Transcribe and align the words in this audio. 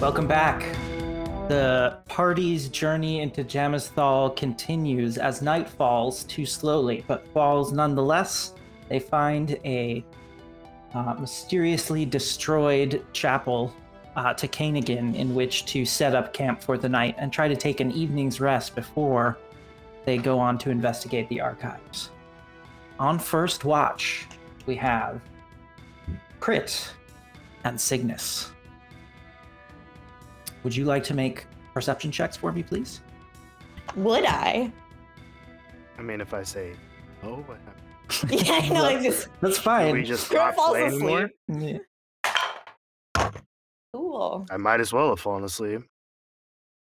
Welcome 0.00 0.26
back. 0.26 0.60
The 1.48 1.98
party's 2.08 2.70
journey 2.70 3.20
into 3.20 3.44
Jamithal 3.44 4.34
continues 4.34 5.18
as 5.18 5.42
night 5.42 5.68
falls 5.68 6.24
too 6.24 6.46
slowly, 6.46 7.04
but 7.06 7.28
falls 7.34 7.70
nonetheless. 7.70 8.54
They 8.88 8.98
find 8.98 9.58
a 9.62 10.02
uh, 10.94 11.16
mysteriously 11.20 12.06
destroyed 12.06 13.04
chapel 13.12 13.74
uh, 14.16 14.32
to 14.32 14.48
Kanigan 14.48 15.14
in 15.14 15.34
which 15.34 15.66
to 15.66 15.84
set 15.84 16.14
up 16.14 16.32
camp 16.32 16.62
for 16.62 16.78
the 16.78 16.88
night 16.88 17.14
and 17.18 17.30
try 17.30 17.46
to 17.46 17.54
take 17.54 17.80
an 17.80 17.92
evening's 17.92 18.40
rest 18.40 18.74
before 18.74 19.36
they 20.06 20.16
go 20.16 20.38
on 20.38 20.56
to 20.60 20.70
investigate 20.70 21.28
the 21.28 21.42
archives. 21.42 22.08
On 22.98 23.18
first 23.18 23.66
watch, 23.66 24.26
we 24.64 24.76
have 24.76 25.20
Crit 26.40 26.90
and 27.64 27.78
Cygnus. 27.78 28.50
Would 30.62 30.74
you 30.76 30.84
like 30.84 31.02
to 31.04 31.14
make 31.14 31.46
perception 31.74 32.10
checks 32.10 32.36
for 32.36 32.52
me, 32.52 32.62
please? 32.62 33.00
Would 33.96 34.24
I? 34.24 34.72
I 35.98 36.02
mean, 36.02 36.20
if 36.20 36.32
I 36.34 36.42
say, 36.42 36.72
oh, 37.22 37.36
what 37.46 37.58
happened? 37.58 37.76
Yeah, 38.46 38.60
I 38.62 38.68
know. 38.68 38.84
I 38.84 39.02
just 39.02 39.28
That's 39.40 39.56
Do 39.56 39.62
fine. 39.62 39.92
we 39.92 40.02
just 40.02 40.30
Girl 40.30 40.46
not 40.46 40.54
falls 40.56 40.70
play 40.70 40.84
anymore? 40.84 41.30
asleep. 41.48 41.82
Yeah. 43.16 43.30
cool. 43.94 44.46
I 44.50 44.56
might 44.56 44.80
as 44.80 44.92
well 44.92 45.10
have 45.10 45.20
fallen 45.20 45.44
asleep. 45.44 45.82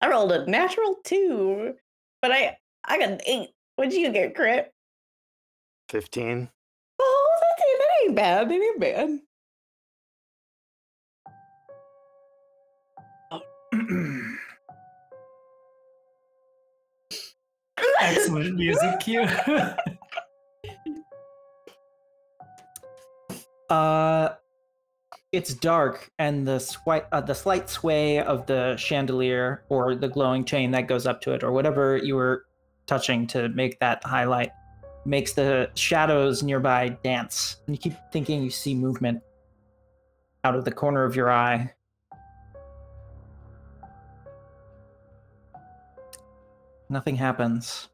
I 0.01 0.09
rolled 0.09 0.31
a 0.31 0.45
natural 0.49 0.97
two, 1.03 1.73
but 2.21 2.31
I 2.31 2.55
I 2.85 2.99
got 2.99 3.09
an 3.09 3.21
eight. 3.25 3.49
What'd 3.75 3.93
you 3.93 4.11
get, 4.11 4.35
crit? 4.35 4.71
15. 5.89 6.49
Oh, 6.99 7.39
that's 7.41 7.61
it. 7.67 7.79
That 7.79 8.05
ain't 8.05 8.15
bad. 8.15 8.49
That 8.49 8.53
ain't 8.55 8.79
bad. 8.79 9.19
Excellent 18.01 18.55
music 18.55 18.99
cue. 18.99 19.27
Uh, 23.69 24.33
it's 25.33 25.53
dark, 25.53 26.09
and 26.19 26.47
the 26.47 26.57
swi- 26.57 27.05
uh, 27.11 27.21
the 27.21 27.33
slight 27.33 27.69
sway 27.69 28.19
of 28.19 28.45
the 28.45 28.77
chandelier 28.77 29.65
or 29.69 29.93
the 29.93 30.07
glowing 30.07 30.45
chain 30.45 30.71
that 30.71 30.87
goes 30.87 31.05
up 31.05 31.19
to 31.21 31.33
it, 31.33 31.43
or 31.43 31.51
whatever 31.51 31.97
you 31.97 32.15
were 32.15 32.45
touching 32.85 33.27
to 33.27 33.49
make 33.49 33.77
that 33.79 34.01
highlight, 34.05 34.51
makes 35.05 35.33
the 35.33 35.69
shadows 35.75 36.43
nearby 36.43 36.89
dance. 37.03 37.57
And 37.67 37.75
you 37.75 37.79
keep 37.79 37.93
thinking 38.13 38.41
you 38.41 38.49
see 38.49 38.73
movement 38.73 39.21
out 40.45 40.55
of 40.55 40.63
the 40.63 40.71
corner 40.71 41.03
of 41.03 41.15
your 41.15 41.29
eye. 41.29 41.73
Nothing 46.89 47.15
happens. 47.15 47.89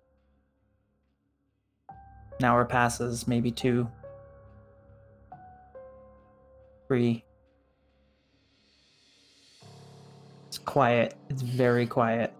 An 2.39 2.45
hour 2.45 2.65
passes, 2.65 3.27
maybe 3.27 3.51
two. 3.51 3.89
Three. 6.87 7.23
It's 10.47 10.57
quiet. 10.59 11.15
It's 11.29 11.41
very 11.41 11.87
quiet. 11.87 12.33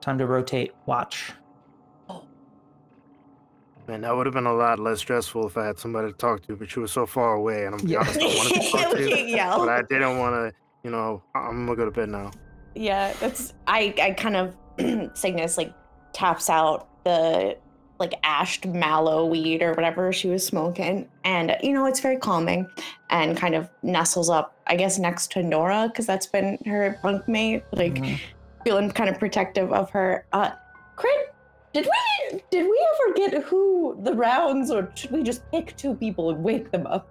Time 0.00 0.18
to 0.18 0.26
rotate. 0.26 0.72
Watch. 0.86 1.32
Man, 3.88 4.00
that 4.00 4.16
would 4.16 4.26
have 4.26 4.34
been 4.34 4.46
a 4.46 4.52
lot 4.54 4.80
less 4.80 4.98
stressful 4.98 5.46
if 5.46 5.56
I 5.56 5.64
had 5.66 5.78
somebody 5.78 6.10
to 6.10 6.16
talk 6.18 6.42
to, 6.48 6.56
but 6.56 6.74
you 6.74 6.82
were 6.82 6.88
so 6.88 7.06
far 7.06 7.34
away, 7.34 7.66
and 7.66 7.74
I'm 7.80 7.86
Yeah. 7.86 8.00
honest, 8.00 8.20
I 8.20 8.24
wanted 8.24 8.62
to 8.62 8.70
talk 8.72 8.92
we 8.92 8.98
to 8.98 9.02
you, 9.10 9.16
can't 9.16 9.28
yell. 9.28 9.58
but 9.60 9.68
I 9.68 9.82
didn't 9.82 10.18
want 10.18 10.34
to, 10.34 10.52
you 10.82 10.90
know, 10.90 11.22
I- 11.36 11.38
I'm 11.46 11.66
gonna 11.66 11.76
go 11.76 11.84
to 11.84 11.92
bed 11.92 12.08
now. 12.08 12.32
Yeah, 12.74 13.12
that's 13.20 13.54
I 13.68 13.94
I 14.02 14.10
kind 14.10 14.34
of 14.36 14.56
Cygnus 15.14 15.56
like 15.56 15.72
taps 16.12 16.48
out 16.50 16.88
the 17.04 17.56
like 17.98 18.12
ashed 18.22 18.66
mallow 18.66 19.24
weed 19.24 19.62
or 19.62 19.72
whatever 19.72 20.12
she 20.12 20.28
was 20.28 20.44
smoking 20.44 21.08
and 21.24 21.56
you 21.62 21.72
know 21.72 21.86
it's 21.86 22.00
very 22.00 22.16
calming 22.18 22.68
and 23.10 23.36
kind 23.36 23.54
of 23.54 23.70
nestles 23.82 24.28
up 24.28 24.54
I 24.66 24.76
guess 24.76 24.98
next 24.98 25.30
to 25.32 25.42
Nora 25.42 25.88
because 25.88 26.04
that's 26.06 26.26
been 26.26 26.58
her 26.66 26.98
bunkmate 27.02 27.62
like 27.72 27.94
Mhm. 27.94 28.18
feeling 28.64 28.90
kind 28.90 29.08
of 29.08 29.18
protective 29.18 29.72
of 29.72 29.88
her 29.90 30.26
uh 30.32 30.50
Crit 30.96 31.34
did 31.72 31.86
we 31.86 32.40
did 32.50 32.64
we 32.64 32.86
ever 32.94 33.14
get 33.14 33.42
who 33.44 33.98
the 34.02 34.12
rounds 34.12 34.70
or 34.70 34.90
should 34.94 35.10
we 35.10 35.22
just 35.22 35.42
pick 35.50 35.74
two 35.76 35.94
people 35.94 36.28
and 36.30 36.42
wake 36.44 36.70
them 36.70 36.86
up 36.86 37.08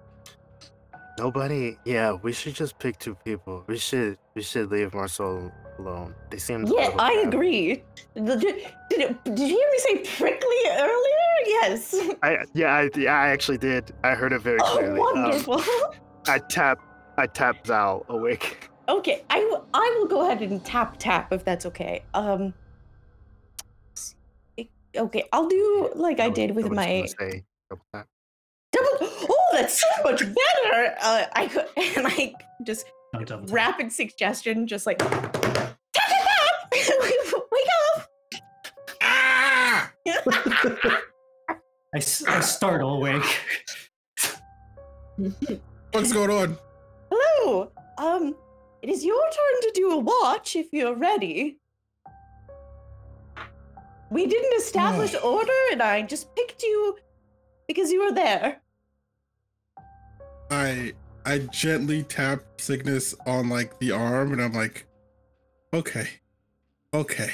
Nobody, 1.18 1.78
yeah, 1.86 2.12
we 2.12 2.30
should 2.30 2.54
just 2.54 2.78
pick 2.78 2.98
two 2.98 3.14
people. 3.24 3.64
We 3.66 3.78
should, 3.78 4.18
we 4.34 4.42
should 4.42 4.70
leave 4.70 4.92
Marcel 4.92 5.50
alone. 5.78 6.14
They 6.30 6.38
seem. 6.38 6.66
Yeah, 6.66 6.90
I 6.98 7.24
agree. 7.26 7.82
Did, 8.14 8.40
did, 8.40 8.42
it- 8.90 9.24
did 9.24 9.38
you 9.38 9.46
hear 9.46 9.70
me 9.70 9.78
say 9.78 10.16
prickly 10.18 10.56
earlier? 10.70 11.22
Yes. 11.46 11.94
I, 12.22 12.38
yeah, 12.54 12.74
I, 12.74 12.90
yeah, 12.96 13.14
I 13.18 13.28
actually 13.28 13.58
did. 13.58 13.92
I 14.04 14.14
heard 14.14 14.32
it 14.32 14.40
very 14.40 14.58
Oh, 14.62 14.72
clearly. 14.76 15.00
Um, 15.00 15.22
wonderful. 15.22 15.62
I 16.26 16.38
tap, 16.38 16.80
I 17.18 17.26
tap 17.26 17.66
Zal 17.66 18.04
awake. 18.08 18.68
okay, 18.88 19.22
I, 19.30 19.40
w- 19.40 19.62
I 19.74 19.94
will 19.98 20.06
go 20.08 20.22
ahead 20.26 20.42
and 20.42 20.64
tap 20.64 20.96
tap 20.98 21.32
if 21.32 21.44
that's 21.44 21.66
okay. 21.66 22.02
Um. 22.14 22.54
Okay, 24.96 25.24
I'll 25.32 25.46
do 25.46 25.90
like 25.94 26.20
I 26.20 26.28
was- 26.28 26.36
did 26.36 26.52
with 26.56 26.68
was 26.68 26.76
my 26.76 27.06
say 27.18 27.44
double 27.68 27.82
tap. 27.94 28.06
double. 28.72 28.88
Oh, 29.02 29.48
that's 29.52 29.78
so 29.80 29.86
much 30.04 30.20
better. 30.20 30.94
Uh, 31.02 31.24
I 31.34 31.46
could 31.48 31.66
and 31.98 32.06
I 32.06 32.32
just 32.62 32.86
No 33.12 33.22
double 33.22 33.44
tap. 33.46 33.54
rapid 33.54 33.92
suggestion, 33.92 34.66
just 34.66 34.86
like 34.86 34.98
I, 40.28 41.58
s- 41.94 42.24
I 42.26 42.40
startle 42.40 42.96
awake. 42.96 43.24
What's 45.92 46.12
going 46.12 46.30
on? 46.30 46.58
Hello. 47.10 47.70
Um, 47.98 48.34
it 48.82 48.90
is 48.90 49.04
your 49.04 49.22
turn 49.22 49.60
to 49.62 49.70
do 49.74 49.90
a 49.92 49.98
watch 49.98 50.56
if 50.56 50.72
you're 50.72 50.94
ready. 50.94 51.58
We 54.10 54.26
didn't 54.26 54.54
establish 54.60 55.14
order, 55.22 55.52
and 55.72 55.82
I 55.82 56.02
just 56.02 56.34
picked 56.36 56.62
you 56.62 56.96
because 57.66 57.90
you 57.90 58.04
were 58.04 58.12
there. 58.12 58.60
I 60.50 60.92
I 61.24 61.38
gently 61.38 62.04
tap 62.04 62.40
Cygnus 62.58 63.14
on 63.26 63.48
like 63.48 63.78
the 63.80 63.90
arm, 63.90 64.32
and 64.32 64.40
I'm 64.40 64.52
like, 64.52 64.86
okay, 65.74 66.08
okay. 66.94 67.30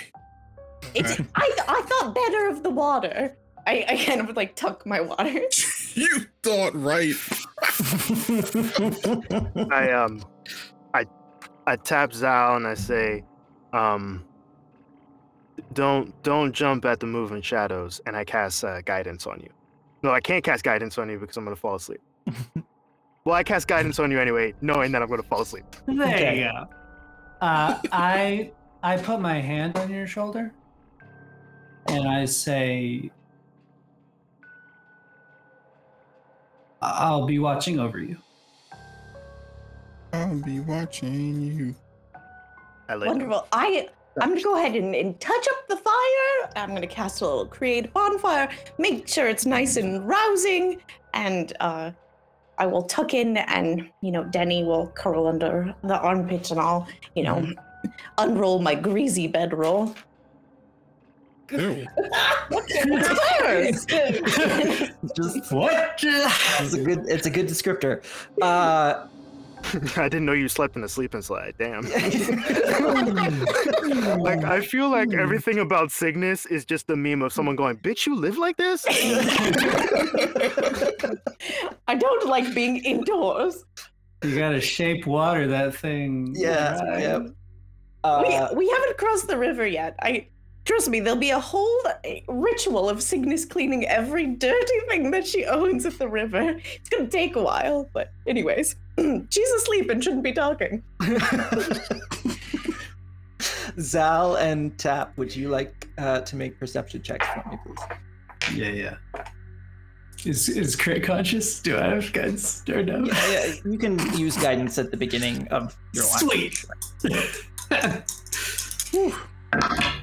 It's 0.94 1.20
I 1.34 1.50
I 1.68 1.82
thought 1.86 2.14
better 2.14 2.48
of 2.48 2.62
the 2.62 2.70
water. 2.70 3.36
I, 3.66 3.84
I 3.88 4.04
kind 4.04 4.20
of 4.20 4.26
would 4.26 4.36
like 4.36 4.56
tuck 4.56 4.84
my 4.86 5.00
water. 5.00 5.40
you 5.94 6.08
thought 6.42 6.74
right. 6.74 7.14
I 9.72 9.90
um, 9.92 10.24
I, 10.94 11.04
I 11.66 11.76
tap 11.76 12.12
Zal 12.12 12.56
and 12.56 12.66
I 12.66 12.74
say, 12.74 13.24
um, 13.72 14.24
don't 15.74 16.20
don't 16.22 16.52
jump 16.52 16.84
at 16.84 17.00
the 17.00 17.06
moving 17.06 17.42
shadows, 17.42 18.00
and 18.06 18.16
I 18.16 18.24
cast 18.24 18.64
uh, 18.64 18.80
guidance 18.82 19.26
on 19.26 19.40
you. 19.40 19.50
No, 20.02 20.10
I 20.10 20.20
can't 20.20 20.42
cast 20.42 20.64
guidance 20.64 20.98
on 20.98 21.08
you 21.08 21.18
because 21.18 21.36
I'm 21.36 21.44
gonna 21.44 21.54
fall 21.54 21.76
asleep. 21.76 22.00
well, 23.24 23.36
I 23.36 23.44
cast 23.44 23.68
guidance 23.68 24.00
on 24.00 24.10
you 24.10 24.18
anyway, 24.18 24.54
knowing 24.60 24.90
that 24.92 25.02
I'm 25.02 25.08
gonna 25.08 25.22
fall 25.22 25.42
asleep. 25.42 25.64
There 25.86 26.08
Okay. 26.08 26.38
you 26.40 26.44
go. 26.50 26.66
Uh, 27.40 27.78
I 27.92 28.50
I 28.82 28.96
put 28.96 29.20
my 29.20 29.40
hand 29.40 29.78
on 29.78 29.90
your 29.90 30.08
shoulder, 30.08 30.52
and 31.86 32.08
I 32.08 32.24
say, 32.24 33.10
"I'll 36.80 37.26
be 37.26 37.38
watching 37.38 37.78
over 37.78 37.98
you." 37.98 38.16
I'll 40.12 40.42
be 40.42 40.60
watching 40.60 41.40
you. 41.40 41.74
I 42.88 42.94
lay 42.94 43.06
down. 43.06 43.18
Wonderful. 43.18 43.48
I 43.52 43.88
I'm 44.20 44.30
gonna 44.30 44.42
go 44.42 44.56
ahead 44.56 44.76
and, 44.76 44.94
and 44.94 45.18
touch 45.20 45.46
up 45.48 45.68
the 45.68 45.76
fire. 45.76 46.52
I'm 46.56 46.74
gonna 46.74 46.86
cast 46.86 47.22
a 47.22 47.26
little 47.26 47.46
create 47.46 47.92
bonfire, 47.92 48.50
make 48.78 49.08
sure 49.08 49.28
it's 49.28 49.46
nice 49.46 49.76
and 49.76 50.06
rousing, 50.06 50.82
and 51.14 51.54
uh, 51.60 51.92
I 52.58 52.66
will 52.66 52.82
tuck 52.82 53.14
in, 53.14 53.38
and 53.38 53.88
you 54.02 54.12
know, 54.12 54.24
Denny 54.24 54.64
will 54.64 54.88
curl 54.88 55.26
under 55.26 55.74
the 55.82 55.98
armpits, 55.98 56.50
and 56.50 56.60
I'll 56.60 56.86
you 57.14 57.22
know, 57.22 57.46
unroll 58.18 58.58
my 58.58 58.74
greasy 58.74 59.26
bedroll. 59.26 59.94
Ew. 61.50 61.86
Fires! 63.38 63.86
Just 65.16 65.52
What? 65.52 65.98
it's 66.02 66.74
a 66.74 66.82
good 66.82 67.04
it's 67.08 67.26
a 67.26 67.30
good 67.30 67.46
descriptor. 67.48 68.02
Uh 68.40 69.06
I 69.96 70.08
didn't 70.08 70.24
know 70.26 70.32
you 70.32 70.48
slept 70.48 70.76
in 70.76 70.82
a 70.84 70.88
sleeping 70.88 71.22
slide. 71.22 71.54
Damn. 71.58 71.82
like 74.20 74.44
I 74.44 74.60
feel 74.60 74.88
like 74.90 75.14
everything 75.14 75.60
about 75.60 75.92
Cygnus 75.92 76.46
is 76.46 76.64
just 76.64 76.90
a 76.90 76.96
meme 76.96 77.22
of 77.22 77.32
someone 77.32 77.56
going, 77.56 77.76
"Bitch, 77.78 78.06
you 78.06 78.16
live 78.16 78.38
like 78.38 78.56
this." 78.56 78.84
I 81.86 81.94
don't 81.94 82.26
like 82.26 82.54
being 82.54 82.78
indoors. 82.78 83.64
You 84.24 84.36
gotta 84.36 84.60
shape 84.60 85.06
water 85.06 85.46
that 85.48 85.74
thing. 85.74 86.34
Yeah, 86.36 86.80
right. 86.82 87.00
yep. 87.00 87.26
Uh, 88.04 88.24
we, 88.26 88.30
we 88.58 88.68
haven't 88.68 88.98
crossed 88.98 89.28
the 89.28 89.38
river 89.38 89.66
yet. 89.66 89.94
I 90.02 90.26
trust 90.64 90.88
me. 90.88 91.00
There'll 91.00 91.18
be 91.18 91.30
a 91.30 91.40
whole 91.40 91.80
uh, 91.86 91.92
ritual 92.28 92.88
of 92.88 93.02
Cygnus 93.02 93.44
cleaning 93.44 93.86
every 93.86 94.26
dirty 94.26 94.80
thing 94.88 95.10
that 95.10 95.26
she 95.26 95.44
owns 95.44 95.86
at 95.86 95.98
the 95.98 96.08
river. 96.08 96.60
It's 96.74 96.88
gonna 96.88 97.08
take 97.08 97.36
a 97.36 97.42
while, 97.42 97.88
but 97.92 98.12
anyways, 98.26 98.76
she's 99.30 99.50
asleep 99.50 99.90
and 99.90 100.02
shouldn't 100.02 100.24
be 100.24 100.32
talking. 100.32 100.82
Zal 103.80 104.36
and 104.36 104.78
Tap, 104.78 105.16
would 105.16 105.34
you 105.34 105.48
like 105.48 105.88
uh, 105.98 106.20
to 106.20 106.36
make 106.36 106.58
perception 106.58 107.02
checks 107.02 107.26
for 107.28 107.48
me, 107.50 107.58
please? 107.64 107.78
Yeah, 108.54 108.70
yeah. 108.70 108.96
Is 110.24 110.48
is 110.48 110.76
crit 110.76 111.02
conscious? 111.02 111.60
Do 111.60 111.76
I 111.76 111.94
have 111.94 112.12
guns 112.12 112.62
or 112.68 112.82
no? 112.82 113.04
Yeah, 113.04 113.30
yeah, 113.32 113.54
you 113.64 113.76
can 113.76 113.98
use 114.16 114.36
guidance 114.36 114.78
at 114.78 114.92
the 114.92 114.96
beginning 114.96 115.48
of 115.48 115.76
your 115.92 116.04
line. 116.04 116.18
Sweet. 116.20 116.64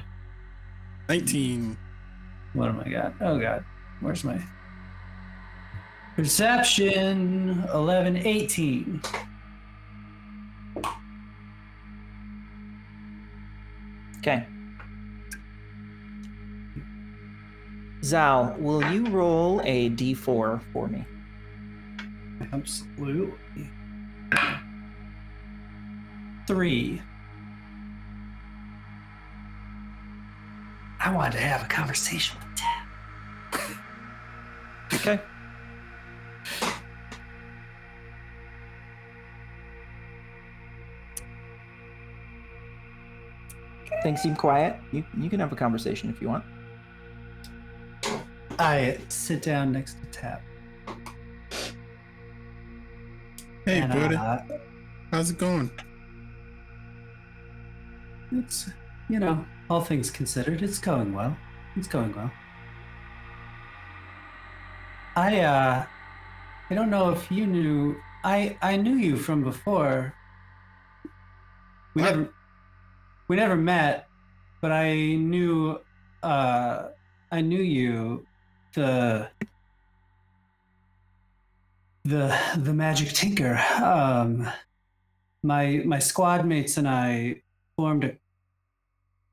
19. 1.10 1.76
what 2.52 2.68
am 2.68 2.78
I 2.78 2.88
got? 2.88 3.14
Oh 3.20 3.36
god. 3.36 3.64
Where's 3.98 4.22
my 4.22 4.40
perception? 6.14 7.64
11, 7.74 8.18
18. 8.18 9.02
Okay. 14.18 14.46
Zal, 18.04 18.54
will 18.60 18.84
you 18.92 19.06
roll 19.08 19.60
a 19.64 19.90
d4 19.90 20.62
for 20.72 20.86
me? 20.86 21.04
Absolutely. 22.52 23.68
Three. 26.46 27.02
I 31.02 31.10
wanted 31.12 31.32
to 31.32 31.40
have 31.40 31.62
a 31.62 31.68
conversation 31.68 32.38
with 32.38 32.56
Tap. 32.56 33.76
Okay. 34.92 35.20
Things 44.02 44.20
seem 44.22 44.34
quiet. 44.34 44.76
You 44.92 45.04
you 45.18 45.28
can 45.28 45.40
have 45.40 45.52
a 45.52 45.56
conversation 45.56 46.08
if 46.10 46.22
you 46.22 46.28
want. 46.28 46.44
I 48.58 48.98
sit 49.08 49.42
down 49.42 49.72
next 49.72 49.94
to 50.00 50.06
Tap. 50.06 50.42
Hey, 53.64 53.80
and, 53.80 53.92
buddy. 53.92 54.16
uh, 54.16 54.38
How's 55.10 55.30
it 55.30 55.38
going? 55.38 55.70
it's, 58.32 58.70
you 59.08 59.18
know, 59.18 59.44
all 59.70 59.80
things 59.80 60.10
considered, 60.10 60.62
it's 60.62 60.78
going 60.78 61.14
well. 61.14 61.36
It's 61.76 61.88
going 61.88 62.14
well. 62.14 62.30
I, 65.16 65.40
uh, 65.40 65.86
I 66.70 66.74
don't 66.74 66.90
know 66.90 67.10
if 67.10 67.30
you 67.30 67.46
knew. 67.46 67.96
I 68.24 68.58
I 68.62 68.76
knew 68.76 68.94
you 68.96 69.16
from 69.16 69.42
before. 69.42 70.14
We 71.94 72.02
What? 72.02 72.10
never 72.16 72.34
we 73.28 73.36
never 73.36 73.56
met, 73.56 74.08
but 74.60 74.72
I 74.72 74.94
knew 75.16 75.80
uh 76.22 76.88
I 77.32 77.40
knew 77.40 77.62
you 77.62 78.26
the 78.74 79.30
the 82.04 82.36
the 82.58 82.74
magic 82.74 83.10
tinker. 83.10 83.56
Um 83.82 84.48
my 85.42 85.82
my 85.84 85.98
squad 85.98 86.46
mates 86.46 86.76
and 86.76 86.88
I 86.88 87.42
formed 87.76 88.04
a 88.04 88.16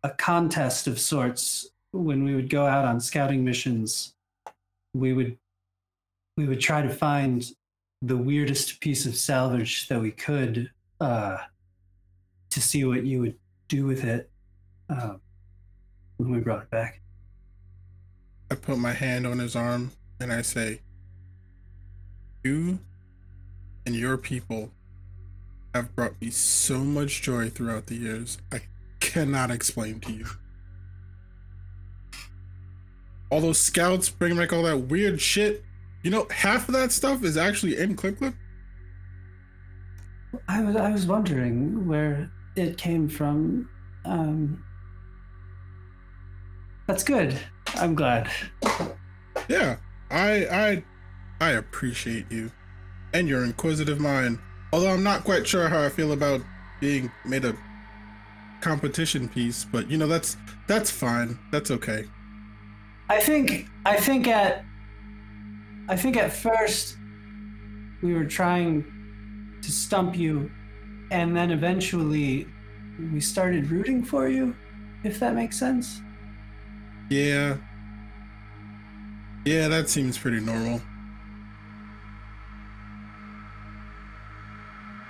a 0.03 0.09
contest 0.09 0.88
of 0.88 0.99
sorts 0.99 1.69
when 1.91 2.23
we 2.23 2.35
would 2.35 2.49
go 2.49 2.65
out 2.65 2.85
on 2.85 2.99
scouting 2.99 3.44
missions. 3.44 4.13
We 4.94 5.13
would 5.13 5.38
we 6.38 6.47
would 6.47 6.59
try 6.59 6.81
to 6.81 6.89
find 6.89 7.44
the 8.01 8.17
weirdest 8.17 8.79
piece 8.79 9.05
of 9.05 9.15
salvage 9.15 9.88
that 9.88 9.99
we 9.99 10.11
could 10.11 10.69
uh, 11.01 11.38
to 12.51 12.61
see 12.61 12.85
what 12.85 13.05
you 13.05 13.21
would 13.21 13.35
do 13.67 13.85
with 13.85 14.03
it 14.03 14.29
um, 14.89 15.19
when 16.17 16.31
we 16.31 16.39
brought 16.39 16.63
it 16.63 16.69
back. 16.69 17.01
I 18.51 18.55
put 18.55 18.77
my 18.77 18.94
hand 18.94 19.25
on 19.25 19.39
his 19.39 19.55
arm 19.55 19.91
and 20.19 20.31
I 20.31 20.41
say, 20.41 20.81
You 22.44 22.79
and 23.85 23.95
your 23.95 24.17
people 24.17 24.71
have 25.73 25.95
brought 25.95 26.19
me 26.21 26.29
so 26.29 26.79
much 26.79 27.21
joy 27.21 27.49
throughout 27.49 27.88
the 27.88 27.95
years. 27.95 28.38
I 28.51 28.61
cannot 29.17 29.49
explain 29.49 29.99
to 29.99 30.11
you. 30.11 30.25
All 33.31 33.41
those 33.41 33.59
scouts 33.59 34.09
bringing 34.09 34.37
back 34.37 34.53
all 34.53 34.61
that 34.63 34.77
weird 34.77 35.19
shit. 35.19 35.63
You 36.03 36.11
know, 36.11 36.27
half 36.29 36.69
of 36.69 36.75
that 36.75 36.91
stuff 36.91 37.23
is 37.23 37.35
actually 37.35 37.77
in 37.77 37.95
Clip 37.95 38.19
Clip. 38.19 38.35
I 40.47 40.61
was 40.61 40.75
I 40.75 40.91
was 40.91 41.07
wondering 41.07 41.87
where 41.87 42.31
it 42.55 42.77
came 42.77 43.09
from. 43.09 43.67
Um, 44.05 44.63
that's 46.85 47.03
good. 47.03 47.39
I'm 47.75 47.95
glad. 47.95 48.29
Yeah, 49.49 49.77
I 50.11 50.45
I 50.45 50.83
I 51.41 51.49
appreciate 51.51 52.31
you 52.31 52.51
and 53.13 53.27
your 53.27 53.43
inquisitive 53.43 53.99
mind. 53.99 54.37
Although 54.71 54.91
I'm 54.91 55.03
not 55.03 55.23
quite 55.23 55.47
sure 55.47 55.67
how 55.69 55.81
I 55.81 55.89
feel 55.89 56.11
about 56.11 56.41
being 56.79 57.11
made 57.25 57.45
a 57.45 57.55
competition 58.62 59.27
piece, 59.27 59.65
but 59.65 59.89
you 59.89 59.98
know 59.98 60.07
that's 60.07 60.38
that's 60.68 60.92
fine. 60.92 61.38
That's 61.51 61.71
okay. 61.71 62.06
I 63.09 63.19
think 63.19 63.68
I 63.86 63.95
think 63.98 64.27
at 64.27 64.65
I 65.89 65.95
think 65.95 66.18
at 66.18 66.33
first 66.33 66.98
we 68.01 68.13
were 68.13 68.25
trying 68.25 68.86
to 69.62 69.71
stump 69.71 70.15
you 70.15 70.51
and 71.12 71.36
then 71.36 71.51
eventually 71.51 72.48
we 73.13 73.19
started 73.21 73.71
rooting 73.71 74.04
for 74.04 74.27
you 74.27 74.56
if 75.04 75.19
that 75.19 75.33
makes 75.33 75.57
sense. 75.57 76.01
Yeah. 77.09 77.57
Yeah, 79.45 79.69
that 79.69 79.89
seems 79.89 80.18
pretty 80.18 80.42
normal. 80.42 80.81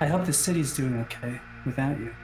I 0.00 0.06
hope 0.06 0.24
the 0.24 0.32
city's 0.32 0.76
doing 0.76 1.00
okay 1.00 1.40
without 1.66 1.98
you. 1.98 2.14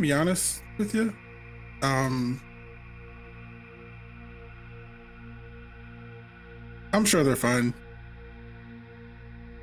Gonna 0.00 0.08
be 0.08 0.12
honest 0.12 0.62
with 0.78 0.94
you. 0.94 1.14
Um 1.82 2.40
I'm 6.92 7.04
sure 7.04 7.22
they're 7.22 7.36
fine. 7.36 7.74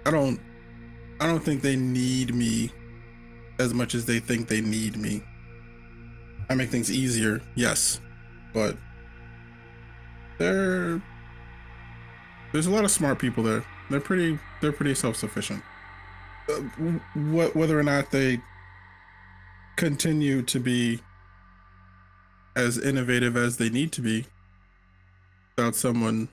I 0.06 0.12
don't 0.12 0.39
I 1.20 1.27
don't 1.27 1.44
think 1.44 1.62
they 1.62 1.75
need 1.75 2.34
me 2.34 2.72
as 3.60 3.74
much 3.74 3.96
as 3.96 4.06
they 4.06 4.20
think 4.20 4.48
they 4.48 4.62
need 4.62 4.98
me. 4.98 5.24
I 6.50 6.56
make 6.56 6.70
things 6.70 6.91
easier, 6.91 7.41
yes. 7.56 8.00
But 8.53 8.77
they're 10.38 11.01
there's 12.53 12.67
a 12.67 12.72
lot 12.72 12.86
of 12.86 12.91
smart 12.91 13.17
people 13.20 13.44
there. 13.44 13.65
They're 13.89 14.00
pretty 14.00 14.38
they're 14.62 14.72
pretty 14.72 14.94
self-sufficient. 14.94 15.63
Uh, 16.50 16.53
wh- 16.53 17.56
whether 17.56 17.77
or 17.77 17.84
not 17.84 18.12
they 18.12 18.39
continue 19.78 20.42
to 20.42 20.60
be 20.60 21.00
as 22.56 22.78
innovative 22.78 23.38
as 23.38 23.58
they 23.58 23.70
need 23.70 23.92
to 23.94 24.02
be 24.02 24.26
without 25.56 25.76
someone 25.76 26.28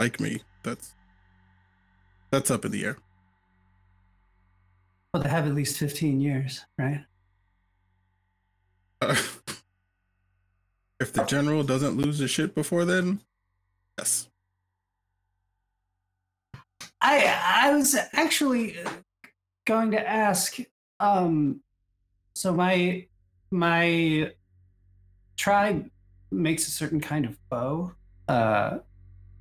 like 0.00 0.20
me 0.20 0.40
that's 0.62 0.94
that's 2.30 2.50
up 2.50 2.64
in 2.64 2.70
the 2.70 2.84
air 2.84 2.96
Well, 5.12 5.22
they 5.22 5.28
have 5.28 5.46
at 5.46 5.54
least 5.54 5.78
15 5.78 6.20
years, 6.20 6.64
right? 6.78 7.04
Uh, 9.00 9.16
if 11.00 11.12
the 11.12 11.24
general 11.24 11.64
doesn't 11.64 11.96
lose 11.96 12.18
his 12.18 12.30
shit 12.30 12.54
before 12.54 12.84
then 12.84 13.20
yes 13.98 14.28
I 17.00 17.64
I 17.68 17.74
was 17.74 17.96
actually 18.12 18.76
going 19.66 19.92
to 19.92 20.08
ask. 20.08 20.56
Um, 21.00 21.60
so 22.38 22.52
my 22.52 23.04
my 23.50 24.30
tribe 25.36 25.90
makes 26.30 26.68
a 26.68 26.70
certain 26.70 27.00
kind 27.00 27.24
of 27.24 27.36
bow. 27.48 27.92
Uh, 28.28 28.78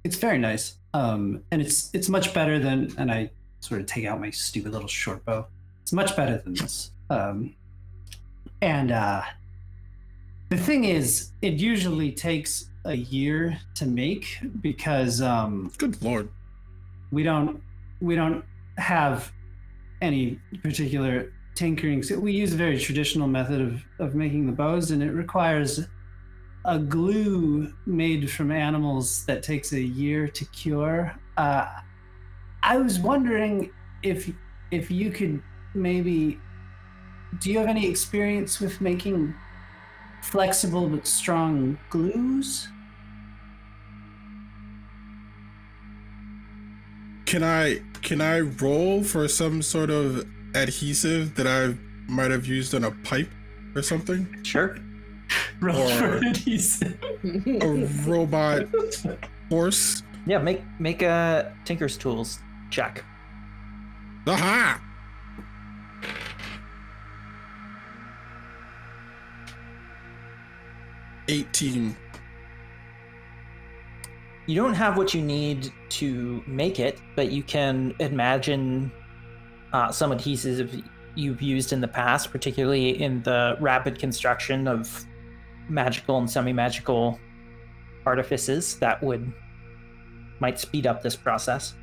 it's 0.03 0.15
very 0.15 0.39
nice. 0.39 0.77
Um, 0.95 1.43
and 1.51 1.61
it's 1.61 1.91
it's 1.93 2.09
much 2.09 2.33
better 2.33 2.57
than. 2.57 2.91
And 2.97 3.11
I 3.11 3.29
sort 3.59 3.81
of 3.81 3.87
take 3.87 4.05
out 4.05 4.19
my 4.19 4.31
stupid 4.31 4.71
little 4.71 4.87
short 4.87 5.23
bow. 5.25 5.45
It's 5.83 5.93
much 5.93 6.15
better 6.15 6.37
than 6.43 6.55
this. 6.55 6.91
Um, 7.11 7.55
and 8.63 8.91
uh, 8.91 9.21
the 10.49 10.57
thing 10.57 10.85
is, 10.85 11.29
it 11.43 11.53
usually 11.53 12.11
takes 12.11 12.69
a 12.85 12.95
year 12.95 13.59
to 13.75 13.85
make 13.85 14.39
because 14.61 15.21
um, 15.21 15.71
good 15.77 16.01
lord 16.01 16.29
we 17.11 17.21
don't 17.21 17.61
we 17.99 18.15
don't 18.15 18.45
have 18.77 19.31
any 20.01 20.39
particular 20.63 21.33
tinkering. 21.57 22.03
So 22.03 22.19
we 22.19 22.31
use 22.31 22.53
a 22.53 22.57
very 22.57 22.79
traditional 22.79 23.27
method 23.27 23.59
of, 23.59 23.83
of 23.99 24.15
making 24.15 24.45
the 24.45 24.53
bows, 24.53 24.91
and 24.91 25.01
it 25.01 25.11
requires 25.11 25.87
a 26.63 26.77
glue 26.77 27.73
made 27.85 28.29
from 28.29 28.51
animals 28.51 29.25
that 29.25 29.41
takes 29.41 29.73
a 29.73 29.81
year 29.81 30.27
to 30.27 30.45
cure. 30.45 31.17
Uh, 31.35 31.67
I 32.61 32.77
was 32.77 32.99
wondering 32.99 33.71
if 34.03 34.31
if 34.69 34.91
you 34.91 35.11
could 35.11 35.41
maybe 35.73 36.39
do 37.39 37.51
you 37.51 37.57
have 37.59 37.67
any 37.67 37.89
experience 37.89 38.59
with 38.59 38.79
making 38.81 39.33
flexible 40.21 40.87
but 40.89 41.07
strong 41.07 41.77
glues? 41.89 42.67
Can 47.25 47.43
I 47.43 47.81
can 48.01 48.21
I 48.21 48.41
roll 48.41 49.03
for 49.03 49.27
some 49.27 49.61
sort 49.61 49.89
of 49.89 50.25
adhesive 50.57 51.35
that 51.35 51.47
I 51.47 51.75
might 52.11 52.31
have 52.31 52.45
used 52.45 52.73
on 52.75 52.83
a 52.83 52.91
pipe 52.91 53.29
or 53.75 53.81
something? 53.81 54.27
Sure. 54.43 54.77
Roll 55.61 55.77
Or- 55.81 55.89
for 55.89 56.17
adhesive. 56.27 56.97
A 57.23 57.67
robot 58.09 58.63
horse? 59.49 60.03
Yeah, 60.25 60.39
make 60.39 60.61
make 60.79 61.01
a 61.01 61.53
Tinker's 61.65 61.97
Tools 61.97 62.39
check. 62.69 63.03
Aha! 64.27 64.81
Eighteen. 71.29 71.95
You 74.45 74.55
don't 74.55 74.73
have 74.75 74.95
what 74.97 75.13
you 75.13 75.21
need 75.21 75.71
to 75.89 76.41
make 76.47 76.79
it, 76.79 76.99
but 77.17 77.31
you 77.31 77.43
can 77.43 77.93
imagine 77.99 78.91
uh, 79.73 79.91
some 79.91 80.11
adhesives 80.11 80.83
you've 81.15 81.41
used 81.41 81.73
in 81.73 81.81
the 81.81 81.87
past, 81.87 82.31
particularly 82.31 83.01
in 83.01 83.23
the 83.23 83.57
rapid 83.59 83.99
construction 83.99 84.67
of 84.67 85.05
magical 85.69 86.17
and 86.17 86.29
semi-magical 86.29 87.19
artifices 88.05 88.77
that 88.79 89.01
would 89.03 89.33
might 90.39 90.59
speed 90.59 90.85
up 90.85 91.01
this 91.01 91.15
process. 91.15 91.73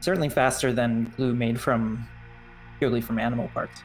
Certainly 0.00 0.30
faster 0.30 0.72
than 0.72 1.12
glue 1.16 1.34
made 1.34 1.60
from 1.60 2.06
purely 2.78 3.00
from 3.00 3.18
animal 3.18 3.48
parts. 3.48 3.80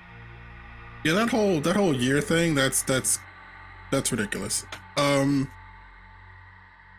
Yeah, 1.05 1.13
that 1.13 1.29
whole 1.29 1.59
that 1.61 1.75
whole 1.75 1.95
year 1.95 2.21
thing, 2.21 2.55
that's 2.55 2.81
that's 2.83 3.19
that's 3.91 4.11
ridiculous. 4.11 4.65
Um 4.97 5.49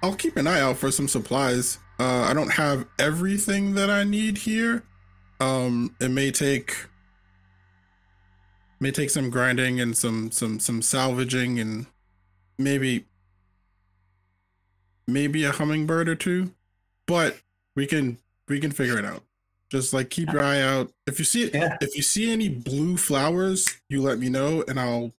I'll 0.02 0.14
keep 0.14 0.36
an 0.36 0.46
eye 0.46 0.60
out 0.60 0.76
for 0.76 0.90
some 0.90 1.08
supplies. 1.08 1.78
Uh 1.98 2.22
I 2.22 2.34
don't 2.34 2.52
have 2.52 2.86
everything 2.98 3.74
that 3.74 3.90
I 3.90 4.04
need 4.04 4.38
here. 4.38 4.84
Um 5.40 5.94
it 6.00 6.10
may 6.10 6.30
take 6.30 6.86
may 8.80 8.90
take 8.90 9.10
some 9.10 9.30
grinding 9.30 9.80
and 9.80 9.96
some 9.96 10.30
some 10.30 10.60
some 10.60 10.82
salvaging 10.82 11.58
and 11.58 11.86
maybe 12.58 13.04
maybe 15.06 15.44
a 15.44 15.52
hummingbird 15.52 16.08
or 16.08 16.14
two. 16.14 16.52
But 17.06 17.38
we 17.76 17.86
can 17.86 18.18
we 18.48 18.60
can 18.60 18.70
figure 18.70 18.98
it 18.98 19.04
out. 19.04 19.22
Just 19.70 19.92
like 19.92 20.10
keep 20.10 20.32
your 20.32 20.42
eye 20.42 20.60
out. 20.60 20.92
If 21.06 21.18
you 21.18 21.24
see 21.24 21.50
Yeah. 21.50 21.76
if 21.80 21.96
you 21.96 22.02
see 22.02 22.30
any 22.30 22.48
blue 22.48 22.96
flowers, 22.96 23.80
you 23.88 24.02
let 24.02 24.18
me 24.18 24.28
know 24.28 24.62
and 24.68 24.78
I'll 24.78 25.12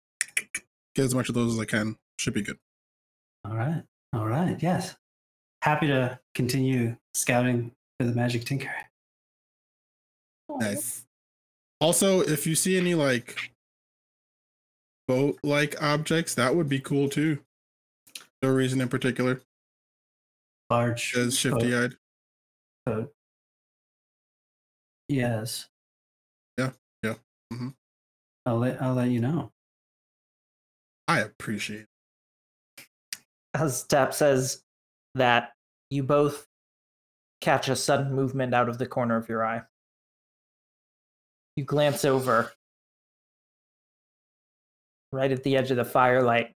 get 0.95 1.03
as 1.05 1.13
much 1.15 1.29
of 1.29 1.35
those 1.35 1.53
as 1.55 1.59
I 1.59 1.65
can. 1.65 1.97
Should 2.17 2.33
be 2.33 2.41
good. 2.41 2.57
All 3.43 3.55
right. 3.55 3.83
All 4.13 4.25
right. 4.27 4.55
Yes. 4.61 4.95
Happy 5.61 5.87
to 5.87 6.19
continue 6.33 6.95
scouting 7.13 7.71
for 7.99 8.05
the 8.05 8.13
magic 8.13 8.45
tinker. 8.45 8.71
Nice. 10.49 11.05
Also, 11.81 12.21
if 12.21 12.47
you 12.47 12.55
see 12.55 12.77
any 12.77 12.95
like 12.95 13.51
boat 15.07 15.37
like 15.43 15.81
objects, 15.81 16.35
that 16.35 16.55
would 16.55 16.69
be 16.69 16.79
cool 16.79 17.09
too. 17.09 17.39
No 18.41 18.49
reason 18.49 18.79
in 18.81 18.89
particular. 18.89 19.41
Large 20.69 21.15
As 21.15 21.37
shifty 21.37 21.75
eyed. 21.75 21.95
boat. 22.85 23.11
Yes. 25.07 25.67
Yeah, 26.57 26.71
yeah, 27.03 27.15
mhm. 27.53 27.75
I'll 28.45 28.57
let 28.57 28.81
I'll 28.81 28.93
let 28.95 29.09
you 29.09 29.19
know. 29.19 29.51
I 31.07 31.19
appreciate 31.19 31.81
it. 32.77 32.87
As 33.53 33.83
Tap 33.83 34.13
says 34.13 34.63
that 35.13 35.53
you 35.91 36.01
both 36.03 36.47
catch 37.41 37.69
a 37.69 37.75
sudden 37.75 38.11
movement 38.13 38.53
out 38.55 38.69
of 38.69 38.77
the 38.79 38.87
corner 38.87 39.15
of 39.15 39.29
your 39.29 39.45
eye. 39.45 39.61
You 41.55 41.63
glance 41.63 42.03
over 42.05 42.51
right 45.11 45.31
at 45.31 45.43
the 45.43 45.55
edge 45.55 45.71
of 45.71 45.77
the 45.77 45.85
firelight. 45.85 46.53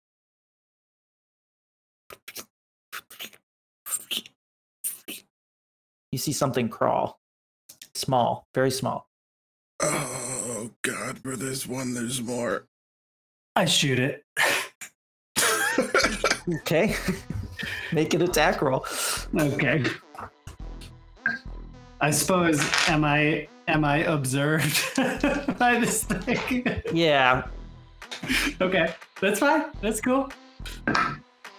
You 6.13 6.19
see 6.19 6.33
something 6.33 6.69
crawl. 6.69 7.19
Small, 7.95 8.47
very 8.55 8.71
small. 8.71 9.09
Oh 9.81 10.71
god, 10.83 11.19
for 11.19 11.37
this 11.37 11.67
one, 11.67 11.93
there's 11.93 12.23
more. 12.23 12.67
I 13.55 13.67
shoot 13.67 13.99
it. 13.99 14.25
Okay. 16.55 16.95
Make 17.93 18.15
an 18.15 18.23
attack 18.23 18.63
roll. 18.63 18.87
Okay. 19.37 19.85
I 22.07 22.11
suppose 22.13 22.61
am 22.89 23.05
I 23.05 23.49
am 23.67 23.85
I 23.85 24.05
observed 24.05 24.95
by 25.59 25.81
this 25.81 26.05
thing? 26.05 26.65
Yeah. 26.93 27.49
okay, 28.61 28.95
that's 29.21 29.41
fine. 29.41 29.65
That's 29.81 30.01
cool. 30.01 30.31
Uh, 30.87 30.95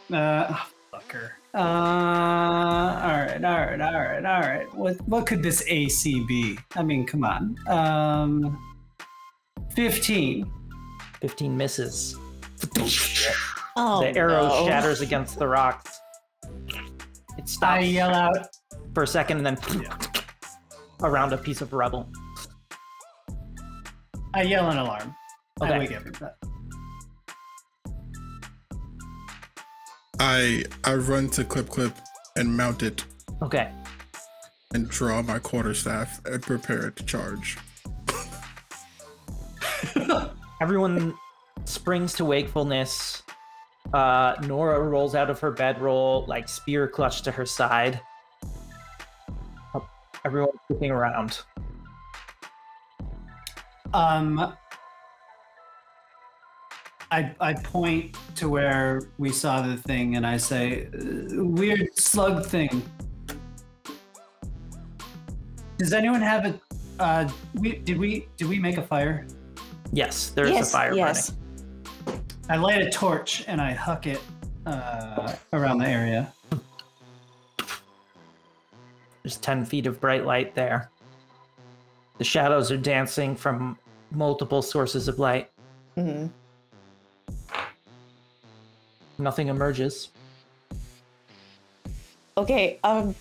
oh, 0.10 0.68
fucker. 0.94 1.32
Uh, 1.54 1.58
all 1.58 3.18
right, 3.20 3.44
all 3.44 3.60
right, 3.60 3.82
all 3.82 3.94
right, 3.94 4.26
all 4.26 4.40
right. 4.40 4.74
What 4.74 5.06
what 5.10 5.26
could 5.26 5.44
this 5.44 5.66
AC 5.68 6.24
be? 6.30 6.58
I 6.78 6.82
mean, 6.82 7.06
come 7.06 7.26
on. 7.26 7.58
Um, 7.68 8.58
fifteen. 9.76 10.50
15 11.20 11.58
misses. 11.58 12.16
Oh, 13.76 14.00
the 14.00 14.16
arrow 14.16 14.48
no. 14.48 14.66
shatters 14.66 15.02
against 15.02 15.40
the 15.40 15.48
rocks. 15.48 16.00
It 17.38 17.50
stops. 17.50 17.64
I 17.64 17.80
yell 17.80 18.14
out. 18.14 18.48
for 18.94 19.04
a 19.04 19.08
second 19.08 19.38
and 19.38 19.46
then 19.46 20.07
around 21.04 21.34
a 21.34 21.38
piece 21.38 21.62
of 21.62 21.74
rubble. 21.74 22.10
I 24.34 24.44
yell 24.44 24.70
an 24.70 24.78
alarm. 24.78 25.16
I 25.62 25.78
wake 25.78 25.92
everybody. 25.92 26.32
I 30.20 30.64
I 30.84 30.96
run 30.96 31.30
to 31.32 31.44
Clip 31.44 31.70
Clip 31.70 31.94
and 32.36 32.56
mount 32.56 32.84
it 32.84 33.04
Okay. 33.42 33.72
and 34.74 34.90
draw 34.90 35.22
my 35.22 35.40
quarterstaff 35.40 36.22
and 36.26 36.42
prepare 36.42 36.88
it 36.88 36.96
to 36.98 37.04
charge. 37.06 37.58
Everyone 40.62 41.14
springs 41.66 42.14
to 42.16 42.26
wakefulness. 42.26 43.22
Uh, 43.94 44.36
Nora 44.44 44.80
rolls 44.82 45.16
out 45.16 45.30
of 45.30 45.40
her 45.40 45.52
bedroll, 45.52 46.26
like 46.28 46.50
spear 46.50 46.88
clutched 46.88 47.24
to 47.26 47.32
her 47.32 47.46
side. 47.46 48.02
Everyone's 50.28 50.60
looking 50.70 50.92
around. 50.92 51.40
Um, 53.94 54.54
I 57.10 57.34
I 57.40 57.54
point 57.54 58.18
to 58.36 58.50
where 58.50 59.04
we 59.18 59.32
saw 59.32 59.62
the 59.62 59.78
thing 59.78 60.18
and 60.18 60.28
I 60.28 60.36
say, 60.36 60.88
"Uh, 60.88 61.46
"Weird 61.46 61.98
slug 61.98 62.46
thing." 62.46 62.84
Does 65.78 65.94
anyone 65.94 66.20
have 66.20 66.46
a? 66.46 66.60
Uh, 67.00 67.30
we 67.54 67.78
did 67.78 67.98
we 67.98 68.28
did 68.36 68.50
we 68.50 68.60
make 68.60 68.78
a 68.78 68.84
fire? 68.84 69.26
Yes, 69.94 70.32
there's 70.32 70.50
yes, 70.50 70.68
a 70.68 70.72
fire 70.74 70.94
yes. 70.94 71.30
burning. 71.30 72.26
I 72.50 72.58
light 72.58 72.82
a 72.82 72.90
torch 72.90 73.46
and 73.48 73.62
I 73.62 73.72
huck 73.72 74.08
it 74.08 74.20
uh, 74.66 75.34
around 75.54 75.78
the 75.78 75.88
area. 75.88 76.34
There's 79.28 79.36
10 79.40 79.66
feet 79.66 79.88
of 79.88 80.00
bright 80.00 80.26
light 80.26 80.56
there. 80.56 80.90
The 82.18 82.24
shadows 82.24 82.72
are 82.72 82.78
dancing 82.78 83.36
from 83.36 83.78
multiple 84.10 84.62
sources 84.62 85.10
of 85.10 85.20
light. 85.20 85.52
Mhm. 85.98 86.32
Nothing 89.18 89.50
emerges. 89.50 90.12
Okay. 92.38 92.80
Um. 92.86 93.16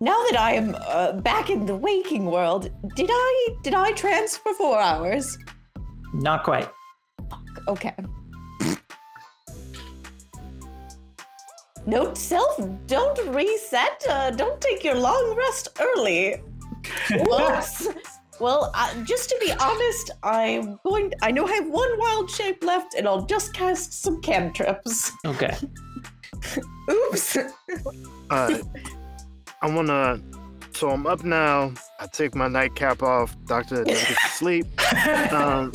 Now 0.00 0.20
that 0.30 0.36
I 0.36 0.54
am 0.54 0.74
uh, 0.80 1.12
back 1.12 1.48
in 1.48 1.64
the 1.64 1.76
waking 1.76 2.26
world, 2.26 2.68
did 2.96 3.08
I 3.08 3.48
did 3.62 3.74
I 3.74 3.92
trance 3.92 4.36
for 4.36 4.52
four 4.54 4.80
hours? 4.80 5.38
Not 6.12 6.42
quite. 6.42 6.68
Okay. 7.68 7.94
Note 11.86 12.18
self, 12.18 12.60
don't 12.86 13.32
reset. 13.32 14.04
Uh, 14.08 14.32
don't 14.32 14.60
take 14.60 14.82
your 14.82 14.96
long 14.96 15.36
rest 15.36 15.68
early. 15.80 16.42
Oops. 17.12 17.88
Well, 18.40 18.72
uh, 18.74 18.92
just 19.04 19.30
to 19.30 19.36
be 19.40 19.52
honest, 19.52 20.10
I'm 20.24 20.78
going. 20.84 21.12
I 21.22 21.30
know 21.30 21.46
I 21.46 21.52
have 21.54 21.68
one 21.68 21.98
wild 21.98 22.28
shape 22.30 22.62
left, 22.64 22.94
and 22.94 23.06
I'll 23.06 23.24
just 23.24 23.54
cast 23.54 24.02
some 24.02 24.20
cantrips. 24.20 25.12
Okay. 25.24 25.56
Oops. 26.90 27.36
Uh, 28.30 28.58
I 29.62 29.70
wanna. 29.70 30.20
So 30.72 30.90
I'm 30.90 31.06
up 31.06 31.24
now. 31.24 31.72
I 32.00 32.06
take 32.06 32.34
my 32.34 32.48
nightcap 32.48 33.02
off. 33.02 33.36
Doctor 33.46 33.84
does 33.84 34.04
get 34.04 34.18
to 34.18 34.28
sleep. 34.28 34.66
Um, 35.32 35.72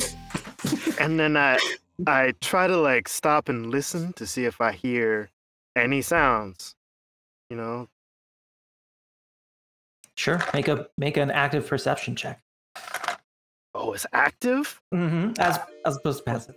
and 1.00 1.18
then 1.18 1.36
I 1.36 1.58
I 2.06 2.34
try 2.40 2.66
to 2.66 2.76
like 2.76 3.08
stop 3.08 3.48
and 3.48 3.70
listen 3.70 4.12
to 4.14 4.26
see 4.26 4.44
if 4.44 4.60
I 4.60 4.72
hear 4.72 5.30
any 5.76 6.02
sounds. 6.02 6.74
You 7.50 7.56
know, 7.56 7.88
Sure. 10.14 10.40
Make 10.54 10.68
a 10.68 10.86
make 10.98 11.16
an 11.16 11.30
active 11.30 11.66
perception 11.66 12.14
check. 12.14 12.40
oh, 13.74 13.92
it's 13.92 14.06
active. 14.12 14.80
Mm-hmm. 14.94 15.32
As 15.40 15.58
as 15.86 15.96
opposed 15.96 16.18
to 16.18 16.24
passive. 16.24 16.54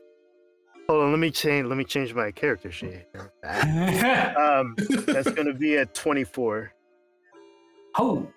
Hold 0.88 1.04
on, 1.04 1.12
let 1.12 1.20
me 1.20 1.32
change. 1.32 1.66
Let 1.68 1.78
me 1.78 1.84
change 1.84 2.14
my 2.14 2.32
character 2.32 2.72
sheet. 2.72 3.06
Um, 3.44 4.76
that's 5.08 5.32
gonna 5.32 5.54
be 5.54 5.78
at 5.78 5.94
24. 5.94 6.72
oh, 7.98 8.28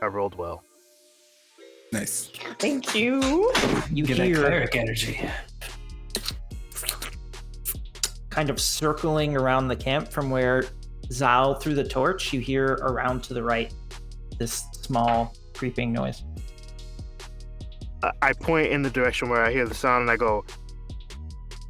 I 0.00 0.06
rolled 0.06 0.34
well. 0.36 0.62
Nice. 1.92 2.30
Thank 2.58 2.94
you. 2.94 3.52
You 3.90 4.04
get 4.06 4.16
that 4.18 4.26
hear 4.26 4.36
cleric 4.36 4.76
energy. 4.76 5.20
Kind 8.32 8.48
of 8.48 8.58
circling 8.58 9.36
around 9.36 9.68
the 9.68 9.76
camp 9.76 10.08
from 10.08 10.30
where 10.30 10.64
Zal 11.12 11.54
threw 11.56 11.74
the 11.74 11.84
torch. 11.84 12.32
You 12.32 12.40
hear 12.40 12.78
around 12.80 13.22
to 13.24 13.34
the 13.34 13.42
right 13.42 13.72
this 14.38 14.64
small 14.72 15.34
creeping 15.54 15.92
noise. 15.92 16.24
I- 18.02 18.12
I 18.22 18.32
point 18.32 18.68
in 18.72 18.80
the 18.82 18.88
direction 18.90 19.28
where 19.28 19.44
I 19.44 19.52
hear 19.52 19.66
the 19.68 19.74
sound, 19.74 20.02
and 20.02 20.10
I 20.10 20.16
go, 20.16 20.44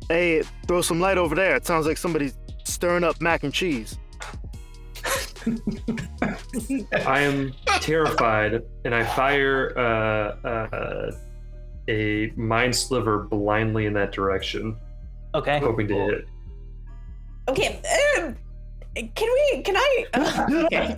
"Hey, 0.09 0.43
throw 0.69 0.81
some 0.83 1.01
light 1.01 1.19
over 1.19 1.35
there. 1.35 1.57
It 1.57 1.67
sounds 1.67 1.85
like 1.87 1.99
somebody's 1.99 2.39
stirring 2.65 3.03
up 3.05 3.21
mac 3.21 3.43
and 3.43 3.53
cheese." 3.53 3.99
I 7.07 7.21
am 7.21 7.53
terrified, 7.81 8.63
and 8.85 8.95
I 8.95 9.03
fire 9.05 9.73
uh, 9.77 10.47
uh, 10.49 11.11
a 11.89 12.31
mind 12.37 12.75
sliver 12.77 13.25
blindly 13.25 13.87
in 13.87 13.93
that 13.95 14.13
direction, 14.13 14.77
Okay. 15.35 15.59
hoping 15.59 15.89
to 15.89 15.95
hit. 15.95 16.25
Okay. 17.49 17.81
Um, 18.19 18.37
can 19.15 19.29
we? 19.35 19.63
Can 19.63 19.77
I? 19.77 20.07
Uh, 20.15 20.65
okay. 20.67 20.97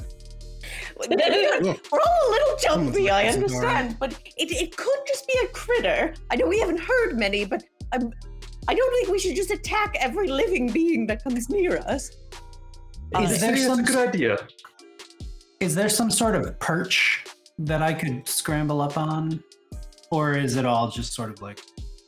We're 0.96 1.98
all 2.00 2.28
a 2.28 2.30
little 2.30 2.56
jumpy, 2.60 3.10
I 3.10 3.26
understand, 3.26 3.96
but 3.98 4.12
it, 4.36 4.50
it 4.52 4.76
could 4.76 4.98
just 5.06 5.26
be 5.26 5.34
a 5.44 5.48
critter. 5.48 6.14
I 6.30 6.36
know 6.36 6.46
we 6.46 6.60
haven't 6.60 6.78
heard 6.80 7.18
many, 7.18 7.44
but 7.44 7.64
I'm, 7.92 8.12
I 8.68 8.74
don't 8.74 8.92
think 8.94 9.08
we 9.08 9.18
should 9.18 9.34
just 9.34 9.50
attack 9.50 9.96
every 9.98 10.28
living 10.28 10.70
being 10.70 11.06
that 11.08 11.24
comes 11.24 11.48
near 11.50 11.78
us. 11.78 12.10
Uh, 13.14 13.22
Is 13.22 13.40
there 13.40 13.50
Maybe 13.50 13.62
that's 13.62 13.72
a 13.72 13.76
some 13.76 13.84
good 13.84 14.08
idea. 14.08 14.38
is 15.60 15.74
there 15.74 15.88
some 15.88 16.10
sort 16.10 16.36
of 16.36 16.58
perch 16.60 17.24
that 17.58 17.82
I 17.82 17.92
could 17.92 18.26
scramble 18.28 18.80
up 18.80 18.96
on, 18.96 19.42
or 20.10 20.34
is 20.34 20.56
it 20.56 20.64
all 20.64 20.90
just 20.90 21.12
sort 21.12 21.30
of 21.30 21.42
like 21.42 21.60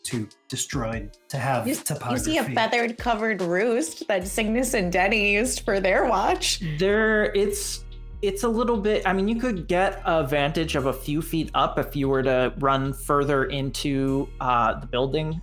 too 0.06 0.28
destroyed 0.48 1.16
to 1.28 1.36
have 1.36 1.66
You, 1.66 1.74
you 2.10 2.18
see 2.18 2.38
a 2.38 2.44
feathered 2.44 2.98
covered 2.98 3.42
roost 3.42 4.06
that 4.08 4.26
Cygnus 4.26 4.74
and 4.74 4.92
Denny 4.92 5.32
used 5.32 5.60
for 5.60 5.80
their 5.80 6.06
watch. 6.06 6.60
There 6.78 7.32
it's 7.34 7.84
it's 8.22 8.44
a 8.44 8.48
little 8.48 8.76
bit 8.76 9.06
I 9.06 9.12
mean 9.12 9.28
you 9.28 9.36
could 9.36 9.68
get 9.68 10.00
a 10.04 10.26
vantage 10.26 10.76
of 10.76 10.86
a 10.86 10.92
few 10.92 11.20
feet 11.20 11.50
up 11.54 11.78
if 11.78 11.94
you 11.94 12.08
were 12.08 12.22
to 12.22 12.54
run 12.58 12.92
further 12.92 13.44
into 13.44 14.28
uh, 14.40 14.80
the 14.80 14.86
building 14.86 15.40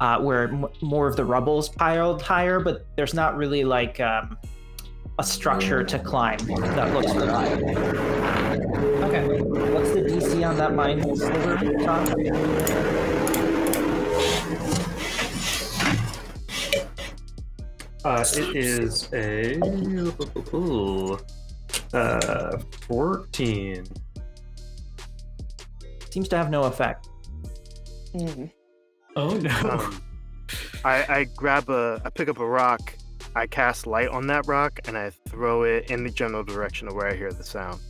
uh, 0.00 0.18
where 0.18 0.48
m- 0.48 0.66
more 0.82 1.06
of 1.06 1.16
the 1.16 1.24
rubble 1.24 1.58
is 1.58 1.68
piled 1.68 2.22
higher, 2.22 2.60
but 2.60 2.86
there's 2.96 3.14
not 3.14 3.36
really 3.36 3.64
like 3.64 4.00
um, 4.00 4.36
a 5.18 5.24
structure 5.24 5.84
to 5.84 5.98
climb 5.98 6.38
that 6.38 6.92
looks 6.92 7.14
reliable. 7.14 7.70
Okay. 9.04 9.40
What's 9.72 9.92
the 9.92 10.00
DC 10.00 10.46
on 10.48 10.56
that 10.56 10.74
mine 10.74 11.00
Uh, 18.04 18.24
it 18.36 18.54
is 18.54 19.08
a 19.14 19.58
uh, 21.94 22.58
14. 22.86 23.86
Seems 26.10 26.28
to 26.28 26.36
have 26.36 26.50
no 26.50 26.64
effect. 26.64 27.08
Hmm. 28.12 28.44
Oh 29.16 29.36
no! 29.36 29.50
Um, 29.70 30.02
I, 30.84 31.04
I 31.08 31.24
grab 31.36 31.70
a, 31.70 32.00
I 32.04 32.10
pick 32.10 32.28
up 32.28 32.38
a 32.38 32.46
rock, 32.46 32.94
I 33.34 33.46
cast 33.46 33.86
light 33.86 34.08
on 34.08 34.26
that 34.26 34.46
rock, 34.46 34.80
and 34.86 34.98
I 34.98 35.10
throw 35.28 35.62
it 35.62 35.90
in 35.90 36.04
the 36.04 36.10
general 36.10 36.44
direction 36.44 36.88
of 36.88 36.94
where 36.94 37.08
I 37.08 37.14
hear 37.14 37.32
the 37.32 37.44
sound. 37.44 37.80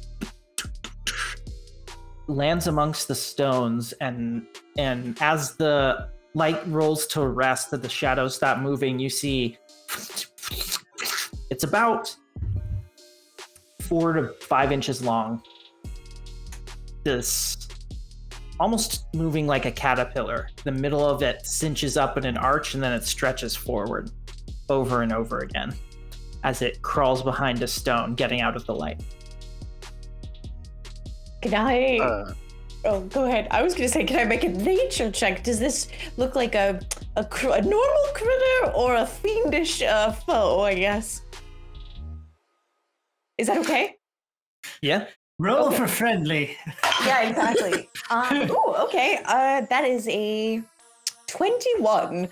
lands 2.28 2.66
amongst 2.68 3.08
the 3.08 3.14
stones 3.14 3.92
and 4.00 4.46
and 4.78 5.18
as 5.20 5.56
the 5.56 6.08
light 6.34 6.66
rolls 6.68 7.06
to 7.06 7.26
rest 7.26 7.72
and 7.72 7.82
the 7.82 7.88
shadows 7.88 8.34
stop 8.34 8.58
moving 8.58 8.98
you 8.98 9.10
see 9.10 9.58
it's 11.50 11.64
about 11.64 12.14
four 13.80 14.12
to 14.12 14.32
five 14.40 14.72
inches 14.72 15.02
long. 15.02 15.42
This 17.04 17.68
almost 18.58 19.06
moving 19.14 19.46
like 19.46 19.66
a 19.66 19.70
caterpillar. 19.70 20.48
The 20.64 20.72
middle 20.72 21.04
of 21.04 21.22
it 21.22 21.44
cinches 21.44 21.96
up 21.96 22.16
in 22.16 22.24
an 22.24 22.36
arch 22.36 22.74
and 22.74 22.82
then 22.82 22.92
it 22.92 23.04
stretches 23.04 23.54
forward 23.54 24.10
over 24.68 25.02
and 25.02 25.12
over 25.12 25.40
again 25.40 25.74
as 26.44 26.62
it 26.62 26.80
crawls 26.82 27.22
behind 27.22 27.62
a 27.62 27.66
stone 27.66 28.14
getting 28.14 28.40
out 28.40 28.54
of 28.54 28.66
the 28.66 28.74
light. 28.74 29.02
Good 31.42 31.52
night. 31.52 32.00
Uh, 32.00 32.32
oh, 32.84 33.00
go 33.02 33.24
ahead. 33.24 33.48
I 33.50 33.62
was 33.62 33.74
gonna 33.74 33.88
say, 33.88 34.04
can 34.04 34.18
I 34.18 34.24
make 34.24 34.44
a 34.44 34.48
nature 34.48 35.10
check? 35.10 35.42
Does 35.42 35.58
this 35.58 35.88
look 36.16 36.34
like 36.34 36.54
a 36.54 36.80
a, 37.16 37.24
cr- 37.24 37.48
a 37.50 37.60
normal 37.62 38.06
critter 38.14 38.72
or 38.74 38.94
a 38.96 39.06
fiendish 39.06 39.82
uh, 39.82 40.12
foe? 40.12 40.60
I 40.62 40.74
guess. 40.74 41.22
Is 43.38 43.46
that 43.48 43.58
okay? 43.58 43.96
yeah 44.80 45.06
Roll 45.40 45.66
okay. 45.66 45.76
for 45.76 45.86
friendly. 45.88 46.56
Yeah, 47.04 47.28
exactly. 47.28 47.88
um, 48.10 48.46
oh, 48.50 48.84
okay. 48.86 49.20
Uh, 49.24 49.62
that 49.68 49.84
is 49.84 50.06
a 50.08 50.62
twenty-one. 51.26 52.28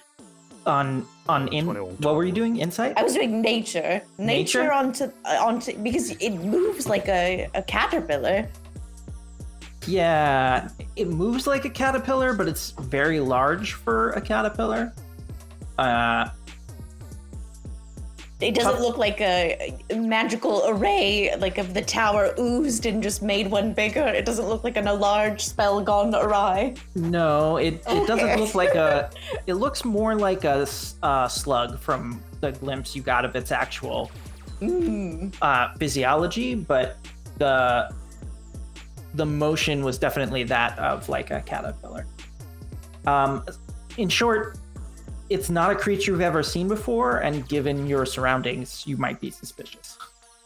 on 0.67 1.05
on 1.29 1.49
in 1.49 1.65
21 1.65 1.97
what 1.99 2.15
were 2.15 2.25
you 2.25 2.31
doing 2.33 2.57
insight 2.59 2.95
I 2.97 3.03
was 3.03 3.15
doing 3.15 3.43
nature, 3.43 4.01
nature, 4.19 4.62
Nature? 4.62 4.73
onto 4.73 5.05
uh, 5.25 5.38
onto 5.41 5.77
because 5.83 6.11
it 6.11 6.31
moves 6.31 6.87
like 6.88 7.09
a, 7.09 7.49
a 7.55 7.62
caterpillar. 7.62 8.47
Yeah 9.87 10.68
it 10.97 11.09
moves 11.09 11.47
like 11.47 11.64
a 11.64 11.71
caterpillar 11.71 12.33
but 12.35 12.47
it's 12.49 12.71
very 12.73 13.21
large 13.21 13.73
for 13.73 14.11
a 14.11 14.21
caterpillar 14.21 14.92
uh 15.79 16.29
It 18.40 18.57
doesn't 18.57 18.81
look 18.81 18.99
like 18.99 19.21
a, 19.21 19.73
magical 19.95 20.64
array, 20.66 21.33
like 21.38 21.59
of 21.59 21.75
the 21.75 21.83
tower 21.83 22.35
oozed 22.40 22.87
and 22.87 23.01
just 23.01 23.23
made 23.23 23.49
one 23.49 23.73
bigger. 23.73 24.03
It 24.05 24.25
doesn't 24.27 24.49
look 24.49 24.64
like 24.64 24.77
an, 24.77 24.88
a 24.88 24.92
large 24.95 25.40
spell 25.45 25.81
gone 25.81 26.12
awry. 26.12 26.75
no 26.97 27.57
it, 27.59 27.75
it 27.87 28.07
doesn't 28.09 28.40
look 28.40 28.55
like 28.57 28.75
a 28.75 29.11
it 29.47 29.55
looks 29.55 29.85
more 29.85 30.16
like 30.16 30.42
a 30.42 30.66
uh, 31.05 31.29
slug 31.29 31.79
from 31.79 32.21
the 32.40 32.51
glimpse 32.51 32.97
you 32.97 33.03
got 33.03 33.25
of 33.25 33.37
its 33.37 33.53
actual 33.53 34.11
Mm. 34.61 35.35
uh, 35.42 35.75
physiology 35.79 36.55
but 36.55 36.97
the 37.38 37.92
the 39.14 39.27
motion 39.27 39.85
was 39.85 39.98
definitely 39.98 40.42
that 40.42 40.79
of 40.79 41.09
like 41.09 41.31
a 41.31 41.40
caterpillar 41.42 42.07
um 43.07 43.44
in 43.98 44.09
short 44.09 44.59
it's 45.29 45.48
not 45.48 45.70
a 45.70 45.75
creature 45.75 46.12
you've 46.12 46.20
ever 46.20 46.42
seen 46.42 46.68
before 46.68 47.18
and 47.18 47.48
given 47.48 47.87
your 47.87 48.05
surroundings 48.05 48.87
you 48.87 48.96
might 48.96 49.20
be 49.20 49.31
suspicious 49.31 49.98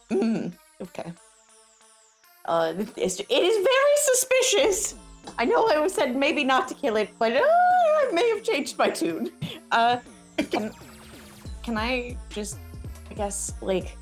Mm. 0.09 0.53
Okay. 0.81 1.11
Uh, 2.45 2.73
it's, 2.95 3.19
it 3.19 3.29
is 3.29 3.55
very 3.55 3.95
suspicious. 3.97 4.95
I 5.37 5.45
know 5.45 5.67
I 5.67 5.85
said 5.87 6.15
maybe 6.15 6.43
not 6.43 6.67
to 6.69 6.73
kill 6.73 6.95
it, 6.95 7.09
but 7.19 7.33
uh, 7.33 7.41
I 7.41 8.09
may 8.13 8.29
have 8.29 8.43
changed 8.43 8.77
my 8.77 8.89
tune. 8.89 9.31
Uh, 9.71 9.97
can, 10.49 10.71
can 11.63 11.77
I 11.77 12.15
just, 12.29 12.57
I 13.11 13.15
guess, 13.15 13.53
like, 13.61 13.97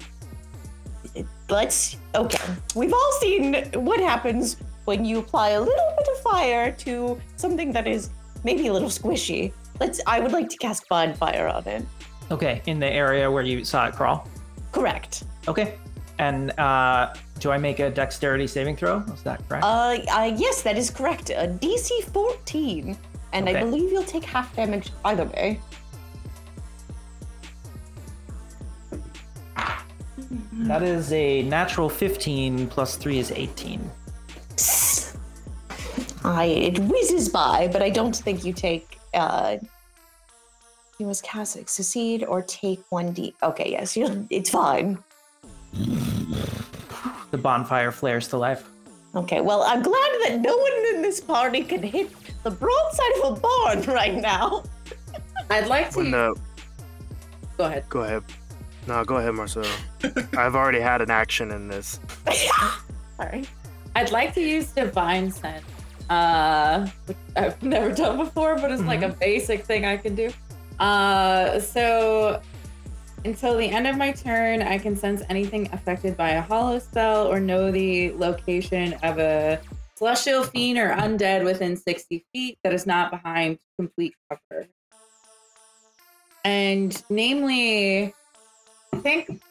let's, 1.49 1.97
okay. 2.13 2.53
We've 2.75 2.93
all 2.93 3.11
seen 3.19 3.65
what 3.73 3.99
happens 3.99 4.57
when 4.85 5.03
you 5.03 5.19
apply 5.19 5.49
a 5.49 5.59
little 5.59 5.93
bit 5.97 6.07
of 6.13 6.21
fire 6.21 6.71
to 6.71 7.19
something 7.37 7.71
that 7.71 7.87
is 7.87 8.09
maybe 8.43 8.67
a 8.67 8.73
little 8.73 8.89
squishy. 8.89 9.51
Let's, 9.79 9.99
I 10.07 10.19
would 10.19 10.31
like 10.31 10.49
to 10.49 10.57
cast 10.57 10.87
bonfire 10.87 11.47
on 11.47 11.67
it. 11.67 11.85
Okay, 12.31 12.61
in 12.65 12.79
the 12.79 12.87
area 12.87 13.29
where 13.29 13.43
you 13.43 13.63
saw 13.63 13.87
it 13.87 13.95
crawl. 13.95 14.27
correct. 14.71 15.23
Okay. 15.47 15.75
And 16.17 16.57
uh, 16.59 17.13
do 17.39 17.51
I 17.51 17.57
make 17.57 17.79
a 17.79 17.89
dexterity 17.89 18.47
saving 18.47 18.77
throw? 18.77 18.99
Is 19.13 19.21
that 19.23 19.47
correct? 19.47 19.65
Uh, 19.65 19.97
uh 20.11 20.33
yes, 20.35 20.61
that 20.61 20.77
is 20.77 20.89
correct. 20.89 21.29
A 21.29 21.47
DC 21.61 22.03
14, 22.13 22.97
and 23.33 23.49
I 23.49 23.59
believe 23.59 23.91
you'll 23.91 24.03
take 24.03 24.23
half 24.23 24.55
damage 24.55 24.91
either 25.03 25.25
way. 25.25 25.59
That 30.67 30.83
is 30.83 31.11
a 31.13 31.43
natural 31.43 31.89
15 31.89 32.67
plus 32.67 32.95
3 32.95 33.19
is 33.19 33.31
18. 33.31 33.91
I 36.23 36.45
it 36.45 36.79
whizzes 36.79 37.29
by, 37.29 37.69
but 37.71 37.81
I 37.81 37.89
don't 37.89 38.15
think 38.15 38.43
you 38.43 38.53
take. 38.53 38.99
Uh, 39.13 39.57
you 40.97 41.05
must 41.05 41.23
cast 41.23 41.55
it, 41.57 41.69
succeed 41.69 42.23
or 42.23 42.41
take 42.41 42.81
one 42.89 43.11
d. 43.11 43.35
Okay, 43.43 43.69
yes, 43.71 43.95
you. 43.95 44.25
It's 44.29 44.49
fine. 44.49 44.97
The 47.31 47.37
bonfire 47.37 47.91
flares 47.91 48.27
to 48.29 48.37
life. 48.37 48.67
Okay, 49.13 49.41
well, 49.41 49.63
I'm 49.63 49.81
glad 49.81 50.11
that 50.23 50.39
no 50.41 50.55
one 50.57 50.95
in 50.95 51.01
this 51.01 51.21
party 51.21 51.63
can 51.63 51.83
hit 51.83 52.11
the 52.43 52.51
broadside 52.51 53.11
of 53.23 53.37
a 53.37 53.39
barn 53.39 53.81
right 53.83 54.15
now. 54.15 54.63
I'd 55.49 55.67
like 55.67 55.91
to. 55.91 55.97
When 55.99 56.11
the 56.11 56.35
Go 57.57 57.65
ahead. 57.65 57.85
go 57.89 58.01
ahead. 58.01 58.23
No, 58.87 59.03
go 59.03 59.17
ahead, 59.17 59.33
Marcel. 59.33 59.65
I've 60.37 60.55
already 60.55 60.79
had 60.79 61.01
an 61.01 61.09
action 61.09 61.51
in 61.51 61.67
this. 61.67 61.99
Sorry. 63.17 63.45
I'd 63.95 64.11
like 64.11 64.33
to 64.35 64.41
use 64.41 64.71
divine 64.71 65.31
sense, 65.31 65.65
uh, 66.09 66.87
which 67.05 67.17
I've 67.35 67.61
never 67.63 67.91
done 67.93 68.17
before, 68.17 68.55
but 68.55 68.71
it's 68.71 68.83
like 68.83 69.01
a 69.01 69.09
basic 69.09 69.65
thing 69.65 69.85
I 69.85 69.97
can 69.97 70.13
do. 70.13 70.31
Uh, 70.79 71.59
so 71.59 72.41
until 73.23 73.57
the 73.57 73.67
end 73.67 73.87
of 73.87 73.97
my 73.97 74.11
turn, 74.11 74.61
I 74.61 74.77
can 74.77 74.95
sense 74.95 75.23
anything 75.29 75.67
affected 75.73 76.15
by 76.15 76.31
a 76.31 76.41
hallow 76.41 76.77
spell 76.77 77.27
or 77.27 77.39
know 77.39 77.71
the 77.71 78.11
location 78.11 78.93
of 79.01 79.17
a 79.17 79.59
celestial 79.95 80.43
fiend 80.43 80.77
or 80.77 80.89
undead 80.89 81.43
within 81.43 81.75
60 81.75 82.25
feet 82.31 82.59
that 82.63 82.73
is 82.73 82.85
not 82.85 83.09
behind 83.09 83.57
complete 83.79 84.13
cover. 84.29 84.67
And 86.43 87.01
namely, 87.09 88.13
I 88.95 88.99
think 88.99 89.41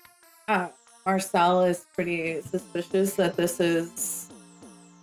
uh, 0.49 0.69
Marcel 1.05 1.65
is 1.65 1.85
pretty 1.95 2.41
suspicious 2.41 3.13
that 3.17 3.37
this 3.37 3.61
is 3.61 4.31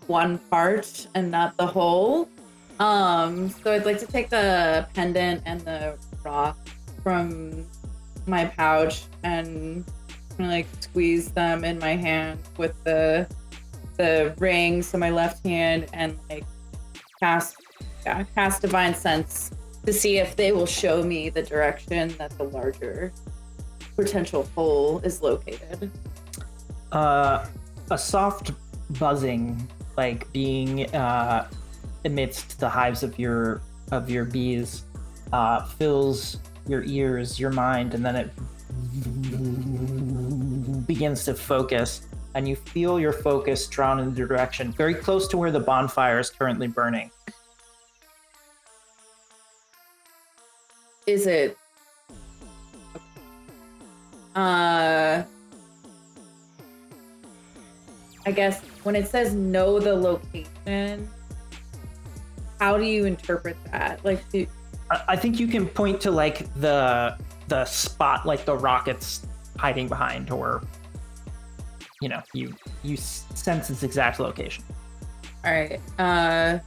one 0.08 0.40
part 0.50 1.08
and 1.14 1.30
not 1.30 1.56
the 1.58 1.68
whole. 1.68 2.28
Um, 2.80 3.50
so 3.50 3.72
I'd 3.72 3.86
like 3.86 4.00
to 4.00 4.08
take 4.08 4.30
the 4.30 4.88
pendant 4.96 5.44
and 5.46 5.62
the 5.62 5.96
rock 6.26 6.58
from 7.04 7.68
my 8.26 8.46
pouch 8.46 9.04
and 9.22 9.86
like 10.40 10.66
squeeze 10.80 11.30
them 11.32 11.64
in 11.64 11.78
my 11.78 11.96
hand 11.96 12.40
with 12.58 12.74
the 12.84 13.28
the 13.98 14.34
ring 14.40 14.82
so 14.82 14.98
my 14.98 15.12
left 15.12 15.46
hand 15.46 15.86
and 15.94 16.18
like 16.30 16.46
cast 17.20 17.58
yeah, 18.06 18.24
cast 18.34 18.62
divine 18.62 18.96
sense 18.96 19.52
to 19.86 19.94
see 19.94 20.18
if 20.18 20.36
they 20.36 20.52
will 20.52 20.66
show 20.66 21.04
me 21.04 21.30
the 21.30 21.44
direction 21.44 22.10
that 22.18 22.36
the 22.40 22.46
larger 22.46 23.12
potential 23.96 24.48
hole 24.56 25.00
is 25.00 25.22
located. 25.22 25.92
Uh, 26.92 27.46
a 27.90 27.98
soft 27.98 28.52
buzzing, 29.00 29.68
like 29.98 30.32
being 30.32 30.94
uh, 30.96 31.50
amidst 32.06 32.60
the 32.60 32.70
hives 32.70 33.04
of 33.04 33.18
your 33.20 33.62
of 33.92 34.10
your 34.10 34.26
bees, 34.26 34.84
uh, 35.34 35.66
fills 35.66 36.38
your 36.68 36.84
ears, 36.84 37.40
your 37.40 37.52
mind, 37.52 37.94
and 37.94 38.06
then 38.06 38.16
it 38.16 38.30
begins 40.88 41.26
to 41.26 41.34
focus. 41.34 42.08
And 42.34 42.48
you 42.48 42.56
feel 42.56 42.98
your 42.98 43.12
focus 43.12 43.68
drawn 43.68 44.00
in 44.00 44.14
the 44.14 44.26
direction 44.26 44.72
very 44.72 44.96
close 44.96 45.28
to 45.30 45.38
where 45.38 45.52
the 45.52 45.60
bonfire 45.60 46.18
is 46.18 46.30
currently 46.30 46.68
burning. 46.68 47.12
Is 51.08 51.28
it? 51.28 51.58
Uh, 54.36 55.24
I 58.26 58.32
guess 58.32 58.62
when 58.84 58.96
it 58.96 59.08
says 59.08 59.34
know 59.34 59.80
the 59.80 59.94
location, 59.94 61.10
how 62.60 62.78
do 62.78 62.86
you 62.86 63.06
interpret 63.06 63.58
that? 63.72 64.04
Like, 64.06 64.28
do, 64.30 64.46
I 64.90 65.16
think 65.16 65.40
you 65.40 65.48
can 65.48 65.68
point 65.68 66.00
to 66.02 66.12
like 66.12 66.54
the 66.56 67.18
the 67.48 67.66
spot, 67.66 68.26
like 68.26 68.46
the 68.46 68.56
rockets 68.56 69.26
hiding 69.58 69.88
behind, 69.88 70.32
or 70.32 70.62
you 72.02 72.10
know, 72.10 72.22
you 72.34 72.54
you 72.84 72.96
sense 72.98 73.70
its 73.70 73.84
exact 73.84 74.20
location. 74.20 74.64
all 75.44 75.52
right. 75.52 75.82
Uh, 76.00 76.60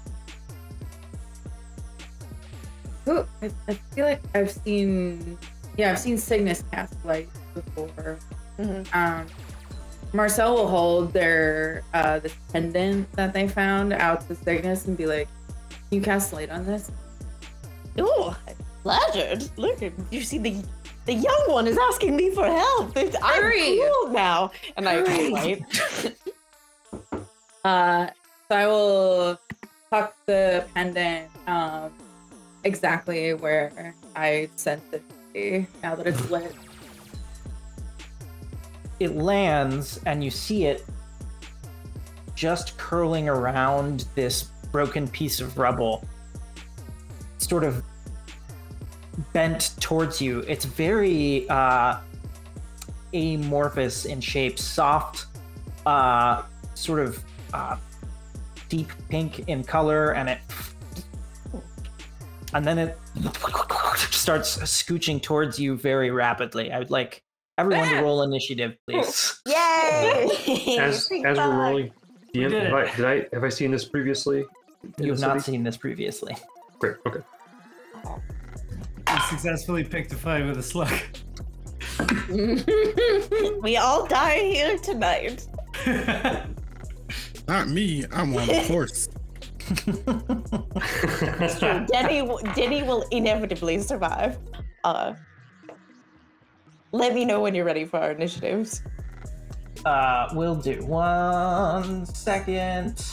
who? 3.05 3.25
I, 3.41 3.51
I 3.69 3.75
feel 3.75 4.05
like 4.05 4.23
I've 4.35 4.51
seen. 4.51 5.39
Yeah, 5.77 5.93
I've 5.93 5.99
seen 5.99 6.19
Cygnus 6.19 6.63
cast 6.71 6.95
light 7.05 7.29
before. 7.55 8.19
Mhm. 8.59 8.87
Um, 8.95 9.27
Marcel 10.13 10.55
will 10.55 10.69
hold 10.69 11.13
their 11.13 11.83
uh 11.93 12.19
this 12.21 12.35
pendant 12.53 13.11
that 13.13 13.33
they 13.33 13.49
found 13.49 13.93
out 13.93 14.27
to 14.29 14.35
Cygnus 14.35 14.87
and 14.87 14.97
be 14.97 15.07
like, 15.07 15.29
"Can 15.89 15.99
you 15.99 16.01
cast 16.03 16.33
light 16.33 16.51
on 16.51 16.65
this?" 16.67 16.91
Oh, 17.99 18.37
flattered. 18.83 19.49
Look, 19.57 19.81
you 20.11 20.23
see 20.23 20.39
the 20.39 20.63
the 21.07 21.15
young 21.15 21.45
one 21.49 21.67
is 21.67 21.77
asking 21.91 22.17
me 22.17 22.31
for 22.31 22.47
help. 22.47 22.97
It's, 22.97 23.17
I'm 23.23 23.43
Hurry. 23.43 23.79
cool 23.81 24.11
now, 24.13 24.51
and 24.77 24.89
I 24.89 24.95
Hurry. 25.05 25.33
wait. 25.33 25.63
Uh, 27.65 28.09
so 28.49 28.55
I 28.57 28.67
will 28.67 29.39
tuck 29.91 30.15
the 30.27 30.67
pendant 30.75 31.31
um, 31.47 31.91
exactly 32.65 33.33
where 33.33 33.95
I 34.15 34.51
sent 34.57 34.83
it 34.93 35.03
to 35.09 35.15
be 35.33 35.67
now 35.83 35.95
that 35.95 36.07
it's 36.07 36.31
lit. 36.31 36.55
It 39.01 39.17
lands, 39.17 40.01
and 40.07 40.23
you 40.23 40.31
see 40.31 40.67
it 40.67 40.85
just 42.35 42.77
curling 42.79 43.29
around 43.29 44.07
this 44.15 44.45
broken 44.73 45.09
piece 45.09 45.41
of 45.41 45.57
rubble, 45.57 46.05
sort 47.39 47.65
of 47.65 47.83
bent 49.33 49.75
towards 49.81 50.21
you. 50.21 50.41
It's 50.41 50.65
very 50.65 51.49
uh, 51.49 51.99
amorphous 53.13 54.05
in 54.05 54.21
shape, 54.21 54.59
soft, 54.59 55.27
uh, 55.87 56.43
sort 56.75 57.01
of 57.01 57.23
uh, 57.53 57.77
deep 58.69 58.91
pink 59.09 59.49
in 59.49 59.63
color, 59.63 60.13
and 60.13 60.29
it. 60.29 60.39
And 62.53 62.65
then 62.65 62.79
it 62.79 62.99
starts 63.97 64.59
scooching 64.59 65.21
towards 65.21 65.59
you 65.59 65.77
very 65.77 66.11
rapidly. 66.11 66.71
I 66.73 66.79
would 66.79 66.91
like 66.91 67.24
everyone 67.59 67.89
to 67.89 68.01
roll 68.03 68.23
initiative, 68.23 68.77
please. 68.87 69.41
Yay! 69.49 70.77
As 70.79 71.09
as 71.11 71.11
we're 71.11 71.35
five. 71.37 71.55
rolling, 71.59 71.93
DM, 72.35 72.51
did 72.51 72.63
have. 72.65 72.75
I, 72.75 72.97
did 72.97 73.05
I 73.05 73.27
have 73.33 73.45
I 73.45 73.49
seen 73.49 73.71
this 73.71 73.85
previously? 73.85 74.45
You 74.99 75.11
have 75.13 75.21
not 75.21 75.41
city? 75.41 75.53
seen 75.57 75.63
this 75.65 75.77
previously. 75.77 76.37
Great. 76.79 76.97
Okay. 77.07 77.21
You 78.07 79.21
successfully 79.31 79.85
picked 79.85 80.13
a 80.13 80.17
fight 80.17 80.45
with 80.45 80.59
a 80.59 80.63
slug. 80.63 80.93
we 83.63 83.77
all 83.77 84.07
die 84.07 84.39
here 84.41 84.77
tonight. 84.79 85.47
Not 87.47 87.69
me. 87.69 88.05
I'm 88.13 88.35
on 88.37 88.51
a 88.51 88.67
horse. 88.67 89.09
Denny, 91.89 92.21
w- 92.21 92.39
Denny 92.55 92.83
will 92.83 93.03
inevitably 93.11 93.79
survive. 93.81 94.39
Uh, 94.83 95.15
let 96.95 97.13
me 97.13 97.25
know 97.25 97.41
when 97.41 97.55
you're 97.55 97.65
ready 97.65 97.85
for 97.85 97.99
our 97.99 98.13
initiatives. 98.13 98.83
Uh, 99.85 100.29
we'll 100.33 100.55
do 100.55 100.85
one 100.87 102.07
second. 102.07 103.05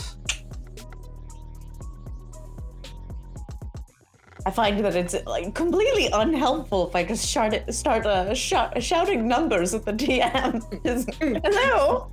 I 4.46 4.52
find 4.52 4.84
that 4.86 4.96
it's 4.96 5.16
like 5.26 5.54
completely 5.54 6.10
unhelpful 6.14 6.88
if 6.88 6.96
I 6.96 7.04
just 7.04 7.26
start 7.26 7.54
start 7.74 8.06
uh, 8.06 8.34
shout, 8.34 8.82
shouting 8.82 9.28
numbers 9.28 9.74
at 9.74 9.86
the 9.86 9.94
DM. 9.94 10.62
Just, 10.86 11.14
Hello, 11.20 12.12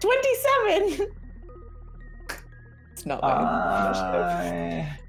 twenty-seven. 0.00 1.06
It's 2.92 3.06
not. 3.06 3.22
my 3.22 3.86
initiative. 3.86 5.05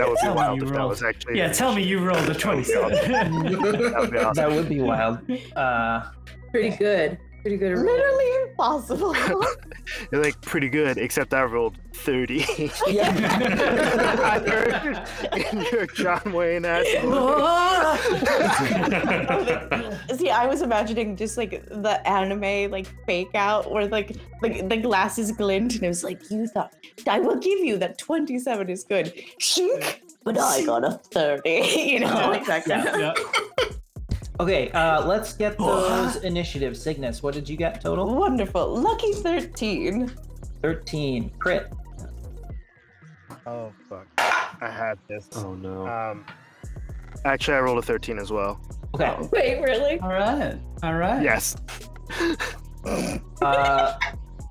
I... 0.00 0.04
That 0.04 0.08
would 0.08 0.16
be 0.16 0.20
Tell 0.22 0.34
me 0.34 0.36
wild 0.36 0.56
you 0.56 0.62
if 0.64 0.68
that 0.70 0.78
rolled. 0.78 0.90
was 0.90 1.02
actually. 1.02 1.36
yeah, 1.38 1.52
tell 1.52 1.74
me 1.74 1.82
you 1.82 1.98
rolled 1.98 2.28
a 2.28 2.34
27. 2.34 2.90
That 2.92 3.30
would 3.30 4.10
be 4.10 4.18
awesome. 4.18 4.34
That 4.34 4.50
would 4.50 4.68
be 4.68 4.80
wild. 4.80 5.18
Uh, 5.56 6.10
Pretty 6.50 6.76
good. 6.76 7.18
Pretty 7.42 7.56
good. 7.56 7.72
roll. 7.72 7.84
Literally 7.84 8.50
impossible. 8.50 9.16
You're 10.12 10.22
like 10.22 10.40
pretty 10.42 10.68
good, 10.68 10.98
except 10.98 11.32
I 11.32 11.44
rolled 11.44 11.78
30. 11.94 12.46
yeah. 12.88 14.44
you're, 15.52 15.62
you're 15.72 15.86
John 15.86 16.32
Wayne 16.32 16.64
ass. 16.64 16.86
See, 20.18 20.30
I 20.30 20.46
was 20.46 20.62
imagining 20.62 21.16
just 21.16 21.36
like 21.36 21.66
the 21.68 22.00
anime 22.06 22.70
like 22.70 22.86
fake 23.06 23.34
out 23.34 23.70
where 23.70 23.88
like 23.88 24.16
like 24.42 24.68
the 24.68 24.76
glasses 24.76 25.32
glint 25.32 25.74
and 25.76 25.84
it 25.84 25.88
was 25.88 26.04
like 26.04 26.30
you 26.30 26.46
thought 26.46 26.74
I 27.08 27.20
will 27.20 27.36
give 27.36 27.60
you 27.60 27.78
that 27.78 27.98
27 27.98 28.68
is 28.68 28.84
good. 28.84 29.14
Shink, 29.40 30.00
but 30.24 30.38
I 30.38 30.64
got 30.64 30.84
a 30.84 30.92
30. 30.92 31.50
You 31.50 32.00
know, 32.00 32.32
exactly. 32.32 32.74
Yeah. 32.74 33.14
Okay, 34.40 34.70
uh, 34.70 35.04
let's 35.06 35.34
get 35.34 35.58
those 35.58 36.16
initiatives. 36.16 36.80
Cygnus, 36.82 37.22
what 37.22 37.34
did 37.34 37.46
you 37.46 37.58
get 37.58 37.80
total? 37.82 38.14
Wonderful. 38.14 38.74
Lucky 38.74 39.12
13. 39.12 40.10
13. 40.62 41.30
Crit. 41.38 41.70
Oh 43.46 43.70
fuck! 43.88 44.06
I 44.18 44.70
had 44.70 44.98
this. 45.08 45.28
Oh 45.36 45.54
no. 45.54 45.86
Um, 45.86 46.24
actually, 47.26 47.58
I 47.58 47.60
rolled 47.60 47.78
a 47.78 47.82
13 47.82 48.18
as 48.18 48.30
well. 48.32 48.58
Okay. 48.94 49.14
Wait, 49.32 49.60
really? 49.62 50.00
All 50.00 50.08
right. 50.08 50.58
All 50.82 50.94
right. 50.94 51.22
Yes. 51.22 51.56
Uh, 53.42 53.92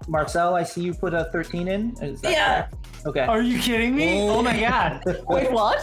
Marcel, 0.08 0.54
I 0.54 0.62
see 0.62 0.82
you 0.82 0.94
put 0.94 1.16
a 1.16 1.26
13 1.32 1.68
in. 1.68 1.96
Is 2.00 2.22
that 2.22 2.32
Yeah. 2.32 2.62
correct? 2.62 2.76
Okay. 3.08 3.20
Are 3.22 3.42
you 3.42 3.58
kidding 3.60 3.96
me? 3.96 4.22
Oh. 4.22 4.38
Oh 4.38 4.44
my 4.44 4.60
god. 4.60 5.02
Wait, 5.28 5.52
what? 5.52 5.80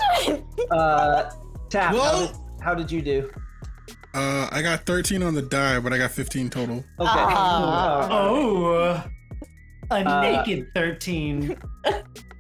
Uh, 0.71 1.31
Tap, 1.69 1.93
how 1.93 1.97
Whoa. 1.97 2.27
did, 2.29 2.37
how 2.61 2.73
did 2.75 2.91
you 2.91 3.03
do? 3.03 3.31
Uh, 4.17 4.49
I 4.51 4.63
got 4.63 4.87
13 4.87 5.23
on 5.23 5.35
the 5.35 5.43
die, 5.43 5.79
but 5.79 5.93
I 5.93 5.99
got 5.99 6.11
15 6.11 6.49
total. 6.49 6.77
Okay. 6.77 6.85
Ah. 6.99 8.09
Oh. 8.11 9.05
A 9.91 9.95
Uh, 9.95 10.21
naked 10.23 10.69
13. 10.75 11.57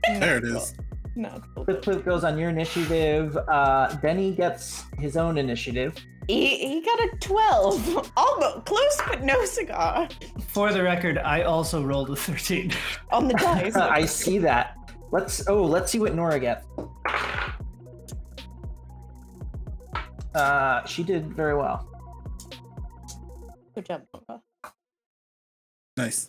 There 0.09 0.39
it 0.39 0.45
is. 0.45 0.73
no. 1.17 1.43
Quick 1.65 1.83
clip 1.83 2.05
goes 2.05 2.23
on 2.23 2.39
your 2.39 2.49
initiative. 2.49 3.37
Uh, 3.37 3.95
Benny 4.01 4.31
gets 4.33 4.85
his 5.01 5.17
own 5.17 5.37
initiative. 5.37 5.97
He, 6.29 6.57
he 6.59 6.81
got 6.81 6.99
a 7.01 7.09
12. 7.21 8.13
Almost 8.17 8.65
close, 8.67 9.01
but 9.09 9.23
no 9.25 9.45
cigar. 9.45 10.09
For 10.49 10.73
the 10.73 10.83
record, 10.83 11.19
I 11.19 11.43
also 11.43 11.83
rolled 11.83 12.11
a 12.11 12.17
13. 12.17 12.73
On 13.11 13.27
the 13.29 13.35
dice. 13.35 13.75
I 13.77 14.07
see 14.07 14.39
that. 14.39 14.77
Let's 15.13 15.47
oh, 15.49 15.65
let's 15.65 15.91
see 15.93 15.99
what 15.99 16.15
Nora 16.15 16.39
gets. 16.41 16.65
Uh, 20.37 20.85
she 20.85 21.03
did 21.03 21.35
very 21.35 21.57
well. 21.57 21.89
Good 23.75 23.87
job. 23.87 24.03
Nora. 24.29 24.43
Nice. 25.97 26.29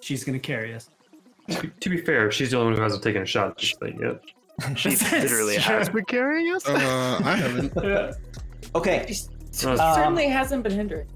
She's 0.00 0.22
gonna 0.24 0.38
carry 0.38 0.72
us. 0.74 0.88
to, 1.80 1.90
be, 1.90 2.00
fair, 2.00 2.30
she's 2.30 2.52
the 2.52 2.56
only 2.58 2.70
one 2.70 2.76
who 2.76 2.82
hasn't 2.82 3.02
taken 3.02 3.22
a 3.22 3.26
shot 3.26 3.48
at 3.50 3.58
this 3.58 3.74
thing 3.74 3.98
yet. 4.00 4.20
She 4.76 4.90
literally 4.90 5.56
has 5.56 5.88
been 5.88 6.04
carrying 6.04 6.54
us. 6.54 6.68
Uh, 6.68 7.20
I 7.24 7.34
haven't. 7.36 7.74
Okay. 8.74 9.06
Uh, 9.64 9.70
Um, 9.70 9.76
Certainly 9.94 10.28
hasn't 10.28 10.62
been 10.62 10.72
hindered. 10.72 11.08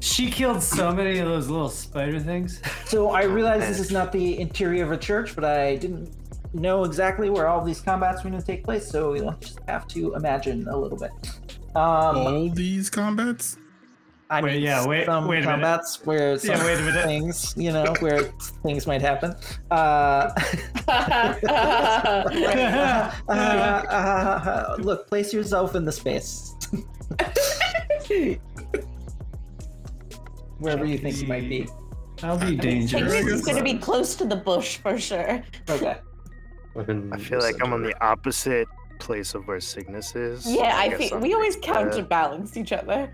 She 0.00 0.30
killed 0.30 0.62
so 0.62 0.92
many 0.92 1.18
of 1.20 1.26
those 1.28 1.48
little 1.48 1.70
spider 1.70 2.20
things. 2.20 2.60
So 2.86 3.10
I 3.10 3.22
realize 3.22 3.66
this 3.66 3.80
is 3.80 3.90
not 3.90 4.12
the 4.12 4.38
interior 4.40 4.84
of 4.84 4.92
a 4.92 4.96
church, 4.98 5.34
but 5.34 5.44
I 5.44 5.76
didn't 5.76 6.10
know 6.52 6.84
exactly 6.84 7.30
where 7.30 7.46
all 7.46 7.64
these 7.64 7.80
combats 7.80 8.24
were 8.24 8.30
going 8.30 8.40
to 8.40 8.46
take 8.46 8.62
place, 8.64 8.86
so 8.88 9.12
we'll 9.12 9.32
just 9.40 9.60
have 9.68 9.86
to 9.88 10.14
imagine 10.14 10.66
a 10.68 10.76
little 10.76 10.98
bit. 10.98 11.10
Um, 11.74 12.16
All 12.16 12.48
these 12.50 12.90
combats? 12.90 13.56
I 14.30 14.42
Wait, 14.42 14.54
mean, 14.54 14.62
yeah, 14.62 14.86
wait- 14.86 15.06
some 15.06 15.26
wait 15.26 15.38
a 15.38 15.40
minute. 15.40 15.52
combats 15.52 16.04
where 16.04 16.38
some 16.38 16.50
Yeah, 16.56 16.64
wait 16.64 16.78
a 16.78 16.82
minute. 16.82 17.04
things, 17.04 17.54
you 17.56 17.72
know, 17.72 17.94
where 18.00 18.24
things 18.62 18.86
might 18.86 19.00
happen. 19.00 19.34
Uh, 19.70 20.30
uh, 20.86 21.34
uh, 23.28 24.76
look, 24.80 25.08
place 25.08 25.32
yourself 25.32 25.74
in 25.74 25.84
the 25.86 25.92
space. 25.92 26.54
Wherever 30.58 30.84
you 30.84 30.98
think 30.98 31.20
you 31.20 31.26
might 31.26 31.48
be. 31.48 31.68
I'll 32.22 32.38
be 32.38 32.56
dangerous. 32.56 33.12
I 33.12 33.16
is 33.16 33.26
guess 33.26 33.44
going 33.44 33.58
to 33.58 33.62
be 33.64 33.78
close 33.78 34.14
to 34.16 34.24
the 34.24 34.36
bush 34.36 34.78
for 34.78 34.98
sure. 34.98 35.42
Okay. 35.70 35.96
I 36.76 37.18
feel 37.18 37.40
like 37.40 37.56
I'm 37.62 37.72
on 37.72 37.82
the 37.82 37.94
opposite 38.04 38.68
place 38.98 39.34
of 39.34 39.46
where 39.46 39.60
Cygnus 39.60 40.14
is. 40.14 40.46
Yeah, 40.50 40.76
I 40.76 40.88
guess 40.88 40.98
think 40.98 41.12
I'm 41.12 41.20
we 41.20 41.34
always 41.34 41.56
counterbalance 41.56 42.56
each 42.56 42.72
other. 42.72 43.12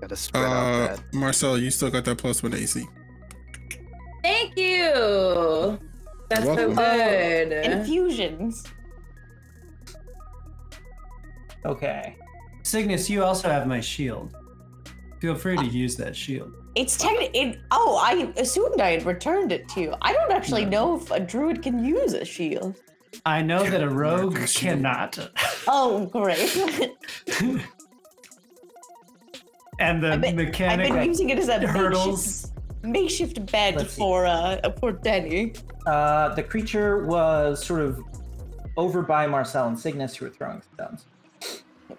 Gotta 0.00 0.16
spread 0.16 0.44
out 0.44 0.50
Uh, 0.50 0.86
that. 0.96 1.14
Marcel, 1.14 1.58
you 1.58 1.70
still 1.70 1.90
got 1.90 2.04
that 2.04 2.18
plus 2.18 2.42
one 2.42 2.54
AC. 2.54 2.86
Thank 4.22 4.58
you. 4.58 5.78
That's 6.28 6.44
so 6.44 6.54
welcome. 6.54 6.74
good. 6.74 7.52
Infusions. 7.52 8.64
Okay. 11.64 12.16
Cygnus, 12.62 13.08
you 13.08 13.22
also 13.24 13.48
have 13.48 13.66
my 13.66 13.80
shield. 13.80 14.34
Feel 15.20 15.34
free 15.34 15.56
to 15.56 15.64
use 15.64 15.96
that 15.96 16.14
shield. 16.14 16.52
It's 16.74 16.96
technically. 16.98 17.38
It, 17.38 17.58
oh, 17.70 17.98
I 18.02 18.32
assumed 18.38 18.80
I 18.80 18.90
had 18.90 19.06
returned 19.06 19.50
it 19.50 19.66
to 19.70 19.80
you. 19.80 19.94
I 20.02 20.12
don't 20.12 20.30
actually 20.30 20.66
know 20.66 20.96
if 20.96 21.10
a 21.10 21.18
druid 21.20 21.62
can 21.62 21.82
use 21.84 22.12
a 22.12 22.24
shield. 22.24 22.76
I 23.24 23.42
know 23.42 23.64
that 23.64 23.82
a 23.82 23.88
rogue 23.88 24.38
cannot. 24.48 25.18
Oh, 25.66 26.06
great. 26.06 26.38
and 29.78 30.02
the 30.02 30.12
I've 30.12 30.20
been- 30.20 30.38
I've 30.64 30.78
been 30.78 31.02
using 31.04 31.30
it 31.30 31.38
as 31.38 31.48
a 31.48 31.58
hurdles. 31.66 32.52
makeshift, 32.82 33.38
makeshift 33.40 33.52
bed 33.52 33.76
Let's 33.76 33.94
see. 33.94 34.00
for 34.00 34.26
uh 34.26 34.58
for 34.80 34.92
Denny. 34.92 35.54
Uh, 35.86 36.34
the 36.34 36.42
creature 36.42 37.04
was 37.04 37.64
sort 37.64 37.80
of 37.80 38.00
over 38.76 39.02
by 39.02 39.26
Marcel 39.26 39.68
and 39.68 39.78
Cygnus, 39.78 40.16
who 40.16 40.26
were 40.26 40.30
throwing 40.30 40.62
stones. 40.74 41.06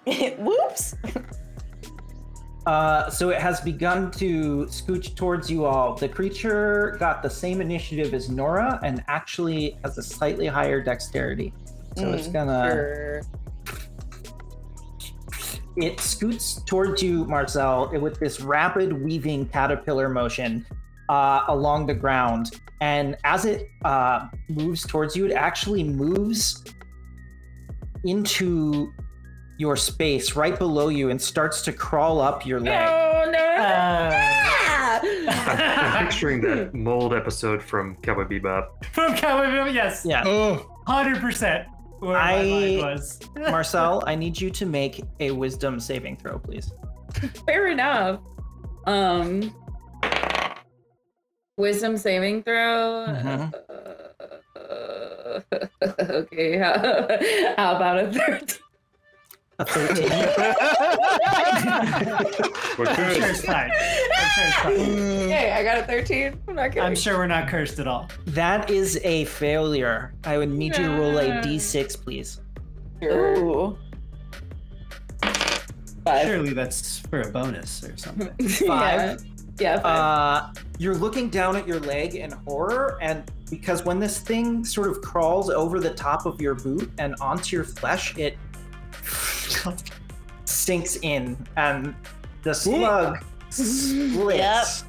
Whoops. 0.39 0.95
Uh, 2.67 3.09
so 3.09 3.29
it 3.29 3.39
has 3.39 3.61
begun 3.61 4.11
to 4.11 4.65
scooch 4.65 5.15
towards 5.15 5.49
you 5.49 5.63
all. 5.63 5.95
The 5.95 6.09
creature 6.09 6.97
got 6.99 7.23
the 7.23 7.29
same 7.29 7.61
initiative 7.61 8.13
as 8.13 8.29
Nora 8.29 8.77
and 8.83 9.05
actually 9.07 9.77
has 9.85 9.97
a 9.97 10.03
slightly 10.03 10.47
higher 10.47 10.81
dexterity. 10.83 11.53
So 11.95 12.11
it's 12.11 12.27
gonna. 12.27 12.69
Sure. 12.69 13.21
It 15.77 16.01
scoots 16.01 16.61
towards 16.63 17.01
you, 17.01 17.23
Marcel, 17.23 17.89
with 18.01 18.19
this 18.19 18.41
rapid 18.41 18.91
weaving 19.01 19.47
caterpillar 19.47 20.09
motion 20.09 20.65
uh, 21.07 21.45
along 21.47 21.85
the 21.85 21.93
ground. 21.93 22.59
And 22.81 23.15
as 23.23 23.45
it 23.45 23.69
uh, 23.85 24.27
moves 24.49 24.85
towards 24.85 25.15
you, 25.15 25.25
it 25.25 25.31
actually 25.31 25.85
moves 25.85 26.65
into 28.03 28.91
your 29.57 29.75
space 29.75 30.35
right 30.35 30.57
below 30.57 30.89
you 30.89 31.09
and 31.09 31.21
starts 31.21 31.61
to 31.63 31.73
crawl 31.73 32.19
up 32.21 32.45
your 32.45 32.59
leg. 32.59 32.79
No, 32.87 33.31
no. 33.31 33.39
Uh, 33.39 34.99
I'm 35.03 36.05
picturing 36.07 36.41
that 36.41 36.73
mold 36.75 37.13
episode 37.13 37.61
from 37.61 37.95
Cowboy 37.97 38.25
Bebop. 38.25 38.85
From 38.91 39.15
Cowboy 39.15 39.45
Bebop, 39.45 39.73
yes. 39.73 40.03
Yeah. 40.05 40.23
Oh, 40.25 40.69
100% 40.87 41.65
where 41.99 42.13
my 42.13 42.33
I- 42.35 42.43
mind 42.45 42.77
was. 42.81 43.19
Marcel, 43.35 44.03
I 44.05 44.15
need 44.15 44.39
you 44.39 44.49
to 44.51 44.65
make 44.65 45.01
a 45.19 45.31
wisdom 45.31 45.79
saving 45.79 46.17
throw, 46.17 46.37
please. 46.39 46.71
Fair 47.47 47.67
enough. 47.67 48.19
Um, 48.85 49.53
wisdom 51.57 51.97
saving 51.97 52.43
throw. 52.43 53.05
Mhm. 53.09 53.53
Uh, 54.55 55.39
okay, 55.99 56.57
how, 56.57 56.73
how 57.57 57.75
about 57.75 57.99
a 57.99 58.11
thirteen? 58.11 58.57
A 59.59 59.65
13. 59.65 60.07
We're 62.77 62.85
I'm 62.85 62.95
sure 62.95 63.09
good. 63.21 63.37
fine. 63.37 63.71
I'm 63.71 64.29
sure 64.29 64.45
it's 64.45 64.55
fine. 64.57 64.75
uh, 64.75 65.27
Hey, 65.29 65.51
I 65.51 65.63
got 65.63 65.79
a 65.79 65.83
thirteen. 65.83 66.39
I'm 66.47 66.53
not 66.55 66.67
kidding. 66.69 66.83
I'm 66.83 66.95
sure 66.95 67.17
we're 67.17 67.25
not 67.25 67.47
cursed 67.47 67.79
at 67.79 67.87
all. 67.87 68.07
that 68.27 68.69
is 68.69 68.99
a 69.03 69.25
failure. 69.25 70.13
I 70.25 70.37
would 70.37 70.51
need 70.51 70.77
you 70.77 70.83
to 70.83 70.89
roll 70.91 71.17
a 71.17 71.25
Yeah. 71.27 71.41
d6, 71.41 71.99
please. 72.03 72.39
Ooh. 73.03 73.75
Five. 76.05 76.27
Surely 76.27 76.53
that's 76.53 76.99
for 76.99 77.21
a 77.21 77.31
bonus 77.31 77.83
or 77.83 77.97
something. 77.97 78.27
Five. 78.67 79.23
Yeah, 79.59 79.59
yeah 79.59 79.79
five. 79.81 79.85
Uh, 79.85 80.51
you're 80.77 80.93
looking 80.95 81.29
down 81.29 81.55
at 81.55 81.67
your 81.67 81.79
leg 81.79 82.13
in 82.13 82.29
horror, 82.47 82.99
and 83.01 83.23
because 83.49 83.83
when 83.83 83.99
this 83.99 84.19
thing 84.19 84.63
sort 84.63 84.87
of 84.89 85.01
crawls 85.01 85.49
over 85.49 85.79
the 85.79 85.93
top 85.95 86.27
of 86.27 86.39
your 86.39 86.53
boot 86.53 86.91
and 86.99 87.15
onto 87.19 87.55
your 87.55 87.65
flesh, 87.65 88.15
it 88.17 88.37
sinks 90.45 90.97
in, 91.01 91.37
and 91.55 91.93
the 92.43 92.53
slug 92.53 93.23
splits 93.49 94.83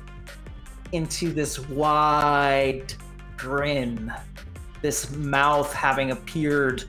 into 0.92 1.32
this 1.32 1.58
wide 1.68 2.92
grin. 3.36 4.12
This 4.82 5.10
mouth 5.10 5.72
having 5.72 6.12
appeared, 6.12 6.84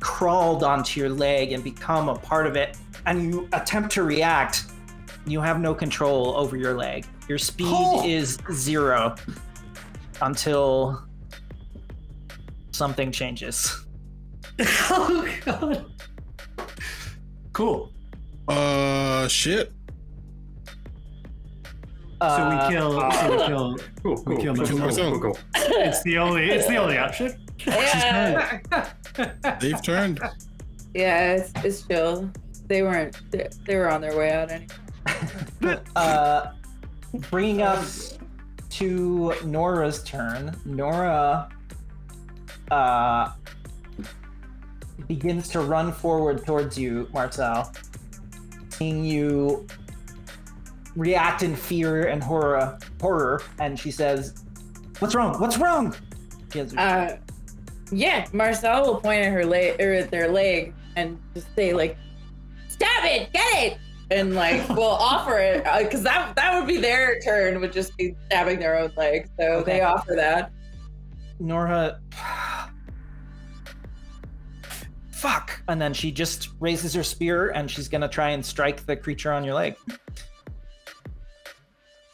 crawled 0.00 0.64
onto 0.64 0.98
your 1.00 1.10
leg 1.10 1.52
and 1.52 1.62
become 1.62 2.08
a 2.08 2.14
part 2.18 2.46
of 2.46 2.56
it, 2.56 2.76
and 3.06 3.32
you 3.32 3.48
attempt 3.52 3.90
to 3.92 4.02
react. 4.02 4.64
You 5.26 5.40
have 5.40 5.60
no 5.60 5.74
control 5.74 6.36
over 6.36 6.56
your 6.56 6.74
leg. 6.74 7.06
Your 7.28 7.38
speed 7.38 7.66
Oh. 7.70 8.06
is 8.06 8.38
zero 8.52 9.14
until 10.20 11.04
something 12.72 13.12
changes. 13.12 13.84
oh 14.58 15.28
god. 15.44 15.91
Cool. 17.52 17.92
uh, 18.48 19.28
shit. 19.28 19.72
so 22.20 22.48
we 22.48 22.54
Uh, 22.56 22.68
kill. 22.70 22.92
So 22.92 23.30
we 23.30 23.46
kill. 23.46 23.76
Cool, 24.02 24.16
cool, 24.24 24.36
kill 24.36 24.54
cool, 24.54 24.66
cool, 24.66 24.90
cool, 24.90 25.20
cool. 25.20 25.38
It's 25.54 26.02
the 26.02 26.18
only. 26.18 26.50
It's 26.50 26.66
the 26.68 26.76
only 26.76 26.98
option. 26.98 27.36
Yeah, 27.66 28.58
They've 29.60 29.80
turned. 29.82 30.20
yeah, 30.94 31.34
it's, 31.34 31.52
it's 31.64 31.82
chill. 31.86 32.30
They 32.66 32.82
weren't. 32.82 33.20
They, 33.30 33.48
they 33.66 33.76
were 33.76 33.90
on 33.90 34.00
their 34.00 34.16
way 34.16 34.32
out 34.32 34.50
anyway. 34.50 35.78
uh, 35.96 36.52
bringing 37.30 37.62
us 37.62 38.18
to 38.70 39.34
Nora's 39.44 40.02
turn. 40.04 40.56
Nora 40.64 41.48
uh, 42.70 43.32
begins 45.08 45.48
to 45.48 45.60
run 45.60 45.92
forward 45.92 46.44
towards 46.46 46.78
you, 46.78 47.08
Marcel. 47.12 47.72
Seeing 48.70 49.04
you 49.04 49.66
react 50.96 51.42
in 51.42 51.54
fear 51.56 52.06
and 52.08 52.22
horror, 52.22 52.78
horror, 53.00 53.42
and 53.58 53.78
she 53.78 53.90
says, 53.90 54.44
"What's 54.98 55.14
wrong? 55.14 55.38
What's 55.40 55.58
wrong?" 55.58 55.94
Uh, 56.76 57.16
yeah, 57.90 58.26
Marcel 58.32 58.82
will 58.86 59.00
point 59.00 59.24
at 59.24 59.32
her 59.32 59.44
leg 59.44 59.80
or 59.80 59.92
at 59.94 60.10
their 60.10 60.28
leg 60.28 60.74
and 60.96 61.18
just 61.34 61.46
say 61.54 61.72
like, 61.72 61.96
"Stab 62.68 63.04
it, 63.04 63.32
get 63.32 63.72
it," 63.72 63.78
and 64.10 64.34
like 64.34 64.68
we'll 64.76 64.82
offer 64.84 65.38
it 65.38 65.64
because 65.82 66.02
that 66.02 66.34
that 66.36 66.58
would 66.58 66.66
be 66.68 66.78
their 66.78 67.20
turn 67.20 67.60
would 67.60 67.72
just 67.72 67.96
be 67.96 68.14
stabbing 68.26 68.58
their 68.58 68.78
own 68.78 68.92
leg. 68.96 69.28
So 69.38 69.44
Okay. 69.44 69.72
they 69.72 69.80
offer 69.82 70.14
that. 70.16 70.50
Nora. 71.40 72.00
Fuck! 75.22 75.62
And 75.68 75.80
then 75.80 75.94
she 75.94 76.10
just 76.10 76.48
raises 76.58 76.92
her 76.94 77.04
spear 77.04 77.50
and 77.50 77.70
she's 77.70 77.86
gonna 77.86 78.08
try 78.08 78.30
and 78.30 78.44
strike 78.44 78.84
the 78.86 78.96
creature 78.96 79.30
on 79.30 79.44
your 79.44 79.54
leg. 79.54 79.76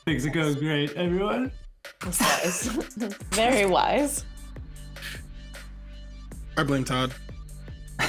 Things 0.04 0.26
are 0.26 0.28
going 0.28 0.56
great, 0.56 0.92
everyone. 0.92 1.50
Wise. 2.04 2.66
Very 3.30 3.64
wise. 3.64 4.26
I 6.58 6.64
blame 6.64 6.84
Todd. 6.84 7.14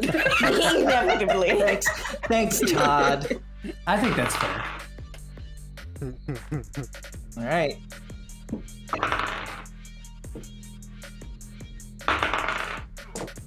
Inevitably. 0.00 1.58
Thanks, 1.58 1.88
thanks, 2.28 2.60
Todd. 2.60 3.40
I 3.88 3.98
think 3.98 4.14
that's 4.14 4.36
fair. 4.36 4.64
All 7.38 7.44
right. 7.44 7.76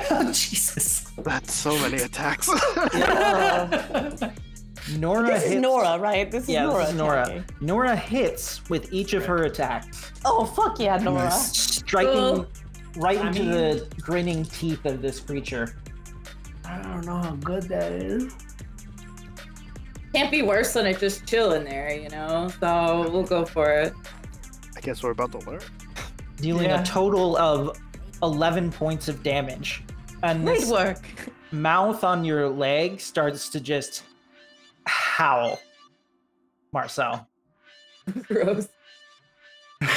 Oh 0.12 0.24
Jesus! 0.32 1.02
That's 1.18 1.54
so 1.54 1.78
many 1.80 1.98
attacks. 2.02 2.48
Nora 4.98 5.28
This 5.28 5.44
is. 5.46 5.56
Nora, 5.56 5.98
right? 6.00 6.32
This 6.32 6.44
is 6.44 6.50
Yeah, 6.50 6.64
Nora. 6.64 6.80
this 6.84 6.90
is 6.92 6.96
Nora. 6.96 7.22
attacking. 7.24 7.46
Nora 7.60 7.96
hits 7.96 8.68
with 8.70 8.92
each 8.94 9.14
of 9.14 9.26
her 9.26 9.44
attacks, 9.44 10.12
Oh 10.24 10.46
fuck 10.46 10.80
yeah, 10.80 10.98
Nora. 10.98 11.26
Nice. 11.26 11.76
striking 11.76 12.14
Cool. 12.14 12.48
right 12.98 13.18
I 13.20 13.28
into 13.28 13.42
mean- 13.44 13.52
the 13.52 13.88
grinning 14.00 14.46
teeth 14.46 14.86
of 14.86 15.02
this 15.02 15.20
creature. 15.20 15.76
I 16.64 16.82
don't 16.82 17.06
know 17.06 17.18
how 17.18 17.32
good 17.36 17.64
that 17.64 17.92
is. 17.92 18.34
Can't 20.14 20.32
be 20.32 20.42
worse 20.42 20.74
than 20.74 20.86
it 20.86 21.00
just 21.00 21.26
chill 21.26 21.52
in 21.54 21.64
there, 21.66 21.94
you 21.94 22.10
know. 22.10 22.50
So 22.62 23.10
we'll 23.12 23.24
go 23.24 23.46
for 23.46 23.70
it. 23.72 23.94
I 24.76 24.80
guess 24.82 25.04
we're 25.04 25.12
about 25.12 25.32
to 25.34 25.40
learn. 25.50 25.60
dealing 26.38 26.70
Yeah. 26.70 26.82
a 26.82 26.86
total 26.86 27.36
of 27.38 27.78
11 28.24 28.72
points 28.72 29.10
of 29.10 29.22
damage. 29.22 29.84
And 30.24 30.48
this 30.48 30.70
work. 30.70 31.00
mouth 31.52 32.04
on 32.04 32.26
your 32.26 32.50
leg 32.50 33.00
starts 33.00 33.50
to 33.50 33.60
just 33.60 34.04
howl. 34.86 35.60
Marcel. 36.74 37.28
Gross. 38.28 38.68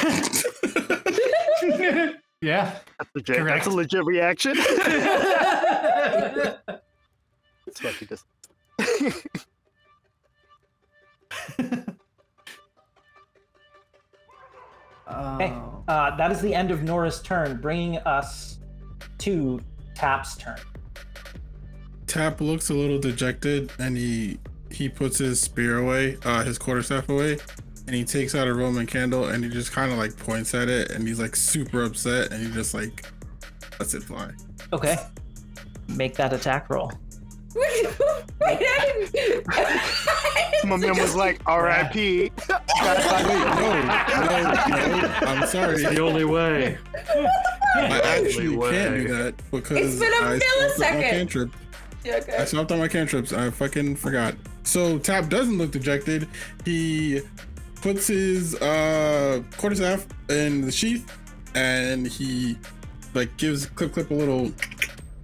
yeah. 2.41 2.79
That's 2.99 3.11
legit. 3.15 3.37
Correct. 3.37 3.65
That's 3.65 3.67
a 3.67 3.71
legit 3.71 4.05
reaction. 4.05 4.57
It's 7.67 7.85
what 7.85 8.01
you 8.01 8.07
just. 8.09 8.25
Okay. 15.13 15.53
Oh. 15.53 15.85
Uh, 15.89 16.17
that 16.17 16.31
is 16.33 16.41
the 16.41 16.55
end 16.55 16.71
of 16.71 16.83
Nora's 16.83 17.21
turn, 17.23 17.61
bringing 17.61 17.99
us 17.99 18.59
to 19.19 19.61
Tap's 20.01 20.35
turn. 20.35 20.57
Tap 22.07 22.41
looks 22.41 22.71
a 22.71 22.75
little 22.75 22.99
dejected 22.99 23.71
and 23.79 23.99
he 23.99 24.39
he 24.71 24.89
puts 24.89 25.19
his 25.19 25.39
spear 25.39 25.77
away, 25.77 26.17
uh 26.25 26.43
his 26.43 26.57
quarterstaff 26.57 27.11
away, 27.11 27.37
and 27.87 27.95
he 27.95 28.03
takes 28.03 28.35
out 28.35 28.49
a 28.49 28.55
Roman 28.55 28.87
candle 28.87 29.27
and 29.27 29.45
he 29.45 29.51
just 29.51 29.73
kind 29.73 29.93
of 29.93 29.99
like 29.99 30.17
points 30.17 30.55
at 30.55 30.71
it 30.71 30.91
and 30.91 31.07
he's 31.07 31.21
like 31.21 31.37
super 31.37 31.83
upset 31.83 32.33
and 32.33 32.47
he 32.47 32.51
just 32.51 32.73
like 32.73 33.05
lets 33.79 33.93
it 33.93 34.03
fly. 34.03 34.31
Okay. 34.73 34.97
Make 35.87 36.15
that 36.15 36.33
attack 36.33 36.71
roll. 36.71 36.91
Wait, 37.55 37.87
I 38.43 39.11
didn't. 39.13 40.69
My 40.69 40.77
man 40.79 40.97
was 40.97 41.15
like, 41.15 41.43
"R.I.P." 41.47 42.23
Wait, 42.23 42.33
no, 42.49 42.55
no, 44.69 44.97
no, 44.97 45.09
I'm 45.27 45.47
sorry. 45.47 45.83
It's 45.83 45.95
the 45.95 46.01
only 46.01 46.25
way. 46.25 46.79
I 47.77 48.01
actually 48.05 48.57
can't 48.71 48.97
do 48.97 49.09
that 49.17 49.35
because 49.51 49.79
It's 49.79 49.99
been 50.01 50.13
a 50.13 50.27
I 50.27 50.39
stopped 50.39 50.79
my 50.79 50.87
millisecond. 50.87 51.11
cantrip. 51.11 51.51
Yeah, 52.05 52.15
I 52.15 52.17
okay. 52.19 52.45
stopped 52.47 52.73
on 52.73 52.79
my 52.79 52.89
cantrips. 52.89 53.33
I 53.33 53.51
fucking 53.51 53.97
forgot. 53.97 54.35
So 54.65 54.99
Tap 54.99 55.29
doesn't 55.29 55.57
look 55.59 55.71
dejected. 55.71 56.29
He 56.65 57.21
puts 57.83 58.07
his 58.09 58.55
uh 58.57 59.43
quarterstaff 59.57 60.07
in 60.29 60.63
the 60.63 60.73
sheath 60.73 61.11
and 61.55 62.07
he 62.07 62.59
like 63.15 63.35
gives 63.37 63.67
Clip 63.67 63.93
Clip 63.93 64.11
a 64.11 64.15
little 64.15 64.53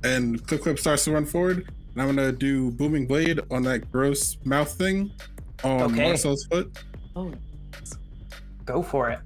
and 0.04 0.44
Clip 0.46 0.62
Clip 0.62 0.78
starts 0.78 1.04
to 1.04 1.12
run 1.12 1.24
forward. 1.26 1.68
And 1.94 2.02
I'm 2.02 2.08
gonna 2.14 2.32
do 2.32 2.70
booming 2.72 3.06
blade 3.06 3.40
on 3.50 3.62
that 3.62 3.90
gross 3.90 4.36
mouth 4.44 4.70
thing 4.70 5.10
on 5.64 5.82
Okay. 5.92 6.04
Marcel's 6.08 6.44
foot. 6.46 6.76
Oh, 7.14 7.32
Go 8.66 8.82
for 8.82 9.10
it. 9.10 9.20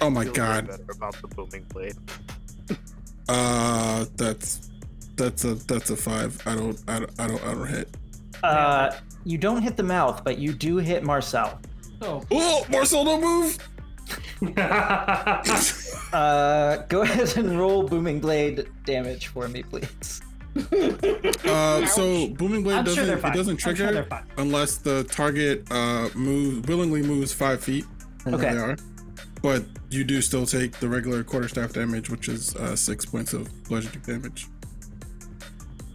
Oh 0.00 0.10
my 0.10 0.24
Feel 0.24 0.32
god. 0.32 0.66
Better 0.68 0.84
about 0.94 1.14
the 1.20 1.28
booming 1.28 1.64
blade. 1.72 1.94
Uh 3.28 4.06
that's 4.16 4.70
that's 5.14 5.44
a 5.44 5.54
that's 5.54 5.90
a 5.90 5.96
five. 5.96 6.42
I 6.46 6.56
don't 6.56 6.82
I 6.88 6.98
don't 6.98 7.20
I 7.20 7.26
don't 7.28 7.44
I 7.44 7.54
don't 7.54 7.68
hit. 7.68 7.88
Uh, 8.42 8.90
you 9.24 9.38
don't 9.38 9.62
hit 9.62 9.76
the 9.76 9.84
mouth, 9.84 10.24
but 10.24 10.38
you 10.38 10.52
do 10.52 10.78
hit 10.78 11.04
Marcel. 11.04 11.60
Oh. 12.02 12.24
Oh 12.32 12.66
Marcel 12.70 13.04
don't 13.04 13.20
move! 13.20 13.56
Uh, 16.12 16.78
go 16.88 17.02
ahead 17.02 17.36
and 17.36 17.56
roll 17.56 17.84
Booming 17.84 18.18
Blade 18.18 18.66
damage 18.84 19.28
for 19.28 19.46
me, 19.46 19.62
please. 19.62 20.20
Uh, 21.44 21.86
so 21.86 22.26
booming 22.30 22.64
blade 22.64 22.78
I'm 22.78 22.84
doesn't 22.84 23.06
sure 23.06 23.16
it 23.16 23.22
doesn't 23.32 23.52
I'm 23.52 23.58
sure 23.58 23.74
trigger 23.74 24.08
unless 24.38 24.78
the 24.78 25.04
target 25.04 25.70
uh 25.70 26.08
moves 26.16 26.66
willingly 26.66 27.02
moves 27.02 27.32
five 27.32 27.62
feet 27.62 27.84
from 28.18 28.34
Okay. 28.34 28.46
where 28.46 28.54
they 28.54 28.60
are. 28.72 28.76
But 29.42 29.64
you 29.88 30.04
do 30.04 30.20
still 30.20 30.44
take 30.46 30.72
the 30.80 30.88
regular 30.88 31.24
quarterstaff 31.24 31.72
damage, 31.72 32.10
which 32.10 32.28
is 32.28 32.54
uh, 32.56 32.76
six 32.76 33.04
points 33.06 33.32
of 33.32 33.48
bludgeoning 33.64 34.00
damage. 34.00 34.46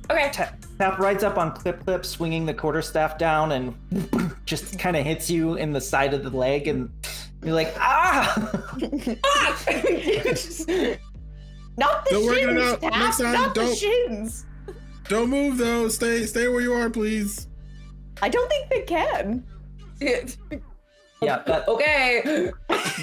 Okay. 0.10 0.30
Tap, 0.32 0.58
tap 0.78 1.00
rides 1.00 1.24
up 1.24 1.38
on 1.38 1.52
Clip 1.54 1.84
Clip, 1.84 2.06
swinging 2.06 2.46
the 2.46 2.54
quarterstaff 2.54 3.18
down, 3.18 3.52
and 3.54 4.36
just 4.46 4.78
kind 4.80 4.96
of 4.96 5.04
hits 5.06 5.30
you 5.30 5.56
in 5.56 5.72
the 5.74 5.82
side 5.82 6.14
of 6.14 6.24
the 6.24 6.30
leg, 6.30 6.68
and 6.68 6.90
you're 7.44 7.54
like, 7.56 7.74
ah! 7.78 8.34
not 11.78 12.06
the 12.06 12.12
Don't 12.12 12.26
work 12.26 12.38
it 12.38 12.42
shins, 12.42 12.62
out. 12.62 12.82
Tap, 12.82 12.94
Next 12.94 13.18
time, 13.18 13.34
not 13.34 13.56
don't. 13.56 13.76
shins. 13.78 14.46
Don't 15.08 15.30
move 15.30 15.58
though. 15.58 15.88
Stay 15.88 16.26
stay 16.26 16.48
where 16.48 16.62
you 16.62 16.74
are, 16.74 16.90
please. 16.90 17.48
I 18.22 18.30
don't 18.30 18.50
think 18.50 18.70
they 18.70 18.82
can. 18.82 19.44
yeah, 21.22 21.42
that, 21.48 21.68
okay. 21.68 22.52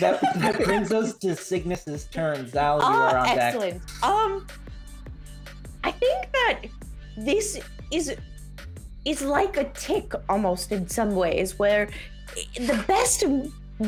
that, 0.01 0.21
that 0.37 0.61
brings 0.65 0.93
us 0.93 1.15
to 1.19 1.29
Cygnus's 1.29 2.05
turn. 2.07 2.49
Zal, 2.49 2.79
you 2.79 2.85
are 2.85 3.17
Ah, 3.17 3.21
on 3.21 3.27
deck. 3.37 3.39
excellent. 3.39 3.83
Um, 4.03 4.47
I 5.85 5.91
think 5.93 6.31
that 6.33 6.61
this 7.17 7.59
is 7.91 8.15
is 9.05 9.21
like 9.23 9.57
a 9.57 9.65
tick 9.71 10.13
almost 10.29 10.71
in 10.71 10.89
some 10.89 11.15
ways, 11.17 11.59
where 11.59 11.89
the 12.57 12.85
best 12.87 13.25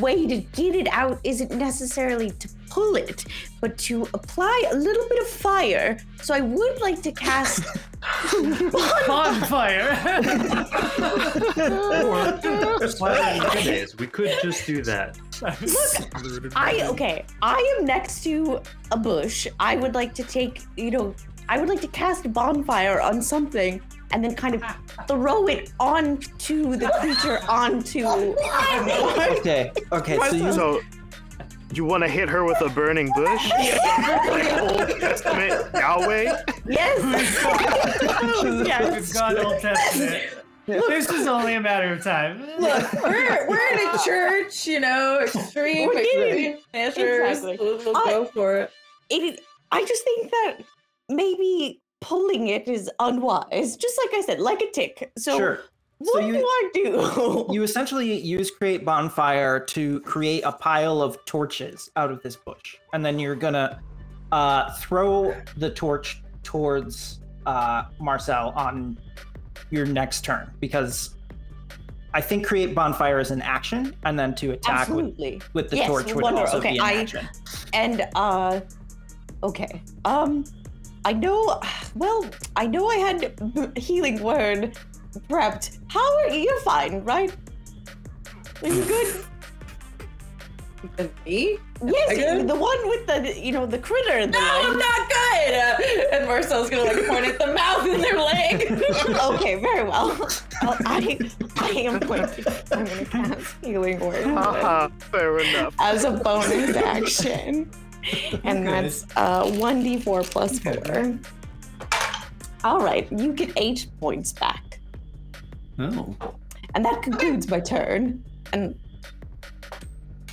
way 0.01 0.27
to 0.27 0.39
get 0.39 0.75
it 0.75 0.89
out 0.89 1.19
isn't 1.25 1.51
necessarily 1.51 2.31
to 2.31 2.49
pull 2.69 2.97
it, 2.97 3.25
but 3.61 3.79
to 3.79 4.03
apply 4.15 4.65
a 4.73 4.75
little 4.77 5.09
bit 5.09 5.21
of 5.23 5.29
fire. 5.29 5.99
So 6.23 6.35
I 6.35 6.41
would 6.41 6.81
like 6.81 7.03
to 7.03 7.13
cast. 7.13 7.65
Bonfire. 9.07 9.97
Nowadays, 13.43 13.97
we 13.97 14.07
could 14.07 14.33
just 14.43 14.67
do 14.67 14.83
that. 14.83 15.19
I 16.55 16.83
okay. 16.89 17.25
I 17.41 17.77
am 17.79 17.87
next 17.87 18.23
to 18.25 18.61
a 18.91 18.97
bush. 18.97 19.47
I 19.59 19.77
would 19.77 19.95
like 19.95 20.15
to 20.15 20.25
take, 20.25 20.63
you 20.77 20.91
know, 20.91 21.15
I 21.49 21.59
would 21.59 21.69
like 21.69 21.81
to 21.83 21.89
cast 21.89 22.31
bonfire 22.33 23.01
on 23.01 23.23
something 23.23 23.81
and 24.13 24.23
then 24.25 24.35
kind 24.35 24.55
of 24.55 24.63
throw 25.09 25.47
it 25.49 25.73
onto 25.81 26.77
the 26.77 26.89
creature 27.01 27.41
onto. 27.49 28.05
Okay, 29.39 29.73
okay, 29.93 30.19
so 30.31 30.37
you 30.37 30.53
So, 30.53 30.81
you 31.73 31.85
want 31.85 32.03
to 32.05 32.09
hit 32.09 32.29
her 32.29 32.45
with 32.45 32.61
a 32.61 32.69
burning 32.69 33.11
bush? 33.15 33.51
like 33.51 34.61
Old 34.63 35.01
Testament 35.01 35.67
Yahweh? 35.75 36.43
yes. 36.67 38.43
We've 38.43 38.67
yes. 38.67 39.13
gone 39.13 39.39
Old 39.39 39.61
Testament. 39.61 40.23
This 40.67 41.11
is 41.11 41.27
only 41.27 41.55
a 41.55 41.61
matter 41.61 41.93
of 41.93 42.03
time. 42.03 42.41
Look, 42.59 42.93
we're 43.03 43.49
we're 43.49 43.73
in 43.73 43.79
a 43.95 43.99
church, 44.05 44.67
you 44.67 44.81
know, 44.81 45.21
extreme, 45.23 45.89
We're 45.89 46.03
getting- 46.05 46.59
measures. 46.73 47.39
Exactly. 47.39 47.57
We'll, 47.61 47.79
we'll 47.79 47.97
I- 47.97 48.05
go 48.11 48.25
for 48.25 48.57
it. 48.59 48.71
It. 49.11 49.41
I 49.73 49.85
just 49.85 50.05
think 50.05 50.31
that 50.31 50.59
maybe 51.11 51.83
pulling 52.09 52.49
it 52.49 52.69
is 52.69 52.91
unwise. 53.01 53.77
Just 53.79 53.99
like 54.05 54.15
I 54.19 54.23
said, 54.27 54.39
like 54.39 54.61
a 54.61 54.71
tick. 54.71 55.11
So 55.17 55.37
sure. 55.39 55.61
what 55.99 56.25
you- 56.25 56.35
do 56.35 56.45
I 56.47 56.71
do? 56.75 57.47
You 57.55 57.63
essentially 57.63 58.13
use 58.21 58.51
create 58.51 58.85
bonfire 58.85 59.59
to 59.61 60.01
create 60.01 60.43
a 60.45 60.53
pile 60.53 61.01
of 61.01 61.23
torches 61.25 61.91
out 61.97 62.11
of 62.11 62.23
this 62.23 62.37
bush, 62.37 62.77
and 62.93 63.05
then 63.05 63.19
you're 63.19 63.35
gonna 63.37 63.81
uh, 64.33 64.73
throw 64.75 65.35
the 65.57 65.71
torch 65.71 66.23
towards 66.43 67.21
uh, 67.47 67.85
Marcel 68.01 68.53
on 68.55 68.99
your 69.71 69.87
next 69.87 70.25
turn 70.25 70.51
because 70.61 71.15
I 72.13 72.21
think 72.21 72.47
create 72.47 72.75
bonfire 72.75 73.19
is 73.19 73.31
an 73.31 73.41
action, 73.43 73.95
and 74.05 74.19
then 74.19 74.35
to 74.37 74.51
attack 74.53 74.89
with, 74.89 75.17
with 75.55 75.71
the 75.71 75.77
Yes, 75.77 75.87
torch 75.89 76.13
would 76.15 76.23
wonder- 76.23 76.41
also 76.43 76.59
okay, 76.59 76.73
be 76.73 76.79
an 76.79 76.85
I- 76.85 76.95
action. 77.03 77.29
And 77.73 78.07
uh 78.15 78.61
okay. 79.43 79.81
Um 80.05 80.45
I 81.05 81.13
know 81.13 81.61
well, 81.95 82.25
I 82.57 82.67
know 82.67 82.89
I 82.89 82.97
had 82.97 83.73
healing 83.77 84.23
word 84.23 84.77
prepped. 85.29 85.79
How 85.89 86.19
are 86.19 86.31
you 86.31 86.41
you're 86.43 86.61
fine, 86.61 87.05
right? 87.05 87.35
Are 88.63 88.69
you 88.69 88.85
good? 88.85 89.25
Me? 91.25 91.59
Yes, 91.83 92.15
good? 92.15 92.47
the 92.47 92.55
one 92.55 92.89
with 92.89 93.07
the 93.07 93.41
you 93.41 93.53
know 93.53 93.65
the 93.65 93.79
critter. 93.79 94.27
The 94.27 94.33
No, 94.33 94.39
I'm 94.39 94.79
not 94.79 95.09
good. 95.09 95.55
Uh, 95.55 96.17
and 96.17 96.27
Marcel's 96.27 96.69
gonna 96.69 96.85
like 96.85 97.07
point 97.07 97.25
at 97.25 97.39
the 97.39 97.55
mouth 97.55 97.87
and 97.87 98.03
their 98.03 98.19
leg. 98.19 98.71
okay, 99.35 99.55
very 99.61 99.85
well. 99.85 100.09
well 100.63 100.77
I 100.85 101.19
I 101.57 101.69
am 101.71 101.99
going 102.01 102.23
to 102.23 102.65
I'm 102.73 102.85
gonna 102.85 103.05
cast 103.07 103.57
healing 103.63 103.99
word 104.01 104.25
Haha, 104.27 104.89
fair 105.11 105.39
enough. 105.39 105.75
as 105.81 106.05
a 106.05 106.13
bonus 106.13 106.77
action. 106.77 107.71
And 108.45 108.67
Okay. 108.69 108.83
that's 108.83 109.05
uh 109.17 109.45
1d4 109.45 110.25
plus 110.31 110.59
4. 110.59 111.19
All 112.65 112.81
right, 112.81 113.11
you 113.13 113.33
get 113.33 113.53
8 113.57 113.87
points 114.01 114.33
back. 114.33 114.79
Oh. 115.79 116.15
And 116.75 116.85
that 116.85 117.03
concludes 117.03 117.49
my 117.49 117.61
turn. 117.61 118.23
And 118.53 118.79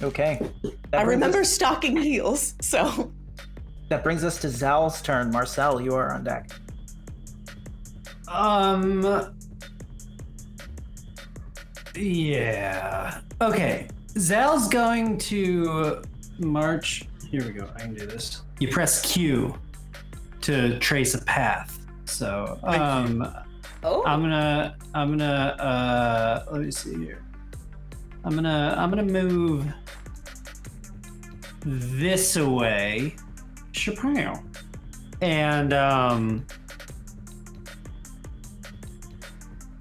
Okay. 0.02 0.42
That 0.92 1.00
I 1.02 1.04
remember 1.04 1.42
us- 1.42 1.54
stocking 1.54 1.96
heals, 1.96 2.56
so 2.62 3.12
that 3.90 4.04
brings 4.04 4.24
us 4.24 4.40
to 4.42 4.50
Zal's 4.50 5.02
turn. 5.02 5.30
Marcel, 5.32 5.80
you 5.82 5.94
are 5.94 6.14
on 6.14 6.24
deck. 6.24 6.50
Um. 8.28 9.36
Yeah. 11.96 13.20
Okay. 13.42 13.88
Zal's 14.18 14.68
going 14.70 15.18
to 15.20 16.02
march. 16.40 17.04
Here 17.32 17.46
we 17.46 17.54
go. 17.54 17.70
I 17.76 17.80
can 17.80 17.94
do 17.94 18.06
this. 18.06 18.42
You 18.60 18.68
press 18.68 19.02
Q 19.10 19.58
to 20.42 20.78
trace 20.80 21.16
a 21.16 21.24
path. 21.24 21.80
So, 22.04 22.60
um, 22.64 23.26
oh, 23.84 24.04
I'm 24.06 24.22
gonna, 24.22 24.76
I'm 24.94 25.12
gonna, 25.12 25.56
uh, 25.58 26.46
let 26.52 26.62
me 26.62 26.72
see 26.72 26.94
here. 26.98 27.24
I'm 28.26 28.36
gonna, 28.36 28.76
I'm 28.78 28.90
gonna 28.90 29.04
move 29.04 29.66
this 31.64 32.36
away. 32.36 33.16
Chappelle. 33.72 34.44
And, 35.22 35.72
um, 35.72 36.46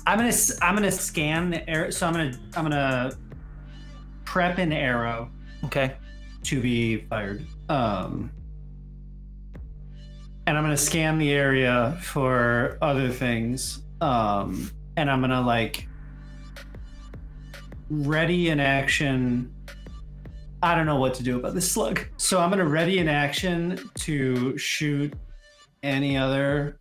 I'm 0.06 0.18
gonna, 0.18 0.32
I'm 0.62 0.76
gonna 0.76 0.92
scan 0.92 1.50
the 1.50 1.68
arrow. 1.68 1.90
So 1.90 2.06
I'm 2.06 2.12
gonna, 2.12 2.38
I'm 2.54 2.62
gonna 2.62 3.12
prep 4.24 4.58
an 4.58 4.72
arrow 4.72 5.30
Okay. 5.64 5.94
To 6.44 6.60
be 6.60 6.98
fired. 7.08 7.44
Um, 7.68 8.30
and 10.46 10.56
I'm 10.56 10.64
gonna 10.64 10.76
scan 10.76 11.18
the 11.18 11.30
area 11.30 11.96
for 12.02 12.78
other 12.82 13.08
things. 13.08 13.82
Um, 14.00 14.70
and 14.96 15.10
I'm 15.10 15.20
gonna 15.20 15.40
like 15.40 15.86
ready 17.88 18.48
in 18.48 18.60
action. 18.60 19.54
I 20.62 20.74
don't 20.74 20.86
know 20.86 20.96
what 20.96 21.14
to 21.14 21.22
do 21.22 21.38
about 21.38 21.54
this 21.54 21.70
slug, 21.70 22.04
so 22.16 22.40
I'm 22.40 22.50
gonna 22.50 22.64
ready 22.64 22.98
in 22.98 23.08
action 23.08 23.78
to 23.94 24.56
shoot 24.58 25.14
any 25.82 26.16
other 26.16 26.78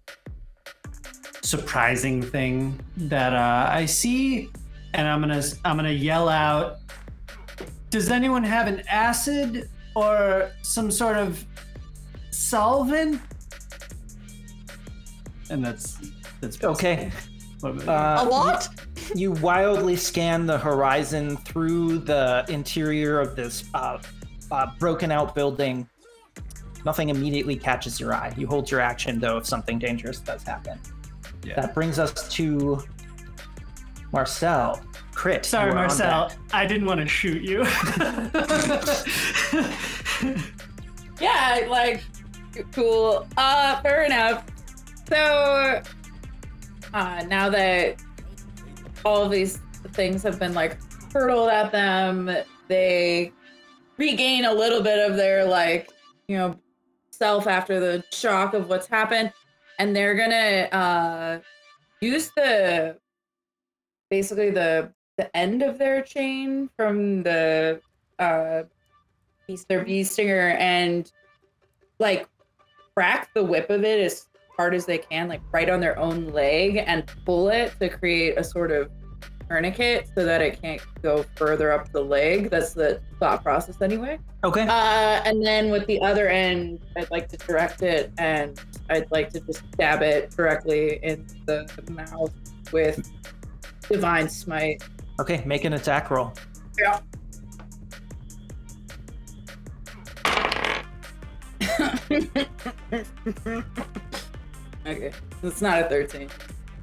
surprising 1.42 2.22
thing 2.22 2.80
that 2.98 3.34
uh, 3.34 3.70
I 3.72 3.86
see, 3.86 4.50
and 4.94 5.08
I'm 5.08 5.22
gonna 5.22 5.44
I'm 5.66 5.76
gonna 5.78 5.92
yell 5.92 6.30
out 6.30 6.78
does 7.90 8.10
anyone 8.10 8.44
have 8.44 8.68
an 8.68 8.82
acid 8.88 9.70
or 9.96 10.52
some 10.62 10.92
sort 10.92 11.18
of 11.18 11.46
solvent? 12.32 13.22
And 15.50 15.66
that's 15.66 15.98
that's 16.42 16.64
Okay. 16.64 17.12
Uh, 17.64 17.70
a 17.78 18.26
lot? 18.26 18.68
You 19.16 19.32
wildly 19.32 19.96
scan 19.96 20.46
the 20.46 20.58
horizon 20.58 21.38
through 21.38 22.00
the 22.00 22.46
interior 22.48 23.20
of 23.20 23.36
this 23.36 23.64
uh, 23.74 23.98
uh, 24.52 24.68
broken 24.78 25.12
out 25.12 25.34
building. 25.34 25.90
Nothing 26.86 27.10
immediately 27.10 27.56
catches 27.56 28.00
your 28.00 28.14
eye. 28.14 28.32
You 28.38 28.46
hold 28.46 28.70
your 28.70 28.82
action, 28.82 29.20
though, 29.20 29.38
if 29.38 29.48
something 29.48 29.80
dangerous 29.80 30.20
does 30.20 30.44
happen. 30.44 30.80
Yeah. 31.44 31.56
That 31.60 31.74
brings 31.74 31.98
us 31.98 32.30
to 32.34 32.84
Marcel. 34.12 34.80
Crit. 35.20 35.44
Sorry, 35.44 35.70
you 35.70 35.76
are 35.76 35.80
on 35.80 35.88
Marcel. 35.88 36.32
I 36.54 36.66
didn't 36.66 36.88
want 36.88 37.02
to 37.02 37.06
shoot 37.06 37.42
you. 37.42 37.58
yeah, 41.20 41.68
like 41.68 42.02
cool. 42.72 43.28
Uh, 43.36 43.82
fair 43.82 44.06
enough. 44.06 44.46
So, 45.10 45.82
uh, 46.94 47.26
now 47.28 47.50
that 47.50 48.02
all 49.04 49.24
of 49.24 49.30
these 49.30 49.60
things 49.92 50.24
have 50.24 50.40
been 50.40 50.54
like 50.54 50.78
hurled 51.12 51.50
at 51.50 51.74
them, 51.74 52.32
they 52.70 53.34
regain 53.98 54.46
a 54.46 54.54
little 54.54 54.82
bit 54.82 55.00
of 55.00 55.18
their 55.18 55.44
like, 55.44 55.90
you 56.30 56.38
know, 56.38 56.58
self 57.12 57.46
after 57.46 57.82
the 57.82 58.06
shock 58.14 58.54
of 58.54 58.70
what's 58.70 58.88
happened, 58.88 59.34
and 59.80 59.94
they're 59.94 60.16
gonna 60.16 60.70
uh 60.72 61.40
use 62.00 62.32
the 62.38 62.96
basically 64.10 64.50
the 64.50 64.94
the 65.20 65.36
end 65.36 65.62
of 65.62 65.78
their 65.78 66.02
chain 66.02 66.70
from 66.78 67.24
the 67.24 67.82
uh 68.20 68.64
their 69.68 69.84
bee 69.84 70.04
stinger 70.04 70.56
and 70.60 71.12
like 72.00 72.26
crack 72.96 73.30
the 73.34 73.44
whip 73.44 73.70
of 73.70 73.84
it 73.84 74.00
as 74.00 74.28
hard 74.56 74.74
as 74.74 74.86
they 74.86 74.98
can, 74.98 75.28
like 75.28 75.42
right 75.52 75.70
on 75.70 75.80
their 75.80 75.98
own 75.98 76.28
leg, 76.28 76.84
and 76.86 77.06
pull 77.26 77.50
it 77.50 77.74
to 77.80 77.90
create 77.90 78.38
a 78.38 78.44
sort 78.44 78.72
of 78.72 78.92
tourniquet 79.50 80.08
so 80.14 80.24
that 80.24 80.42
it 80.42 80.62
can't 80.62 80.82
go 81.02 81.26
further 81.36 81.72
up 81.72 81.92
the 81.92 82.02
leg. 82.02 82.50
That's 82.50 82.74
the 82.74 83.02
thought 83.20 83.42
process, 83.42 83.82
anyway. 83.82 84.20
Okay. 84.44 84.68
Uh, 84.68 85.22
and 85.26 85.44
then 85.46 85.72
with 85.72 85.88
the 85.88 86.00
other 86.02 86.28
end, 86.28 86.80
I'd 86.96 87.10
like 87.10 87.28
to 87.30 87.38
direct 87.38 87.82
it, 87.82 88.12
and 88.18 88.62
I'd 88.90 89.10
like 89.12 89.32
to 89.32 89.40
just 89.40 89.64
stab 89.74 90.02
it 90.02 90.30
directly 90.32 91.00
in 91.04 91.26
the 91.46 91.68
mouth 91.90 92.34
with 92.72 93.10
divine 93.90 94.30
smite. 94.30 94.84
Okay. 95.20 95.44
Make 95.46 95.66
an 95.66 95.74
attack 95.74 96.10
roll. 96.10 96.34
Yeah. 96.78 97.00
okay, 104.86 105.12
it's 105.44 105.62
not 105.62 105.82
a 105.82 105.90
13. 105.90 106.30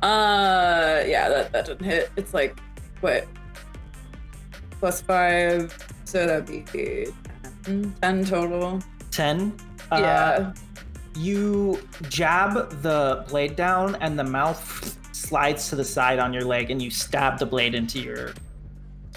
Uh, 0.02 1.02
yeah, 1.06 1.28
that, 1.28 1.52
that 1.52 1.66
didn't 1.66 1.84
hit. 1.84 2.10
It's 2.16 2.34
like, 2.34 2.58
what? 3.00 3.26
Plus 4.78 5.00
five, 5.00 5.76
so 6.04 6.26
that'd 6.26 6.46
be 6.46 7.08
10, 7.64 7.94
10 8.02 8.24
total. 8.24 8.80
10. 9.10 9.56
Uh, 9.90 9.98
yeah. 9.98 10.52
You 11.16 11.80
jab 12.08 12.82
the 12.82 13.24
blade 13.28 13.56
down, 13.56 13.96
and 13.96 14.18
the 14.18 14.24
mouth 14.24 14.98
slides 15.16 15.68
to 15.70 15.76
the 15.76 15.84
side 15.84 16.18
on 16.18 16.32
your 16.32 16.44
leg, 16.44 16.70
and 16.70 16.80
you 16.80 16.90
stab 16.90 17.38
the 17.38 17.46
blade 17.46 17.74
into 17.74 17.98
your 17.98 18.32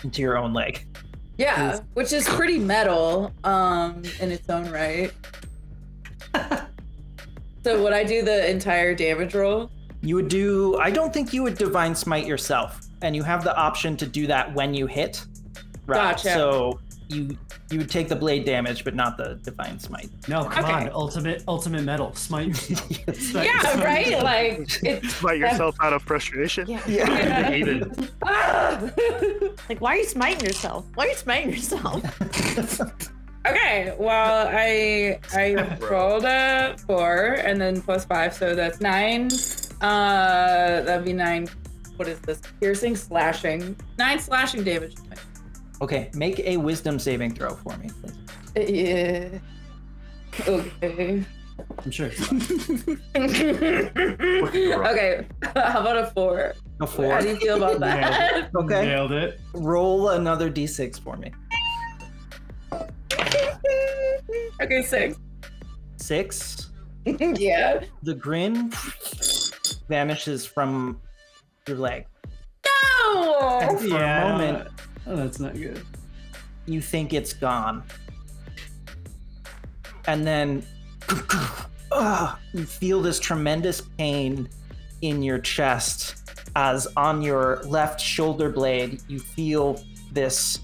into 0.03 0.21
your 0.21 0.37
own 0.37 0.53
leg. 0.53 0.85
Yeah, 1.37 1.79
which 1.93 2.13
is 2.13 2.27
pretty 2.27 2.59
metal 2.59 3.33
um 3.43 4.03
in 4.19 4.31
its 4.31 4.49
own 4.49 4.69
right. 4.71 5.11
so 7.63 7.83
would 7.83 7.93
I 7.93 8.03
do 8.03 8.21
the 8.21 8.49
entire 8.49 8.93
damage 8.93 9.35
roll? 9.35 9.71
You 10.01 10.15
would 10.15 10.29
do. 10.29 10.77
I 10.77 10.91
don't 10.91 11.13
think 11.13 11.33
you 11.33 11.43
would 11.43 11.57
divine 11.57 11.93
smite 11.93 12.25
yourself, 12.25 12.79
and 13.01 13.15
you 13.15 13.23
have 13.23 13.43
the 13.43 13.55
option 13.55 13.97
to 13.97 14.05
do 14.05 14.27
that 14.27 14.53
when 14.53 14.73
you 14.73 14.85
hit. 14.85 15.25
Right. 15.85 16.11
Gotcha. 16.11 16.33
So 16.33 16.79
you 17.09 17.37
you 17.71 17.77
would 17.79 17.89
take 17.89 18.07
the 18.07 18.15
blade 18.15 18.45
damage, 18.45 18.83
but 18.83 18.95
not 18.95 19.17
the 19.17 19.39
divine 19.43 19.79
smite. 19.79 20.09
No, 20.27 20.45
come 20.45 20.63
Okay. 20.65 20.73
on, 20.73 20.89
ultimate 20.93 21.43
ultimate 21.47 21.83
metal. 21.83 22.13
Smite. 22.15 22.55
Smite- 22.55 23.45
Yeah, 23.45 23.59
smite 23.59 23.83
right? 23.83 24.23
Like, 24.23 24.83
it's. 24.83 25.13
Fight 25.21 25.39
yourself 25.39 25.75
out 25.81 25.93
of 25.93 26.01
frustration. 26.03 26.67
Yeah. 26.67 26.81
Yeah. 26.87 27.43
Hated. 27.49 28.09
Ah! 28.23 28.89
Like, 29.67 29.81
why 29.81 29.93
are 29.95 29.97
you 29.97 30.05
smiting 30.05 30.45
yourself? 30.45 30.85
Why 30.95 31.05
are 31.05 31.09
you 31.09 31.15
smiting 31.15 31.49
yourself? 31.51 32.03
okay, 33.47 33.95
well, 33.99 34.47
I 34.51 35.19
I 35.33 35.77
rolled 35.89 36.25
a 36.25 36.75
four 36.87 37.33
and 37.43 37.59
then 37.59 37.81
plus 37.81 38.05
five, 38.05 38.33
so 38.33 38.55
that's 38.55 38.79
nine. 38.81 39.29
Uh, 39.81 40.81
that'd 40.81 41.05
be 41.05 41.13
nine. 41.13 41.47
What 41.95 42.07
is 42.07 42.19
this? 42.21 42.41
Piercing, 42.59 42.95
slashing. 42.95 43.75
Nine 43.97 44.19
slashing 44.19 44.63
damage. 44.63 44.95
Okay, 45.81 46.11
make 46.13 46.39
a 46.39 46.57
wisdom 46.57 46.99
saving 46.99 47.33
throw 47.33 47.55
for 47.55 47.77
me, 47.77 47.89
please. 48.01 48.17
Yeah. 48.69 49.39
Okay. 50.47 51.25
I'm 51.83 51.91
sure. 51.91 52.07
okay. 53.15 55.27
How 55.55 55.81
about 55.81 55.97
a 55.97 56.11
four? 56.13 56.53
A 56.81 56.87
four. 56.87 57.13
How 57.13 57.21
do 57.21 57.29
you 57.29 57.35
feel 57.37 57.63
about 57.63 57.79
that? 57.85 58.49
Okay. 58.55 58.85
Nailed 58.85 59.11
it. 59.11 59.39
Roll 59.53 60.09
another 60.09 60.51
d6 60.51 60.99
for 61.01 61.17
me. 61.17 61.31
okay, 64.61 64.83
six. 64.83 65.17
Six. 65.97 66.71
yeah. 67.05 67.83
The 68.03 68.15
grin 68.15 68.71
vanishes 69.87 70.45
from 70.45 70.99
your 71.67 71.77
leg. 71.77 72.05
No. 72.65 73.59
And 73.61 73.79
for 73.79 73.87
yeah. 73.87 74.25
a 74.25 74.29
moment, 74.29 74.67
Oh, 75.09 75.15
that's 75.15 75.39
not 75.39 75.55
good. 75.55 75.83
you 76.67 76.81
think 76.81 77.13
it's 77.13 77.33
gone. 77.33 77.83
And 80.05 80.25
then 80.25 80.63
ah, 81.91 82.39
you 82.53 82.63
feel 82.63 83.01
this 83.01 83.19
tremendous 83.19 83.81
pain 83.97 84.47
in 85.01 85.23
your 85.23 85.39
chest 85.39 86.31
as 86.55 86.87
on 86.95 87.21
your 87.21 87.61
left 87.63 87.99
shoulder 88.01 88.49
blade 88.49 89.01
you 89.07 89.19
feel 89.19 89.81
this 90.11 90.59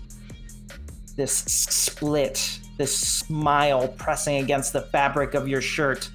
this 1.16 1.32
split, 1.34 2.60
this 2.78 2.96
smile 2.96 3.88
pressing 3.88 4.44
against 4.44 4.74
the 4.74 4.82
fabric 4.82 5.34
of 5.34 5.48
your 5.48 5.62
shirt. 5.62 6.10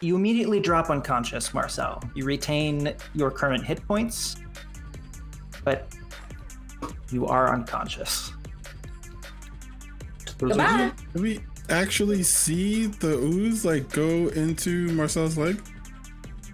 You 0.00 0.16
immediately 0.16 0.58
drop 0.58 0.88
unconscious, 0.88 1.52
Marcel. 1.52 2.02
You 2.14 2.24
retain 2.24 2.94
your 3.14 3.30
current 3.30 3.64
hit 3.64 3.86
points, 3.86 4.36
but 5.64 5.94
you 7.12 7.26
are 7.26 7.52
unconscious. 7.54 8.32
Goodbye. 10.38 10.90
Did 11.12 11.22
we 11.22 11.40
actually 11.68 12.22
see 12.22 12.86
the 12.86 13.16
ooze 13.18 13.64
like 13.64 13.90
go 13.92 14.28
into 14.28 14.88
Marcel's 14.92 15.38
leg? 15.38 15.62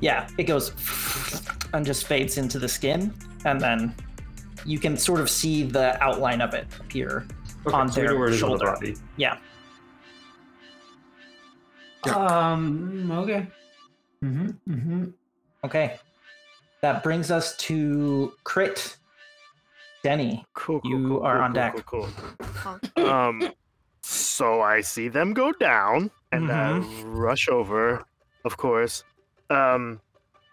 Yeah, 0.00 0.28
it 0.36 0.44
goes 0.44 0.72
and 1.72 1.84
just 1.86 2.06
fades 2.06 2.38
into 2.38 2.58
the 2.58 2.68
skin, 2.68 3.14
and 3.44 3.60
then 3.60 3.94
you 4.66 4.78
can 4.78 4.96
sort 4.96 5.20
of 5.20 5.30
see 5.30 5.62
the 5.62 6.00
outline 6.02 6.40
of 6.40 6.54
it 6.54 6.66
appear. 6.80 7.26
Okay, 7.66 7.76
On 7.76 7.88
so 7.90 8.00
their 8.00 8.18
where 8.18 8.28
it 8.28 8.34
is 8.34 8.42
on 8.42 8.50
the 8.52 8.58
shoulder. 8.58 8.72
body. 8.72 8.96
Yeah. 9.16 9.38
Um. 12.14 13.10
Okay. 13.10 13.46
Mm-hmm. 14.22 14.72
Mm-hmm. 14.72 15.04
Okay. 15.64 15.98
That 16.80 17.02
brings 17.02 17.30
us 17.30 17.56
to 17.58 18.32
crit. 18.44 18.96
Denny. 20.08 20.42
Cool, 20.54 20.80
cool, 20.80 20.90
You 20.90 21.08
cool, 21.08 21.22
are 21.22 21.34
cool, 21.36 21.44
on 21.44 21.52
deck. 21.52 21.84
Cool, 21.84 22.08
cool. 22.96 23.06
Um, 23.06 23.52
so 24.02 24.62
I 24.62 24.80
see 24.80 25.08
them 25.08 25.34
go 25.34 25.52
down, 25.52 26.10
and 26.32 26.50
I 26.50 26.78
Mm-hmm. 26.80 27.14
rush 27.14 27.46
over, 27.50 28.02
of 28.46 28.56
course. 28.56 29.04
Um, 29.50 30.00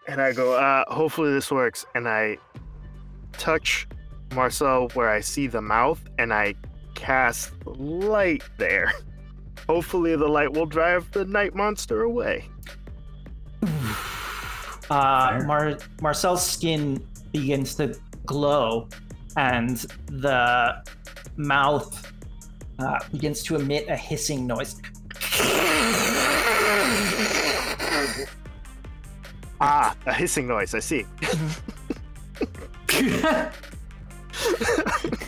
and 0.06 0.20
I 0.20 0.34
go, 0.34 0.52
uh, 0.52 0.84
hopefully 0.92 1.32
this 1.32 1.50
works. 1.50 1.86
And 1.94 2.06
I 2.06 2.36
touch 3.32 3.88
Marcel 4.34 4.88
where 4.92 5.08
I 5.08 5.20
see 5.20 5.46
the 5.46 5.62
mouth, 5.62 6.04
and 6.18 6.34
I 6.34 6.54
cast 6.94 7.52
light 7.64 8.42
there. 8.58 8.92
Hopefully 9.66 10.16
the 10.16 10.28
light 10.28 10.52
will 10.52 10.66
drive 10.66 11.10
the 11.12 11.24
night 11.24 11.54
monster 11.54 12.02
away. 12.02 12.44
Uh, 14.88 15.42
Mar- 15.46 15.78
Marcel's 16.00 16.46
skin 16.48 17.04
begins 17.32 17.74
to 17.74 17.98
glow, 18.24 18.86
and 19.36 19.76
the 20.06 20.82
mouth 21.36 22.12
uh, 22.78 22.98
begins 23.12 23.42
to 23.44 23.56
emit 23.56 23.86
a 23.88 23.96
hissing 23.96 24.46
noise. 24.46 24.80
Ah, 29.60 29.96
a 30.06 30.12
hissing 30.12 30.46
noise. 30.46 30.74
I 30.74 30.80
see. 30.80 31.06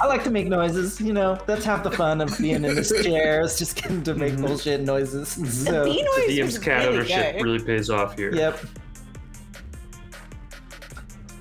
I 0.01 0.07
like 0.07 0.23
to 0.25 0.31
make 0.31 0.47
noises, 0.49 1.01
you 1.01 1.15
know. 1.15 1.39
That's 1.47 1.65
half 1.65 1.83
the 1.83 1.91
fun 1.91 2.21
of 2.21 2.37
being 2.39 2.57
in 2.57 2.75
this 2.75 2.91
chair. 3.03 3.41
Is 3.41 3.59
just 3.59 3.77
getting 3.81 4.03
to 4.03 4.15
make 4.15 4.35
Mhm. 4.35 4.43
bullshit 4.47 4.83
noises. 4.83 5.35
The 5.37 5.47
So, 5.51 5.85
bee 5.85 6.03
noise 6.03 6.27
The 6.27 6.35
DM's 6.37 6.59
cat 6.59 6.83
really 6.85 6.97
ownership 6.99 7.37
good. 7.37 7.43
really 7.45 7.59
pays 7.65 7.89
off 7.91 8.17
here. 8.17 8.35
yep. 8.35 8.61